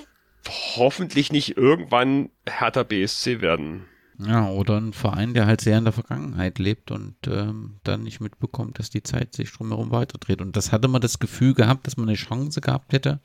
hoffentlich 0.76 1.32
nicht 1.32 1.56
irgendwann 1.56 2.32
härter 2.48 2.84
BSC 2.84 3.42
werden. 3.42 3.86
Ja, 4.18 4.50
oder 4.50 4.78
ein 4.78 4.94
Verein, 4.94 5.36
der 5.36 5.46
halt 5.46 5.62
sehr 5.62 5.78
in 5.78 5.84
der 5.84 5.94
Vergangenheit 5.94 6.58
lebt 6.58 6.90
und 6.90 7.16
ähm, 7.28 7.76
dann 7.84 8.04
nicht 8.04 8.22
mitbekommt, 8.22 8.80
dass 8.80 8.90
die 8.90 9.04
Zeit 9.04 9.34
sich 9.34 9.52
drumherum 9.52 9.92
weiterdreht. 9.92 10.42
Und 10.42 10.56
das 10.56 10.72
hatte 10.72 10.88
man 10.88 11.02
das 11.02 11.20
Gefühl 11.20 11.54
gehabt, 11.54 11.86
dass 11.86 11.98
man 11.98 12.10
eine 12.10 12.18
Chance 12.18 12.60
gehabt 12.60 12.92
hätte, 12.92 13.20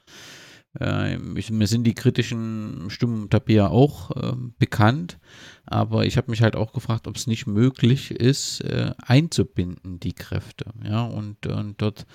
ich, 1.35 1.51
mir 1.51 1.67
sind 1.67 1.85
die 1.85 1.95
kritischen 1.95 2.91
Stimmen 2.91 3.31
Tabea 3.31 3.69
auch 3.69 4.11
äh, 4.11 4.37
bekannt, 4.59 5.19
aber 5.65 6.05
ich 6.05 6.17
habe 6.17 6.31
mich 6.31 6.43
halt 6.43 6.57
auch 6.57 6.73
gefragt, 6.73 7.09
ob 7.09 7.17
es 7.17 7.27
nicht 7.27 7.47
möglich 7.47 8.11
ist, 8.11 8.61
äh, 8.61 8.93
einzubinden, 8.99 9.99
die 9.99 10.13
Kräfte. 10.13 10.67
Ja, 10.85 11.05
und, 11.05 11.47
und 11.47 11.81
dort 11.81 12.07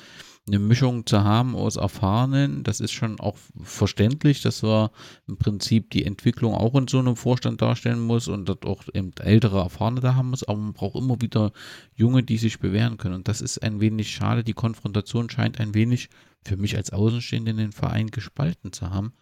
eine 0.48 0.60
Mischung 0.60 1.06
zu 1.06 1.24
haben 1.24 1.56
aus 1.56 1.78
Erfahrenen, 1.78 2.64
das 2.64 2.80
ist 2.80 2.92
schon 2.92 3.20
auch 3.20 3.38
verständlich, 3.62 4.42
dass 4.42 4.62
wir 4.62 4.92
im 5.28 5.38
Prinzip 5.38 5.90
die 5.92 6.06
Entwicklung 6.06 6.54
auch 6.54 6.76
in 6.76 6.88
so 6.88 7.00
einem 7.00 7.16
Vorstand 7.16 7.62
darstellen 7.62 8.02
muss 8.02 8.28
und 8.28 8.50
dort 8.50 8.66
auch 8.66 8.84
eben 8.94 9.12
ältere 9.20 9.60
Erfahrene 9.60 10.02
da 10.02 10.16
haben 10.16 10.32
muss, 10.32 10.44
aber 10.44 10.58
man 10.58 10.74
braucht 10.74 10.96
immer 10.96 11.22
wieder 11.22 11.54
Junge, 11.96 12.24
die 12.24 12.38
sich 12.38 12.60
bewähren 12.60 12.98
können. 12.98 13.16
Und 13.16 13.28
das 13.28 13.42
ist 13.42 13.64
ein 13.64 13.80
wenig 13.80 14.12
schade. 14.12 14.44
Die 14.44 14.54
Konfrontation 14.54 15.30
scheint 15.30 15.60
ein 15.60 15.74
wenig 15.74 16.10
für 16.46 16.58
mich 16.58 16.76
als 16.76 16.92
Außenstehende 16.92 17.54
den 17.54 17.72
Verein 17.72 18.08
gespalten 18.08 18.72
zu 18.74 18.90
haben. 18.90 19.14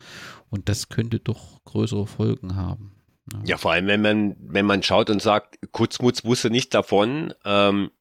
Und 0.49 0.69
das 0.69 0.89
könnte 0.89 1.19
doch 1.19 1.63
größere 1.63 2.07
Folgen 2.07 2.55
haben. 2.55 2.95
Ja, 3.33 3.39
ja 3.43 3.57
vor 3.57 3.71
allem, 3.71 3.87
wenn 3.87 4.01
man, 4.01 4.35
wenn 4.39 4.65
man 4.65 4.83
schaut 4.83 5.09
und 5.09 5.21
sagt, 5.21 5.59
Kurzmutz 5.71 6.23
wusste 6.23 6.49
nicht 6.49 6.73
davon, 6.73 7.33
ähm, 7.45 7.91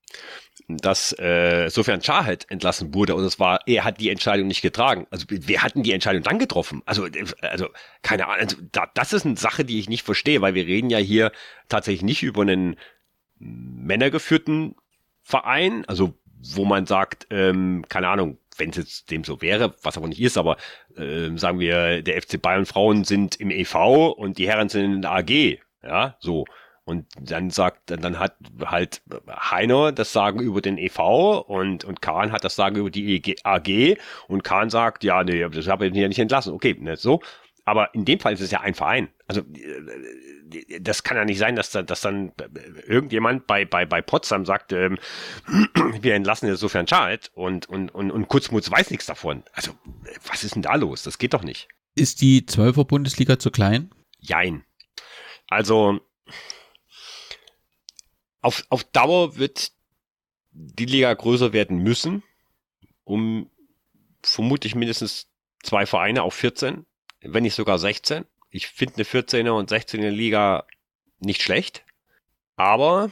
dass 0.68 1.16
äh, 1.18 1.68
Sofern 1.70 2.02
Schah 2.02 2.24
halt 2.24 2.50
entlassen 2.50 2.94
wurde 2.94 3.14
und 3.14 3.24
es 3.24 3.38
war, 3.38 3.60
er 3.66 3.84
hat 3.84 4.00
die 4.00 4.10
Entscheidung 4.10 4.46
nicht 4.46 4.62
getragen. 4.62 5.06
Also 5.10 5.26
wer 5.28 5.62
hat 5.62 5.74
denn 5.74 5.82
die 5.82 5.92
Entscheidung 5.92 6.22
dann 6.22 6.38
getroffen? 6.38 6.82
Also, 6.86 7.08
also 7.40 7.68
keine 8.02 8.26
Ahnung, 8.26 8.40
also, 8.40 8.56
da, 8.72 8.88
das 8.94 9.12
ist 9.12 9.26
eine 9.26 9.36
Sache, 9.36 9.64
die 9.64 9.78
ich 9.78 9.88
nicht 9.88 10.04
verstehe, 10.04 10.40
weil 10.42 10.54
wir 10.54 10.66
reden 10.66 10.90
ja 10.90 10.98
hier 10.98 11.32
tatsächlich 11.68 12.02
nicht 12.02 12.22
über 12.22 12.42
einen 12.42 12.76
männergeführten 13.38 14.76
Verein, 15.22 15.84
also 15.86 16.14
wo 16.54 16.64
man 16.64 16.86
sagt, 16.86 17.26
ähm, 17.30 17.84
keine 17.88 18.08
Ahnung, 18.08 18.38
wenn 18.60 18.70
es 18.70 18.76
jetzt 18.76 19.10
dem 19.10 19.24
so 19.24 19.42
wäre, 19.42 19.74
was 19.82 19.96
aber 19.96 20.08
nicht 20.08 20.20
ist, 20.20 20.38
aber 20.38 20.56
äh, 20.96 21.36
sagen 21.36 21.58
wir, 21.58 22.02
der 22.02 22.22
FC 22.22 22.40
Bayern 22.40 22.66
Frauen 22.66 23.04
sind 23.04 23.36
im 23.36 23.50
EV 23.50 24.10
und 24.16 24.38
die 24.38 24.48
Herren 24.48 24.68
sind 24.68 24.84
in 24.84 25.02
der 25.02 25.12
AG, 25.12 25.58
ja, 25.82 26.16
so. 26.20 26.44
Und 26.84 27.06
dann 27.20 27.50
sagt, 27.50 27.90
dann 27.90 28.18
hat 28.18 28.36
halt 28.64 29.02
Heiner 29.28 29.92
das 29.92 30.12
Sagen 30.12 30.40
über 30.40 30.60
den 30.60 30.76
EV 30.76 31.44
und, 31.46 31.84
und 31.84 32.02
Kahn 32.02 32.32
hat 32.32 32.42
das 32.42 32.56
Sagen 32.56 32.76
über 32.76 32.90
die 32.90 33.36
AG 33.44 33.96
und 34.26 34.42
Kahn 34.42 34.70
sagt, 34.70 35.04
ja, 35.04 35.22
nee, 35.22 35.46
das 35.48 35.68
habe 35.68 35.86
ich 35.86 35.94
ja 35.94 36.08
nicht 36.08 36.18
entlassen. 36.18 36.52
Okay, 36.52 36.76
nicht 36.80 37.00
so. 37.00 37.20
Aber 37.64 37.94
in 37.94 38.04
dem 38.04 38.18
Fall 38.18 38.32
ist 38.32 38.40
es 38.40 38.50
ja 38.50 38.60
ein 38.60 38.74
Verein. 38.74 39.08
Also 39.28 39.42
äh, 39.42 39.44
das 40.80 41.02
kann 41.02 41.16
ja 41.16 41.24
nicht 41.24 41.38
sein, 41.38 41.56
dass, 41.56 41.70
dass 41.70 42.00
dann 42.00 42.32
irgendjemand 42.86 43.46
bei, 43.46 43.64
bei, 43.64 43.86
bei 43.86 44.02
Potsdam 44.02 44.44
sagt, 44.44 44.72
ähm, 44.72 44.98
wir 46.00 46.14
entlassen 46.14 46.48
jetzt 46.48 46.60
sofern 46.60 46.86
Schalt 46.86 47.30
und, 47.34 47.68
und, 47.68 47.90
und, 47.90 48.10
und 48.10 48.28
Kurzmutz 48.28 48.70
weiß 48.70 48.90
nichts 48.90 49.06
davon. 49.06 49.44
Also 49.52 49.72
was 50.26 50.44
ist 50.44 50.54
denn 50.54 50.62
da 50.62 50.74
los? 50.74 51.02
Das 51.02 51.18
geht 51.18 51.34
doch 51.34 51.42
nicht. 51.42 51.68
Ist 51.94 52.20
die 52.20 52.42
12er 52.42 52.84
Bundesliga 52.84 53.38
zu 53.38 53.50
klein? 53.50 53.90
Jein. 54.18 54.64
Also 55.48 56.00
auf, 58.40 58.64
auf 58.68 58.84
Dauer 58.84 59.36
wird 59.36 59.72
die 60.52 60.86
Liga 60.86 61.12
größer 61.12 61.52
werden 61.52 61.78
müssen, 61.78 62.22
um 63.04 63.50
vermutlich 64.22 64.74
mindestens 64.74 65.28
zwei 65.62 65.86
Vereine 65.86 66.22
auf 66.22 66.34
14, 66.34 66.86
wenn 67.22 67.42
nicht 67.42 67.54
sogar 67.54 67.78
16. 67.78 68.24
Ich 68.50 68.66
finde 68.66 68.96
eine 68.96 69.04
14er 69.04 69.50
und 69.50 69.70
16er 69.70 70.10
Liga 70.10 70.66
nicht 71.20 71.42
schlecht. 71.42 71.84
Aber, 72.56 73.10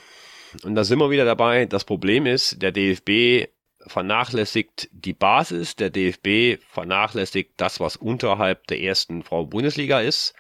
und 0.65 0.75
da 0.75 0.85
sind 0.85 0.99
wir 0.99 1.11
wieder 1.11 1.25
dabei, 1.25 1.67
das 1.67 1.85
Problem 1.85 2.27
ist, 2.27 2.61
der 2.61 2.73
DFB 2.73 3.49
vernachlässigt 3.87 4.89
die 4.93 5.13
Basis, 5.13 5.77
der 5.77 5.91
DFB 5.91 6.63
vernachlässigt 6.69 7.53
das, 7.57 7.81
was 7.81 7.97
unterhalb 7.97 8.67
der 8.67 8.81
ersten 8.81 9.23
Frau-Bundesliga 9.23 10.01
ist. 10.01 10.35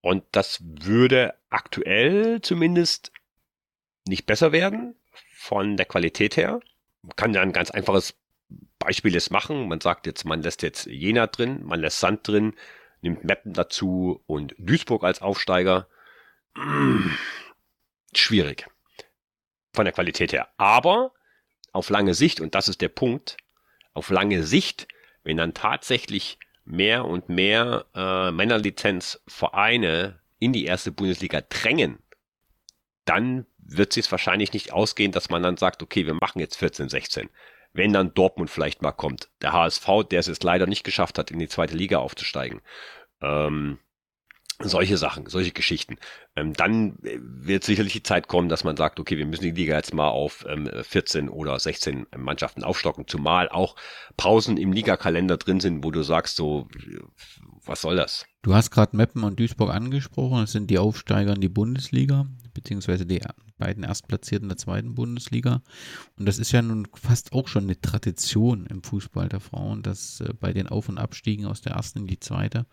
Und 0.00 0.24
das 0.32 0.60
würde 0.62 1.34
aktuell 1.50 2.40
zumindest 2.40 3.12
nicht 4.08 4.26
besser 4.26 4.50
werden 4.50 4.96
von 5.36 5.76
der 5.76 5.86
Qualität 5.86 6.36
her. 6.36 6.60
Man 7.02 7.16
kann 7.16 7.34
ja 7.34 7.42
ein 7.42 7.52
ganz 7.52 7.70
einfaches 7.70 8.14
Beispiel 8.78 9.14
jetzt 9.14 9.30
machen. 9.30 9.68
Man 9.68 9.80
sagt 9.80 10.06
jetzt, 10.06 10.24
man 10.24 10.42
lässt 10.42 10.62
jetzt 10.62 10.86
Jena 10.86 11.26
drin, 11.28 11.62
man 11.64 11.80
lässt 11.80 12.00
Sand 12.00 12.26
drin, 12.26 12.54
nimmt 13.02 13.24
Meppen 13.24 13.52
dazu 13.52 14.22
und 14.26 14.54
Duisburg 14.58 15.04
als 15.04 15.20
Aufsteiger. 15.20 15.88
Schwierig. 18.14 18.66
Von 19.74 19.84
der 19.84 19.92
Qualität 19.92 20.32
her. 20.32 20.48
Aber 20.56 21.12
auf 21.72 21.90
lange 21.90 22.14
Sicht, 22.14 22.40
und 22.40 22.54
das 22.54 22.68
ist 22.68 22.80
der 22.80 22.88
Punkt, 22.88 23.36
auf 23.94 24.10
lange 24.10 24.42
Sicht, 24.42 24.88
wenn 25.24 25.36
dann 25.36 25.54
tatsächlich 25.54 26.38
mehr 26.64 27.04
und 27.04 27.28
mehr 27.28 27.86
äh, 27.94 28.30
Männerlizenzvereine 28.30 30.20
in 30.38 30.52
die 30.52 30.64
erste 30.64 30.92
Bundesliga 30.92 31.40
drängen, 31.40 31.98
dann 33.04 33.46
wird 33.58 33.96
es 33.96 34.10
wahrscheinlich 34.10 34.52
nicht 34.52 34.72
ausgehen, 34.72 35.12
dass 35.12 35.30
man 35.30 35.42
dann 35.42 35.56
sagt, 35.56 35.82
okay, 35.82 36.06
wir 36.06 36.14
machen 36.14 36.40
jetzt 36.40 36.56
14, 36.56 36.88
16. 36.88 37.30
Wenn 37.72 37.92
dann 37.92 38.14
Dortmund 38.14 38.50
vielleicht 38.50 38.82
mal 38.82 38.92
kommt. 38.92 39.30
Der 39.40 39.52
HSV, 39.52 39.86
der 40.10 40.20
es 40.20 40.26
jetzt 40.26 40.44
leider 40.44 40.66
nicht 40.66 40.84
geschafft 40.84 41.18
hat, 41.18 41.30
in 41.30 41.38
die 41.38 41.48
zweite 41.48 41.76
Liga 41.76 41.98
aufzusteigen. 41.98 42.60
Ähm, 43.20 43.78
solche 44.68 44.96
Sachen, 44.96 45.26
solche 45.26 45.52
Geschichten. 45.52 45.96
Ähm, 46.36 46.52
dann 46.52 46.98
äh, 47.02 47.18
wird 47.20 47.64
sicherlich 47.64 47.92
die 47.92 48.02
Zeit 48.02 48.28
kommen, 48.28 48.48
dass 48.48 48.64
man 48.64 48.76
sagt, 48.76 49.00
okay, 49.00 49.18
wir 49.18 49.26
müssen 49.26 49.42
die 49.42 49.50
Liga 49.50 49.76
jetzt 49.76 49.94
mal 49.94 50.08
auf 50.08 50.44
ähm, 50.48 50.68
14 50.82 51.28
oder 51.28 51.58
16 51.58 52.06
Mannschaften 52.16 52.64
aufstocken, 52.64 53.06
zumal 53.06 53.48
auch 53.48 53.76
Pausen 54.16 54.56
im 54.56 54.72
Ligakalender 54.72 55.36
drin 55.36 55.60
sind, 55.60 55.84
wo 55.84 55.90
du 55.90 56.02
sagst, 56.02 56.36
so, 56.36 56.68
was 57.64 57.80
soll 57.82 57.96
das? 57.96 58.26
Du 58.42 58.54
hast 58.54 58.70
gerade 58.70 58.96
Meppen 58.96 59.24
und 59.24 59.38
Duisburg 59.38 59.70
angesprochen, 59.70 60.40
das 60.40 60.52
sind 60.52 60.70
die 60.70 60.78
Aufsteiger 60.78 61.34
in 61.34 61.40
die 61.40 61.48
Bundesliga, 61.48 62.26
beziehungsweise 62.54 63.06
die 63.06 63.20
beiden 63.58 63.84
Erstplatzierten 63.84 64.48
der 64.48 64.56
zweiten 64.56 64.94
Bundesliga. 64.94 65.62
Und 66.18 66.26
das 66.26 66.38
ist 66.38 66.52
ja 66.52 66.62
nun 66.62 66.88
fast 66.94 67.32
auch 67.32 67.48
schon 67.48 67.64
eine 67.64 67.80
Tradition 67.80 68.66
im 68.66 68.82
Fußball 68.82 69.28
der 69.28 69.40
Frauen, 69.40 69.82
dass 69.82 70.20
äh, 70.20 70.32
bei 70.38 70.52
den 70.52 70.68
Auf- 70.68 70.88
und 70.88 70.98
Abstiegen 70.98 71.46
aus 71.46 71.60
der 71.60 71.72
ersten 71.72 72.00
in 72.00 72.06
die 72.06 72.20
zweite, 72.20 72.66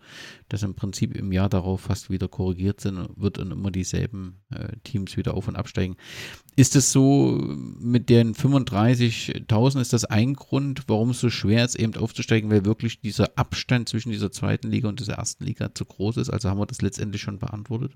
dass 0.48 0.62
im 0.62 0.74
Prinzip 0.74 1.14
im 1.14 1.32
Jahr 1.32 1.48
darauf 1.48 1.82
fast 1.82 2.10
wieder 2.10 2.28
korrigiert 2.28 2.80
sind, 2.80 3.08
wird 3.16 3.38
und 3.38 3.50
immer 3.50 3.70
dieselben 3.70 4.40
äh, 4.50 4.76
Teams 4.84 5.16
wieder 5.16 5.34
auf- 5.34 5.48
und 5.48 5.56
absteigen. 5.56 5.96
Ist 6.56 6.76
es 6.76 6.92
so 6.92 7.38
mit 7.80 8.10
den 8.10 8.34
35.000, 8.34 9.80
ist 9.80 9.92
das 9.92 10.04
ein 10.04 10.34
Grund, 10.34 10.84
warum 10.88 11.10
es 11.10 11.20
so 11.20 11.30
schwer 11.30 11.64
ist, 11.64 11.76
eben 11.76 11.94
aufzusteigen, 11.94 12.50
weil 12.50 12.64
wirklich 12.64 13.00
dieser 13.00 13.38
Abstand 13.38 13.88
zwischen 13.88 14.10
dieser 14.10 14.32
zweiten 14.32 14.68
Liga 14.68 14.88
und 14.88 15.00
dieser 15.00 15.14
ersten 15.14 15.44
Liga 15.44 15.74
zu 15.74 15.84
groß 15.84 16.18
ist? 16.18 16.30
Also 16.30 16.50
haben 16.50 16.58
wir 16.58 16.66
das 16.66 16.82
letztendlich 16.82 17.22
schon 17.22 17.38
beantwortet? 17.38 17.92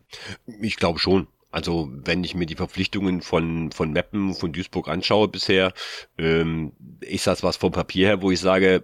Ich 0.60 0.76
glaube 0.76 0.98
schon. 0.98 1.26
Also 1.54 1.88
wenn 1.92 2.24
ich 2.24 2.34
mir 2.34 2.46
die 2.46 2.56
Verpflichtungen 2.56 3.22
von, 3.22 3.70
von 3.70 3.92
Meppen, 3.92 4.34
von 4.34 4.52
Duisburg 4.52 4.88
anschaue 4.88 5.28
bisher, 5.28 5.72
ähm, 6.18 6.72
ist 6.98 7.28
das 7.28 7.44
was 7.44 7.56
vom 7.56 7.70
Papier 7.70 8.08
her, 8.08 8.22
wo 8.22 8.32
ich 8.32 8.40
sage, 8.40 8.82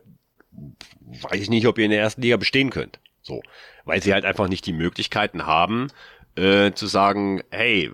weiß 0.53 1.41
ich 1.41 1.51
nicht, 1.51 1.67
ob 1.67 1.79
ihr 1.79 1.87
in 1.87 1.91
der 1.91 1.99
ersten 1.99 2.23
Liga 2.23 2.37
bestehen 2.37 2.71
könnt. 2.71 3.01
So, 3.23 3.43
weil 3.85 4.01
sie 4.01 4.13
halt 4.13 4.25
einfach 4.25 4.47
nicht 4.47 4.67
die 4.67 4.73
Möglichkeiten 4.73 5.47
haben, 5.47 5.89
äh, 6.37 6.71
zu 6.71 6.87
sagen, 6.87 7.43
hey, 7.51 7.91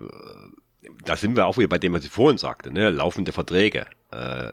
da 1.03 1.15
sind 1.15 1.35
wir 1.35 1.47
auch 1.47 1.57
wieder 1.57 1.69
bei 1.69 1.79
dem, 1.79 1.93
was 1.93 2.05
ich 2.05 2.11
vorhin 2.11 2.37
sagte, 2.37 2.71
ne? 2.71 2.91
laufende 2.91 3.31
Verträge. 3.31 3.87
Äh, 4.11 4.51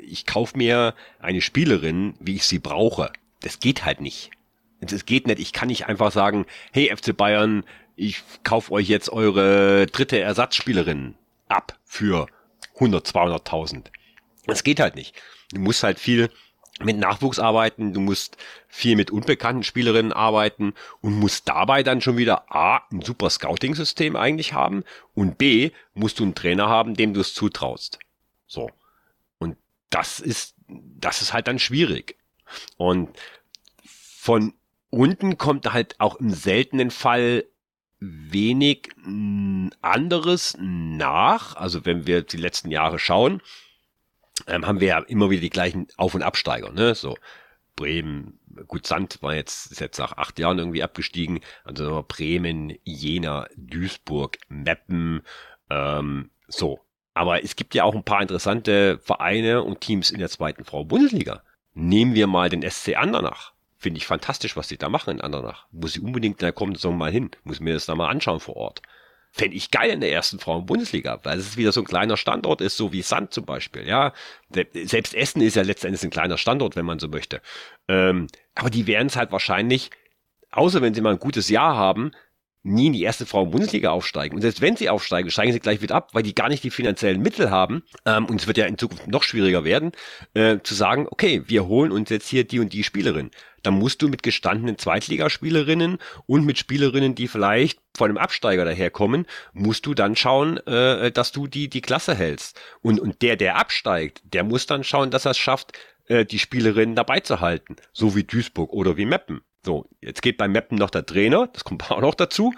ich 0.00 0.26
kaufe 0.26 0.58
mir 0.58 0.94
eine 1.18 1.40
Spielerin, 1.40 2.12
wie 2.20 2.34
ich 2.34 2.44
sie 2.44 2.58
brauche. 2.58 3.10
Das 3.40 3.58
geht 3.58 3.86
halt 3.86 4.02
nicht. 4.02 4.32
Das 4.82 5.06
geht 5.06 5.26
nicht. 5.28 5.38
Ich 5.38 5.54
kann 5.54 5.68
nicht 5.68 5.86
einfach 5.86 6.12
sagen, 6.12 6.44
hey 6.72 6.94
FC 6.94 7.16
Bayern, 7.16 7.64
ich 7.96 8.22
kaufe 8.44 8.72
euch 8.72 8.88
jetzt 8.88 9.10
eure 9.10 9.86
dritte 9.86 10.18
Ersatzspielerin 10.18 11.14
ab 11.48 11.78
für 11.84 12.26
100, 12.74 13.06
200.000. 13.06 13.84
Das 14.46 14.64
geht 14.64 14.80
halt 14.80 14.96
nicht. 14.96 15.14
Du 15.52 15.60
musst 15.60 15.82
halt 15.82 15.98
viel 15.98 16.30
mit 16.80 16.96
Nachwuchs 16.96 17.38
arbeiten, 17.38 17.92
du 17.92 18.00
musst 18.00 18.36
viel 18.66 18.96
mit 18.96 19.10
unbekannten 19.10 19.62
Spielerinnen 19.62 20.12
arbeiten 20.12 20.74
und 21.00 21.18
musst 21.18 21.48
dabei 21.48 21.82
dann 21.82 22.00
schon 22.00 22.16
wieder 22.16 22.50
A, 22.52 22.82
ein 22.90 23.02
super 23.02 23.30
Scouting-System 23.30 24.16
eigentlich 24.16 24.52
haben 24.52 24.84
und 25.14 25.38
B, 25.38 25.70
musst 25.94 26.18
du 26.18 26.24
einen 26.24 26.34
Trainer 26.34 26.68
haben, 26.68 26.94
dem 26.94 27.14
du 27.14 27.20
es 27.20 27.34
zutraust. 27.34 27.98
So. 28.46 28.70
Und 29.38 29.56
das 29.90 30.18
ist, 30.18 30.54
das 30.66 31.22
ist 31.22 31.32
halt 31.32 31.46
dann 31.46 31.58
schwierig. 31.58 32.16
Und 32.76 33.10
von 33.84 34.54
unten 34.90 35.38
kommt 35.38 35.72
halt 35.72 36.00
auch 36.00 36.16
im 36.16 36.30
seltenen 36.30 36.90
Fall 36.90 37.44
wenig 38.02 38.90
anderes 39.80 40.56
nach. 40.60 41.56
Also 41.56 41.84
wenn 41.84 42.06
wir 42.06 42.22
die 42.22 42.36
letzten 42.36 42.70
Jahre 42.70 42.98
schauen, 42.98 43.40
ähm, 44.46 44.66
haben 44.66 44.80
wir 44.80 44.88
ja 44.88 44.98
immer 44.98 45.30
wieder 45.30 45.42
die 45.42 45.50
gleichen 45.50 45.86
Auf- 45.96 46.14
und 46.14 46.22
Absteiger. 46.22 46.72
Ne? 46.72 46.94
So 46.94 47.16
Bremen, 47.76 48.38
gut, 48.66 48.86
Sand 48.86 49.22
war 49.22 49.34
jetzt, 49.34 49.70
ist 49.72 49.80
jetzt 49.80 49.98
nach 49.98 50.16
acht 50.16 50.38
Jahren 50.38 50.58
irgendwie 50.58 50.82
abgestiegen. 50.82 51.40
Also 51.64 52.04
Bremen, 52.06 52.76
Jena, 52.82 53.46
Duisburg, 53.56 54.38
Meppen, 54.48 55.22
ähm, 55.70 56.30
so. 56.48 56.80
Aber 57.14 57.44
es 57.44 57.56
gibt 57.56 57.74
ja 57.74 57.84
auch 57.84 57.94
ein 57.94 58.04
paar 58.04 58.22
interessante 58.22 58.98
Vereine 58.98 59.62
und 59.62 59.80
Teams 59.80 60.10
in 60.10 60.18
der 60.18 60.30
zweiten 60.30 60.64
Frau-Bundesliga. 60.64 61.42
Nehmen 61.74 62.14
wir 62.14 62.26
mal 62.26 62.48
den 62.48 62.68
SC 62.68 62.96
Andernach. 62.96 63.52
Finde 63.82 63.98
ich 63.98 64.06
fantastisch, 64.06 64.56
was 64.56 64.68
die 64.68 64.78
da 64.78 64.88
machen 64.88 65.10
in 65.10 65.20
Andernach. 65.20 65.66
Muss 65.72 65.96
ich 65.96 66.02
unbedingt 66.04 66.40
in 66.40 66.46
der 66.46 66.52
kommenden 66.52 66.78
Saison 66.78 66.96
mal 66.96 67.10
hin. 67.10 67.32
Muss 67.42 67.58
mir 67.58 67.74
das 67.74 67.84
da 67.84 67.96
mal 67.96 68.10
anschauen 68.10 68.38
vor 68.38 68.54
Ort. 68.54 68.80
Fände 69.32 69.56
ich 69.56 69.72
geil 69.72 69.90
in 69.90 70.00
der 70.00 70.12
ersten 70.12 70.38
Frauen-Bundesliga, 70.38 71.18
weil 71.24 71.36
es 71.36 71.56
wieder 71.56 71.72
so 71.72 71.80
ein 71.80 71.86
kleiner 71.86 72.16
Standort 72.16 72.60
ist, 72.60 72.76
so 72.76 72.92
wie 72.92 73.02
Sand 73.02 73.34
zum 73.34 73.44
Beispiel. 73.44 73.84
Ja, 73.84 74.12
selbst 74.52 75.14
Essen 75.14 75.42
ist 75.42 75.56
ja 75.56 75.62
letztendlich 75.62 76.00
ein 76.04 76.10
kleiner 76.10 76.38
Standort, 76.38 76.76
wenn 76.76 76.86
man 76.86 77.00
so 77.00 77.08
möchte. 77.08 77.42
Ähm, 77.88 78.28
aber 78.54 78.70
die 78.70 78.86
werden 78.86 79.08
es 79.08 79.16
halt 79.16 79.32
wahrscheinlich, 79.32 79.90
außer 80.52 80.80
wenn 80.80 80.94
sie 80.94 81.00
mal 81.00 81.14
ein 81.14 81.18
gutes 81.18 81.48
Jahr 81.48 81.74
haben, 81.74 82.12
nie 82.62 82.86
in 82.86 82.92
die 82.92 83.02
erste 83.02 83.26
Frauen-Bundesliga 83.26 83.90
aufsteigen. 83.90 84.36
Und 84.36 84.42
selbst 84.42 84.60
wenn 84.60 84.76
sie 84.76 84.88
aufsteigen, 84.88 85.30
steigen 85.30 85.52
sie 85.52 85.60
gleich 85.60 85.82
wieder 85.82 85.96
ab, 85.96 86.10
weil 86.12 86.22
die 86.22 86.34
gar 86.34 86.48
nicht 86.48 86.62
die 86.62 86.70
finanziellen 86.70 87.20
Mittel 87.20 87.50
haben. 87.50 87.82
Ähm, 88.06 88.26
und 88.26 88.40
es 88.40 88.46
wird 88.46 88.58
ja 88.58 88.66
in 88.66 88.78
Zukunft 88.78 89.08
noch 89.08 89.24
schwieriger 89.24 89.64
werden, 89.64 89.92
äh, 90.34 90.58
zu 90.62 90.74
sagen, 90.74 91.06
okay, 91.10 91.42
wir 91.46 91.66
holen 91.66 91.90
uns 91.90 92.10
jetzt 92.10 92.28
hier 92.28 92.44
die 92.44 92.60
und 92.60 92.72
die 92.72 92.84
Spielerin. 92.84 93.30
Dann 93.62 93.74
musst 93.74 94.02
du 94.02 94.08
mit 94.08 94.22
gestandenen 94.22 94.78
Zweitligaspielerinnen 94.78 95.98
und 96.26 96.44
mit 96.44 96.58
Spielerinnen, 96.58 97.14
die 97.14 97.28
vielleicht 97.28 97.80
von 97.96 98.10
einem 98.10 98.18
Absteiger 98.18 98.64
daherkommen, 98.64 99.26
musst 99.52 99.86
du 99.86 99.94
dann 99.94 100.16
schauen, 100.16 100.58
äh, 100.66 101.10
dass 101.12 101.32
du 101.32 101.46
die, 101.46 101.68
die 101.68 101.80
Klasse 101.80 102.14
hältst. 102.14 102.60
Und, 102.80 103.00
und 103.00 103.22
der, 103.22 103.36
der 103.36 103.56
absteigt, 103.56 104.22
der 104.24 104.44
muss 104.44 104.66
dann 104.66 104.84
schauen, 104.84 105.10
dass 105.10 105.24
er 105.24 105.32
es 105.32 105.38
schafft, 105.38 105.72
äh, 106.06 106.24
die 106.24 106.38
Spielerinnen 106.38 106.96
dabei 106.96 107.20
zu 107.20 107.40
halten. 107.40 107.76
So 107.92 108.16
wie 108.16 108.24
Duisburg 108.24 108.72
oder 108.72 108.96
wie 108.96 109.06
Meppen. 109.06 109.42
So, 109.64 109.88
jetzt 110.00 110.22
geht 110.22 110.38
bei 110.38 110.48
Meppen 110.48 110.76
noch 110.76 110.90
der 110.90 111.06
Trainer, 111.06 111.48
das 111.52 111.64
kommt 111.64 111.90
auch 111.90 112.00
noch 112.00 112.14
dazu. 112.14 112.52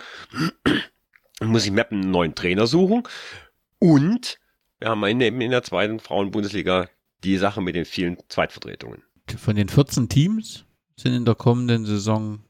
Dann 1.38 1.48
muss 1.48 1.66
ich 1.66 1.72
Meppen 1.72 2.02
einen 2.02 2.10
neuen 2.10 2.34
Trainer 2.34 2.66
suchen. 2.66 3.02
Und 3.78 4.38
wir 4.78 4.88
haben 4.88 5.04
in, 5.04 5.20
in 5.20 5.50
der 5.50 5.62
zweiten 5.62 6.00
Frauenbundesliga 6.00 6.88
die 7.22 7.36
Sache 7.36 7.60
mit 7.60 7.74
den 7.74 7.84
vielen 7.84 8.18
Zweitvertretungen. 8.28 9.02
Von 9.36 9.56
den 9.56 9.68
14 9.68 10.08
Teams 10.08 10.64
sind 10.96 11.14
in 11.14 11.24
der 11.24 11.34
kommenden 11.34 11.84
Saison 11.86 12.40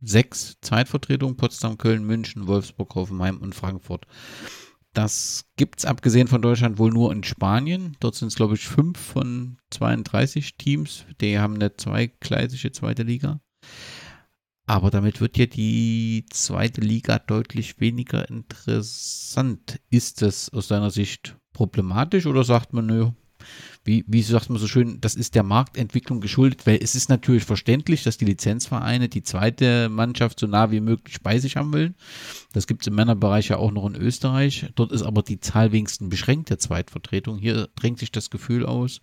sechs 0.00 0.56
Zweitvertretungen, 0.60 1.36
Potsdam, 1.36 1.78
Köln, 1.78 2.04
München, 2.04 2.46
Wolfsburg, 2.46 2.94
Hoffenheim 2.94 3.38
und 3.38 3.54
Frankfurt. 3.54 4.06
Das 4.92 5.44
gibt's 5.56 5.84
abgesehen 5.84 6.26
von 6.26 6.42
Deutschland 6.42 6.78
wohl 6.78 6.90
nur 6.90 7.12
in 7.12 7.22
Spanien. 7.22 7.96
Dort 8.00 8.16
sind 8.16 8.28
es, 8.28 8.34
glaube 8.34 8.54
ich, 8.54 8.66
fünf 8.66 8.98
von 8.98 9.58
32 9.70 10.56
Teams. 10.56 11.04
Die 11.20 11.38
haben 11.38 11.54
eine 11.54 11.76
zweigleisige 11.76 12.72
zweite 12.72 13.04
Liga. 13.04 13.40
Aber 14.66 14.90
damit 14.90 15.20
wird 15.20 15.36
ja 15.36 15.46
die 15.46 16.26
zweite 16.30 16.80
Liga 16.80 17.18
deutlich 17.18 17.80
weniger 17.80 18.28
interessant. 18.28 19.80
Ist 19.90 20.22
das 20.22 20.48
aus 20.50 20.68
deiner 20.68 20.90
Sicht 20.90 21.36
problematisch 21.52 22.26
oder 22.26 22.44
sagt 22.44 22.72
man, 22.72 22.86
nö, 22.86 23.10
wie, 23.84 24.04
wie 24.06 24.22
sagt 24.22 24.50
man 24.50 24.58
so 24.58 24.66
schön, 24.66 25.00
das 25.00 25.14
ist 25.14 25.34
der 25.34 25.42
Marktentwicklung 25.42 26.20
geschuldet, 26.20 26.66
weil 26.66 26.78
es 26.82 26.94
ist 26.94 27.08
natürlich 27.08 27.44
verständlich, 27.44 28.02
dass 28.02 28.18
die 28.18 28.24
Lizenzvereine 28.24 29.08
die 29.08 29.22
zweite 29.22 29.88
Mannschaft 29.88 30.40
so 30.40 30.46
nah 30.46 30.70
wie 30.70 30.80
möglich 30.80 31.22
bei 31.22 31.38
sich 31.38 31.56
haben 31.56 31.72
wollen. 31.72 31.94
Das 32.52 32.66
gibt 32.66 32.82
es 32.82 32.88
im 32.88 32.94
Männerbereich 32.94 33.48
ja 33.48 33.56
auch 33.56 33.72
noch 33.72 33.86
in 33.86 33.96
Österreich. 33.96 34.66
Dort 34.74 34.92
ist 34.92 35.02
aber 35.02 35.22
die 35.22 35.40
Zahl 35.40 35.72
wenigstens 35.72 36.10
beschränkt 36.10 36.50
der 36.50 36.58
Zweitvertretung. 36.58 37.38
Hier 37.38 37.68
drängt 37.76 37.98
sich 37.98 38.12
das 38.12 38.30
Gefühl 38.30 38.66
aus, 38.66 39.00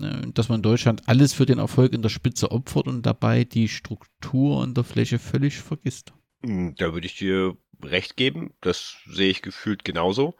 äh, 0.00 0.28
dass 0.32 0.48
man 0.48 0.58
in 0.58 0.62
Deutschland 0.62 1.02
alles 1.06 1.32
für 1.32 1.46
den 1.46 1.58
Erfolg 1.58 1.92
in 1.92 2.02
der 2.02 2.08
Spitze 2.08 2.50
opfert 2.50 2.86
und 2.86 3.04
dabei 3.04 3.44
die 3.44 3.68
Struktur 3.68 4.58
und 4.60 4.76
der 4.76 4.84
Fläche 4.84 5.18
völlig 5.18 5.58
vergisst. 5.58 6.12
Hm, 6.44 6.74
da 6.76 6.92
würde 6.94 7.06
ich 7.06 7.16
dir 7.16 7.56
recht 7.82 8.16
geben. 8.16 8.52
Das 8.60 8.96
sehe 9.06 9.30
ich 9.30 9.42
gefühlt 9.42 9.84
genauso. 9.84 10.36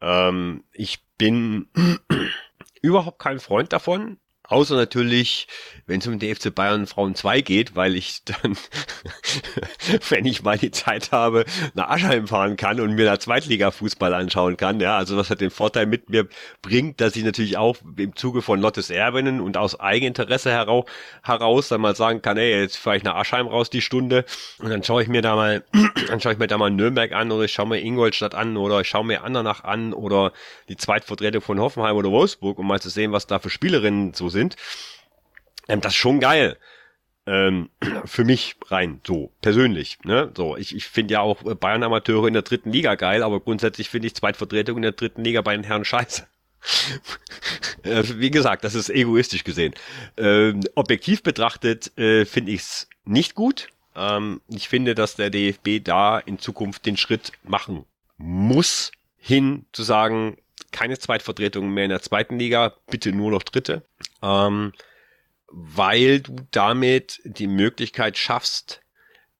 Ähm, 0.00 0.64
ich 0.72 1.04
bin 1.18 1.68
überhaupt 2.82 3.18
kein 3.18 3.40
Freund 3.40 3.72
davon, 3.72 4.18
Außer 4.48 4.76
natürlich, 4.76 5.46
wenn 5.86 6.00
es 6.00 6.06
um 6.06 6.18
die 6.18 6.34
FC 6.34 6.54
Bayern 6.54 6.86
Frauen 6.86 7.14
2 7.14 7.42
geht, 7.42 7.76
weil 7.76 7.94
ich 7.94 8.24
dann, 8.24 8.56
wenn 10.08 10.24
ich 10.24 10.42
mal 10.42 10.56
die 10.56 10.70
Zeit 10.70 11.12
habe, 11.12 11.44
nach 11.74 11.90
Aschheim 11.90 12.26
fahren 12.26 12.56
kann 12.56 12.80
und 12.80 12.94
mir 12.94 13.04
da 13.04 13.20
Zweitliga-Fußball 13.20 14.14
anschauen 14.14 14.56
kann. 14.56 14.80
Ja, 14.80 14.96
also 14.96 15.18
was 15.18 15.28
hat 15.28 15.42
den 15.42 15.50
Vorteil 15.50 15.84
mit 15.84 16.08
mir 16.08 16.28
bringt, 16.62 17.02
dass 17.02 17.14
ich 17.14 17.24
natürlich 17.24 17.58
auch 17.58 17.76
im 17.98 18.16
Zuge 18.16 18.40
von 18.40 18.58
Lottes 18.58 18.88
Erbinnen 18.88 19.42
und 19.42 19.58
aus 19.58 19.78
Eigeninteresse 19.78 20.50
heraus, 20.50 20.86
heraus 21.22 21.68
dann 21.68 21.82
mal 21.82 21.94
sagen 21.94 22.22
kann, 22.22 22.38
ey, 22.38 22.58
jetzt 22.58 22.78
fahre 22.78 22.96
ich 22.96 23.02
nach 23.02 23.16
Aschheim 23.16 23.48
raus 23.48 23.68
die 23.68 23.82
Stunde 23.82 24.24
und 24.60 24.70
dann 24.70 24.82
schaue 24.82 25.02
ich 25.02 25.08
mir 25.08 25.20
da 25.20 25.36
mal, 25.36 25.62
dann 26.08 26.22
schaue 26.22 26.32
ich 26.32 26.38
mir 26.38 26.46
da 26.46 26.56
mal 26.56 26.70
Nürnberg 26.70 27.12
an 27.12 27.30
oder 27.32 27.44
ich 27.44 27.52
schaue 27.52 27.68
mir 27.68 27.82
Ingolstadt 27.82 28.34
an 28.34 28.56
oder 28.56 28.80
ich 28.80 28.88
schaue 28.88 29.04
mir 29.04 29.24
Andernach 29.24 29.64
an 29.64 29.92
oder 29.92 30.32
die 30.70 30.78
Zweitvertretung 30.78 31.42
von 31.42 31.60
Hoffenheim 31.60 31.96
oder 31.96 32.10
Wolfsburg, 32.10 32.58
um 32.58 32.66
mal 32.66 32.80
zu 32.80 32.88
sehen, 32.88 33.12
was 33.12 33.26
da 33.26 33.38
für 33.38 33.50
Spielerinnen 33.50 34.14
so 34.14 34.30
sind 34.30 34.37
sind. 34.38 34.56
Ähm, 35.68 35.80
das 35.80 35.92
ist 35.92 35.98
schon 35.98 36.20
geil. 36.20 36.56
Ähm, 37.26 37.70
für 38.04 38.24
mich 38.24 38.56
rein 38.66 39.00
so 39.06 39.32
persönlich. 39.42 39.98
Ne? 40.04 40.32
So, 40.36 40.56
ich, 40.56 40.74
ich 40.74 40.86
finde 40.86 41.14
ja 41.14 41.20
auch 41.20 41.42
Bayern 41.56 41.82
Amateure 41.82 42.28
in 42.28 42.34
der 42.34 42.42
dritten 42.42 42.72
Liga 42.72 42.94
geil, 42.94 43.22
aber 43.22 43.40
grundsätzlich 43.40 43.90
finde 43.90 44.06
ich 44.06 44.14
Zweitvertretung 44.14 44.76
in 44.76 44.82
der 44.82 44.92
dritten 44.92 45.24
Liga 45.24 45.42
bei 45.42 45.54
den 45.54 45.64
Herren 45.64 45.84
scheiße. 45.84 46.26
Äh, 47.84 48.02
wie 48.16 48.32
gesagt, 48.32 48.64
das 48.64 48.74
ist 48.74 48.90
egoistisch 48.90 49.44
gesehen. 49.44 49.72
Ähm, 50.16 50.62
objektiv 50.74 51.22
betrachtet 51.22 51.96
äh, 51.96 52.24
finde 52.24 52.50
ich 52.50 52.62
es 52.62 52.88
nicht 53.04 53.36
gut. 53.36 53.68
Ähm, 53.94 54.40
ich 54.48 54.68
finde, 54.68 54.96
dass 54.96 55.14
der 55.14 55.30
DFB 55.30 55.84
da 55.84 56.18
in 56.18 56.40
Zukunft 56.40 56.84
den 56.84 56.96
Schritt 56.96 57.32
machen 57.44 57.84
muss, 58.16 58.90
hin 59.16 59.64
zu 59.72 59.84
sagen, 59.84 60.38
keine 60.72 60.98
Zweitvertretung 60.98 61.70
mehr 61.70 61.84
in 61.84 61.90
der 61.90 62.02
zweiten 62.02 62.38
Liga, 62.38 62.74
bitte 62.90 63.12
nur 63.12 63.30
noch 63.30 63.42
dritte, 63.42 63.82
ähm, 64.22 64.72
weil 65.48 66.20
du 66.20 66.36
damit 66.50 67.20
die 67.24 67.46
Möglichkeit 67.46 68.18
schaffst, 68.18 68.82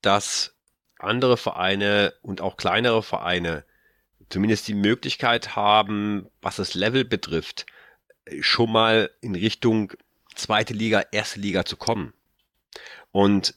dass 0.01 0.55
andere 0.99 1.37
Vereine 1.37 2.15
und 2.23 2.41
auch 2.41 2.57
kleinere 2.57 3.03
Vereine 3.03 3.65
zumindest 4.31 4.69
die 4.69 4.75
Möglichkeit 4.75 5.57
haben, 5.57 6.27
was 6.43 6.57
das 6.57 6.75
Level 6.75 7.05
betrifft, 7.05 7.67
schon 8.41 8.71
mal 8.71 9.11
in 9.21 9.35
Richtung 9.35 9.93
zweite 10.35 10.75
Liga, 10.75 11.05
erste 11.13 11.41
Liga 11.41 11.65
zu 11.65 11.77
kommen. 11.77 12.13
Und 13.11 13.55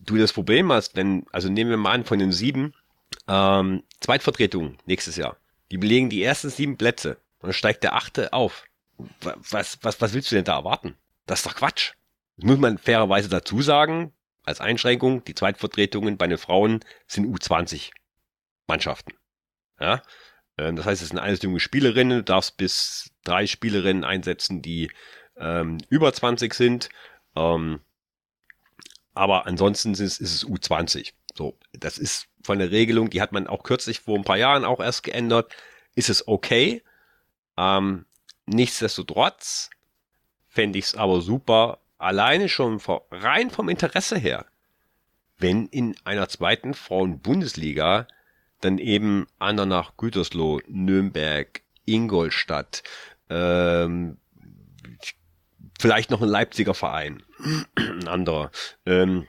du 0.00 0.16
das 0.16 0.32
Problem 0.32 0.72
hast, 0.72 0.96
wenn, 0.96 1.26
also 1.32 1.48
nehmen 1.48 1.70
wir 1.70 1.76
mal 1.76 1.92
an, 1.92 2.04
von 2.04 2.18
den 2.18 2.32
sieben 2.32 2.74
ähm, 3.28 3.82
Zweitvertretungen 4.00 4.78
nächstes 4.86 5.16
Jahr, 5.16 5.36
die 5.70 5.78
belegen 5.78 6.10
die 6.10 6.22
ersten 6.22 6.50
sieben 6.50 6.76
Plätze 6.76 7.16
und 7.38 7.48
dann 7.48 7.52
steigt 7.52 7.82
der 7.82 7.94
achte 7.94 8.32
auf. 8.32 8.64
Was, 9.20 9.78
was, 9.82 10.00
was 10.00 10.12
willst 10.12 10.30
du 10.30 10.34
denn 10.36 10.44
da 10.44 10.56
erwarten? 10.56 10.94
Das 11.26 11.40
ist 11.40 11.46
doch 11.46 11.54
Quatsch. 11.54 11.94
Das 12.36 12.44
muss 12.44 12.58
man 12.58 12.78
fairerweise 12.78 13.28
dazu 13.28 13.62
sagen, 13.62 14.12
als 14.44 14.60
Einschränkung, 14.60 15.24
die 15.24 15.34
Zweitvertretungen 15.34 16.18
bei 16.18 16.26
den 16.26 16.38
Frauen 16.38 16.80
sind 17.06 17.26
U20 17.26 17.92
Mannschaften. 18.66 19.12
Ja? 19.78 20.02
Ähm, 20.58 20.76
das 20.76 20.86
heißt, 20.86 21.02
es 21.02 21.08
sind 21.08 21.18
alles 21.18 21.42
junge 21.42 21.60
Spielerinnen, 21.60 22.18
du 22.18 22.24
darfst 22.24 22.56
bis 22.56 23.10
drei 23.24 23.46
Spielerinnen 23.46 24.04
einsetzen, 24.04 24.62
die 24.62 24.90
ähm, 25.36 25.78
über 25.88 26.12
20 26.12 26.52
sind. 26.54 26.88
Ähm, 27.36 27.80
aber 29.14 29.46
ansonsten 29.46 29.92
ist 29.92 30.00
ist 30.00 30.20
es 30.20 30.46
U20. 30.46 31.12
So, 31.40 31.56
das 31.72 31.96
ist 31.96 32.28
von 32.42 32.58
der 32.58 32.70
Regelung, 32.70 33.08
die 33.08 33.22
hat 33.22 33.32
man 33.32 33.46
auch 33.46 33.62
kürzlich 33.62 34.00
vor 34.00 34.18
ein 34.18 34.24
paar 34.24 34.36
Jahren 34.36 34.66
auch 34.66 34.78
erst 34.78 35.04
geändert, 35.04 35.50
ist 35.94 36.10
es 36.10 36.28
okay. 36.28 36.82
Ähm, 37.56 38.04
nichtsdestotrotz 38.44 39.70
fände 40.48 40.78
ich 40.78 40.84
es 40.84 40.94
aber 40.96 41.22
super, 41.22 41.78
alleine 41.96 42.50
schon 42.50 42.78
vor, 42.78 43.06
rein 43.10 43.48
vom 43.48 43.70
Interesse 43.70 44.18
her, 44.18 44.44
wenn 45.38 45.64
in 45.68 45.96
einer 46.04 46.28
zweiten 46.28 46.74
Frauen-Bundesliga 46.74 48.06
dann 48.60 48.76
eben 48.76 49.26
Andernach, 49.38 49.96
Gütersloh, 49.96 50.60
Nürnberg, 50.68 51.62
Ingolstadt, 51.86 52.82
ähm, 53.30 54.18
vielleicht 55.78 56.10
noch 56.10 56.20
ein 56.20 56.28
Leipziger 56.28 56.74
Verein, 56.74 57.22
ein 57.76 58.08
anderer, 58.08 58.50
ähm, 58.84 59.26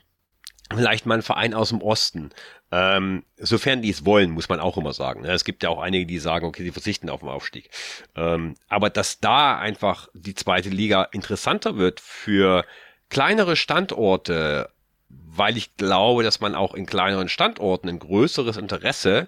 vielleicht 0.77 1.05
mal 1.05 1.15
ein 1.15 1.21
Verein 1.21 1.53
aus 1.53 1.69
dem 1.69 1.81
Osten, 1.81 2.31
ähm, 2.71 3.23
sofern 3.37 3.81
die 3.81 3.89
es 3.89 4.05
wollen, 4.05 4.31
muss 4.31 4.49
man 4.49 4.59
auch 4.59 4.77
immer 4.77 4.93
sagen. 4.93 5.25
Es 5.25 5.43
gibt 5.43 5.63
ja 5.63 5.69
auch 5.69 5.81
einige, 5.81 6.05
die 6.05 6.19
sagen, 6.19 6.45
okay, 6.45 6.63
sie 6.63 6.71
verzichten 6.71 7.09
auf 7.09 7.19
den 7.21 7.29
Aufstieg. 7.29 7.69
Ähm, 8.15 8.55
aber 8.69 8.89
dass 8.89 9.19
da 9.19 9.57
einfach 9.57 10.07
die 10.13 10.35
zweite 10.35 10.69
Liga 10.69 11.03
interessanter 11.11 11.77
wird 11.77 11.99
für 11.99 12.65
kleinere 13.09 13.55
Standorte, 13.55 14.69
weil 15.09 15.57
ich 15.57 15.75
glaube, 15.75 16.23
dass 16.23 16.39
man 16.39 16.55
auch 16.55 16.73
in 16.73 16.85
kleineren 16.85 17.29
Standorten 17.29 17.89
ein 17.89 17.99
größeres 17.99 18.57
Interesse 18.57 19.27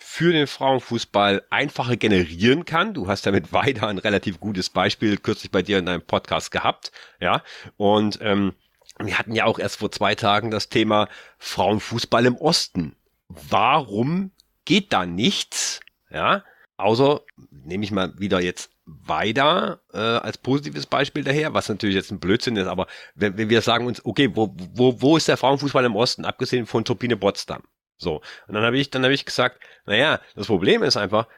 für 0.00 0.32
den 0.32 0.46
Frauenfußball 0.46 1.42
einfacher 1.50 1.96
generieren 1.96 2.64
kann. 2.64 2.94
Du 2.94 3.08
hast 3.08 3.26
ja 3.26 3.32
mit 3.32 3.52
Weida 3.52 3.88
ein 3.88 3.98
relativ 3.98 4.38
gutes 4.38 4.70
Beispiel 4.70 5.16
kürzlich 5.16 5.50
bei 5.50 5.62
dir 5.62 5.78
in 5.78 5.86
deinem 5.86 6.02
Podcast 6.02 6.50
gehabt, 6.50 6.92
ja. 7.20 7.42
Und 7.76 8.18
ähm, 8.22 8.52
wir 8.98 9.18
hatten 9.18 9.34
ja 9.34 9.44
auch 9.44 9.58
erst 9.58 9.76
vor 9.76 9.90
zwei 9.90 10.14
Tagen 10.14 10.50
das 10.50 10.68
Thema 10.68 11.08
Frauenfußball 11.38 12.26
im 12.26 12.36
Osten. 12.36 12.96
Warum 13.28 14.30
geht 14.64 14.92
da 14.92 15.06
nichts? 15.06 15.80
Ja, 16.10 16.44
außer 16.76 17.22
nehme 17.50 17.84
ich 17.84 17.90
mal 17.90 18.18
wieder 18.18 18.40
jetzt 18.40 18.70
weiter 18.86 19.80
äh, 19.92 19.98
als 19.98 20.38
positives 20.38 20.86
Beispiel 20.86 21.24
daher, 21.24 21.54
was 21.54 21.68
natürlich 21.68 21.96
jetzt 21.96 22.10
ein 22.10 22.20
Blödsinn 22.20 22.56
ist, 22.56 22.66
aber 22.66 22.86
wenn, 23.14 23.38
wenn 23.38 23.48
wir 23.48 23.62
sagen 23.62 23.86
uns, 23.86 24.04
okay, 24.04 24.30
wo, 24.34 24.54
wo, 24.74 25.00
wo 25.00 25.16
ist 25.16 25.28
der 25.28 25.38
Frauenfußball 25.38 25.84
im 25.84 25.96
Osten, 25.96 26.24
abgesehen 26.24 26.66
von 26.66 26.84
Turbine 26.84 27.16
Potsdam? 27.16 27.62
So, 27.96 28.20
und 28.46 28.54
dann 28.54 28.64
habe 28.64 28.76
ich, 28.76 28.90
dann 28.90 29.02
habe 29.02 29.14
ich 29.14 29.24
gesagt, 29.24 29.62
naja, 29.86 30.20
das 30.34 30.48
Problem 30.48 30.82
ist 30.82 30.96
einfach, 30.96 31.28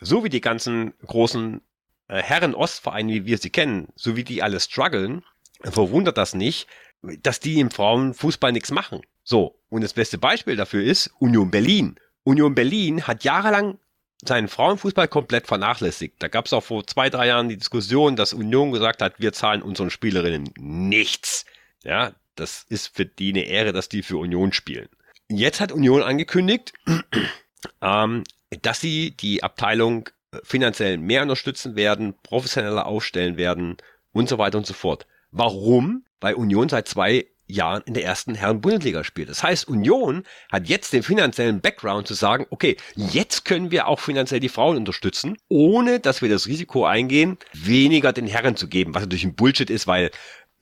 so 0.00 0.24
wie 0.24 0.28
die 0.28 0.40
ganzen 0.40 0.94
großen 1.04 1.60
äh, 2.08 2.22
Herren-Ostvereine, 2.22 3.12
wie 3.12 3.26
wir 3.26 3.38
sie 3.38 3.50
kennen, 3.50 3.88
so 3.96 4.16
wie 4.16 4.24
die 4.24 4.42
alle 4.42 4.60
strugglen, 4.60 5.24
verwundert 5.62 6.18
das 6.18 6.34
nicht, 6.34 6.68
dass 7.02 7.40
die 7.40 7.60
im 7.60 7.70
Frauenfußball 7.70 8.52
nichts 8.52 8.70
machen. 8.70 9.02
So, 9.24 9.58
und 9.68 9.82
das 9.82 9.92
beste 9.92 10.18
Beispiel 10.18 10.56
dafür 10.56 10.82
ist 10.82 11.10
Union 11.18 11.50
Berlin. 11.50 11.98
Union 12.24 12.54
Berlin 12.54 13.06
hat 13.06 13.24
jahrelang 13.24 13.78
seinen 14.24 14.48
Frauenfußball 14.48 15.08
komplett 15.08 15.46
vernachlässigt. 15.46 16.22
Da 16.22 16.28
gab 16.28 16.46
es 16.46 16.52
auch 16.52 16.62
vor 16.62 16.86
zwei, 16.86 17.10
drei 17.10 17.26
Jahren 17.26 17.48
die 17.48 17.56
Diskussion, 17.56 18.14
dass 18.14 18.32
Union 18.32 18.70
gesagt 18.70 19.02
hat, 19.02 19.14
wir 19.18 19.32
zahlen 19.32 19.62
unseren 19.62 19.90
Spielerinnen 19.90 20.50
nichts. 20.58 21.44
Ja, 21.82 22.14
das 22.36 22.64
ist 22.68 22.94
für 22.94 23.04
die 23.04 23.30
eine 23.30 23.44
Ehre, 23.44 23.72
dass 23.72 23.88
die 23.88 24.02
für 24.02 24.18
Union 24.18 24.52
spielen. 24.52 24.88
Jetzt 25.28 25.60
hat 25.60 25.72
Union 25.72 26.02
angekündigt, 26.02 26.72
ähm, 27.82 28.22
dass 28.62 28.80
sie 28.80 29.16
die 29.16 29.42
Abteilung 29.42 30.08
finanziell 30.44 30.98
mehr 30.98 31.22
unterstützen 31.22 31.76
werden, 31.76 32.14
professioneller 32.22 32.86
aufstellen 32.86 33.36
werden 33.36 33.76
und 34.12 34.28
so 34.28 34.38
weiter 34.38 34.58
und 34.58 34.66
so 34.66 34.74
fort. 34.74 35.06
Warum? 35.32 36.04
Weil 36.20 36.34
Union 36.34 36.68
seit 36.68 36.86
zwei 36.86 37.26
Jahren 37.46 37.82
in 37.84 37.94
der 37.94 38.04
ersten 38.04 38.34
Herren-Bundesliga 38.34 39.04
spielt. 39.04 39.28
Das 39.28 39.42
heißt, 39.42 39.68
Union 39.68 40.24
hat 40.50 40.68
jetzt 40.68 40.92
den 40.92 41.02
finanziellen 41.02 41.60
Background 41.60 42.06
zu 42.06 42.14
sagen, 42.14 42.46
okay, 42.50 42.76
jetzt 42.94 43.44
können 43.44 43.70
wir 43.70 43.88
auch 43.88 44.00
finanziell 44.00 44.40
die 44.40 44.48
Frauen 44.48 44.76
unterstützen, 44.76 45.36
ohne 45.48 46.00
dass 46.00 46.22
wir 46.22 46.28
das 46.28 46.46
Risiko 46.46 46.84
eingehen, 46.84 47.38
weniger 47.52 48.12
den 48.12 48.26
Herren 48.26 48.56
zu 48.56 48.68
geben, 48.68 48.94
was 48.94 49.02
natürlich 49.02 49.24
ein 49.24 49.34
Bullshit 49.34 49.70
ist, 49.70 49.86
weil 49.86 50.10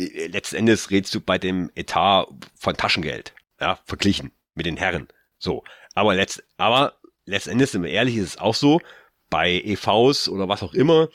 äh, 0.01 0.27
letzten 0.29 0.57
Endes 0.57 0.91
redest 0.91 1.15
du 1.15 1.21
bei 1.21 1.39
dem 1.39 1.71
Etat 1.75 2.27
von 2.57 2.77
Taschengeld, 2.77 3.35
ja, 3.61 3.79
verglichen 3.85 4.33
mit 4.55 4.67
den 4.67 4.77
Herren. 4.77 5.09
So. 5.39 5.65
Aber 5.95 6.15
letzt, 6.15 6.43
aber 6.57 6.95
letzten 7.25 7.51
Endes, 7.51 7.73
sind 7.73 7.83
wir 7.83 7.91
ehrlich, 7.91 8.17
ist 8.17 8.29
es 8.29 8.39
auch 8.39 8.55
so, 8.55 8.81
bei 9.29 9.61
EVs 9.65 10.29
oder 10.29 10.49
was 10.49 10.63
auch 10.63 10.75
immer, 10.75 11.09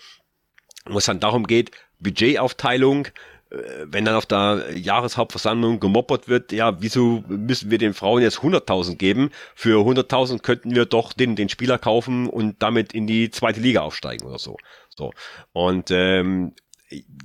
wo 0.85 0.97
es 0.97 1.05
dann 1.05 1.19
darum 1.19 1.47
geht, 1.47 1.71
Budgetaufteilung, 1.99 3.07
wenn 3.85 4.05
dann 4.05 4.15
auf 4.15 4.25
der 4.25 4.65
Jahreshauptversammlung 4.75 5.79
gemoppert 5.79 6.27
wird, 6.27 6.51
ja, 6.51 6.81
wieso 6.81 7.23
müssen 7.27 7.71
wir 7.71 7.77
den 7.77 7.93
Frauen 7.93 8.21
jetzt 8.21 8.39
100.000 8.39 8.95
geben? 8.95 9.31
Für 9.55 9.85
100.000 9.85 10.39
könnten 10.39 10.75
wir 10.75 10.85
doch 10.85 11.13
den, 11.13 11.35
den 11.35 11.49
Spieler 11.49 11.77
kaufen 11.77 12.29
und 12.29 12.61
damit 12.61 12.93
in 12.93 13.07
die 13.07 13.29
zweite 13.31 13.59
Liga 13.59 13.81
aufsteigen 13.81 14.25
oder 14.25 14.39
so. 14.39 14.57
So. 14.97 15.11
Und 15.51 15.91
ähm, 15.91 16.53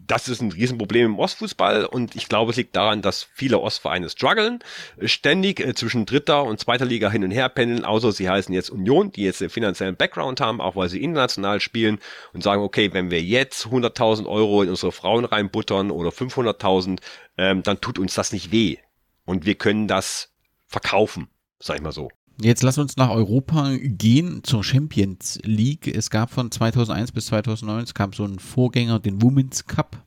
das 0.07 0.29
ist 0.29 0.41
ein 0.41 0.53
Riesenproblem 0.53 1.13
im 1.13 1.19
Ostfußball 1.19 1.85
und 1.85 2.17
ich 2.17 2.29
glaube, 2.29 2.51
es 2.51 2.57
liegt 2.57 2.75
daran, 2.75 3.03
dass 3.03 3.29
viele 3.35 3.61
Ostvereine 3.61 4.11
strugglen, 4.11 4.61
ständig 5.05 5.61
äh, 5.61 5.75
zwischen 5.75 6.07
dritter 6.07 6.45
und 6.45 6.59
zweiter 6.59 6.85
Liga 6.85 7.11
hin 7.11 7.25
und 7.25 7.31
her 7.31 7.49
pendeln, 7.49 7.85
außer 7.85 8.13
sie 8.13 8.29
heißen 8.29 8.55
jetzt 8.55 8.71
Union, 8.71 9.13
die 9.13 9.23
jetzt 9.23 9.41
den 9.41 9.51
finanziellen 9.51 9.97
Background 9.97 10.41
haben, 10.41 10.61
auch 10.61 10.77
weil 10.77 10.89
sie 10.89 11.03
international 11.03 11.61
spielen 11.61 11.99
und 12.33 12.43
sagen, 12.43 12.63
okay, 12.63 12.93
wenn 12.93 13.11
wir 13.11 13.23
jetzt 13.23 13.67
100.000 13.67 14.27
Euro 14.27 14.63
in 14.63 14.71
unsere 14.71 14.93
Frauen 14.93 15.25
reinbuttern 15.25 15.91
oder 15.91 16.11
500.000, 16.11 17.01
ähm, 17.39 17.63
dann 17.63 17.81
tut 17.81 17.99
uns 17.99 18.15
das 18.15 18.33
nicht 18.33 18.53
weh 18.53 18.79
und 19.25 19.47
wir 19.47 19.55
können 19.55 19.87
das 19.87 20.33
verkaufen, 20.67 21.29
sag 21.59 21.77
ich 21.77 21.83
mal 21.83 21.93
so. 21.93 22.11
Jetzt 22.43 22.63
lass 22.63 22.79
uns 22.79 22.97
nach 22.97 23.11
Europa 23.11 23.73
gehen 23.79 24.43
zur 24.45 24.65
Champions 24.65 25.39
League. 25.45 25.87
Es 25.87 26.09
gab 26.09 26.31
von 26.31 26.51
2001 26.51 27.13
bis 27.13 27.27
2009, 27.27 27.85
es 27.85 27.93
gab 27.93 28.15
so 28.15 28.25
einen 28.25 28.39
Vorgänger, 28.39 28.99
den 28.99 29.21
Women's 29.21 29.67
Cup. 29.67 30.03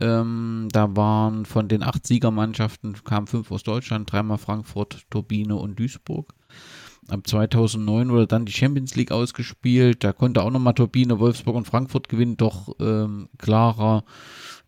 Ähm, 0.00 0.68
da 0.72 0.96
waren 0.96 1.44
von 1.44 1.68
den 1.68 1.82
acht 1.82 2.06
Siegermannschaften, 2.06 2.96
kamen 3.04 3.26
fünf 3.26 3.50
aus 3.50 3.62
Deutschland, 3.62 4.10
dreimal 4.10 4.38
Frankfurt, 4.38 5.04
Turbine 5.10 5.56
und 5.56 5.78
Duisburg. 5.78 6.32
Ab 7.08 7.26
2009 7.26 8.08
wurde 8.08 8.26
dann 8.26 8.46
die 8.46 8.52
Champions 8.52 8.96
League 8.96 9.12
ausgespielt. 9.12 10.02
Da 10.02 10.12
konnte 10.12 10.42
auch 10.42 10.50
nochmal 10.50 10.74
Turbine, 10.74 11.20
Wolfsburg 11.20 11.56
und 11.56 11.66
Frankfurt 11.66 12.08
gewinnen, 12.08 12.38
doch 12.38 12.74
ähm, 12.80 13.28
klarer. 13.38 14.04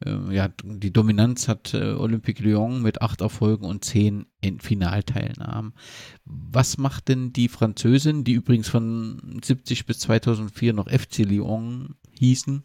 Äh, 0.05 0.35
ja, 0.35 0.49
die 0.63 0.93
Dominanz 0.93 1.49
hat 1.49 1.75
äh, 1.75 1.93
Olympique 1.93 2.43
Lyon 2.43 2.83
mit 2.83 3.03
acht 3.03 3.21
Erfolgen 3.21 3.65
und 3.65 3.85
zehn 3.85 4.27
in 4.41 4.61
Finalteilnahmen. 4.61 5.75
Was 6.25 6.79
macht 6.79 7.09
denn 7.09 7.33
die 7.33 7.49
Französin, 7.49 8.25
die 8.25 8.33
übrigens 8.33 8.69
von 8.69 9.41
70 9.43 9.87
bis 9.87 10.01
2004 10.01 10.73
noch 10.73 10.89
FC 10.89 11.19
Lyon 11.19 11.97
hießen, 12.13 12.65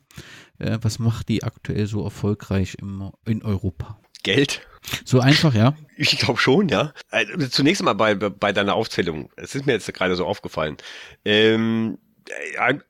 äh, 0.59 0.77
was 0.81 0.99
macht 0.99 1.29
die 1.29 1.43
aktuell 1.43 1.87
so 1.87 2.03
erfolgreich 2.03 2.77
im, 2.79 3.11
in 3.25 3.43
Europa? 3.43 3.99
Geld. 4.23 4.61
So 5.05 5.19
einfach, 5.19 5.53
ja? 5.53 5.75
Ich 5.95 6.17
glaube 6.17 6.39
schon, 6.39 6.69
ja. 6.69 6.91
Also 7.11 7.47
zunächst 7.49 7.83
mal 7.83 7.93
bei, 7.93 8.15
bei 8.15 8.51
deiner 8.51 8.73
Aufzählung. 8.73 9.29
Es 9.35 9.53
ist 9.53 9.67
mir 9.67 9.73
jetzt 9.73 9.93
gerade 9.93 10.15
so 10.15 10.25
aufgefallen. 10.25 10.77
Ähm, 11.23 11.99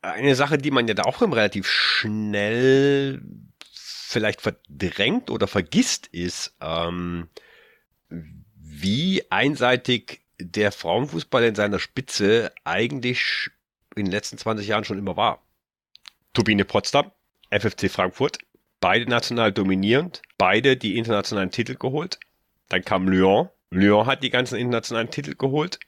eine 0.01 0.35
Sache, 0.35 0.57
die 0.57 0.71
man 0.71 0.87
ja 0.87 0.93
da 0.93 1.03
auch 1.03 1.21
relativ 1.21 1.67
schnell 1.67 3.21
vielleicht 4.13 4.41
verdrängt 4.41 5.29
oder 5.29 5.47
vergisst, 5.47 6.07
ist, 6.07 6.55
ähm, 6.61 7.27
wie 8.09 9.23
einseitig 9.29 10.21
der 10.39 10.71
Frauenfußball 10.71 11.43
in 11.43 11.55
seiner 11.55 11.79
Spitze 11.79 12.51
eigentlich 12.63 13.49
in 13.95 14.05
den 14.05 14.11
letzten 14.11 14.37
20 14.37 14.67
Jahren 14.67 14.83
schon 14.83 14.97
immer 14.97 15.17
war. 15.17 15.43
Turbine 16.33 16.65
Potsdam, 16.65 17.11
FFC 17.49 17.89
Frankfurt, 17.89 18.39
beide 18.79 19.09
national 19.09 19.51
dominierend, 19.51 20.21
beide 20.37 20.77
die 20.77 20.97
internationalen 20.97 21.51
Titel 21.51 21.75
geholt. 21.75 22.19
Dann 22.69 22.83
kam 22.83 23.07
Lyon. 23.07 23.49
Lyon 23.69 24.05
hat 24.05 24.23
die 24.23 24.29
ganzen 24.29 24.57
internationalen 24.57 25.09
Titel 25.09 25.35
geholt. 25.35 25.79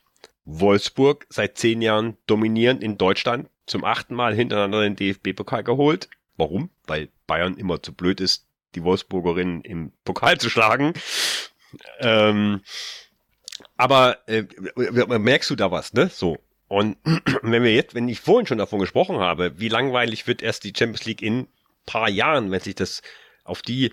Wolfsburg 0.44 1.26
seit 1.28 1.58
zehn 1.58 1.82
Jahren 1.82 2.16
dominierend 2.26 2.82
in 2.82 2.98
Deutschland, 2.98 3.48
zum 3.66 3.84
achten 3.84 4.14
Mal 4.14 4.34
hintereinander 4.34 4.82
den 4.82 4.96
DFB-Pokal 4.96 5.64
geholt. 5.64 6.08
Warum? 6.36 6.70
Weil 6.86 7.08
Bayern 7.26 7.56
immer 7.56 7.82
zu 7.82 7.92
blöd 7.92 8.20
ist, 8.20 8.46
die 8.74 8.84
Wolfsburgerinnen 8.84 9.62
im 9.62 9.92
Pokal 10.04 10.38
zu 10.38 10.50
schlagen. 10.50 10.94
Ähm, 12.00 12.62
aber 13.76 14.18
äh, 14.28 14.44
merkst 15.18 15.50
du 15.50 15.56
da 15.56 15.70
was, 15.70 15.92
ne? 15.92 16.08
So. 16.08 16.38
Und 16.68 16.96
wenn 17.42 17.62
wir 17.62 17.74
jetzt, 17.74 17.94
wenn 17.94 18.08
ich 18.08 18.20
vorhin 18.20 18.46
schon 18.46 18.58
davon 18.58 18.80
gesprochen 18.80 19.18
habe, 19.18 19.58
wie 19.58 19.68
langweilig 19.68 20.26
wird 20.26 20.42
erst 20.42 20.64
die 20.64 20.72
Champions 20.76 21.04
League 21.04 21.22
in 21.22 21.48
paar 21.86 22.08
Jahren, 22.08 22.50
wenn 22.50 22.60
sich 22.60 22.74
das 22.74 23.02
auf 23.44 23.62
die 23.62 23.92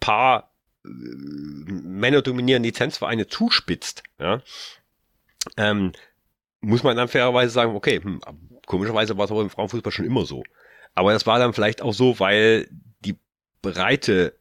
paar 0.00 0.52
äh, 0.84 0.88
Männer 0.88 2.22
dominierenden 2.22 2.68
Lizenzvereine 2.68 3.28
zuspitzt, 3.28 4.02
ja, 4.18 4.42
ähm, 5.56 5.92
muss 6.60 6.82
man 6.82 6.96
dann 6.96 7.08
fairerweise 7.08 7.52
sagen, 7.52 7.76
okay, 7.76 8.00
hm, 8.02 8.20
komischerweise 8.66 9.16
war 9.16 9.24
es 9.24 9.30
aber 9.30 9.42
im 9.42 9.50
Frauenfußball 9.50 9.92
schon 9.92 10.04
immer 10.04 10.26
so. 10.26 10.42
Aber 10.98 11.12
das 11.12 11.26
war 11.26 11.38
dann 11.38 11.52
vielleicht 11.52 11.80
auch 11.80 11.94
so, 11.94 12.18
weil 12.18 12.68
die 13.04 13.16
Breite 13.62 14.36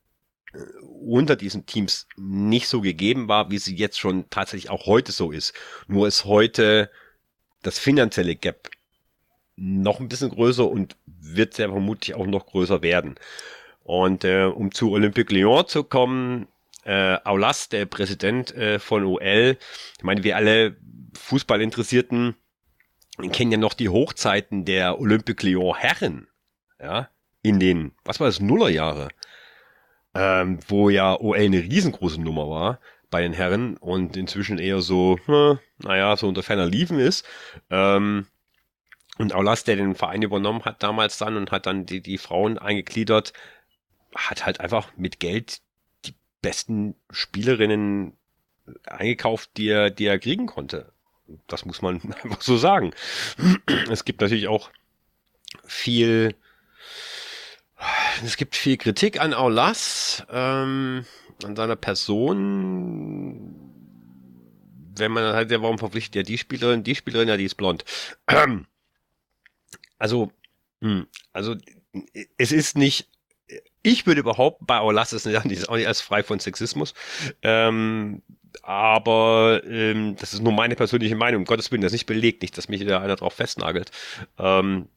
äh, 0.54 0.58
unter 1.06 1.36
diesen 1.36 1.68
Teams 1.68 2.08
nicht 2.18 2.68
so 2.68 2.82
gegeben 2.82 3.28
war, 3.28 3.52
wie 3.52 3.60
sie 3.60 3.76
jetzt 3.76 4.00
schon 4.00 4.28
tatsächlich 4.32 4.72
auch 4.72 4.88
heute 4.88 5.12
so 5.12 5.32
ist. 5.32 5.54
Nur 5.88 6.08
ist 6.08 6.26
heute 6.26 6.90
das 7.62 7.78
finanzielle 7.78 8.36
Gap 8.36 8.72
noch 9.56 10.00
ein 10.00 10.10
bisschen 10.10 10.32
größer 10.32 10.68
und 10.68 10.96
wird 11.06 11.54
sehr 11.54 11.70
vermutlich 11.70 12.16
auch 12.16 12.26
noch 12.26 12.48
größer 12.48 12.82
werden. 12.82 13.20
Und 13.84 14.24
äh, 14.24 14.46
um 14.46 14.72
zu 14.72 14.92
Olympique 14.92 15.32
Lyon 15.32 15.68
zu 15.68 15.84
kommen, 15.84 16.48
äh, 16.86 17.20
Aulas, 17.24 17.70
der 17.70 17.86
Präsident 17.86 18.52
äh, 18.56 18.80
von 18.80 19.04
OL, 19.04 19.58
ich 19.98 20.04
meine, 20.04 20.24
wir 20.24 20.36
alle 20.36 20.76
Fußballinteressierten 21.14 22.36
kennen 23.32 23.52
ja 23.52 23.58
noch 23.60 23.76
die 23.76 23.90
Hochzeiten 23.90 24.66
der 24.66 25.00
Olympique 25.00 25.46
Lyon 25.46 25.76
Herren, 25.76 26.28
ja, 26.82 27.10
in 27.42 27.60
den, 27.60 27.94
was 28.04 28.20
war 28.20 28.28
das, 28.28 28.40
Nullerjahre, 28.40 29.10
ähm, 30.14 30.60
wo 30.68 30.90
ja 30.90 31.20
OL 31.20 31.38
eine 31.38 31.62
riesengroße 31.62 32.22
Nummer 32.22 32.50
war 32.50 32.80
bei 33.10 33.22
den 33.22 33.34
Herren 33.34 33.78
und 33.78 34.18
inzwischen 34.18 34.60
eher 34.60 34.82
so, 34.82 35.18
hm, 35.26 35.60
naja, 35.80 36.18
so 36.18 36.28
unter 36.28 36.44
ferner 36.44 36.66
Liefen 36.66 37.00
ist. 37.00 37.26
Ähm, 37.70 38.28
und 39.18 39.34
Aulas, 39.34 39.64
der 39.64 39.78
den 39.78 39.96
Verein 39.96 40.22
übernommen 40.22 40.66
hat 40.66 40.84
damals 40.84 41.18
dann 41.18 41.38
und 41.38 41.52
hat 41.52 41.66
dann 41.66 41.86
die, 41.86 42.02
die 42.02 42.18
Frauen 42.18 42.58
eingegliedert, 42.58 43.34
hat 44.16 44.46
halt 44.46 44.60
einfach 44.60 44.96
mit 44.96 45.20
Geld 45.20 45.62
die 46.06 46.14
besten 46.42 46.96
Spielerinnen 47.10 48.14
eingekauft, 48.86 49.52
die 49.58 49.70
er, 49.70 49.90
die 49.90 50.06
er 50.06 50.20
kriegen 50.20 50.46
konnte. 50.46 50.92
Das 51.48 51.66
muss 51.66 51.82
man 51.82 52.02
einfach 52.24 52.42
so 52.42 52.58
sagen. 52.58 52.92
Es 53.90 54.06
gibt 54.06 54.22
natürlich 54.22 54.48
auch 54.48 54.70
viel, 55.66 56.36
es 58.24 58.38
gibt 58.38 58.56
viel 58.56 58.78
Kritik 58.78 59.20
an 59.22 59.34
Aulas, 59.34 60.26
ähm, 60.32 61.06
an 61.44 61.56
seiner 61.56 61.76
Person. 61.76 63.54
Wenn 64.96 65.12
man 65.12 65.34
halt, 65.34 65.52
ja, 65.52 65.62
warum 65.62 65.78
verpflichtet 65.78 66.16
ja 66.16 66.24
die 66.24 66.38
Spielerin, 66.38 66.84
die 66.84 66.96
Spielerin, 66.96 67.28
ja, 67.28 67.38
die 67.38 67.46
ist 67.46 67.56
blond. 67.56 67.86
Also, 70.00 70.32
hm, 70.82 71.08
also 71.34 71.56
es 72.38 72.52
ist 72.52 72.78
nicht, 72.78 73.10
ich 73.82 74.06
würde 74.06 74.22
überhaupt 74.22 74.68
bei 74.68 74.78
Aulas 74.78 75.14
ist 75.14 75.26
auch 75.28 75.44
nicht 75.44 75.68
als 75.70 76.02
frei 76.02 76.22
von 76.22 76.40
Sexismus. 76.40 76.94
Ähm, 77.42 78.22
aber 78.64 79.62
ähm, 79.66 80.16
das 80.18 80.34
ist 80.34 80.42
nur 80.42 80.54
meine 80.54 80.76
persönliche 80.76 81.16
Meinung. 81.16 81.42
Um 81.42 81.46
Gottes 81.46 81.72
Willen, 81.72 81.82
das 81.82 81.90
ist 81.90 82.00
nicht 82.00 82.06
belegt, 82.06 82.42
nicht, 82.42 82.58
dass 82.58 82.70
mich 82.70 82.86
da 82.86 83.02
einer 83.02 83.16
drauf 83.16 83.34
festnagelt. 83.34 83.92
Ähm, 84.38 84.90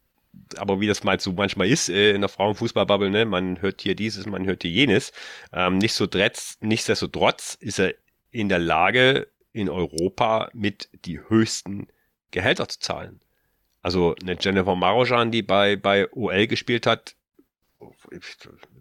aber 0.56 0.80
wie 0.80 0.86
das 0.86 1.04
mal 1.04 1.18
so 1.20 1.32
manchmal 1.32 1.68
ist 1.68 1.88
äh, 1.88 2.12
in 2.12 2.20
der 2.20 2.28
Frauenfußballbubble, 2.28 3.10
ne, 3.10 3.24
man 3.24 3.60
hört 3.60 3.82
hier 3.82 3.94
dieses, 3.94 4.26
man 4.26 4.46
hört 4.46 4.62
hier 4.62 4.70
jenes. 4.70 5.12
Ähm, 5.52 5.78
nicht 5.78 5.94
so 5.94 6.06
dretz, 6.06 6.58
nichtsdestotrotz 6.60 7.54
ist 7.54 7.78
er 7.78 7.94
in 8.30 8.48
der 8.48 8.58
Lage, 8.58 9.28
in 9.52 9.68
Europa 9.68 10.50
mit 10.52 10.88
die 11.04 11.20
höchsten 11.20 11.88
Gehälter 12.30 12.68
zu 12.68 12.78
zahlen. 12.78 13.20
Also 13.82 14.14
eine 14.20 14.36
Jennifer 14.38 14.76
Marojan, 14.76 15.30
die 15.30 15.42
bei, 15.42 15.76
bei 15.76 16.10
OL 16.12 16.46
gespielt 16.46 16.86
hat, 16.86 17.16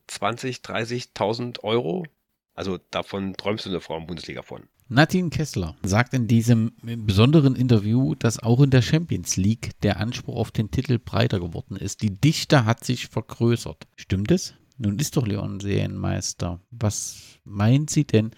20, 0.08 0.58
30.000 0.58 1.64
Euro. 1.64 2.06
Also 2.54 2.78
davon 2.92 3.36
träumst 3.36 3.66
du 3.66 3.70
in 3.70 3.74
der 3.74 3.82
Frauen-Bundesliga 3.82 4.42
von. 4.42 4.68
Nadine 4.90 5.30
Kessler 5.30 5.76
sagt 5.84 6.16
in 6.16 6.28
diesem 6.28 6.72
besonderen 6.82 7.56
Interview, 7.56 8.16
dass 8.16 8.40
auch 8.40 8.60
in 8.62 8.72
der 8.72 8.82
Champions 8.82 9.38
League 9.38 9.80
der 9.82 10.00
Anspruch 10.00 10.36
auf 10.36 10.52
den 10.52 10.72
Titel 10.72 10.98
breiter 10.98 11.40
geworden 11.40 11.76
ist. 11.76 12.02
Die 12.02 12.10
Dichte 12.10 12.66
hat 12.66 12.84
sich 12.84 13.08
vergrößert. 13.08 13.88
Stimmt 13.96 14.32
es? 14.32 14.56
Nun 14.80 14.98
ist 14.98 15.16
doch 15.16 15.28
Leon 15.28 15.60
Serienmeister. 15.60 16.60
Was 16.72 17.40
meint 17.44 17.92
sie 17.92 18.06
denn? 18.06 18.32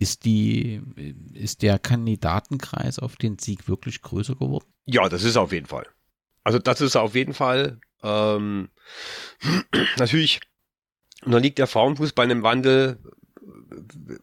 Ist, 0.00 0.24
die, 0.24 0.82
ist 1.32 1.62
der 1.62 1.78
Kandidatenkreis 1.78 2.98
auf 2.98 3.14
den 3.16 3.38
Sieg 3.38 3.68
wirklich 3.68 4.02
größer 4.02 4.34
geworden? 4.34 4.66
Ja, 4.86 5.08
das 5.08 5.22
ist 5.22 5.36
auf 5.36 5.52
jeden 5.52 5.66
Fall. 5.66 5.86
Also 6.42 6.58
das 6.58 6.80
ist 6.80 6.96
auf 6.96 7.14
jeden 7.14 7.34
Fall 7.34 7.78
ähm, 8.02 8.68
natürlich 9.96 10.40
unterliegt 11.24 11.58
der 11.58 11.66
Frauenfußball 11.66 12.24
einem 12.24 12.42
Wandel. 12.42 12.98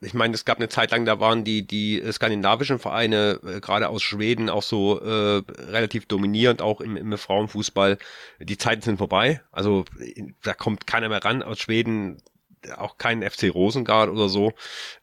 Ich 0.01 0.13
meine, 0.13 0.33
es 0.33 0.45
gab 0.45 0.57
eine 0.57 0.69
Zeit 0.69 0.91
lang, 0.91 1.05
da 1.05 1.19
waren 1.19 1.43
die 1.43 1.65
die 1.65 2.01
skandinavischen 2.11 2.79
Vereine 2.79 3.39
äh, 3.43 3.59
gerade 3.59 3.89
aus 3.89 4.01
Schweden 4.03 4.49
auch 4.49 4.63
so 4.63 4.99
äh, 4.99 5.43
relativ 5.71 6.05
dominierend 6.05 6.61
auch 6.61 6.81
im, 6.81 6.97
im 6.97 7.17
Frauenfußball. 7.17 7.97
Die 8.39 8.57
Zeiten 8.57 8.81
sind 8.81 8.97
vorbei. 8.97 9.41
Also 9.51 9.85
da 10.43 10.53
kommt 10.53 10.87
keiner 10.87 11.09
mehr 11.09 11.23
ran 11.23 11.43
aus 11.43 11.59
Schweden 11.59 12.21
auch 12.77 12.97
keinen 12.97 13.27
FC 13.29 13.53
Rosengard 13.53 14.09
oder 14.09 14.29
so. 14.29 14.53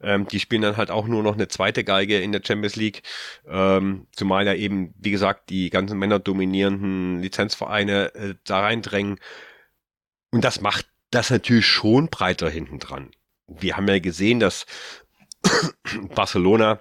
Ähm, 0.01 0.27
die 0.29 0.41
spielen 0.41 0.63
dann 0.63 0.77
halt 0.77 0.91
auch 0.91 1.07
nur 1.07 1.23
noch 1.23 1.35
eine 1.35 1.49
zweite 1.49 1.85
Geige 1.85 2.21
in 2.21 2.33
der 2.33 2.43
Champions 2.45 2.77
League. 2.77 3.03
Ähm, 3.47 4.07
zumal 4.13 4.47
ja 4.47 4.55
eben, 4.55 4.95
wie 4.99 5.11
gesagt, 5.11 5.51
die 5.51 5.71
ganzen 5.71 5.99
Männer 5.99 6.19
dominierenden 6.19 7.21
Lizenzvereine 7.21 8.15
äh, 8.15 8.35
da 8.45 8.61
reindrängen. 8.61 9.19
Und 10.31 10.45
das 10.45 10.61
macht 10.61 10.87
das 11.11 11.31
natürlich 11.31 11.67
schon 11.67 12.09
breiter 12.09 12.51
hinten 12.51 12.79
dran. 12.79 13.11
Wir 13.49 13.77
haben 13.77 13.89
ja 13.89 13.99
gesehen, 13.99 14.41
dass 14.41 14.67
Barcelona 16.15 16.81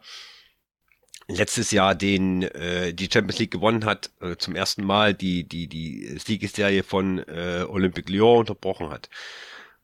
letztes 1.27 1.71
Jahr 1.71 1.95
den 1.95 2.43
äh, 2.43 2.93
die 2.93 3.09
Champions 3.11 3.39
League 3.39 3.51
gewonnen 3.51 3.85
hat, 3.85 4.11
äh, 4.21 4.37
zum 4.37 4.55
ersten 4.55 4.83
Mal 4.83 5.13
die 5.13 5.43
die 5.43 5.67
die 5.67 6.17
Siegesserie 6.19 6.83
von 6.83 7.19
äh, 7.19 7.65
Olympique 7.67 8.11
Lyon 8.11 8.39
unterbrochen 8.39 8.89
hat. 8.89 9.09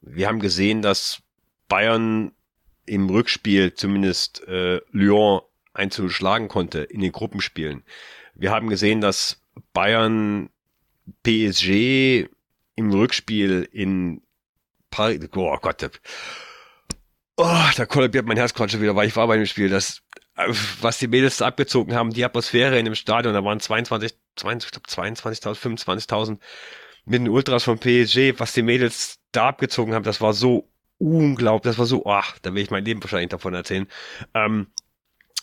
Wir 0.02 0.28
haben 0.28 0.40
gesehen, 0.40 0.82
dass 0.82 1.22
Bayern 1.68 2.34
im 2.86 3.10
Rückspiel 3.10 3.74
zumindest 3.74 4.46
äh, 4.48 4.82
Lyon 4.92 5.42
1 5.74 6.02
schlagen 6.08 6.48
konnte 6.48 6.80
in 6.80 7.02
den 7.02 7.12
Gruppenspielen. 7.12 7.84
Wir 8.36 8.52
haben 8.52 8.70
gesehen, 8.70 9.02
dass 9.02 9.42
Bayern 9.74 10.50
PSG 11.24 12.28
im 12.76 12.92
Rückspiel 12.92 13.68
in 13.72 14.22
Paris, 14.90 15.20
oh 15.36 15.58
Gott, 15.62 15.90
oh, 17.38 17.70
da 17.76 17.86
kollabiert 17.86 18.26
mein 18.26 18.38
Herz 18.38 18.54
gerade 18.54 18.72
schon 18.72 18.82
wieder, 18.82 18.96
weil 18.96 19.08
ich 19.08 19.16
war 19.16 19.28
bei 19.28 19.38
dem 19.38 19.46
Spiel, 19.46 19.70
das, 19.70 20.02
was 20.82 21.00
die 21.00 21.08
Mädels 21.08 21.38
da 21.38 21.48
abgezogen 21.48 21.96
haben, 21.96 22.12
die 22.12 22.26
Atmosphäre 22.26 22.80
in 22.80 22.86
dem 22.86 22.96
Stadion, 22.96 23.34
da 23.34 23.44
waren 23.44 23.60
22, 23.60 24.18
22 24.36 24.68
ich 24.68 25.42
glaube 25.42 25.58
22.000, 25.58 26.08
25.000 26.08 26.40
mit 27.06 27.22
den 27.22 27.30
Ultras 27.30 27.64
von 27.64 27.80
PSG, 27.80 28.40
was 28.40 28.54
die 28.54 28.62
Mädels 28.62 29.20
da 29.32 29.50
abgezogen 29.50 29.94
haben, 29.94 30.04
das 30.04 30.22
war 30.22 30.34
so 30.34 30.70
unglaublich, 31.00 31.72
das 31.72 31.80
war 31.80 31.86
so, 31.86 32.06
ach, 32.06 32.38
da 32.40 32.54
will 32.54 32.64
ich 32.64 32.72
mein 32.72 32.86
Leben 32.86 33.04
wahrscheinlich 33.04 33.30
davon 33.30 33.54
erzählen. 33.54 33.88
Ähm, 34.34 34.68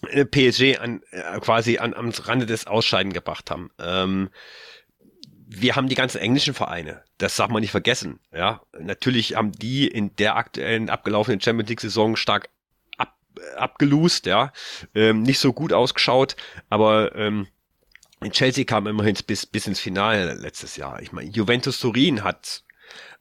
PSG 0.03 0.79
an, 0.79 1.03
äh, 1.11 1.39
quasi 1.41 1.79
an, 1.79 1.93
am 1.93 2.11
Rande 2.11 2.47
des 2.47 2.67
Ausscheiden 2.67 3.13
gebracht 3.13 3.51
haben. 3.51 3.71
Ähm, 3.79 4.31
wir 5.53 5.75
haben 5.75 5.89
die 5.89 5.97
ganzen 5.97 6.19
englischen 6.19 6.55
Vereine. 6.55 7.03
Das 7.19 7.35
darf 7.35 7.51
man 7.51 7.61
nicht 7.61 7.73
vergessen. 7.73 8.21
Ja, 8.33 8.63
natürlich 8.79 9.35
haben 9.35 9.51
die 9.51 9.89
in 9.89 10.15
der 10.15 10.37
aktuellen 10.37 10.89
abgelaufenen 10.89 11.41
Champions 11.41 11.69
League 11.69 11.81
Saison 11.81 12.15
stark 12.15 12.51
ab, 12.97 13.17
abgelust, 13.57 14.27
ja, 14.27 14.53
ähm, 14.95 15.23
nicht 15.23 15.41
so 15.41 15.53
gut 15.53 15.73
ausgeschaut, 15.73 16.37
aber 16.69 17.17
ähm, 17.17 17.49
Chelsea 18.31 18.65
kam 18.65 18.87
immerhin 18.87 19.17
bis, 19.27 19.45
bis 19.45 19.67
ins 19.67 19.81
Finale 19.81 20.35
letztes 20.35 20.77
Jahr. 20.77 21.03
Ich 21.03 21.11
meine, 21.11 21.31
Juventus 21.31 21.81
Turin 21.81 22.23
hat 22.23 22.63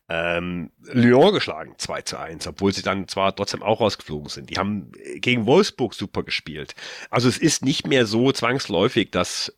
ähm, 0.08 0.72
Lyon 0.84 1.34
geschlagen, 1.34 1.76
2 1.78 2.02
zu 2.04 2.20
1, 2.20 2.46
obwohl 2.46 2.74
sie 2.74 2.84
dann 2.84 3.08
zwar 3.08 3.36
trotzdem 3.36 3.64
auch 3.64 3.80
rausgeflogen 3.80 4.30
sind. 4.30 4.52
Die 4.52 4.58
haben 4.58 4.92
gegen 5.16 5.48
Wolfsburg 5.48 5.96
super 5.96 6.22
gespielt. 6.22 6.76
Also 7.10 7.28
es 7.28 7.40
ist 7.40 7.66
nicht 7.66 7.88
mehr 7.88 8.06
so 8.06 8.32
zwangsläufig, 8.32 9.10
dass 9.10 9.56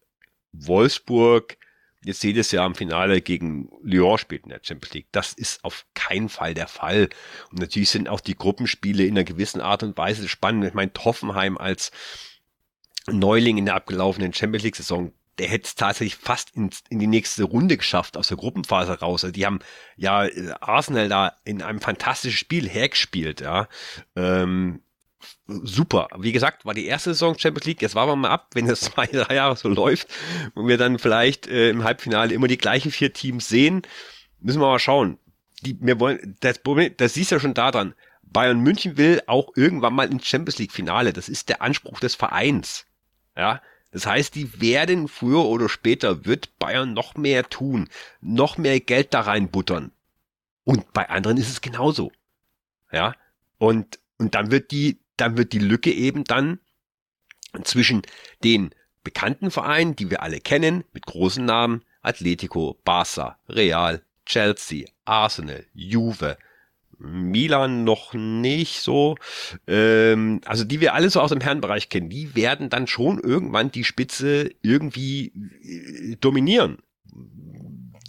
Wolfsburg 0.54 1.58
jetzt 2.04 2.24
jedes 2.24 2.52
Jahr 2.52 2.66
im 2.66 2.76
Finale 2.76 3.22
gegen 3.22 3.70
Lyon 3.84 4.18
spielt 4.18 4.44
in 4.44 4.50
der 4.50 4.62
Champions 4.64 4.94
League. 4.94 5.08
Das 5.12 5.34
ist 5.34 5.64
auf 5.64 5.86
keinen 5.94 6.30
Fall 6.30 6.54
der 6.54 6.68
Fall. 6.68 7.10
Und 7.52 7.60
natürlich 7.60 7.90
sind 7.90 8.10
auch 8.10 8.22
die 8.22 8.36
Gruppenspiele 8.36 9.04
in 9.04 9.14
einer 9.14 9.24
gewissen 9.24 9.62
Art 9.62 9.84
und 9.84 9.98
Weise 9.98 10.28
spannend. 10.28 10.66
Ich 10.66 10.74
meine, 10.74 10.94
Toffenheim 10.94 11.58
als 11.58 11.92
Neuling 13.08 13.58
in 13.58 13.66
der 13.66 13.76
abgelaufenen 13.76 14.34
Champions 14.34 14.64
League 14.64 14.76
Saison 14.76 15.12
der 15.38 15.48
hätte 15.48 15.66
es 15.66 15.76
tatsächlich 15.76 16.18
fast 16.18 16.56
in, 16.56 16.70
in 16.90 17.00
die 17.00 17.08
nächste 17.08 17.44
Runde 17.44 17.78
geschafft 17.78 18.16
aus 18.16 18.28
der 18.28 18.38
Gruppenphase 18.38 19.00
raus. 19.00 19.24
Also 19.24 19.32
die 19.32 19.46
haben 19.46 19.60
ja 19.96 20.28
Arsenal 20.60 21.10
da 21.10 21.36
in 21.44 21.62
einem 21.62 21.82
fantastischen 21.82 22.38
Spiel 22.38 22.70
hergespielt, 22.70 23.42
ja. 23.42 23.68
Ähm, 24.16 24.84
super. 25.48 26.08
Wie 26.18 26.32
gesagt, 26.32 26.66
war 26.66 26.74
die 26.74 26.86
erste 26.86 27.14
Saison 27.14 27.38
Champions 27.38 27.66
League. 27.66 27.82
Jetzt 27.82 27.96
warten 27.96 28.12
wir 28.12 28.16
mal 28.16 28.30
ab, 28.30 28.50
wenn 28.54 28.68
das 28.68 28.82
zwei, 28.82 29.08
drei 29.08 29.36
Jahre 29.36 29.56
so 29.56 29.70
läuft 29.70 30.08
und 30.54 30.68
wir 30.68 30.78
dann 30.78 31.00
vielleicht 31.00 31.48
äh, 31.48 31.70
im 31.70 31.84
Halbfinale 31.84 32.34
immer 32.34 32.48
die 32.48 32.58
gleichen 32.58 32.92
vier 32.92 33.14
Teams 33.14 33.48
sehen, 33.48 33.82
müssen 34.40 34.62
wir 34.62 34.68
mal 34.68 34.80
schauen. 34.80 35.18
Die, 35.62 35.78
wir 35.80 36.00
wollen, 36.00 36.38
das 36.40 36.60
das 36.98 37.14
siehst 37.14 37.32
du 37.32 37.36
ja 37.36 37.40
schon 37.40 37.54
daran. 37.54 37.94
Bayern 38.24 38.62
München 38.62 38.98
will 38.98 39.22
auch 39.28 39.52
irgendwann 39.56 39.94
mal 39.94 40.12
ins 40.12 40.26
Champions 40.26 40.58
League 40.58 40.72
Finale. 40.72 41.14
Das 41.14 41.30
ist 41.30 41.50
der 41.50 41.62
Anspruch 41.62 42.00
des 42.00 42.16
Vereins. 42.16 42.86
Ja, 43.36 43.62
das 43.92 44.06
heißt, 44.06 44.36
die 44.36 44.62
werden 44.62 45.08
früher 45.08 45.46
oder 45.46 45.68
später 45.68 46.26
wird 46.26 46.58
Bayern 46.60 46.94
noch 46.94 47.16
mehr 47.16 47.50
tun, 47.50 47.90
noch 48.22 48.58
mehr 48.58 48.80
Geld 48.80 49.14
da 49.14 49.22
reinbuttern. 49.22 49.92
Und 50.64 50.94
bei 50.94 51.10
anderen 51.10 51.38
ist 51.38 51.50
es 51.50 51.62
genauso. 51.62 52.12
Ja. 52.92 53.16
Und, 53.58 54.00
und 54.18 54.34
dann 54.36 54.50
wird 54.52 54.72
die, 54.72 55.01
dann 55.18 55.38
wird 55.38 55.54
die 55.54 55.60
Lücke 55.60 55.92
eben 55.92 56.24
dann 56.24 56.60
zwischen 57.64 58.02
den 58.44 58.74
bekannten 59.04 59.52
Vereinen, 59.52 59.96
die 59.96 60.10
wir 60.10 60.22
alle 60.22 60.40
kennen, 60.40 60.84
mit 60.94 61.06
großen 61.06 61.44
Namen, 61.44 61.84
Atletico, 62.02 62.80
Barca, 62.84 63.38
Real, 63.50 64.02
Chelsea, 64.26 64.88
Arsenal, 65.06 65.66
Juve, 65.74 66.38
Milan 66.98 67.84
noch 67.84 68.14
nicht 68.14 68.82
so. 68.82 69.18
Ähm, 69.68 70.42
also 70.46 70.64
die 70.64 70.82
wir 70.82 70.94
alle 70.94 71.10
so 71.10 71.20
aus 71.20 71.32
dem 71.32 71.42
Herrenbereich 71.42 71.90
kennen, 71.90 72.10
die 72.10 72.36
werden 72.36 72.70
dann 72.70 72.88
schon 72.88 73.20
irgendwann 73.20 73.72
die 73.72 73.84
Spitze 73.84 74.52
irgendwie 74.62 75.34
äh, 75.64 76.16
dominieren. 76.18 76.78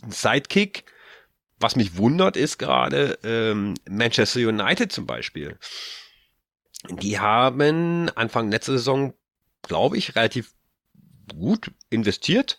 Sidekick, 0.08 0.84
was 1.58 1.76
mich 1.76 1.96
wundert, 1.96 2.36
ist 2.36 2.58
gerade 2.58 3.18
ähm, 3.24 3.74
Manchester 3.88 4.40
United 4.40 4.92
zum 4.92 5.06
Beispiel. 5.06 5.58
Die 6.90 7.18
haben 7.18 8.10
Anfang 8.10 8.50
letzter 8.50 8.72
Saison, 8.72 9.14
glaube 9.62 9.96
ich, 9.96 10.16
relativ 10.16 10.52
gut 11.38 11.70
investiert, 11.90 12.58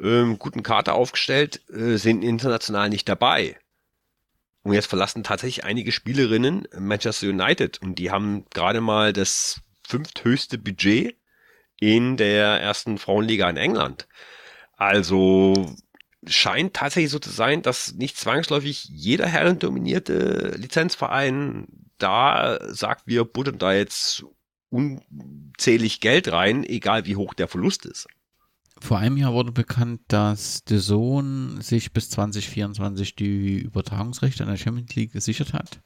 ähm, 0.00 0.38
guten 0.38 0.62
Kater 0.62 0.94
aufgestellt, 0.94 1.62
äh, 1.70 1.96
sind 1.96 2.22
international 2.22 2.90
nicht 2.90 3.08
dabei. 3.08 3.58
Und 4.62 4.72
jetzt 4.72 4.86
verlassen 4.86 5.24
tatsächlich 5.24 5.64
einige 5.64 5.92
Spielerinnen 5.92 6.66
Manchester 6.78 7.28
United 7.28 7.80
und 7.82 7.98
die 7.98 8.10
haben 8.10 8.46
gerade 8.50 8.80
mal 8.80 9.12
das 9.12 9.60
fünfthöchste 9.86 10.58
Budget 10.58 11.16
in 11.78 12.16
der 12.16 12.60
ersten 12.60 12.98
Frauenliga 12.98 13.48
in 13.50 13.58
England. 13.58 14.08
Also 14.76 15.74
scheint 16.26 16.74
tatsächlich 16.74 17.10
so 17.10 17.18
zu 17.18 17.30
sein, 17.30 17.62
dass 17.62 17.92
nicht 17.94 18.16
zwangsläufig 18.16 18.84
jeder 18.84 19.26
herrendominierte 19.26 20.54
Lizenzverein 20.56 21.83
da 22.04 22.58
sagt, 22.72 23.06
wir 23.06 23.24
buttern 23.24 23.58
da 23.58 23.72
jetzt 23.72 24.24
unzählig 24.68 26.00
Geld 26.00 26.30
rein, 26.30 26.64
egal 26.64 27.06
wie 27.06 27.16
hoch 27.16 27.34
der 27.34 27.48
Verlust 27.48 27.86
ist. 27.86 28.06
Vor 28.80 28.98
einem 28.98 29.16
Jahr 29.16 29.32
wurde 29.32 29.52
bekannt, 29.52 30.00
dass 30.08 30.62
The 30.68 30.78
Zone 30.78 31.62
sich 31.62 31.92
bis 31.92 32.10
2024 32.10 33.14
die 33.14 33.58
Übertragungsrechte 33.58 34.42
an 34.42 34.50
der 34.50 34.56
Champions 34.56 34.94
League 34.96 35.12
gesichert 35.12 35.52
hat. 35.52 35.80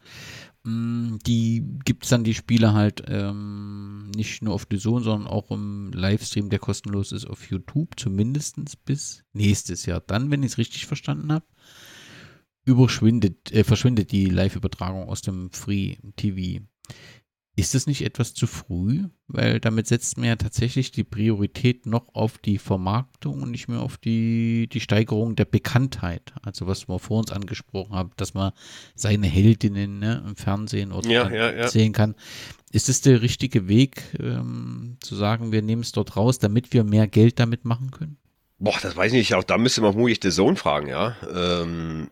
Mm, 0.65 1.19
die 1.27 1.63
gibt 1.85 2.05
es 2.05 2.11
dann 2.11 2.25
die 2.25 2.35
Spiele 2.35 2.73
halt 2.73 3.05
ähm, 3.07 4.11
nicht 4.17 4.43
nur 4.43 4.55
auf 4.55 4.67
The 4.71 4.79
Zone, 4.79 5.05
sondern 5.05 5.29
auch 5.29 5.51
im 5.51 5.93
Livestream, 5.93 6.49
der 6.49 6.59
kostenlos 6.59 7.13
ist 7.13 7.27
auf 7.27 7.51
YouTube, 7.51 8.01
zumindest 8.01 8.57
bis 8.87 9.23
nächstes 9.33 9.87
Jahr. 9.87 10.01
Dann, 10.01 10.31
wenn 10.31 10.43
ich 10.43 10.53
es 10.53 10.59
richtig 10.59 10.87
verstanden 10.87 11.31
habe, 11.31 11.45
überschwindet, 12.69 13.51
äh, 13.53 13.65
verschwindet 13.65 14.13
die 14.13 14.27
Live-Übertragung 14.27 15.09
aus 15.09 15.23
dem 15.23 15.51
Free 15.51 15.97
TV. 16.17 16.65
Ist 17.57 17.75
es 17.75 17.89
nicht 17.89 18.03
etwas 18.05 18.35
zu 18.35 18.47
früh? 18.47 19.09
Weil 19.27 19.59
damit 19.59 19.89
setzt 19.89 20.17
man 20.17 20.29
ja 20.29 20.37
tatsächlich 20.37 20.93
die 20.93 21.03
Priorität 21.03 21.87
noch 21.87 22.15
auf 22.15 22.39
die 22.39 22.57
Vermarktung 22.57 23.43
und 23.43 23.51
nicht 23.51 23.67
mehr 23.67 23.81
auf 23.81 23.97
die, 23.97 24.69
die 24.69 24.79
Steigerung 24.79 25.35
der 25.35 25.45
Bekanntheit. 25.45 26.35
Also 26.43 26.69
was 26.69 26.89
wir 26.89 27.01
vor 27.01 27.19
uns 27.19 27.33
angesprochen 27.33 27.97
haben, 27.97 28.13
dass 28.17 28.33
man 28.33 28.53
seine 28.95 29.27
Heldinnen 29.27 29.99
ne, 29.99 30.23
im 30.25 30.37
Fernsehen 30.37 30.93
oder 30.93 31.11
ja, 31.11 31.29
ja, 31.31 31.53
ja. 31.53 31.69
sehen 31.69 31.93
kann. 31.93 32.15
Ist 32.71 32.89
es 32.89 33.01
der 33.01 33.23
richtige 33.23 33.67
Weg, 33.67 34.03
ähm, 34.21 34.99
zu 35.01 35.17
sagen, 35.17 35.51
wir 35.51 35.63
nehmen 35.63 35.83
es 35.83 35.91
dort 35.91 36.17
raus, 36.17 36.39
damit 36.39 36.73
wir 36.73 36.85
mehr 36.85 37.09
Geld 37.09 37.41
damit 37.41 37.65
machen 37.65 37.91
können? 37.91 38.19
Boah, 38.61 38.77
das 38.81 38.95
weiß 38.95 39.13
ich 39.13 39.19
nicht. 39.19 39.35
Auch 39.35 39.45
da 39.45 39.59
müsste 39.59 39.81
man 39.81 39.97
mutig 39.97 40.21
den 40.21 40.31
Sohn 40.31 40.57
fragen, 40.57 40.89
ja. 40.89 41.17
Ähm, 41.35 42.09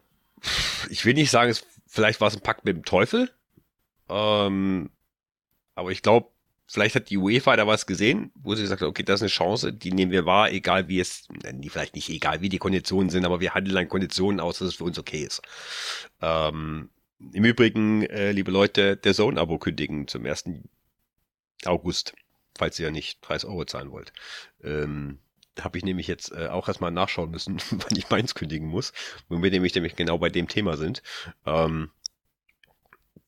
ich 0.90 1.04
will 1.04 1.14
nicht 1.14 1.30
sagen, 1.30 1.50
es, 1.50 1.66
vielleicht 1.86 2.20
war 2.20 2.28
es 2.28 2.36
ein 2.36 2.42
Pakt 2.42 2.64
mit 2.64 2.76
dem 2.76 2.84
Teufel. 2.84 3.30
Ähm, 4.08 4.90
aber 5.74 5.90
ich 5.90 6.02
glaube, 6.02 6.30
vielleicht 6.66 6.94
hat 6.94 7.10
die 7.10 7.18
UEFA 7.18 7.56
da 7.56 7.66
was 7.66 7.86
gesehen, 7.86 8.32
wo 8.34 8.54
sie 8.54 8.62
gesagt 8.62 8.82
hat, 8.82 8.88
okay, 8.88 9.02
das 9.02 9.20
ist 9.20 9.22
eine 9.22 9.28
Chance, 9.30 9.72
die 9.72 9.92
nehmen 9.92 10.12
wir 10.12 10.26
wahr, 10.26 10.50
egal 10.50 10.88
wie 10.88 11.00
es, 11.00 11.28
die 11.28 11.68
vielleicht 11.68 11.94
nicht 11.94 12.08
egal 12.08 12.40
wie 12.40 12.48
die 12.48 12.58
Konditionen 12.58 13.10
sind, 13.10 13.24
aber 13.24 13.40
wir 13.40 13.54
handeln 13.54 13.76
an 13.76 13.88
Konditionen 13.88 14.40
aus, 14.40 14.58
dass 14.58 14.68
es 14.68 14.74
für 14.74 14.84
uns 14.84 14.98
okay 14.98 15.22
ist. 15.22 15.42
Ähm, 16.20 16.90
Im 17.32 17.44
Übrigen, 17.44 18.02
äh, 18.02 18.32
liebe 18.32 18.50
Leute, 18.50 18.96
der 18.96 19.14
Zone-Abo 19.14 19.58
kündigen 19.58 20.08
zum 20.08 20.26
1. 20.26 20.44
August, 21.64 22.14
falls 22.56 22.78
ihr 22.78 22.86
ja 22.86 22.92
nicht 22.92 23.18
30 23.22 23.48
Euro 23.48 23.64
zahlen 23.64 23.90
wollt. 23.90 24.12
Ähm, 24.62 25.18
habe 25.61 25.78
ich 25.78 25.85
nämlich 25.85 26.07
jetzt 26.07 26.33
äh, 26.33 26.49
auch 26.49 26.69
erstmal 26.69 26.91
nachschauen 26.91 27.31
müssen, 27.31 27.61
wann 27.70 27.97
ich 27.97 28.11
meins 28.11 28.35
kündigen 28.35 28.69
muss, 28.69 28.93
wo 29.28 29.43
wir 29.43 29.51
nämlich, 29.51 29.74
nämlich 29.74 29.97
genau 29.97 30.19
bei 30.19 30.28
dem 30.28 30.49
Thema 30.49 30.77
sind. 30.77 31.03
Ähm, 31.45 31.91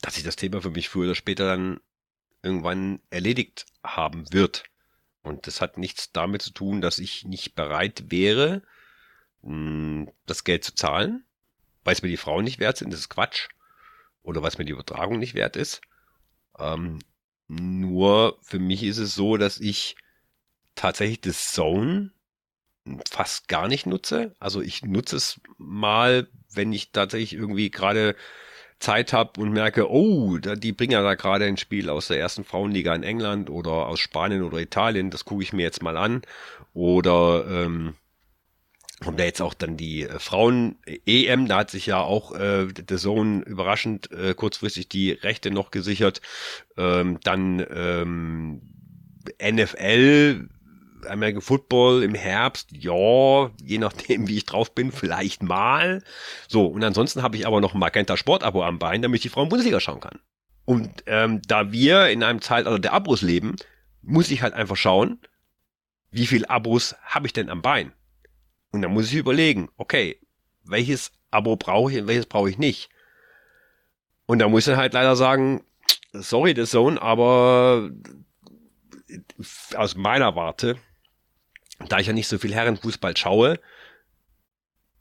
dass 0.01 0.15
sich 0.15 0.25
das 0.25 0.37
Thema 0.37 0.61
für 0.63 0.71
mich 0.71 0.89
früher 0.89 1.07
oder 1.07 1.15
später 1.15 1.47
dann 1.47 1.81
irgendwann 2.43 3.01
erledigt 3.11 3.67
haben 3.83 4.33
wird. 4.33 4.65
Und 5.23 5.47
das 5.47 5.61
hat 5.61 5.77
nichts 5.77 6.13
damit 6.13 6.43
zu 6.43 6.53
tun, 6.53 6.81
dass 6.81 6.99
ich 6.99 7.25
nicht 7.25 7.55
bereit 7.55 8.05
wäre, 8.11 8.63
hm, 9.43 10.11
das 10.27 10.45
Geld 10.45 10.65
zu 10.65 10.75
zahlen, 10.75 11.25
weil 11.85 11.95
es 11.95 12.03
mir 12.03 12.09
die 12.09 12.17
Frauen 12.17 12.45
nicht 12.45 12.61
wert 12.61 12.77
sind, 12.77 12.93
das 12.93 13.01
ist 13.01 13.09
Quatsch. 13.09 13.49
Oder 14.23 14.43
weil 14.43 14.49
es 14.49 14.59
mir 14.59 14.65
die 14.65 14.73
Übertragung 14.73 15.19
nicht 15.19 15.35
wert 15.35 15.57
ist. 15.57 15.81
Ähm, 16.59 17.01
nur 17.49 18.39
für 18.43 18.59
mich 18.59 18.83
ist 18.83 18.99
es 18.99 19.15
so, 19.15 19.37
dass 19.37 19.59
ich 19.59 19.97
tatsächlich 20.75 21.21
das 21.21 21.53
Zone 21.53 22.13
fast 23.09 23.49
gar 23.49 23.69
nicht 23.69 23.87
nutze. 23.87 24.35
Also 24.39 24.61
ich 24.61 24.85
nutze 24.85 25.17
es 25.17 25.41
mal, 25.57 26.29
wenn 26.53 26.73
ich 26.73 26.93
tatsächlich 26.93 27.35
irgendwie 27.35 27.71
gerade 27.71 28.15
Zeit 28.81 29.13
habe 29.13 29.41
und 29.41 29.53
merke, 29.53 29.91
oh, 29.91 30.39
die 30.39 30.73
bringen 30.73 30.93
ja 30.93 31.03
da 31.03 31.15
gerade 31.15 31.47
ein 31.47 31.57
Spiel 31.57 31.91
aus 31.91 32.09
der 32.09 32.21
ersten 32.21 32.45
Frauenliga 32.45 32.95
in 32.95 33.03
England 33.03 33.51
oder 33.51 33.87
aus 33.87 33.99
Spanien 34.01 34.43
oder 34.43 34.59
Italien, 34.59 35.11
das 35.11 35.25
gucke 35.25 35.43
ich 35.43 35.53
mir 35.53 35.63
jetzt 35.63 35.83
mal 35.83 35.97
an. 35.97 36.23
Oder 36.75 37.45
ähm, 37.49 37.95
kommt 39.03 39.19
ja 39.19 39.27
jetzt 39.27 39.43
auch 39.43 39.55
dann 39.55 39.77
die 39.77 40.05
äh, 40.05 40.19
Frauen-EM, 40.19 41.49
da 41.49 41.59
hat 41.59 41.71
sich 41.71 41.87
ja 41.87 42.01
auch 42.01 42.35
äh, 42.35 42.67
der 42.67 42.99
Zone 42.99 43.43
überraschend 43.43 44.11
äh, 44.13 44.35
kurzfristig 44.35 44.89
die 44.89 45.13
Rechte 45.13 45.51
noch 45.51 45.71
gesichert. 45.71 46.21
Ähm, 46.77 47.19
dann 47.23 47.65
ähm, 47.71 48.63
NFL, 49.43 50.49
American 51.07 51.41
Football 51.41 52.03
im 52.03 52.15
Herbst, 52.15 52.71
ja, 52.73 53.51
je 53.63 53.79
nachdem, 53.79 54.29
wie 54.29 54.39
ich 54.39 54.47
drauf 54.47 54.75
bin, 54.75 54.93
vielleicht 54.93 55.43
mal. 55.43 56.03
So, 56.49 56.67
und 56.67 56.83
ansonsten 56.83 57.23
habe 57.23 57.37
ich 57.37 57.47
aber 57.47 57.61
noch 57.61 57.75
ein 57.75 57.81
Magenta 57.81 58.17
Sport-Abo 58.17 58.63
am 58.63 58.79
Bein, 58.79 59.03
damit 59.03 59.19
ich 59.19 59.23
die 59.23 59.29
Frauen-Bundesliga 59.29 59.81
schauen 59.81 60.01
kann. 60.01 60.19
Und 60.65 61.05
ähm, 61.07 61.41
da 61.47 61.73
wir 61.73 62.09
in 62.09 62.23
einem 62.23 62.43
Zeitalter 62.43 62.79
der 62.79 62.93
Abos 62.93 63.23
leben, 63.23 63.57
muss 64.03 64.31
ich 64.31 64.43
halt 64.43 64.55
einfach 64.55 64.77
schauen, 64.77 65.19
wie 66.11 66.27
viel 66.27 66.47
Abos 66.47 66.95
habe 67.03 67.27
ich 67.27 67.33
denn 67.33 67.51
am 67.51 67.63
Bein? 67.63 67.93
Und 68.71 68.83
dann 68.83 68.93
muss 68.93 69.11
ich 69.11 69.15
überlegen, 69.15 69.69
okay, 69.77 70.21
welches 70.65 71.13
Abo 71.31 71.57
brauche 71.57 71.93
ich 71.93 71.99
und 72.01 72.07
welches 72.07 72.27
brauche 72.27 72.51
ich 72.51 72.59
nicht. 72.59 72.91
Und 74.27 74.41
da 74.41 74.49
muss 74.49 74.67
ich 74.67 74.77
halt 74.77 74.93
leider 74.93 75.17
sagen, 75.17 75.65
sorry, 76.13 76.55
The 76.55 76.65
Zone, 76.65 77.01
aber 77.01 77.91
aus 79.75 79.95
meiner 79.95 80.37
Warte, 80.37 80.77
da 81.87 81.99
ich 81.99 82.07
ja 82.07 82.13
nicht 82.13 82.29
so 82.29 82.39
viel 82.39 82.55
Herrenfußball 82.55 83.17
schaue, 83.17 83.61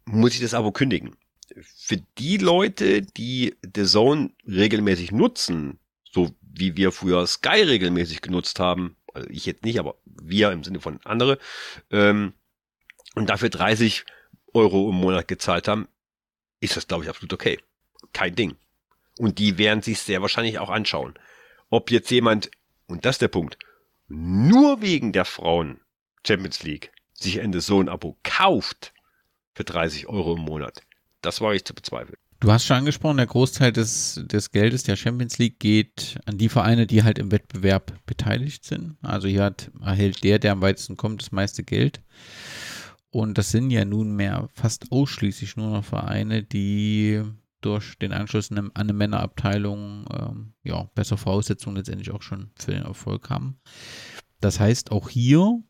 muss 0.05 0.33
ich 0.33 0.41
das 0.41 0.53
Abo 0.53 0.71
kündigen. 0.71 1.15
Für 1.61 1.97
die 2.17 2.37
Leute, 2.37 3.01
die 3.01 3.55
The 3.75 3.85
Zone 3.85 4.31
regelmäßig 4.47 5.11
nutzen, 5.11 5.79
so 6.03 6.31
wie 6.41 6.77
wir 6.77 6.91
früher 6.91 7.25
Sky 7.25 7.61
regelmäßig 7.61 8.21
genutzt 8.21 8.59
haben, 8.59 8.95
also 9.13 9.29
ich 9.29 9.45
jetzt 9.45 9.63
nicht, 9.63 9.79
aber 9.79 9.95
wir 10.05 10.51
im 10.51 10.63
Sinne 10.63 10.79
von 10.79 10.99
andere, 11.03 11.39
ähm, 11.91 12.33
und 13.15 13.29
dafür 13.29 13.49
30 13.49 14.05
Euro 14.53 14.89
im 14.89 14.95
Monat 14.95 15.27
gezahlt 15.27 15.67
haben, 15.67 15.87
ist 16.59 16.77
das, 16.77 16.87
glaube 16.87 17.03
ich, 17.03 17.09
absolut 17.09 17.33
okay. 17.33 17.59
Kein 18.13 18.35
Ding. 18.35 18.55
Und 19.17 19.39
die 19.39 19.57
werden 19.57 19.81
sich 19.81 19.99
sehr 19.99 20.21
wahrscheinlich 20.21 20.59
auch 20.59 20.69
anschauen. 20.69 21.15
Ob 21.69 21.91
jetzt 21.91 22.11
jemand, 22.11 22.51
und 22.87 23.05
das 23.05 23.15
ist 23.15 23.21
der 23.21 23.27
Punkt, 23.27 23.57
nur 24.07 24.81
wegen 24.81 25.11
der 25.11 25.25
Frauen 25.25 25.81
Champions 26.27 26.63
League 26.63 26.91
sich 27.13 27.41
ein 27.41 27.57
so 27.59 27.79
ein 27.79 27.89
Abo 27.89 28.17
kauft 28.23 28.93
für 29.53 29.63
30 29.63 30.07
Euro 30.07 30.35
im 30.35 30.41
Monat, 30.41 30.81
das 31.21 31.41
war 31.41 31.53
ich 31.53 31.65
zu 31.65 31.73
bezweifeln. 31.73 32.17
Du 32.39 32.51
hast 32.51 32.65
schon 32.65 32.77
angesprochen, 32.77 33.17
der 33.17 33.25
Großteil 33.25 33.71
des, 33.71 34.21
des 34.25 34.51
Geldes 34.51 34.83
der 34.83 34.95
Champions 34.95 35.39
League 35.39 35.59
geht 35.59 36.19
an 36.25 36.37
die 36.37 36.49
Vereine, 36.49 36.85
die 36.85 37.01
halt 37.01 37.17
im 37.17 37.31
Wettbewerb 37.31 37.93
beteiligt 38.05 38.63
sind. 38.63 38.97
Also 39.01 39.27
hier 39.27 39.45
hat, 39.45 39.71
erhält 39.81 40.23
der, 40.23 40.37
der 40.37 40.51
am 40.51 40.61
weitesten 40.61 40.97
kommt, 40.97 41.21
das 41.23 41.31
meiste 41.31 41.63
Geld. 41.63 42.01
Und 43.09 43.39
das 43.39 43.49
sind 43.49 43.71
ja 43.71 43.85
nunmehr 43.85 44.49
fast 44.53 44.91
ausschließlich 44.91 45.57
nur 45.57 45.71
noch 45.71 45.83
Vereine, 45.83 46.43
die 46.43 47.23
durch 47.61 47.97
den 47.97 48.13
Anschluss 48.13 48.51
an 48.51 48.69
eine 48.75 48.93
Männerabteilung 48.93 50.05
ähm, 50.13 50.53
ja, 50.63 50.83
bessere 50.93 51.17
Voraussetzungen 51.17 51.77
letztendlich 51.77 52.11
auch 52.11 52.21
schon 52.21 52.51
für 52.55 52.71
den 52.71 52.83
Erfolg 52.83 53.31
haben. 53.31 53.59
Das 54.41 54.59
heißt, 54.59 54.91
auch 54.91 55.09
hier 55.09 55.63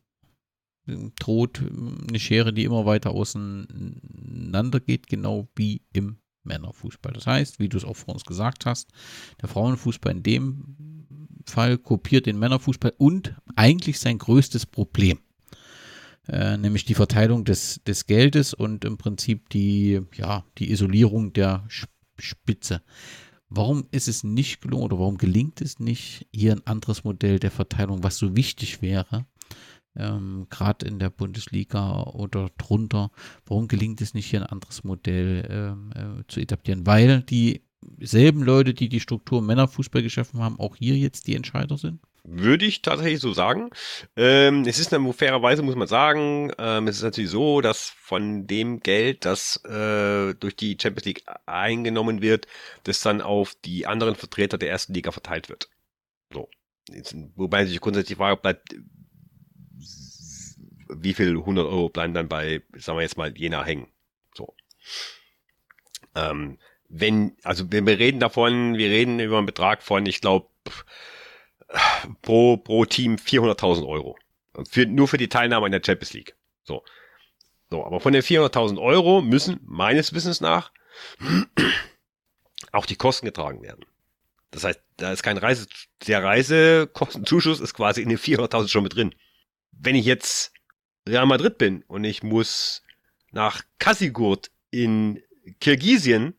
droht 1.18 1.60
eine 1.60 2.18
Schere, 2.18 2.52
die 2.52 2.64
immer 2.64 2.86
weiter 2.86 3.10
auseinander 3.10 4.80
geht, 4.80 5.06
genau 5.06 5.48
wie 5.54 5.82
im 5.92 6.18
Männerfußball. 6.44 7.12
Das 7.12 7.26
heißt, 7.26 7.58
wie 7.58 7.68
du 7.68 7.76
es 7.76 7.84
auch 7.84 7.96
vor 7.96 8.14
uns 8.14 8.24
gesagt 8.24 8.66
hast, 8.66 8.90
der 9.40 9.48
Frauenfußball 9.48 10.12
in 10.12 10.22
dem 10.22 11.06
Fall 11.46 11.78
kopiert 11.78 12.26
den 12.26 12.38
Männerfußball 12.38 12.94
und 12.98 13.34
eigentlich 13.56 13.98
sein 13.98 14.18
größtes 14.18 14.66
Problem. 14.66 15.18
Äh, 16.26 16.58
nämlich 16.58 16.84
die 16.84 16.94
Verteilung 16.94 17.44
des, 17.44 17.80
des 17.86 18.06
Geldes 18.06 18.52
und 18.52 18.84
im 18.84 18.98
Prinzip 18.98 19.48
die, 19.48 20.00
ja, 20.14 20.44
die 20.58 20.70
Isolierung 20.70 21.32
der 21.32 21.66
Spitze. 22.18 22.82
Warum 23.48 23.86
ist 23.92 24.08
es 24.08 24.24
nicht 24.24 24.60
gelungen 24.60 24.84
oder 24.84 24.98
warum 24.98 25.16
gelingt 25.16 25.62
es 25.62 25.78
nicht, 25.78 26.26
hier 26.34 26.52
ein 26.52 26.66
anderes 26.66 27.04
Modell 27.04 27.38
der 27.38 27.50
Verteilung, 27.50 28.02
was 28.02 28.18
so 28.18 28.36
wichtig 28.36 28.82
wäre, 28.82 29.24
ähm, 29.98 30.46
gerade 30.50 30.86
in 30.86 30.98
der 30.98 31.10
Bundesliga 31.10 32.02
oder 32.02 32.50
drunter, 32.56 33.10
warum 33.46 33.68
gelingt 33.68 34.00
es 34.00 34.14
nicht, 34.14 34.26
hier 34.26 34.40
ein 34.40 34.46
anderes 34.46 34.84
Modell 34.84 35.46
ähm, 35.50 35.90
äh, 35.94 36.24
zu 36.28 36.40
etablieren? 36.40 36.86
Weil 36.86 37.22
dieselben 37.22 38.42
Leute, 38.42 38.74
die 38.74 38.88
die 38.88 39.00
Struktur 39.00 39.42
Männerfußball 39.42 40.02
geschaffen 40.02 40.40
haben, 40.40 40.58
auch 40.58 40.76
hier 40.76 40.96
jetzt 40.96 41.26
die 41.26 41.34
Entscheider 41.34 41.76
sind? 41.76 42.00
Würde 42.30 42.66
ich 42.66 42.82
tatsächlich 42.82 43.20
so 43.20 43.32
sagen. 43.32 43.70
Ähm, 44.14 44.64
es 44.66 44.78
ist 44.78 44.92
eine 44.92 45.12
fairerweise, 45.14 45.62
muss 45.62 45.76
man 45.76 45.88
sagen, 45.88 46.52
ähm, 46.58 46.86
es 46.86 46.96
ist 46.96 47.02
natürlich 47.02 47.30
so, 47.30 47.62
dass 47.62 47.88
von 47.88 48.46
dem 48.46 48.80
Geld, 48.80 49.24
das 49.24 49.64
äh, 49.64 50.34
durch 50.34 50.54
die 50.56 50.76
Champions 50.80 51.06
League 51.06 51.24
eingenommen 51.46 52.20
wird, 52.20 52.46
das 52.82 53.00
dann 53.00 53.22
auf 53.22 53.54
die 53.64 53.86
anderen 53.86 54.14
Vertreter 54.14 54.58
der 54.58 54.68
ersten 54.68 54.92
Liga 54.92 55.10
verteilt 55.10 55.48
wird. 55.48 55.70
So. 56.32 56.50
Jetzt, 56.90 57.14
wobei 57.36 57.66
sich 57.66 57.80
grundsätzlich 57.80 58.16
die 58.16 58.20
Frage 58.20 58.40
bleibt, 58.40 58.74
wie 60.88 61.14
viel 61.14 61.36
100 61.36 61.66
Euro 61.66 61.88
bleiben 61.88 62.14
dann 62.14 62.28
bei, 62.28 62.62
sagen 62.76 62.98
wir 62.98 63.02
jetzt 63.02 63.16
mal, 63.16 63.36
Jena 63.36 63.64
hängen. 63.64 63.88
So. 64.34 64.54
Ähm, 66.14 66.58
wenn, 66.88 67.36
also 67.42 67.70
wir, 67.70 67.84
wir 67.84 67.98
reden 67.98 68.20
davon, 68.20 68.76
wir 68.76 68.88
reden 68.88 69.20
über 69.20 69.38
einen 69.38 69.46
Betrag 69.46 69.82
von, 69.82 70.06
ich 70.06 70.20
glaube, 70.20 70.48
pro, 72.22 72.56
pro 72.56 72.84
Team 72.84 73.16
400.000 73.16 73.86
Euro. 73.86 74.16
Für, 74.68 74.86
nur 74.86 75.08
für 75.08 75.18
die 75.18 75.28
Teilnahme 75.28 75.66
in 75.66 75.72
der 75.72 75.82
Champions 75.84 76.12
League. 76.14 76.34
So. 76.64 76.82
So, 77.70 77.84
aber 77.84 78.00
von 78.00 78.14
den 78.14 78.22
400.000 78.22 78.80
Euro 78.80 79.20
müssen 79.20 79.60
meines 79.64 80.14
Wissens 80.14 80.40
nach 80.40 80.72
auch 82.72 82.86
die 82.86 82.96
Kosten 82.96 83.26
getragen 83.26 83.62
werden. 83.62 83.84
Das 84.50 84.64
heißt, 84.64 84.80
da 84.96 85.12
ist 85.12 85.22
kein 85.22 85.36
Reise, 85.36 85.66
der 86.06 86.24
Reisekostenzuschuss 86.24 87.60
ist 87.60 87.74
quasi 87.74 88.00
in 88.02 88.08
den 88.08 88.18
400.000 88.18 88.68
schon 88.68 88.82
mit 88.82 88.94
drin. 88.94 89.14
Wenn 89.80 89.94
ich 89.94 90.04
jetzt 90.04 90.52
Real 91.08 91.26
Madrid 91.26 91.58
bin 91.58 91.82
und 91.86 92.04
ich 92.04 92.22
muss 92.22 92.82
nach 93.30 93.62
Kassigurt 93.78 94.50
in 94.70 95.22
Kirgisien, 95.60 96.34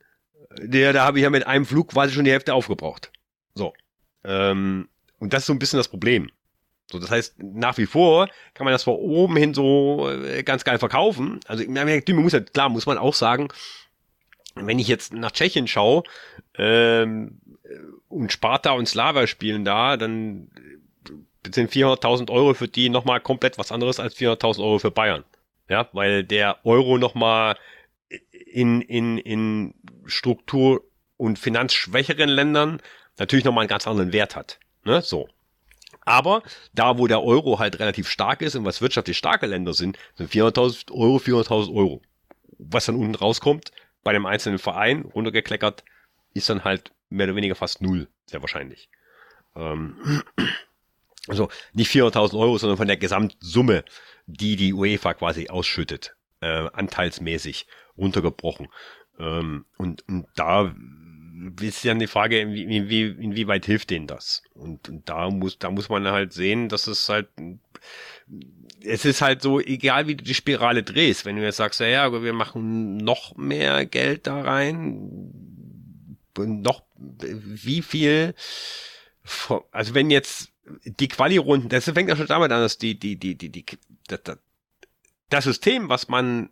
der, 0.57 0.93
da 0.93 1.05
habe 1.05 1.19
ich 1.19 1.23
ja 1.23 1.29
mit 1.29 1.47
einem 1.47 1.65
Flug 1.65 1.91
quasi 1.91 2.13
schon 2.13 2.25
die 2.25 2.31
Hälfte 2.31 2.53
aufgebraucht. 2.53 3.11
So. 3.53 3.73
Ähm, 4.23 4.89
und 5.19 5.33
das 5.33 5.43
ist 5.43 5.47
so 5.47 5.53
ein 5.53 5.59
bisschen 5.59 5.77
das 5.77 5.87
Problem. 5.87 6.29
So, 6.91 6.99
das 6.99 7.11
heißt, 7.11 7.35
nach 7.43 7.77
wie 7.77 7.85
vor 7.85 8.29
kann 8.53 8.65
man 8.65 8.73
das 8.73 8.83
vor 8.83 8.99
oben 8.99 9.35
hin 9.35 9.53
so 9.53 10.09
äh, 10.09 10.43
ganz 10.43 10.63
geil 10.63 10.79
verkaufen. 10.79 11.39
Also, 11.45 11.63
muss 11.67 12.33
ja, 12.33 12.39
klar, 12.39 12.69
muss 12.69 12.87
man 12.87 12.97
auch 12.97 13.13
sagen, 13.13 13.49
wenn 14.55 14.79
ich 14.79 14.87
jetzt 14.87 15.13
nach 15.13 15.31
Tschechien 15.31 15.67
schaue, 15.67 16.03
ähm, 16.55 17.39
und 18.07 18.31
Sparta 18.31 18.71
und 18.71 18.87
Slava 18.87 19.27
spielen 19.27 19.63
da, 19.63 19.97
dann 19.97 20.49
sind 21.47 21.71
400.000 21.71 22.31
Euro 22.31 22.53
für 22.53 22.67
die 22.67 22.89
nochmal 22.89 23.21
komplett 23.21 23.57
was 23.57 23.71
anderes 23.71 23.99
als 23.99 24.15
400.000 24.15 24.59
Euro 24.59 24.79
für 24.79 24.91
Bayern. 24.91 25.23
Ja, 25.69 25.87
weil 25.93 26.23
der 26.23 26.65
Euro 26.65 26.97
nochmal 26.97 27.55
in, 28.31 28.81
in, 28.81 29.17
in 29.17 29.73
Struktur- 30.05 30.83
und 31.17 31.37
finanzschwächeren 31.37 32.29
Ländern 32.29 32.81
natürlich 33.17 33.45
nochmal 33.45 33.63
einen 33.63 33.69
ganz 33.69 33.87
anderen 33.87 34.13
Wert 34.13 34.35
hat. 34.35 34.59
Ne? 34.83 35.01
So. 35.01 35.27
Aber 36.05 36.41
da, 36.73 36.97
wo 36.97 37.07
der 37.07 37.23
Euro 37.23 37.59
halt 37.59 37.79
relativ 37.79 38.09
stark 38.09 38.41
ist 38.41 38.55
und 38.55 38.65
was 38.65 38.81
wirtschaftlich 38.81 39.17
starke 39.17 39.45
Länder 39.45 39.73
sind, 39.73 39.97
sind 40.15 40.31
400.000 40.31 40.91
Euro 40.91 41.17
400.000 41.17 41.75
Euro. 41.75 42.01
Was 42.57 42.85
dann 42.85 42.95
unten 42.95 43.15
rauskommt, 43.15 43.71
bei 44.03 44.13
dem 44.13 44.25
einzelnen 44.25 44.59
Verein 44.59 45.03
runtergekleckert, 45.03 45.83
ist 46.33 46.49
dann 46.49 46.63
halt 46.63 46.91
mehr 47.09 47.27
oder 47.27 47.35
weniger 47.35 47.55
fast 47.55 47.81
null, 47.81 48.07
sehr 48.25 48.41
wahrscheinlich. 48.41 48.89
Ähm, 49.55 50.23
also 51.29 51.49
nicht 51.73 51.91
400.000 51.91 52.39
Euro, 52.39 52.57
sondern 52.57 52.77
von 52.77 52.87
der 52.87 52.97
Gesamtsumme, 52.97 53.83
die 54.25 54.55
die 54.55 54.73
UEFA 54.73 55.13
quasi 55.13 55.49
ausschüttet, 55.49 56.15
äh, 56.41 56.67
anteilsmäßig 56.73 57.67
runtergebrochen. 57.97 58.67
Ähm, 59.19 59.65
und, 59.77 60.07
und 60.07 60.27
da 60.35 60.73
ist 61.61 61.83
ja 61.83 61.93
die 61.93 62.07
Frage, 62.07 62.51
wie, 62.51 62.89
wie, 62.89 63.07
inwieweit 63.07 63.65
hilft 63.65 63.89
denen 63.89 64.07
das? 64.07 64.43
Und, 64.53 64.89
und 64.89 65.07
da 65.07 65.29
muss, 65.29 65.57
da 65.57 65.71
muss 65.71 65.89
man 65.89 66.07
halt 66.07 66.33
sehen, 66.33 66.69
dass 66.69 66.87
es 66.87 67.07
halt, 67.07 67.29
es 68.81 69.05
ist 69.05 69.21
halt 69.21 69.41
so, 69.41 69.59
egal 69.59 70.07
wie 70.07 70.15
du 70.15 70.23
die 70.23 70.33
Spirale 70.33 70.83
drehst, 70.83 71.25
wenn 71.25 71.35
du 71.35 71.43
jetzt 71.43 71.57
sagst, 71.57 71.79
ja, 71.79 71.87
ja, 71.87 72.23
wir 72.23 72.33
machen 72.33 72.97
noch 72.97 73.35
mehr 73.37 73.85
Geld 73.85 74.27
da 74.27 74.41
rein, 74.41 75.33
noch, 76.37 76.83
wie 76.95 77.81
viel, 77.81 78.33
also 79.71 79.93
wenn 79.93 80.09
jetzt 80.09 80.51
die 80.83 81.07
Quali-Runden, 81.07 81.69
das 81.69 81.85
fängt 81.85 82.09
ja 82.09 82.15
schon 82.15 82.27
damit 82.27 82.51
an, 82.51 82.61
dass 82.61 82.77
die, 82.77 82.97
die, 82.97 83.17
die, 83.17 83.35
die, 83.35 83.49
die, 83.49 83.65
das, 84.07 84.37
das 85.29 85.43
System, 85.43 85.89
was 85.89 86.07
man 86.07 86.49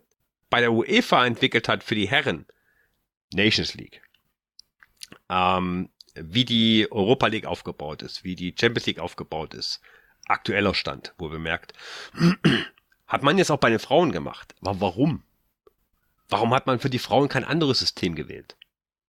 bei 0.50 0.60
der 0.60 0.72
UEFA 0.72 1.26
entwickelt 1.26 1.68
hat 1.68 1.84
für 1.84 1.94
die 1.94 2.08
Herren, 2.08 2.46
Nations 3.32 3.74
League, 3.74 4.02
ähm, 5.28 5.90
wie 6.14 6.44
die 6.44 6.88
Europa 6.90 7.26
League 7.26 7.46
aufgebaut 7.46 8.02
ist, 8.02 8.24
wie 8.24 8.34
die 8.34 8.54
Champions 8.58 8.86
League 8.86 8.98
aufgebaut 8.98 9.54
ist, 9.54 9.80
aktueller 10.26 10.74
Stand, 10.74 11.14
wo 11.18 11.28
bemerkt, 11.28 11.72
hat 13.06 13.22
man 13.22 13.38
jetzt 13.38 13.50
auch 13.50 13.58
bei 13.58 13.70
den 13.70 13.78
Frauen 13.78 14.12
gemacht. 14.12 14.54
Aber 14.60 14.80
warum? 14.80 15.22
Warum 16.28 16.52
hat 16.54 16.66
man 16.66 16.78
für 16.78 16.90
die 16.90 16.98
Frauen 16.98 17.28
kein 17.28 17.44
anderes 17.44 17.78
System 17.78 18.14
gewählt? 18.14 18.56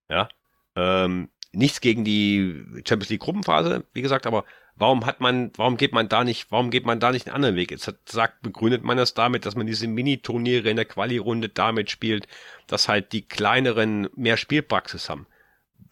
Ja, 0.08 0.28
ähm, 0.74 1.28
nichts 1.52 1.80
gegen 1.80 2.04
die 2.04 2.64
Champions 2.86 3.10
League 3.10 3.20
Gruppenphase, 3.20 3.84
wie 3.92 4.02
gesagt, 4.02 4.26
aber 4.26 4.44
warum 4.76 5.04
hat 5.04 5.20
man, 5.20 5.50
warum 5.56 5.76
geht 5.76 5.92
man 5.92 6.08
da 6.08 6.24
nicht, 6.24 6.50
warum 6.50 6.70
geht 6.70 6.86
man 6.86 7.00
da 7.00 7.10
nicht 7.10 7.26
einen 7.26 7.34
anderen 7.34 7.56
Weg? 7.56 7.70
Jetzt 7.70 7.86
hat, 7.86 7.96
sagt, 8.06 8.42
begründet 8.42 8.82
man 8.82 8.96
das 8.96 9.14
damit, 9.14 9.46
dass 9.46 9.56
man 9.56 9.66
diese 9.66 9.86
Mini-Turniere 9.86 10.70
in 10.70 10.76
der 10.76 10.84
Quali-Runde 10.84 11.48
damit 11.48 11.90
spielt, 11.90 12.26
dass 12.66 12.88
halt 12.88 13.12
die 13.12 13.22
kleineren 13.22 14.08
mehr 14.14 14.36
Spielpraxis 14.36 15.08
haben. 15.08 15.26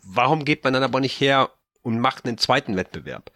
Warum 0.05 0.44
geht 0.44 0.64
man 0.64 0.72
dann 0.72 0.82
aber 0.82 1.01
nicht 1.01 1.20
her 1.20 1.51
und 1.82 2.01
macht 2.01 2.24
einen 2.24 2.39
zweiten 2.39 2.76
Wettbewerb? 2.76 3.30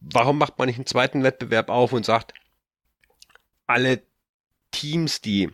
Warum 0.00 0.38
macht 0.38 0.58
man 0.58 0.66
nicht 0.66 0.76
einen 0.76 0.86
zweiten 0.86 1.22
Wettbewerb 1.22 1.70
auf 1.70 1.92
und 1.92 2.04
sagt, 2.04 2.34
alle 3.66 4.02
Teams, 4.72 5.20
die 5.20 5.50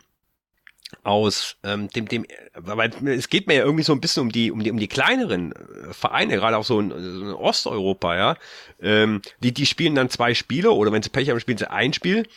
aus 1.03 1.57
ähm, 1.63 1.89
dem 1.89 2.07
dem 2.07 2.25
weil 2.53 2.91
es 3.07 3.29
geht 3.29 3.47
mir 3.47 3.55
ja 3.55 3.63
irgendwie 3.63 3.83
so 3.83 3.93
ein 3.93 3.99
bisschen 3.99 4.23
um 4.23 4.31
die 4.31 4.51
um 4.51 4.63
die 4.63 4.71
um 4.71 4.79
die 4.79 4.87
kleineren 4.87 5.51
äh, 5.51 5.93
Vereine 5.93 6.35
gerade 6.35 6.57
auch 6.57 6.63
so 6.63 6.79
in, 6.79 6.89
so 6.89 7.21
in 7.25 7.33
Osteuropa 7.33 8.15
ja. 8.15 8.37
Ähm, 8.81 9.21
die 9.39 9.53
die 9.53 9.65
spielen 9.65 9.95
dann 9.95 10.09
zwei 10.09 10.33
Spiele 10.33 10.71
oder 10.71 10.91
wenn 10.91 11.03
sie 11.03 11.09
Pech 11.09 11.29
haben 11.29 11.39
spielen 11.39 11.57
sie 11.57 11.69
ein 11.69 11.93
Spiel. 11.93 12.27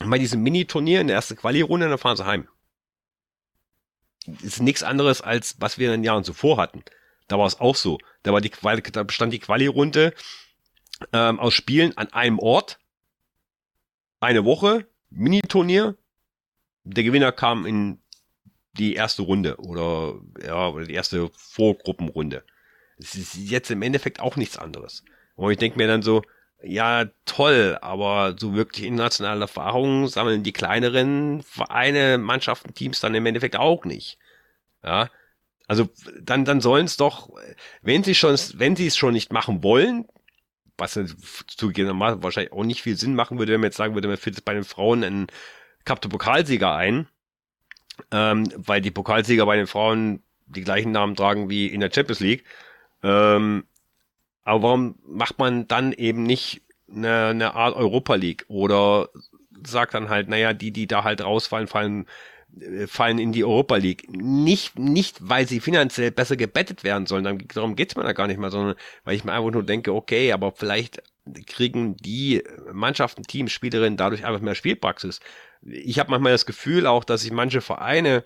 Bei 0.00 0.18
diesem 0.18 0.42
Mini 0.42 0.64
Turnier 0.64 1.00
in 1.00 1.08
der 1.08 1.16
ersten 1.16 1.36
Quali 1.36 1.60
Runde 1.60 1.88
dann 1.88 1.98
fahren 1.98 2.16
sie 2.16 2.26
heim. 2.26 2.48
Ist 4.42 4.60
nichts 4.60 4.82
anderes 4.82 5.20
als 5.20 5.56
was 5.60 5.78
wir 5.78 5.86
in 5.92 6.00
den 6.00 6.04
Jahren 6.04 6.24
zuvor 6.24 6.56
hatten. 6.56 6.82
Da 7.28 7.38
war 7.38 7.46
es 7.46 7.60
auch 7.60 7.76
so. 7.76 7.98
Da 8.24 8.32
war 8.32 8.40
die 8.40 8.50
Quali, 8.50 8.82
da 8.82 9.04
bestand 9.04 9.32
die 9.32 9.38
Quali 9.38 9.66
Runde 9.66 10.12
ähm, 11.12 11.38
aus 11.38 11.54
Spielen 11.54 11.96
an 11.96 12.12
einem 12.12 12.38
Ort. 12.40 12.78
Eine 14.18 14.44
Woche 14.44 14.86
Mini-Turnier. 15.10 15.96
Der 16.84 17.04
Gewinner 17.04 17.32
kam 17.32 17.66
in 17.66 18.00
die 18.72 18.94
erste 18.94 19.22
Runde 19.22 19.56
oder 19.56 20.20
ja, 20.44 20.68
oder 20.68 20.84
die 20.84 20.94
erste 20.94 21.30
Vorgruppenrunde. 21.34 22.44
Es 22.98 23.14
ist 23.14 23.36
jetzt 23.36 23.70
im 23.70 23.82
Endeffekt 23.82 24.20
auch 24.20 24.36
nichts 24.36 24.56
anderes. 24.56 25.04
Und 25.34 25.50
ich 25.50 25.58
denke 25.58 25.78
mir 25.78 25.86
dann 25.86 26.02
so, 26.02 26.22
ja, 26.62 27.06
toll, 27.24 27.78
aber 27.80 28.36
so 28.38 28.54
wirklich 28.54 28.86
internationale 28.86 29.40
Erfahrungen 29.40 30.08
sammeln 30.08 30.42
die 30.42 30.52
kleineren 30.52 31.42
Vereine, 31.42 32.18
Mannschaften, 32.18 32.74
Teams 32.74 33.00
dann 33.00 33.14
im 33.14 33.24
Endeffekt 33.24 33.56
auch 33.56 33.84
nicht. 33.84 34.18
Ja. 34.84 35.10
Also 35.66 35.88
dann, 36.20 36.44
dann 36.44 36.60
sollen 36.60 36.86
es 36.86 36.96
doch, 36.96 37.30
wenn 37.80 38.04
sie 38.04 38.14
schon, 38.14 38.36
wenn 38.54 38.76
sie 38.76 38.88
es 38.88 38.96
schon 38.96 39.14
nicht 39.14 39.32
machen 39.32 39.62
wollen, 39.62 40.06
was 40.76 40.98
zugegebenermaßen 41.46 42.22
wahrscheinlich 42.22 42.52
auch 42.52 42.64
nicht 42.64 42.82
viel 42.82 42.96
Sinn 42.96 43.14
machen 43.14 43.38
würde, 43.38 43.52
wenn 43.52 43.60
man 43.60 43.68
jetzt 43.68 43.76
sagen 43.76 43.94
würde, 43.94 44.08
man 44.08 44.18
jetzt 44.22 44.44
bei 44.44 44.54
den 44.54 44.64
Frauen 44.64 45.04
einen 45.04 45.26
Der 45.86 46.08
Pokalsieger 46.08 46.74
ein, 46.74 47.08
ähm, 48.12 48.48
weil 48.56 48.80
die 48.80 48.90
Pokalsieger 48.90 49.44
bei 49.46 49.56
den 49.56 49.66
Frauen 49.66 50.22
die 50.46 50.62
gleichen 50.62 50.92
Namen 50.92 51.16
tragen 51.16 51.50
wie 51.50 51.66
in 51.66 51.80
der 51.80 51.90
Champions 51.92 52.20
League. 52.20 52.44
Ähm, 53.02 53.64
aber 54.44 54.62
warum 54.62 54.98
macht 55.06 55.38
man 55.38 55.68
dann 55.68 55.92
eben 55.92 56.22
nicht 56.22 56.62
eine, 56.90 57.26
eine 57.28 57.54
Art 57.54 57.76
Europa 57.76 58.14
League 58.14 58.44
oder 58.48 59.08
sagt 59.66 59.94
dann 59.94 60.08
halt, 60.08 60.28
naja, 60.28 60.52
die, 60.52 60.72
die 60.72 60.86
da 60.86 61.04
halt 61.04 61.22
rausfallen, 61.22 61.66
fallen 61.66 62.06
äh, 62.58 62.86
fallen 62.86 63.18
in 63.18 63.32
die 63.32 63.44
Europa 63.44 63.76
League. 63.76 64.08
Nicht, 64.10 64.78
nicht, 64.78 65.16
weil 65.20 65.46
sie 65.46 65.60
finanziell 65.60 66.10
besser 66.10 66.36
gebettet 66.36 66.84
werden 66.84 67.06
sollen, 67.06 67.46
darum 67.54 67.76
geht's 67.76 67.96
mir 67.96 68.02
da 68.02 68.12
gar 68.12 68.26
nicht 68.26 68.38
mehr, 68.38 68.50
sondern 68.50 68.76
weil 69.04 69.16
ich 69.16 69.24
mir 69.24 69.32
einfach 69.32 69.50
nur 69.50 69.62
denke, 69.62 69.92
okay, 69.94 70.32
aber 70.32 70.52
vielleicht 70.52 71.02
kriegen 71.46 71.96
die 71.96 72.42
Mannschaften, 72.72 73.22
Teams, 73.22 73.52
Spielerinnen 73.52 73.96
dadurch 73.96 74.24
einfach 74.24 74.40
mehr 74.40 74.54
Spielpraxis. 74.54 75.20
Ich 75.62 75.98
habe 75.98 76.10
manchmal 76.10 76.32
das 76.32 76.46
Gefühl 76.46 76.86
auch, 76.86 77.04
dass 77.04 77.22
sich 77.22 77.32
manche 77.32 77.60
Vereine 77.60 78.24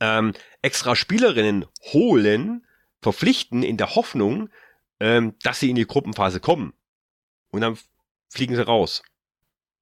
ähm, 0.00 0.32
extra 0.62 0.96
Spielerinnen 0.96 1.66
holen, 1.92 2.66
verpflichten 3.02 3.62
in 3.62 3.76
der 3.76 3.94
Hoffnung, 3.94 4.48
ähm, 5.00 5.34
dass 5.42 5.60
sie 5.60 5.70
in 5.70 5.76
die 5.76 5.86
Gruppenphase 5.86 6.40
kommen. 6.40 6.72
Und 7.50 7.60
dann 7.60 7.78
fliegen 8.28 8.56
sie 8.56 8.66
raus. 8.66 9.02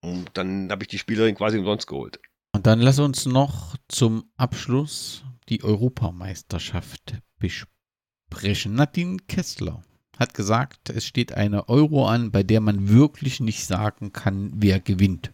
Und 0.00 0.30
dann 0.34 0.70
habe 0.70 0.82
ich 0.82 0.88
die 0.88 0.98
Spielerin 0.98 1.36
quasi 1.36 1.58
umsonst 1.58 1.86
geholt. 1.86 2.18
Und 2.52 2.66
dann 2.66 2.80
lass 2.80 2.98
uns 2.98 3.24
noch 3.24 3.76
zum 3.88 4.30
Abschluss 4.36 5.24
die 5.48 5.62
Europameisterschaft 5.62 7.14
besprechen. 7.38 8.74
Nadine 8.74 9.18
Kessler 9.28 9.82
hat 10.18 10.34
gesagt, 10.34 10.90
es 10.90 11.04
steht 11.06 11.32
eine 11.32 11.68
Euro 11.68 12.06
an, 12.06 12.30
bei 12.30 12.42
der 12.42 12.60
man 12.60 12.88
wirklich 12.88 13.40
nicht 13.40 13.64
sagen 13.64 14.12
kann, 14.12 14.52
wer 14.56 14.80
gewinnt. 14.80 15.32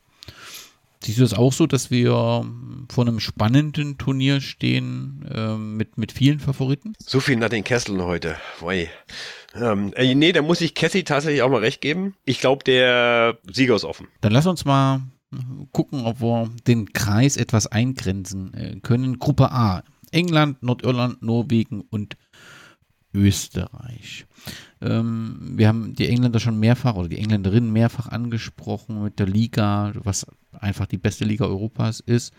Siehst 1.02 1.18
du 1.18 1.24
es 1.24 1.34
auch 1.34 1.52
so, 1.52 1.66
dass 1.66 1.90
wir 1.90 2.44
vor 2.90 3.06
einem 3.06 3.20
spannenden 3.20 3.98
Turnier 3.98 4.40
stehen 4.40 5.24
äh, 5.32 5.56
mit, 5.56 5.96
mit 5.96 6.12
vielen 6.12 6.40
Favoriten? 6.40 6.94
So 6.98 7.20
viel 7.20 7.36
Nadine 7.36 7.62
Kessler 7.62 8.04
heute. 8.04 8.36
Woi. 8.60 8.88
Ähm, 9.54 9.92
äh, 9.94 10.14
nee, 10.14 10.32
da 10.32 10.42
muss 10.42 10.60
ich 10.60 10.74
Cassie 10.74 11.04
tatsächlich 11.04 11.42
auch 11.42 11.50
mal 11.50 11.60
recht 11.60 11.80
geben. 11.80 12.14
Ich 12.24 12.40
glaube, 12.40 12.64
der 12.64 13.38
Sieger 13.50 13.76
ist 13.76 13.84
offen. 13.84 14.08
Dann 14.20 14.32
lass 14.32 14.46
uns 14.46 14.64
mal 14.64 15.02
gucken, 15.72 16.04
ob 16.04 16.20
wir 16.20 16.50
den 16.66 16.92
Kreis 16.92 17.36
etwas 17.36 17.66
eingrenzen 17.66 18.54
äh, 18.54 18.80
können. 18.80 19.18
Gruppe 19.18 19.52
A. 19.52 19.82
England, 20.10 20.62
Nordirland, 20.62 21.22
Norwegen 21.22 21.82
und 21.82 22.16
Österreich. 23.12 24.26
Ähm, 24.80 25.38
wir 25.56 25.68
haben 25.68 25.94
die 25.94 26.08
Engländer 26.08 26.40
schon 26.40 26.58
mehrfach 26.58 26.94
oder 26.94 27.08
die 27.08 27.18
Engländerinnen 27.18 27.72
mehrfach 27.72 28.08
angesprochen 28.08 29.02
mit 29.02 29.18
der 29.18 29.26
Liga, 29.26 29.92
was 29.94 30.26
einfach 30.52 30.86
die 30.86 30.98
beste 30.98 31.24
Liga 31.24 31.44
Europas 31.46 32.00
ist. 32.00 32.32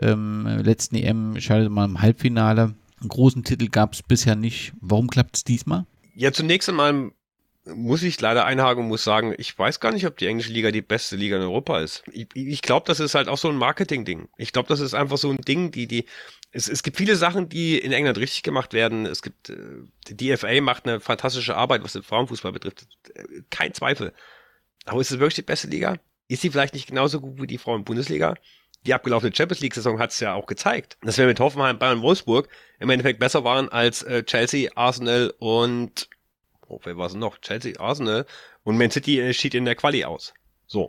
Ähm, 0.00 0.46
letzten 0.62 0.96
EM 0.96 1.40
scheiterte 1.40 1.70
mal 1.70 1.84
im 1.84 2.00
Halbfinale. 2.00 2.74
Einen 3.00 3.08
großen 3.08 3.44
Titel 3.44 3.68
gab 3.68 3.94
es 3.94 4.02
bisher 4.02 4.36
nicht. 4.36 4.72
Warum 4.80 5.08
klappt 5.08 5.36
es 5.36 5.44
diesmal? 5.44 5.86
Ja, 6.14 6.32
zunächst 6.32 6.68
einmal 6.68 7.12
muss 7.74 8.02
ich 8.02 8.20
leider 8.20 8.44
einhaken 8.44 8.84
und 8.84 8.88
muss 8.88 9.04
sagen, 9.04 9.34
ich 9.38 9.58
weiß 9.58 9.80
gar 9.80 9.92
nicht, 9.92 10.06
ob 10.06 10.16
die 10.16 10.26
englische 10.26 10.52
Liga 10.52 10.70
die 10.70 10.82
beste 10.82 11.16
Liga 11.16 11.36
in 11.36 11.42
Europa 11.42 11.80
ist. 11.80 12.02
Ich, 12.12 12.28
ich 12.34 12.62
glaube, 12.62 12.86
das 12.86 13.00
ist 13.00 13.14
halt 13.14 13.28
auch 13.28 13.38
so 13.38 13.48
ein 13.48 13.56
Marketing-Ding. 13.56 14.28
Ich 14.36 14.52
glaube, 14.52 14.68
das 14.68 14.80
ist 14.80 14.94
einfach 14.94 15.18
so 15.18 15.30
ein 15.30 15.38
Ding, 15.38 15.70
die, 15.70 15.86
die, 15.86 16.06
es, 16.50 16.68
es 16.68 16.82
gibt 16.82 16.96
viele 16.96 17.16
Sachen, 17.16 17.48
die 17.48 17.78
in 17.78 17.92
England 17.92 18.18
richtig 18.18 18.42
gemacht 18.42 18.72
werden. 18.72 19.06
Es 19.06 19.22
gibt, 19.22 19.50
äh, 19.50 19.56
die 20.08 20.16
DFA 20.16 20.60
macht 20.60 20.86
eine 20.86 21.00
fantastische 21.00 21.56
Arbeit, 21.56 21.84
was 21.84 21.92
den 21.92 22.02
Frauenfußball 22.02 22.52
betrifft. 22.52 22.86
Kein 23.50 23.74
Zweifel. 23.74 24.12
Aber 24.84 25.00
ist 25.00 25.10
es 25.10 25.18
wirklich 25.18 25.34
die 25.34 25.42
beste 25.42 25.68
Liga? 25.68 25.96
Ist 26.28 26.42
sie 26.42 26.50
vielleicht 26.50 26.74
nicht 26.74 26.88
genauso 26.88 27.20
gut 27.20 27.40
wie 27.40 27.46
die 27.46 27.58
Frauen-Bundesliga? 27.58 28.34
Die 28.86 28.94
abgelaufene 28.94 29.34
Champions 29.34 29.60
League-Saison 29.60 29.98
hat 29.98 30.12
es 30.12 30.20
ja 30.20 30.34
auch 30.34 30.46
gezeigt, 30.46 30.96
dass 31.02 31.18
wir 31.18 31.26
mit 31.26 31.40
Hoffenheim, 31.40 31.78
Bayern, 31.78 32.00
Wolfsburg 32.00 32.48
im 32.78 32.90
Endeffekt 32.90 33.18
besser 33.18 33.44
waren 33.44 33.68
als 33.68 34.02
äh, 34.02 34.22
Chelsea, 34.22 34.70
Arsenal 34.76 35.34
und 35.38 36.08
oh, 36.68 36.80
wer 36.84 36.96
war 36.96 37.06
es 37.06 37.14
noch? 37.14 37.38
Chelsea, 37.38 37.78
Arsenal 37.78 38.26
und 38.62 38.78
Man 38.78 38.90
City 38.90 39.32
schied 39.34 39.54
in 39.54 39.64
der 39.64 39.74
Quali 39.74 40.04
aus. 40.04 40.34
So. 40.66 40.88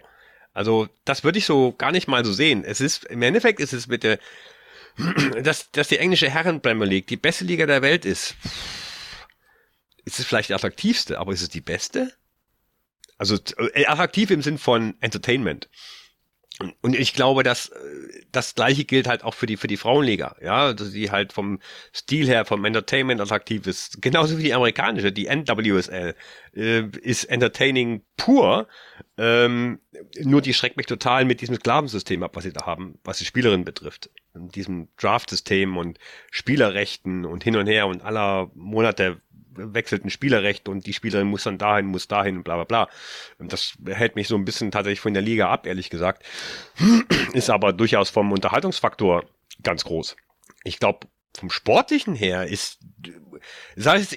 Also, 0.54 0.90
das 1.06 1.24
würde 1.24 1.38
ich 1.38 1.46
so 1.46 1.74
gar 1.74 1.92
nicht 1.92 2.08
mal 2.08 2.26
so 2.26 2.34
sehen. 2.34 2.64
Es 2.64 2.82
ist, 2.82 3.06
im 3.06 3.22
Endeffekt 3.22 3.60
ist 3.60 3.74
es 3.74 3.88
mit 3.88 4.04
der, 4.04 4.20
dass, 5.44 5.72
dass 5.72 5.88
die 5.88 6.00
englische 6.00 6.30
Herren 6.30 6.62
Premier 6.62 6.88
League 6.88 7.08
die 7.08 7.18
beste 7.18 7.46
Liga 7.46 7.66
der 7.66 7.82
Welt 7.82 8.06
ist. 8.06 8.36
Ist 10.06 10.20
es 10.20 10.26
vielleicht 10.26 10.50
die 10.50 10.54
attraktivste, 10.54 11.20
aber 11.20 11.34
ist 11.34 11.42
es 11.42 11.50
die 11.50 11.62
beste? 11.62 12.12
Also, 13.18 13.38
äh, 13.74 13.86
attraktiv 13.86 14.32
im 14.32 14.42
Sinn 14.42 14.58
von 14.58 14.96
Entertainment. 15.02 15.70
Und 16.82 16.96
ich 16.96 17.14
glaube, 17.14 17.44
dass 17.44 17.70
äh, 17.70 17.78
das 18.32 18.54
gleiche 18.54 18.84
gilt 18.84 19.08
halt 19.08 19.24
auch 19.24 19.34
für 19.34 19.46
die 19.46 19.56
für 19.56 19.68
die 19.68 19.78
Frauenliga, 19.78 20.36
ja, 20.42 20.74
dass 20.74 20.92
die 20.92 21.10
halt 21.10 21.32
vom 21.32 21.60
Stil 21.96 22.28
her, 22.28 22.44
vom 22.44 22.66
Entertainment 22.66 23.22
attraktiv 23.22 23.66
ist, 23.66 24.02
genauso 24.02 24.38
wie 24.38 24.44
die 24.44 24.54
amerikanische, 24.54 25.12
die 25.14 25.28
NWSL 25.28 26.16
äh, 26.56 26.84
ist 27.02 27.26
entertaining 27.26 28.04
pur. 28.18 28.68
Ähm, 29.18 29.80
nur 30.22 30.42
die 30.42 30.54
schreckt 30.54 30.78
mich 30.78 30.86
total 30.86 31.24
mit 31.26 31.42
diesem 31.42 31.56
Sklavensystem 31.56 32.24
ab, 32.24 32.36
was 32.36 32.44
sie 32.44 32.54
da 32.54 32.66
haben, 32.66 33.00
was 33.04 33.20
die 33.20 33.26
Spielerin 33.26 33.64
betrifft, 33.64 34.10
in 34.34 34.50
diesem 34.50 34.90
Draft-System 34.98 35.78
und 35.78 35.98
Spielerrechten 36.32 37.26
und 37.26 37.44
hin 37.44 37.56
und 37.56 37.68
her 37.68 37.88
und 37.88 38.04
aller 38.04 38.52
Monate 38.54 39.22
wechselt 39.74 40.06
ein 40.06 40.10
Spielerrecht 40.10 40.70
und 40.70 40.86
die 40.86 40.94
Spielerin 40.94 41.28
muss 41.28 41.44
dann 41.44 41.58
dahin, 41.58 41.86
muss 41.86 42.08
dahin 42.08 42.38
und 42.38 42.44
bla 42.44 42.56
bla 42.56 42.64
bla. 42.64 42.90
Das 43.40 43.74
hält 43.86 44.16
mich 44.16 44.28
so 44.28 44.36
ein 44.36 44.46
bisschen 44.46 44.72
tatsächlich 44.72 45.00
von 45.00 45.14
der 45.14 45.24
Liga 45.24 45.50
ab, 45.50 45.66
ehrlich 45.66 45.90
gesagt. 45.90 46.24
Ist 47.34 47.50
aber 47.50 47.74
durchaus 47.74 48.10
vom 48.10 48.32
Unterhaltungsfaktor 48.32 49.26
ganz 49.64 49.84
groß. 49.84 50.16
Ich 50.64 50.80
glaube, 50.80 51.08
vom 51.38 51.50
Sportlichen 51.50 52.16
her 52.16 52.48
ist, 52.48 52.80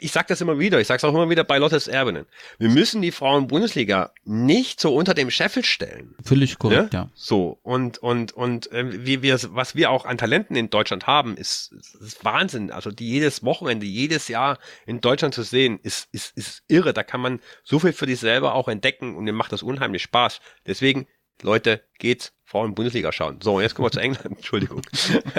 ich 0.01 0.13
sage 0.13 0.27
das 0.29 0.41
immer 0.41 0.59
wieder, 0.59 0.81
ich 0.81 0.87
sage 0.87 0.97
es 0.97 1.05
auch 1.05 1.15
immer 1.15 1.31
wieder 1.31 1.45
bei 1.45 1.59
Lottes 1.59 1.87
Erbenen. 1.87 2.27
Wir 2.59 2.69
müssen 2.69 3.03
die 3.03 3.13
Frauen-Bundesliga 3.13 4.13
nicht 4.25 4.81
so 4.81 4.95
unter 4.95 5.15
dem 5.15 5.31
Scheffel 5.31 5.65
stellen. 5.65 6.15
Völlig 6.25 6.59
korrekt, 6.59 6.93
ne? 6.93 6.99
ja. 6.99 7.11
So, 7.15 7.59
und, 7.63 7.99
und, 7.99 8.33
und 8.33 8.73
äh, 8.73 9.07
wie 9.07 9.23
wir, 9.23 9.39
was 9.51 9.77
wir 9.77 9.91
auch 9.91 10.05
an 10.05 10.19
Talenten 10.19 10.57
in 10.57 10.71
Deutschland 10.71 11.07
haben, 11.07 11.37
ist, 11.37 11.73
ist 12.01 12.25
Wahnsinn. 12.25 12.71
Also 12.71 12.91
die 12.91 13.09
jedes 13.09 13.45
Wochenende, 13.45 13.87
jedes 13.87 14.29
Jahr 14.29 14.59
in 14.87 15.01
Deutschland 15.01 15.35
zu 15.35 15.43
sehen, 15.43 15.79
ist, 15.83 16.09
ist, 16.13 16.37
ist 16.37 16.63
irre. 16.69 16.93
Da 16.93 17.03
kann 17.03 17.21
man 17.21 17.41
so 17.63 17.79
viel 17.79 17.93
für 17.93 18.07
sich 18.07 18.19
selber 18.19 18.55
auch 18.55 18.69
entdecken 18.69 19.17
und 19.17 19.25
mir 19.25 19.33
macht 19.33 19.53
das 19.53 19.63
unheimlich 19.63 20.03
Spaß. 20.03 20.41
Deswegen 20.67 21.07
Leute, 21.43 21.82
geht's 21.98 22.32
Frauen-Bundesliga 22.44 23.12
schauen. 23.12 23.40
So, 23.43 23.60
jetzt 23.60 23.74
kommen 23.74 23.86
wir 23.86 23.93
zu 23.93 24.01
England. 24.01 24.27
Entschuldigung. 24.36 24.82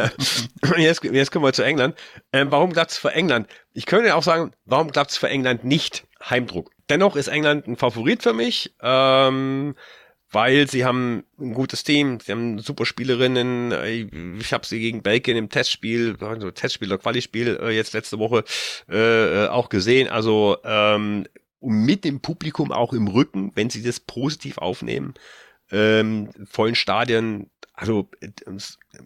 jetzt, 0.78 1.04
jetzt 1.04 1.32
kommen 1.32 1.46
wir 1.46 1.54
zu 1.54 1.64
England. 1.64 1.96
Ähm, 2.32 2.52
warum 2.52 2.74
klappt's 2.74 2.98
für 2.98 3.12
England? 3.12 3.48
Ich 3.74 3.86
könnte 3.86 4.16
auch 4.16 4.24
sagen, 4.24 4.52
warum 4.66 4.92
klappt's 4.92 5.18
für 5.18 5.30
England 5.30 5.64
nicht? 5.64 6.06
Heimdruck. 6.28 6.72
Dennoch 6.90 7.16
ist 7.16 7.28
England 7.28 7.68
ein 7.68 7.78
Favorit 7.78 8.24
für 8.24 8.34
mich. 8.34 8.74
Ähm, 8.82 9.76
weil 10.34 10.68
sie 10.68 10.84
haben 10.84 11.26
ein 11.40 11.54
gutes 11.54 11.84
Team, 11.84 12.20
sie 12.20 12.32
haben 12.32 12.58
super 12.58 12.88
Spielerinnen. 12.88 14.40
Ich 14.40 14.52
habe 14.52 14.66
sie 14.66 14.80
gegen 14.80 15.04
Belgien 15.04 15.38
im 15.38 15.50
Testspiel, 15.50 16.18
also 16.20 16.50
Testspiel 16.50 16.92
oder 16.92 16.98
Quali-Spiel 16.98 17.60
äh, 17.62 17.70
jetzt 17.70 17.94
letzte 17.94 18.18
Woche 18.18 18.44
äh, 18.90 19.48
auch 19.48 19.70
gesehen. 19.70 20.08
Also 20.10 20.58
ähm, 20.64 21.28
mit 21.62 22.04
dem 22.04 22.20
Publikum 22.20 22.72
auch 22.72 22.94
im 22.94 23.08
Rücken, 23.08 23.52
wenn 23.54 23.70
sie 23.70 23.84
das 23.84 24.00
positiv 24.00 24.58
aufnehmen, 24.58 25.14
ähm, 25.74 26.30
vollen 26.50 26.76
Stadien. 26.76 27.50
Also 27.74 28.10
äh, 28.22 28.30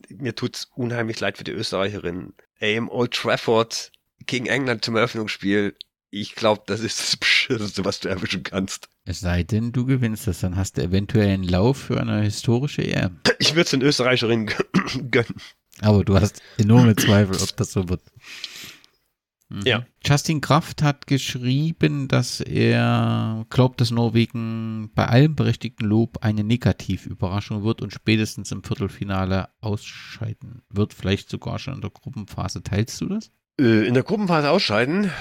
mir 0.10 0.36
tut's 0.36 0.70
unheimlich 0.76 1.20
leid 1.20 1.38
für 1.38 1.44
die 1.44 1.52
Österreicherinnen. 1.52 2.34
Im 2.60 2.90
Old 2.90 3.14
Trafford 3.14 3.92
gegen 4.26 4.46
England 4.46 4.84
zum 4.84 4.96
Eröffnungsspiel. 4.96 5.76
Ich 6.10 6.36
glaube, 6.36 6.64
das 6.68 6.82
ist 6.82 7.00
das 7.00 7.18
Beschisseste, 7.18 7.86
was 7.86 8.02
du 8.02 8.10
erwischen 8.10 8.44
kannst. 8.44 8.90
Es 9.06 9.22
sei 9.22 9.44
denn, 9.44 9.72
du 9.72 9.86
gewinnst 9.86 10.28
das, 10.28 10.42
dann 10.42 10.58
hast 10.58 10.78
du 10.78 10.82
eventuell 10.84 11.30
einen 11.30 11.44
Lauf 11.44 11.78
für 11.78 12.00
eine 12.00 12.24
historische 12.24 12.84
EM. 12.84 13.20
Ich 13.40 13.52
würde 13.52 13.62
es 13.62 13.70
den 13.70 13.82
Österreicherinnen 13.82 14.54
gönnen. 15.12 15.36
Aber 15.80 16.04
du 16.04 16.20
hast 16.20 16.42
enorme 16.58 16.96
Zweifel, 16.96 17.38
ob 17.42 17.56
das 17.56 17.72
so 17.72 17.88
wird. 17.88 18.02
Mhm. 19.50 19.62
Ja. 19.66 19.86
Justin 20.06 20.42
Kraft 20.42 20.82
hat 20.82 21.08
geschrieben, 21.08 22.08
dass 22.08 22.42
er 22.42 23.46
glaubt, 23.50 23.80
dass 23.82 23.92
Norwegen 23.92 24.92
bei 24.94 25.06
allem 25.06 25.36
berechtigten 25.36 25.86
Lob 25.86 26.20
eine 26.22 26.44
Negativüberraschung 26.44 27.64
wird 27.64 27.82
und 27.82 27.94
spätestens 27.94 28.52
im 28.52 28.64
Viertelfinale 28.64 29.50
ausscheiden 29.62 30.64
wird, 30.70 30.94
vielleicht 30.94 31.30
sogar 31.30 31.60
schon 31.60 31.76
in 31.76 31.82
der 31.82 31.92
Gruppenphase. 31.92 32.62
Teilst 32.62 33.00
du 33.02 33.08
das? 33.08 33.32
Äh, 33.60 33.88
in 33.88 33.94
der 33.94 34.04
Gruppenphase 34.04 34.50
ausscheiden? 34.50 35.12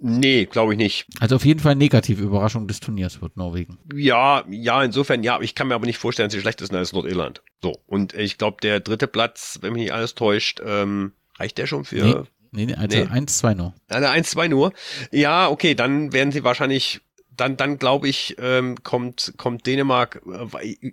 Nee, 0.00 0.46
glaube 0.46 0.74
ich 0.74 0.78
nicht. 0.78 1.06
Also 1.20 1.36
auf 1.36 1.44
jeden 1.44 1.60
Fall 1.60 1.76
negative 1.76 2.22
Überraschung 2.22 2.66
des 2.66 2.80
Turniers 2.80 3.22
wird 3.22 3.36
Norwegen. 3.36 3.78
Ja, 3.94 4.44
ja, 4.50 4.82
insofern 4.82 5.22
ja. 5.22 5.40
Ich 5.40 5.54
kann 5.54 5.68
mir 5.68 5.74
aber 5.74 5.86
nicht 5.86 5.98
vorstellen, 5.98 6.28
dass 6.28 6.34
sie 6.34 6.40
schlechter 6.40 6.66
sind 6.66 6.76
als 6.76 6.92
Nordirland. 6.92 7.42
So, 7.62 7.80
und 7.86 8.14
ich 8.14 8.36
glaube, 8.36 8.58
der 8.62 8.80
dritte 8.80 9.06
Platz, 9.06 9.58
wenn 9.62 9.72
mich 9.72 9.82
nicht 9.82 9.92
alles 9.92 10.14
täuscht, 10.14 10.60
ähm, 10.64 11.12
reicht 11.38 11.58
der 11.58 11.66
schon 11.66 11.84
für... 11.84 12.04
Nee. 12.04 12.22
Nee, 12.50 12.66
nee, 12.66 12.74
also 12.74 12.96
nee. 12.96 13.04
1-2 13.04 13.54
nur. 13.54 13.74
Also 13.88 14.08
1-2 14.08 14.48
nur. 14.48 14.72
Ja, 15.10 15.48
okay, 15.48 15.74
dann 15.74 16.12
werden 16.12 16.32
sie 16.32 16.44
wahrscheinlich 16.44 17.00
dann, 17.38 17.56
dann 17.56 17.78
glaube 17.78 18.08
ich, 18.08 18.36
ähm, 18.40 18.82
kommt, 18.82 19.32
kommt 19.36 19.66
Dänemark, 19.66 20.20
äh, 20.26 20.92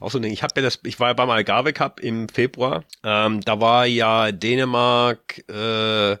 auch 0.00 0.10
so, 0.10 0.20
ich 0.20 0.42
habe 0.42 0.54
ja 0.56 0.62
das, 0.62 0.80
ich 0.84 1.00
war 1.00 1.08
ja 1.08 1.14
beim 1.14 1.30
Algarve 1.30 1.72
Cup 1.72 2.00
im 2.00 2.28
Februar, 2.28 2.84
ähm, 3.04 3.40
da 3.42 3.60
war 3.60 3.86
ja 3.86 4.32
Dänemark, 4.32 5.44
äh, 5.48 6.16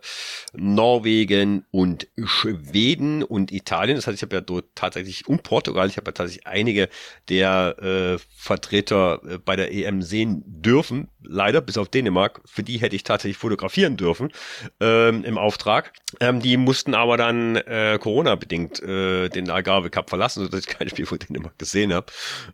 Norwegen 0.54 1.64
und 1.70 2.08
Schweden 2.24 3.22
und 3.22 3.52
Italien, 3.52 3.96
das 3.96 4.06
heißt, 4.06 4.16
ich 4.16 4.22
habe 4.22 4.36
ja 4.36 4.40
dort 4.40 4.66
tatsächlich, 4.74 5.28
und 5.28 5.42
Portugal, 5.42 5.88
ich 5.88 5.96
habe 5.96 6.08
ja 6.08 6.12
tatsächlich 6.12 6.46
einige 6.46 6.88
der 7.28 7.76
äh, 7.80 8.18
Vertreter 8.36 9.20
äh, 9.26 9.38
bei 9.38 9.56
der 9.56 9.72
EM 9.72 10.02
sehen 10.02 10.42
dürfen, 10.46 11.08
leider, 11.22 11.60
bis 11.60 11.78
auf 11.78 11.88
Dänemark, 11.88 12.40
für 12.44 12.62
die 12.62 12.78
hätte 12.78 12.96
ich 12.96 13.04
tatsächlich 13.04 13.38
fotografieren 13.38 13.96
dürfen, 13.96 14.32
ähm, 14.80 15.24
im 15.24 15.38
Auftrag, 15.38 15.92
ähm, 16.20 16.40
die 16.40 16.56
mussten 16.56 16.94
aber 16.94 17.16
dann 17.16 17.56
äh, 17.56 17.98
Corona-bedingt 18.00 18.82
äh, 18.82 19.28
den 19.36 19.50
Algarve 19.50 19.90
Cup 19.90 20.08
verlassen, 20.08 20.42
sodass 20.42 20.60
ich 20.60 20.66
kein 20.66 20.88
Spiel 20.88 21.06
von 21.06 21.18
Dänemark 21.18 21.58
gesehen 21.58 21.92
habe 21.92 22.06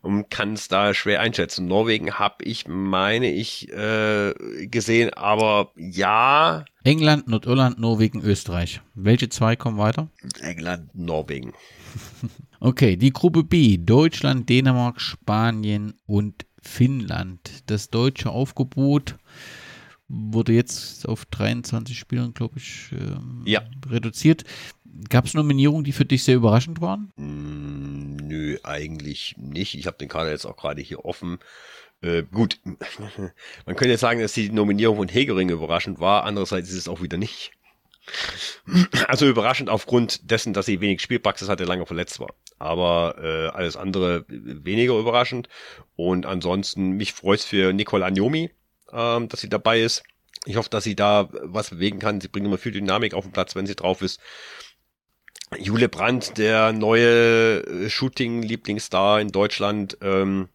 und 0.03 0.31
kann 0.31 0.55
es 0.55 0.69
da 0.69 0.95
schwer 0.95 1.21
einschätzen. 1.21 1.67
Norwegen 1.67 2.19
habe 2.19 2.45
ich, 2.45 2.67
meine 2.69 3.31
ich, 3.31 3.71
äh, 3.73 4.35
gesehen, 4.67 5.15
aber 5.15 5.73
ja. 5.77 6.65
England, 6.85 7.29
Nordirland, 7.29 7.79
Norwegen, 7.79 8.21
Österreich. 8.23 8.81
Welche 8.95 9.29
zwei 9.29 9.57
kommen 9.57 9.79
weiter? 9.79 10.09
England, 10.41 10.91
Norwegen. 10.95 11.53
okay, 12.61 12.97
die 12.97 13.13
Gruppe 13.13 13.45
B. 13.45 13.79
Deutschland, 13.79 14.49
Dänemark, 14.49 15.01
Spanien 15.01 15.95
und 16.07 16.47
Finnland. 16.61 17.63
Das 17.67 17.91
deutsche 17.91 18.31
Aufgebot 18.31 19.17
wurde 20.09 20.53
jetzt 20.53 21.09
auf 21.09 21.25
23 21.27 21.99
Spielern, 21.99 22.35
glaube 22.35 22.59
ich, 22.59 22.91
ähm, 22.93 23.43
ja. 23.47 23.63
reduziert. 23.89 24.45
Gab 25.09 25.25
es 25.25 25.35
Nominierungen, 25.35 25.85
die 25.85 25.93
für 25.93 26.05
dich 26.05 26.25
sehr 26.25 26.37
überraschend 26.37 26.81
waren? 26.81 27.13
Mm, 27.17 28.17
nö, 28.17 28.59
eigentlich 28.63 29.35
nicht. 29.39 29.75
Ich 29.75 29.87
habe 29.87 29.97
den 29.99 30.09
Kader 30.09 30.31
jetzt 30.31 30.45
auch 30.45 30.57
gerade 30.57 30.83
hier 30.83 31.05
offen. 31.05 31.39
Äh, 32.03 32.25
gut, 32.25 32.59
man 32.65 33.77
könnte 33.77 33.91
jetzt 33.91 34.01
sagen, 34.01 34.21
dass 34.21 34.33
die 34.33 34.51
Nominierung 34.51 34.97
von 34.97 35.09
Hegering 35.09 35.49
überraschend 35.49 36.01
war. 36.01 36.25
Andererseits 36.25 36.69
ist 36.71 36.77
es 36.77 36.89
auch 36.89 37.03
wieder 37.03 37.19
nicht. 37.19 37.53
Also 39.09 39.27
überraschend 39.27 39.69
aufgrund 39.69 40.31
dessen, 40.31 40.53
dass 40.53 40.67
sie 40.67 40.81
wenig 40.81 41.01
Spielpraxis 41.01 41.49
hatte, 41.49 41.65
lange 41.65 41.87
verletzt 41.87 42.21
war. 42.21 42.35
Aber 42.59 43.17
äh, 43.19 43.49
alles 43.49 43.77
andere 43.77 44.25
weniger 44.29 44.99
überraschend. 44.99 45.49
Und 45.97 46.27
ansonsten, 46.27 46.93
mich 46.93 47.13
freut 47.13 47.41
es 47.41 47.45
für 47.45 47.73
Nicole 47.73 48.05
Agnomi, 48.05 48.51
ähm, 48.93 49.29
dass 49.29 49.41
sie 49.41 49.49
dabei 49.49 49.81
ist. 49.81 50.03
Ich 50.45 50.57
hoffe, 50.57 50.71
dass 50.71 50.85
sie 50.85 50.97
da 50.97 51.29
was 51.43 51.71
bewegen 51.71 51.99
kann. 51.99 52.21
Sie 52.21 52.29
bringt 52.29 52.47
immer 52.47 52.59
viel 52.59 52.73
Dynamik 52.73 53.15
auf 53.15 53.25
den 53.25 53.33
Platz, 53.33 53.55
wenn 53.55 53.67
sie 53.67 53.77
drauf 53.77 54.03
ist. 54.03 54.21
Jule 55.59 55.89
Brandt, 55.89 56.39
der 56.39 56.73
neue 56.73 57.63
äh, 57.65 57.91
Shooting-Lieblingsstar 57.91 59.21
in 59.21 59.29
Deutschland. 59.29 59.99
Ähm, 60.01 60.49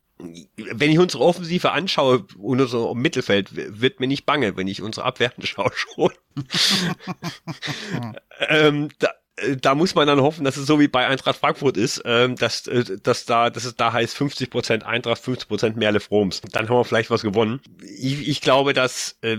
wenn 0.56 0.90
ich 0.90 0.98
unsere 0.98 1.24
Offensive 1.24 1.72
anschaue, 1.72 2.26
unser 2.38 2.95
Mittelfeld, 2.95 3.49
wird 3.53 3.99
mir 3.99 4.07
nicht 4.07 4.26
bange, 4.26 4.57
wenn 4.57 4.68
ich 4.68 4.82
unsere 4.82 5.06
Abwehr 5.06 5.32
anschaue 5.38 5.72
schon. 5.76 6.11
ähm, 8.49 8.90
da, 8.99 9.10
äh, 9.38 9.57
da 9.57 9.76
muss 9.76 9.95
man 9.95 10.07
dann 10.07 10.22
hoffen, 10.22 10.44
dass 10.44 10.57
es 10.57 10.65
so 10.65 10.80
wie 10.80 10.88
bei 10.88 11.07
Eintracht 11.07 11.40
Frankfurt 11.40 11.78
ist, 11.78 12.02
ähm, 12.06 12.36
dass, 12.36 12.68
äh, 12.68 12.98
dass, 13.02 13.26
da, 13.26 13.49
dass 13.49 13.65
es 13.65 13.76
da 13.76 13.94
heißt 13.94 14.18
50% 14.18 14.84
Eintracht, 14.84 15.22
50% 15.22 15.76
Merle 15.76 15.99
Froms. 15.99 16.41
Dann 16.52 16.68
haben 16.68 16.78
wir 16.78 16.86
vielleicht 16.86 17.11
was 17.11 17.22
gewonnen. 17.22 17.61
Ich, 17.82 18.28
ich 18.28 18.41
glaube, 18.41 18.74
dass 18.74 19.18
äh, 19.22 19.38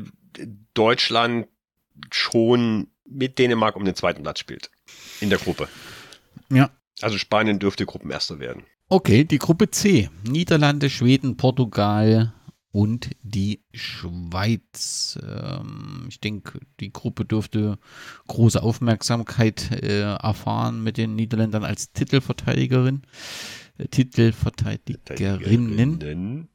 Deutschland 0.75 1.49
schon 2.13 2.89
mit 3.11 3.39
Dänemark 3.39 3.77
um 3.77 3.85
den 3.85 3.95
zweiten 3.95 4.23
Platz 4.23 4.41
spielt 4.41 4.71
in 5.21 5.31
der 5.31 5.39
Gruppe. 5.39 5.69
Ja. 6.51 6.71
Also 7.01 7.19
Spanien 7.19 7.59
dürfte 7.59 7.87
Gruppenerster 7.87 8.41
werden. 8.41 8.65
Okay, 8.89 9.25
die 9.25 9.39
Gruppe 9.39 9.71
C. 9.71 10.11
Niederlande, 10.25 10.91
Schweden, 10.91 11.37
Portugal 11.37 12.33
und 12.71 13.11
die 13.23 13.65
Schweiz. 13.73 15.19
Ähm, 15.23 16.07
ich 16.09 16.21
denke, 16.21 16.61
die 16.81 16.93
Gruppe 16.93 17.25
dürfte 17.25 17.79
große 18.27 18.63
Aufmerksamkeit 18.63 19.71
äh, 19.83 20.03
erfahren 20.03 20.83
mit 20.83 20.97
den 20.97 21.15
Niederländern 21.15 21.65
als 21.65 21.93
Titelverteidigerin. 21.93 23.03
Äh, 23.79 23.89
Titelverteidigerinnen. 23.89 26.49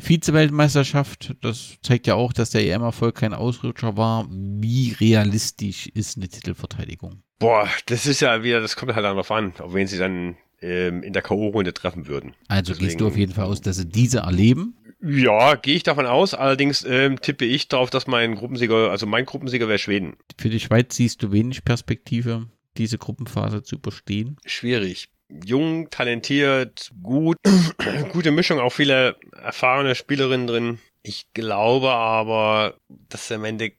Vize-Weltmeisterschaft, 0.00 1.34
das 1.40 1.78
zeigt 1.82 2.06
ja 2.06 2.14
auch, 2.14 2.32
dass 2.32 2.50
der 2.50 2.66
EM-Erfolg 2.66 3.14
kein 3.14 3.34
Ausrutscher 3.34 3.96
war. 3.96 4.26
Wie 4.30 4.96
realistisch 4.98 5.86
ist 5.88 6.16
eine 6.16 6.28
Titelverteidigung? 6.28 7.22
Boah, 7.38 7.68
das 7.86 8.06
ist 8.06 8.20
ja 8.20 8.42
wieder, 8.42 8.60
das 8.60 8.76
kommt 8.76 8.94
halt 8.94 9.04
darauf 9.04 9.30
an, 9.30 9.52
auf 9.58 9.74
wen 9.74 9.86
sie 9.86 9.98
dann 9.98 10.36
ähm, 10.60 11.02
in 11.02 11.12
der 11.12 11.22
K.O.-Runde 11.22 11.72
treffen 11.72 12.06
würden. 12.06 12.34
Also 12.48 12.72
Deswegen, 12.72 12.88
gehst 12.88 13.00
du 13.00 13.06
auf 13.06 13.16
jeden 13.16 13.32
Fall 13.32 13.44
aus, 13.44 13.60
dass 13.60 13.76
sie 13.76 13.86
diese 13.86 14.18
erleben? 14.20 14.76
Ja, 15.02 15.56
gehe 15.56 15.76
ich 15.76 15.82
davon 15.82 16.06
aus. 16.06 16.32
Allerdings 16.32 16.84
ähm, 16.88 17.20
tippe 17.20 17.44
ich 17.44 17.68
darauf, 17.68 17.90
dass 17.90 18.06
mein 18.06 18.36
Gruppensieger, 18.36 18.90
also 18.90 19.06
mein 19.06 19.26
Gruppensieger 19.26 19.68
wäre 19.68 19.78
Schweden. 19.78 20.16
Für 20.38 20.48
die 20.48 20.60
Schweiz 20.60 20.96
siehst 20.96 21.22
du 21.22 21.30
wenig 21.30 21.64
Perspektive, 21.64 22.48
diese 22.78 22.96
Gruppenphase 22.96 23.62
zu 23.62 23.76
überstehen? 23.76 24.38
Schwierig. 24.46 25.08
Jung, 25.44 25.90
talentiert, 25.90 26.90
gut, 27.02 27.38
gute 28.12 28.30
Mischung, 28.30 28.60
auch 28.60 28.72
viele 28.72 29.16
erfahrene 29.32 29.94
Spielerinnen 29.94 30.46
drin. 30.46 30.78
Ich 31.02 31.32
glaube 31.34 31.90
aber, 31.90 32.78
dass 32.88 33.28
sie 33.28 33.34
am 33.34 33.44
Ende 33.44 33.72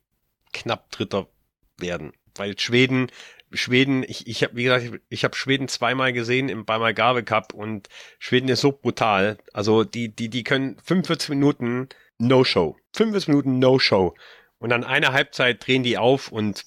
knapp 0.53 0.91
Dritter 0.91 1.27
werden. 1.77 2.13
Weil 2.35 2.59
Schweden 2.59 3.09
Schweden, 3.53 4.03
ich, 4.03 4.27
ich 4.27 4.43
habe, 4.43 4.55
wie 4.55 4.63
gesagt, 4.63 4.99
ich, 5.09 5.23
habe 5.23 5.35
Schweden 5.35 5.67
zweimal 5.67 6.13
gesehen 6.13 6.49
im 6.49 6.65
beim 6.65 6.81
Algarve 6.81 7.23
Cup 7.23 7.53
und 7.53 7.87
Schweden 8.19 8.49
ist 8.49 8.61
so 8.61 8.71
brutal. 8.71 9.37
Also 9.53 9.83
die, 9.83 10.09
die, 10.09 10.29
die 10.29 10.43
können 10.43 10.77
45 10.83 11.29
Minuten 11.29 11.89
No-Show. 12.17 12.77
45 12.93 13.29
Minuten 13.29 13.59
No-Show. 13.59 14.15
Und 14.57 14.69
dann 14.69 14.83
eine 14.83 15.13
Halbzeit 15.13 15.65
drehen 15.65 15.83
die 15.83 15.97
auf 15.97 16.31
und 16.31 16.65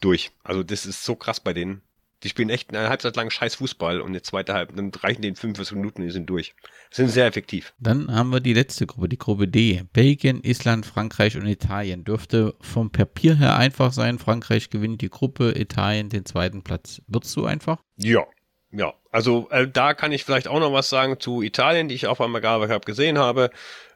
durch. 0.00 0.30
Also 0.42 0.62
das 0.62 0.86
ist 0.86 1.04
so 1.04 1.14
krass 1.14 1.40
bei 1.40 1.52
denen. 1.52 1.82
Die 2.24 2.28
spielen 2.28 2.50
echt 2.50 2.74
eine 2.74 2.88
Halbzeit 2.88 3.14
lang 3.14 3.30
scheiß 3.30 3.56
Fußball 3.56 4.00
und 4.00 4.08
eine 4.08 4.22
zweite 4.22 4.52
Halbzeit, 4.52 4.78
dann 4.78 4.90
reichen 4.90 5.22
denen 5.22 5.36
fünf 5.36 5.56
bis 5.56 5.70
Minuten 5.70 6.02
und 6.02 6.08
die 6.08 6.12
sind 6.12 6.28
durch. 6.28 6.54
Sind 6.90 7.08
sehr 7.08 7.26
effektiv. 7.26 7.74
Dann 7.78 8.12
haben 8.12 8.30
wir 8.30 8.40
die 8.40 8.54
letzte 8.54 8.86
Gruppe, 8.86 9.08
die 9.08 9.18
Gruppe 9.18 9.46
D. 9.46 9.84
Belgien, 9.92 10.42
Island, 10.42 10.84
Frankreich 10.84 11.36
und 11.36 11.46
Italien. 11.46 12.02
Dürfte 12.02 12.56
vom 12.60 12.90
Papier 12.90 13.36
her 13.36 13.56
einfach 13.56 13.92
sein. 13.92 14.18
Frankreich 14.18 14.70
gewinnt 14.70 15.00
die 15.00 15.10
Gruppe, 15.10 15.52
Italien 15.56 16.08
den 16.08 16.24
zweiten 16.24 16.62
Platz. 16.62 17.00
Wird 17.06 17.24
so 17.24 17.44
einfach? 17.44 17.78
Ja, 17.96 18.26
ja. 18.72 18.94
Also 19.12 19.48
äh, 19.50 19.68
da 19.68 19.94
kann 19.94 20.10
ich 20.10 20.24
vielleicht 20.24 20.48
auch 20.48 20.58
noch 20.58 20.72
was 20.72 20.90
sagen 20.90 21.20
zu 21.20 21.42
Italien, 21.42 21.88
die 21.88 21.94
ich 21.94 22.08
auch 22.08 22.18
beim 22.18 22.34
Agave 22.34 22.66
Cup 22.66 22.84
gesehen 22.84 23.18
habe. 23.18 23.50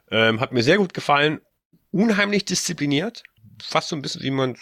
Ähm, 0.09 0.39
hat 0.39 0.53
mir 0.53 0.63
sehr 0.63 0.77
gut 0.77 0.93
gefallen. 0.93 1.41
Unheimlich 1.91 2.45
diszipliniert. 2.45 3.23
Fast 3.61 3.89
so 3.89 3.97
ein 3.97 4.01
bisschen, 4.01 4.23
wie 4.23 4.31
man 4.31 4.57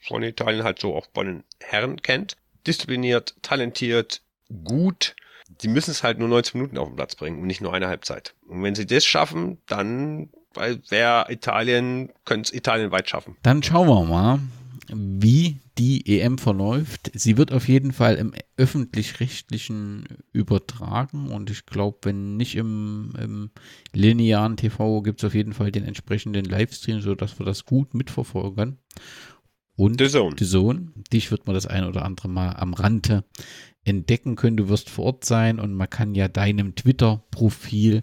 von 0.00 0.24
Italien 0.24 0.64
halt 0.64 0.80
so 0.80 0.96
auch 0.96 1.06
bei 1.06 1.22
den 1.22 1.44
Herren 1.60 2.02
kennt 2.02 2.36
diszipliniert, 2.66 3.34
talentiert, 3.42 4.22
gut. 4.64 5.16
Die 5.62 5.68
müssen 5.68 5.90
es 5.90 6.02
halt 6.02 6.18
nur 6.18 6.28
90 6.28 6.54
Minuten 6.54 6.78
auf 6.78 6.88
den 6.88 6.96
Platz 6.96 7.14
bringen 7.16 7.40
und 7.40 7.46
nicht 7.46 7.60
nur 7.60 7.74
eine 7.74 7.88
Halbzeit. 7.88 8.34
Und 8.46 8.62
wenn 8.62 8.74
sie 8.74 8.86
das 8.86 9.04
schaffen, 9.04 9.58
dann 9.66 10.30
wäre 10.54 11.26
Italien, 11.30 12.10
könnte 12.24 12.48
es 12.48 12.54
Italien 12.54 12.90
weit 12.90 13.08
schaffen. 13.08 13.36
Dann 13.42 13.62
schauen 13.62 13.88
wir 13.88 14.04
mal, 14.04 14.40
wie 14.92 15.58
die 15.78 16.20
EM 16.20 16.38
verläuft. 16.38 17.10
Sie 17.14 17.36
wird 17.36 17.52
auf 17.52 17.68
jeden 17.68 17.92
Fall 17.92 18.16
im 18.16 18.32
öffentlich-rechtlichen 18.56 20.04
übertragen 20.32 21.30
und 21.30 21.50
ich 21.50 21.66
glaube, 21.66 21.98
wenn 22.02 22.36
nicht 22.36 22.56
im, 22.56 23.12
im 23.18 23.50
linearen 23.92 24.56
TV, 24.56 25.02
gibt 25.02 25.20
es 25.20 25.26
auf 25.26 25.34
jeden 25.34 25.52
Fall 25.52 25.72
den 25.72 25.84
entsprechenden 25.84 26.44
Livestream, 26.44 27.00
sodass 27.00 27.38
wir 27.38 27.46
das 27.46 27.64
gut 27.64 27.94
mitverfolgen 27.94 28.78
und 29.80 29.98
The 29.98 30.08
Zone. 30.08 30.36
The 30.38 30.46
Zone. 30.46 30.92
Dich 31.10 31.30
wird 31.30 31.46
man 31.46 31.54
das 31.54 31.66
ein 31.66 31.84
oder 31.84 32.04
andere 32.04 32.28
Mal 32.28 32.52
am 32.52 32.74
Rande 32.74 33.24
entdecken 33.84 34.36
können. 34.36 34.58
Du 34.58 34.68
wirst 34.68 34.90
vor 34.90 35.06
Ort 35.06 35.24
sein 35.24 35.58
und 35.58 35.72
man 35.72 35.88
kann 35.88 36.14
ja 36.14 36.28
deinem 36.28 36.74
Twitter-Profil 36.74 38.02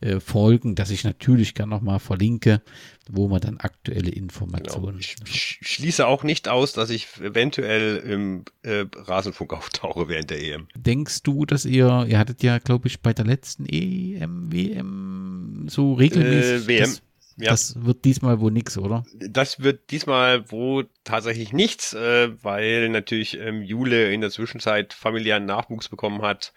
äh, 0.00 0.18
folgen, 0.18 0.76
das 0.76 0.88
ich 0.88 1.04
natürlich 1.04 1.52
gerne 1.52 1.74
nochmal 1.74 1.98
verlinke, 1.98 2.62
wo 3.06 3.28
man 3.28 3.42
dann 3.42 3.58
aktuelle 3.58 4.08
Informationen. 4.08 4.98
Genau. 4.98 4.98
Ich, 4.98 5.16
ich, 5.26 5.58
schließe 5.60 6.06
auch 6.06 6.22
nicht 6.22 6.48
aus, 6.48 6.72
dass 6.72 6.88
ich 6.88 7.06
eventuell 7.20 7.98
im 7.98 8.46
äh, 8.62 8.86
Rasenfunk 8.94 9.52
auftauche 9.52 10.08
während 10.08 10.30
der 10.30 10.42
EM. 10.42 10.68
Denkst 10.74 11.22
du, 11.22 11.44
dass 11.44 11.66
ihr, 11.66 12.06
ihr 12.08 12.18
hattet 12.18 12.42
ja, 12.42 12.58
glaube 12.58 12.88
ich, 12.88 13.02
bei 13.02 13.12
der 13.12 13.26
letzten 13.26 13.66
EM, 13.66 14.50
WM 14.50 15.66
so 15.68 15.92
regelmäßig. 15.92 16.64
Äh, 16.64 16.66
WM. 16.66 16.80
Das, 16.80 17.02
ja. 17.40 17.50
Das 17.50 17.84
wird 17.84 18.04
diesmal 18.04 18.40
wohl 18.40 18.50
nix, 18.50 18.78
oder? 18.78 19.04
Das 19.14 19.62
wird 19.62 19.90
diesmal 19.90 20.50
wohl 20.50 20.88
tatsächlich 21.04 21.52
nichts, 21.52 21.94
äh, 21.94 22.30
weil 22.42 22.88
natürlich 22.88 23.38
ähm, 23.38 23.62
Jule 23.62 24.12
in 24.12 24.20
der 24.20 24.30
Zwischenzeit 24.30 24.92
familiären 24.92 25.44
Nachwuchs 25.46 25.88
bekommen 25.88 26.22
hat 26.22 26.52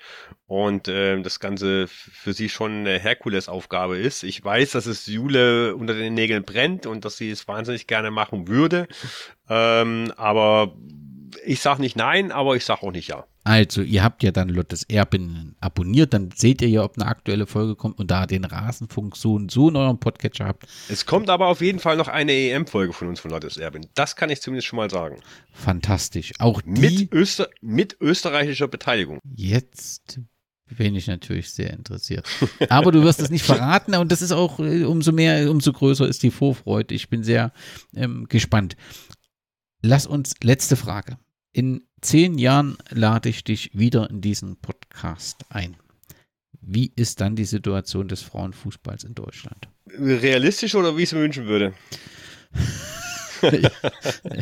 und 0.46 0.88
äh, 0.88 1.22
das 1.22 1.40
Ganze 1.40 1.88
für 1.88 2.34
sie 2.34 2.50
schon 2.50 2.72
eine 2.72 3.00
Herkulesaufgabe 3.00 3.98
ist. 3.98 4.24
Ich 4.24 4.44
weiß, 4.44 4.72
dass 4.72 4.86
es 4.86 5.08
Jule 5.08 5.76
unter 5.76 5.94
den 5.94 6.14
Nägeln 6.14 6.44
brennt 6.44 6.86
und 6.86 7.06
dass 7.06 7.18
sie 7.18 7.30
es 7.30 7.48
wahnsinnig 7.48 7.88
gerne 7.88 8.12
machen 8.12 8.48
würde, 8.48 8.88
ähm, 9.50 10.12
aber 10.18 10.76
ich 11.46 11.62
sag 11.62 11.80
nicht 11.80 11.96
nein, 11.96 12.32
aber 12.32 12.56
ich 12.56 12.66
sag 12.66 12.84
auch 12.84 12.92
nicht 12.92 13.08
ja. 13.08 13.26
Also, 13.44 13.82
ihr 13.82 14.04
habt 14.04 14.24
ja 14.24 14.32
dann 14.32 14.48
Lottes 14.50 14.84
Erben 14.84 15.56
abonniert, 15.60 16.14
dann 16.14 16.30
seht 16.34 16.62
ihr 16.62 16.70
ja, 16.70 16.84
ob 16.84 16.98
eine 16.98 17.08
aktuelle 17.08 17.46
Folge 17.46 17.76
kommt 17.76 18.00
und 18.00 18.10
da 18.10 18.26
den 18.26 18.46
Rasenfunk 18.46 19.18
so 19.18 19.34
und 19.34 19.52
so 19.52 19.70
in 19.70 19.76
eurem 19.76 20.00
Podcatcher 20.00 20.46
habt. 20.46 20.66
Es 20.90 21.06
kommt 21.06 21.30
aber 21.30 21.48
auf 21.48 21.62
jeden 21.62 21.80
Fall 21.80 21.98
noch 21.98 22.08
eine 22.08 22.32
EM-Folge 22.32 22.94
von 22.94 23.10
uns 23.10 23.20
von 23.20 23.32
Lottes 23.32 23.58
Erbin. 23.58 23.86
Das 23.96 24.16
kann 24.16 24.30
ich 24.30 24.42
zumindest 24.42 24.68
schon 24.68 24.78
mal 24.78 24.90
sagen. 24.90 25.20
Fantastisch. 25.52 26.32
Auch 26.40 26.62
die. 26.62 26.70
Mit, 26.70 27.14
Öster 27.14 27.50
mit 27.62 27.98
österreichischer 28.00 28.68
Beteiligung. 28.70 29.20
Jetzt 29.36 30.20
bin 30.78 30.96
ich 30.96 31.08
natürlich 31.08 31.52
sehr 31.52 31.72
interessiert. 31.72 32.28
Aber 32.70 32.92
du 32.92 33.04
wirst 33.04 33.20
es 33.20 33.30
nicht 33.30 33.46
verraten 33.46 33.96
und 33.96 34.12
das 34.12 34.22
ist 34.22 34.32
auch 34.32 34.60
äh, 34.60 34.86
umso 34.86 35.12
mehr, 35.12 35.52
umso 35.52 35.74
größer 35.74 36.08
ist 36.08 36.24
die 36.24 36.32
Vorfreude. 36.32 36.96
Ich 36.96 37.10
bin 37.10 37.24
sehr 37.24 37.52
ähm, 37.96 38.26
gespannt. 38.30 38.76
Lass 39.82 40.08
uns, 40.08 40.36
letzte 40.42 40.76
Frage. 40.76 41.18
In 41.52 41.86
zehn 42.04 42.38
Jahren 42.38 42.78
lade 42.90 43.30
ich 43.30 43.44
dich 43.44 43.72
wieder 43.74 44.10
in 44.10 44.22
diesen 44.22 44.58
Podcast 44.58 45.46
ein. 45.50 45.78
Wie 46.62 46.92
ist 46.96 47.22
dann 47.22 47.36
die 47.36 47.46
Situation 47.46 48.08
des 48.08 48.22
Frauenfußballs 48.22 49.04
in 49.04 49.16
Deutschland? 49.16 49.68
Realistisch 49.98 50.76
oder 50.76 50.96
wie 50.96 51.04
ich 51.04 51.10
es 51.10 51.14
mir 51.14 51.22
wünschen 51.22 51.48
würde? 51.48 51.74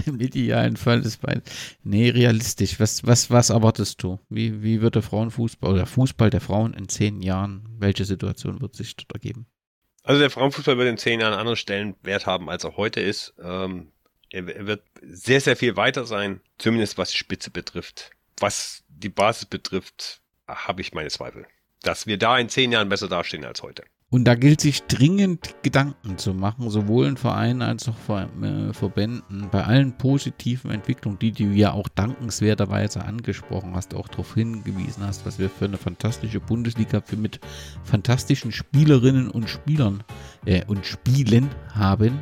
Im 0.05 0.19
idealen 0.19 0.77
Fall 0.77 1.01
ist 1.01 1.21
bei. 1.21 1.41
Nee, 1.83 2.09
realistisch. 2.09 2.79
Was, 2.79 3.05
was, 3.05 3.31
was 3.31 3.49
erwartest 3.49 4.03
du? 4.03 4.19
Wie, 4.29 4.61
wie 4.61 4.81
wird 4.81 4.95
der 4.95 5.01
Frauenfußball 5.01 5.73
oder 5.73 5.85
Fußball 5.85 6.29
der 6.29 6.41
Frauen 6.41 6.73
in 6.73 6.88
zehn 6.88 7.21
Jahren, 7.21 7.67
welche 7.79 8.05
Situation 8.05 8.61
wird 8.61 8.75
sich 8.75 8.95
dort 8.95 9.13
ergeben? 9.13 9.47
Also 10.03 10.19
der 10.19 10.29
Frauenfußball 10.29 10.77
wird 10.77 10.89
in 10.89 10.97
zehn 10.97 11.19
Jahren 11.19 11.33
anderen 11.33 11.57
Stellenwert 11.57 12.25
haben, 12.25 12.49
als 12.49 12.63
er 12.63 12.77
heute 12.77 13.01
ist. 13.01 13.33
Ähm, 13.41 13.91
er 14.31 14.65
wird 14.65 14.83
sehr, 15.01 15.41
sehr 15.41 15.55
viel 15.55 15.75
weiter 15.75 16.05
sein, 16.05 16.41
zumindest 16.57 16.97
was 16.97 17.11
die 17.11 17.17
Spitze 17.17 17.51
betrifft. 17.51 18.11
Was 18.39 18.83
die 18.87 19.09
Basis 19.09 19.45
betrifft, 19.45 20.21
habe 20.47 20.81
ich 20.81 20.93
meine 20.93 21.09
Zweifel. 21.09 21.45
Dass 21.81 22.07
wir 22.07 22.17
da 22.17 22.37
in 22.37 22.49
zehn 22.49 22.71
Jahren 22.71 22.89
besser 22.89 23.07
dastehen 23.07 23.45
als 23.45 23.61
heute. 23.61 23.83
Und 24.13 24.25
da 24.25 24.35
gilt 24.35 24.59
sich 24.59 24.83
dringend 24.83 25.55
Gedanken 25.63 26.17
zu 26.17 26.33
machen, 26.33 26.69
sowohl 26.69 27.07
in 27.07 27.15
Vereinen 27.15 27.61
als 27.61 27.87
auch 27.87 27.95
vor, 27.95 28.27
äh, 28.41 28.73
Verbänden, 28.73 29.47
bei 29.49 29.63
allen 29.63 29.97
positiven 29.97 30.69
Entwicklungen, 30.69 31.17
die 31.17 31.31
du 31.31 31.45
ja 31.45 31.71
auch 31.71 31.87
dankenswerterweise 31.87 33.05
angesprochen 33.05 33.73
hast, 33.73 33.93
auch 33.95 34.09
darauf 34.09 34.33
hingewiesen 34.33 35.05
hast, 35.05 35.25
was 35.25 35.39
wir 35.39 35.49
für 35.49 35.63
eine 35.63 35.77
fantastische 35.77 36.41
Bundesliga 36.41 36.99
für 36.99 37.15
mit 37.15 37.39
fantastischen 37.85 38.51
Spielerinnen 38.51 39.31
und 39.31 39.49
Spielern 39.49 40.03
äh, 40.45 40.65
und 40.65 40.85
Spielen 40.85 41.49
haben 41.73 42.21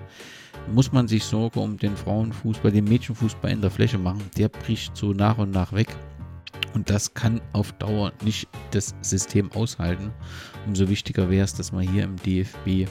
muss 0.73 0.91
man 0.91 1.07
sich 1.07 1.23
Sorge 1.23 1.59
um 1.59 1.77
den 1.77 1.95
Frauenfußball, 1.95 2.71
den 2.71 2.85
Mädchenfußball 2.85 3.51
in 3.51 3.61
der 3.61 3.71
Fläche 3.71 3.97
machen. 3.97 4.21
Der 4.37 4.49
bricht 4.49 4.95
so 4.95 5.13
nach 5.13 5.37
und 5.37 5.51
nach 5.51 5.73
weg. 5.73 5.87
Und 6.73 6.89
das 6.89 7.13
kann 7.13 7.41
auf 7.53 7.71
Dauer 7.73 8.11
nicht 8.23 8.47
das 8.71 8.93
System 9.01 9.51
aushalten. 9.53 10.11
Umso 10.67 10.87
wichtiger 10.87 11.29
wäre 11.29 11.45
es, 11.45 11.55
dass 11.55 11.71
man 11.71 11.87
hier 11.87 12.03
im 12.03 12.15
DFB 12.17 12.87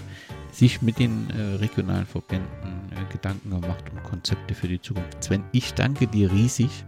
sich 0.50 0.82
mit 0.82 0.98
den 0.98 1.30
äh, 1.30 1.56
regionalen 1.56 2.06
Verbänden 2.06 2.90
äh, 2.90 3.12
Gedanken 3.12 3.50
gemacht 3.50 3.84
und 3.92 4.02
Konzepte 4.02 4.54
für 4.54 4.66
die 4.66 4.80
Zukunft. 4.80 5.22
Sven, 5.22 5.44
ich 5.52 5.74
danke 5.74 6.06
dir 6.06 6.32
riesig 6.32 6.84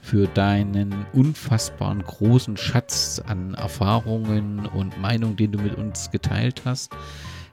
für 0.00 0.26
deinen 0.28 1.06
unfassbaren 1.12 2.02
großen 2.02 2.56
Schatz 2.56 3.20
an 3.26 3.54
Erfahrungen 3.54 4.66
und 4.66 4.98
Meinungen, 5.00 5.36
den 5.36 5.52
du 5.52 5.58
mit 5.58 5.74
uns 5.74 6.10
geteilt 6.10 6.62
hast. 6.64 6.92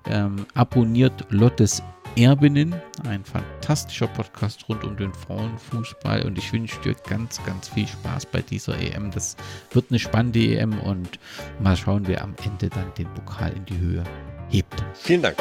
Ähm, 0.09 0.45
abonniert 0.53 1.25
Lottes 1.29 1.83
Erbinnen, 2.17 2.73
ein 3.07 3.23
fantastischer 3.23 4.07
Podcast 4.07 4.67
rund 4.67 4.83
um 4.83 4.97
den 4.97 5.13
Frauenfußball 5.13 6.23
und 6.23 6.35
ich 6.37 6.51
wünsche 6.51 6.79
dir 6.81 6.95
ganz, 7.07 7.39
ganz 7.45 7.69
viel 7.69 7.87
Spaß 7.87 8.25
bei 8.25 8.41
dieser 8.41 8.75
EM. 8.79 9.11
Das 9.11 9.37
wird 9.71 9.91
eine 9.91 9.99
spannende 9.99 10.39
EM 10.39 10.79
und 10.79 11.19
mal 11.59 11.77
schauen, 11.77 12.07
wer 12.07 12.23
am 12.23 12.33
Ende 12.43 12.69
dann 12.69 12.91
den 12.97 13.07
Pokal 13.13 13.53
in 13.53 13.65
die 13.65 13.77
Höhe 13.77 14.03
hebt. 14.49 14.83
Vielen 14.95 15.21
Dank. 15.21 15.37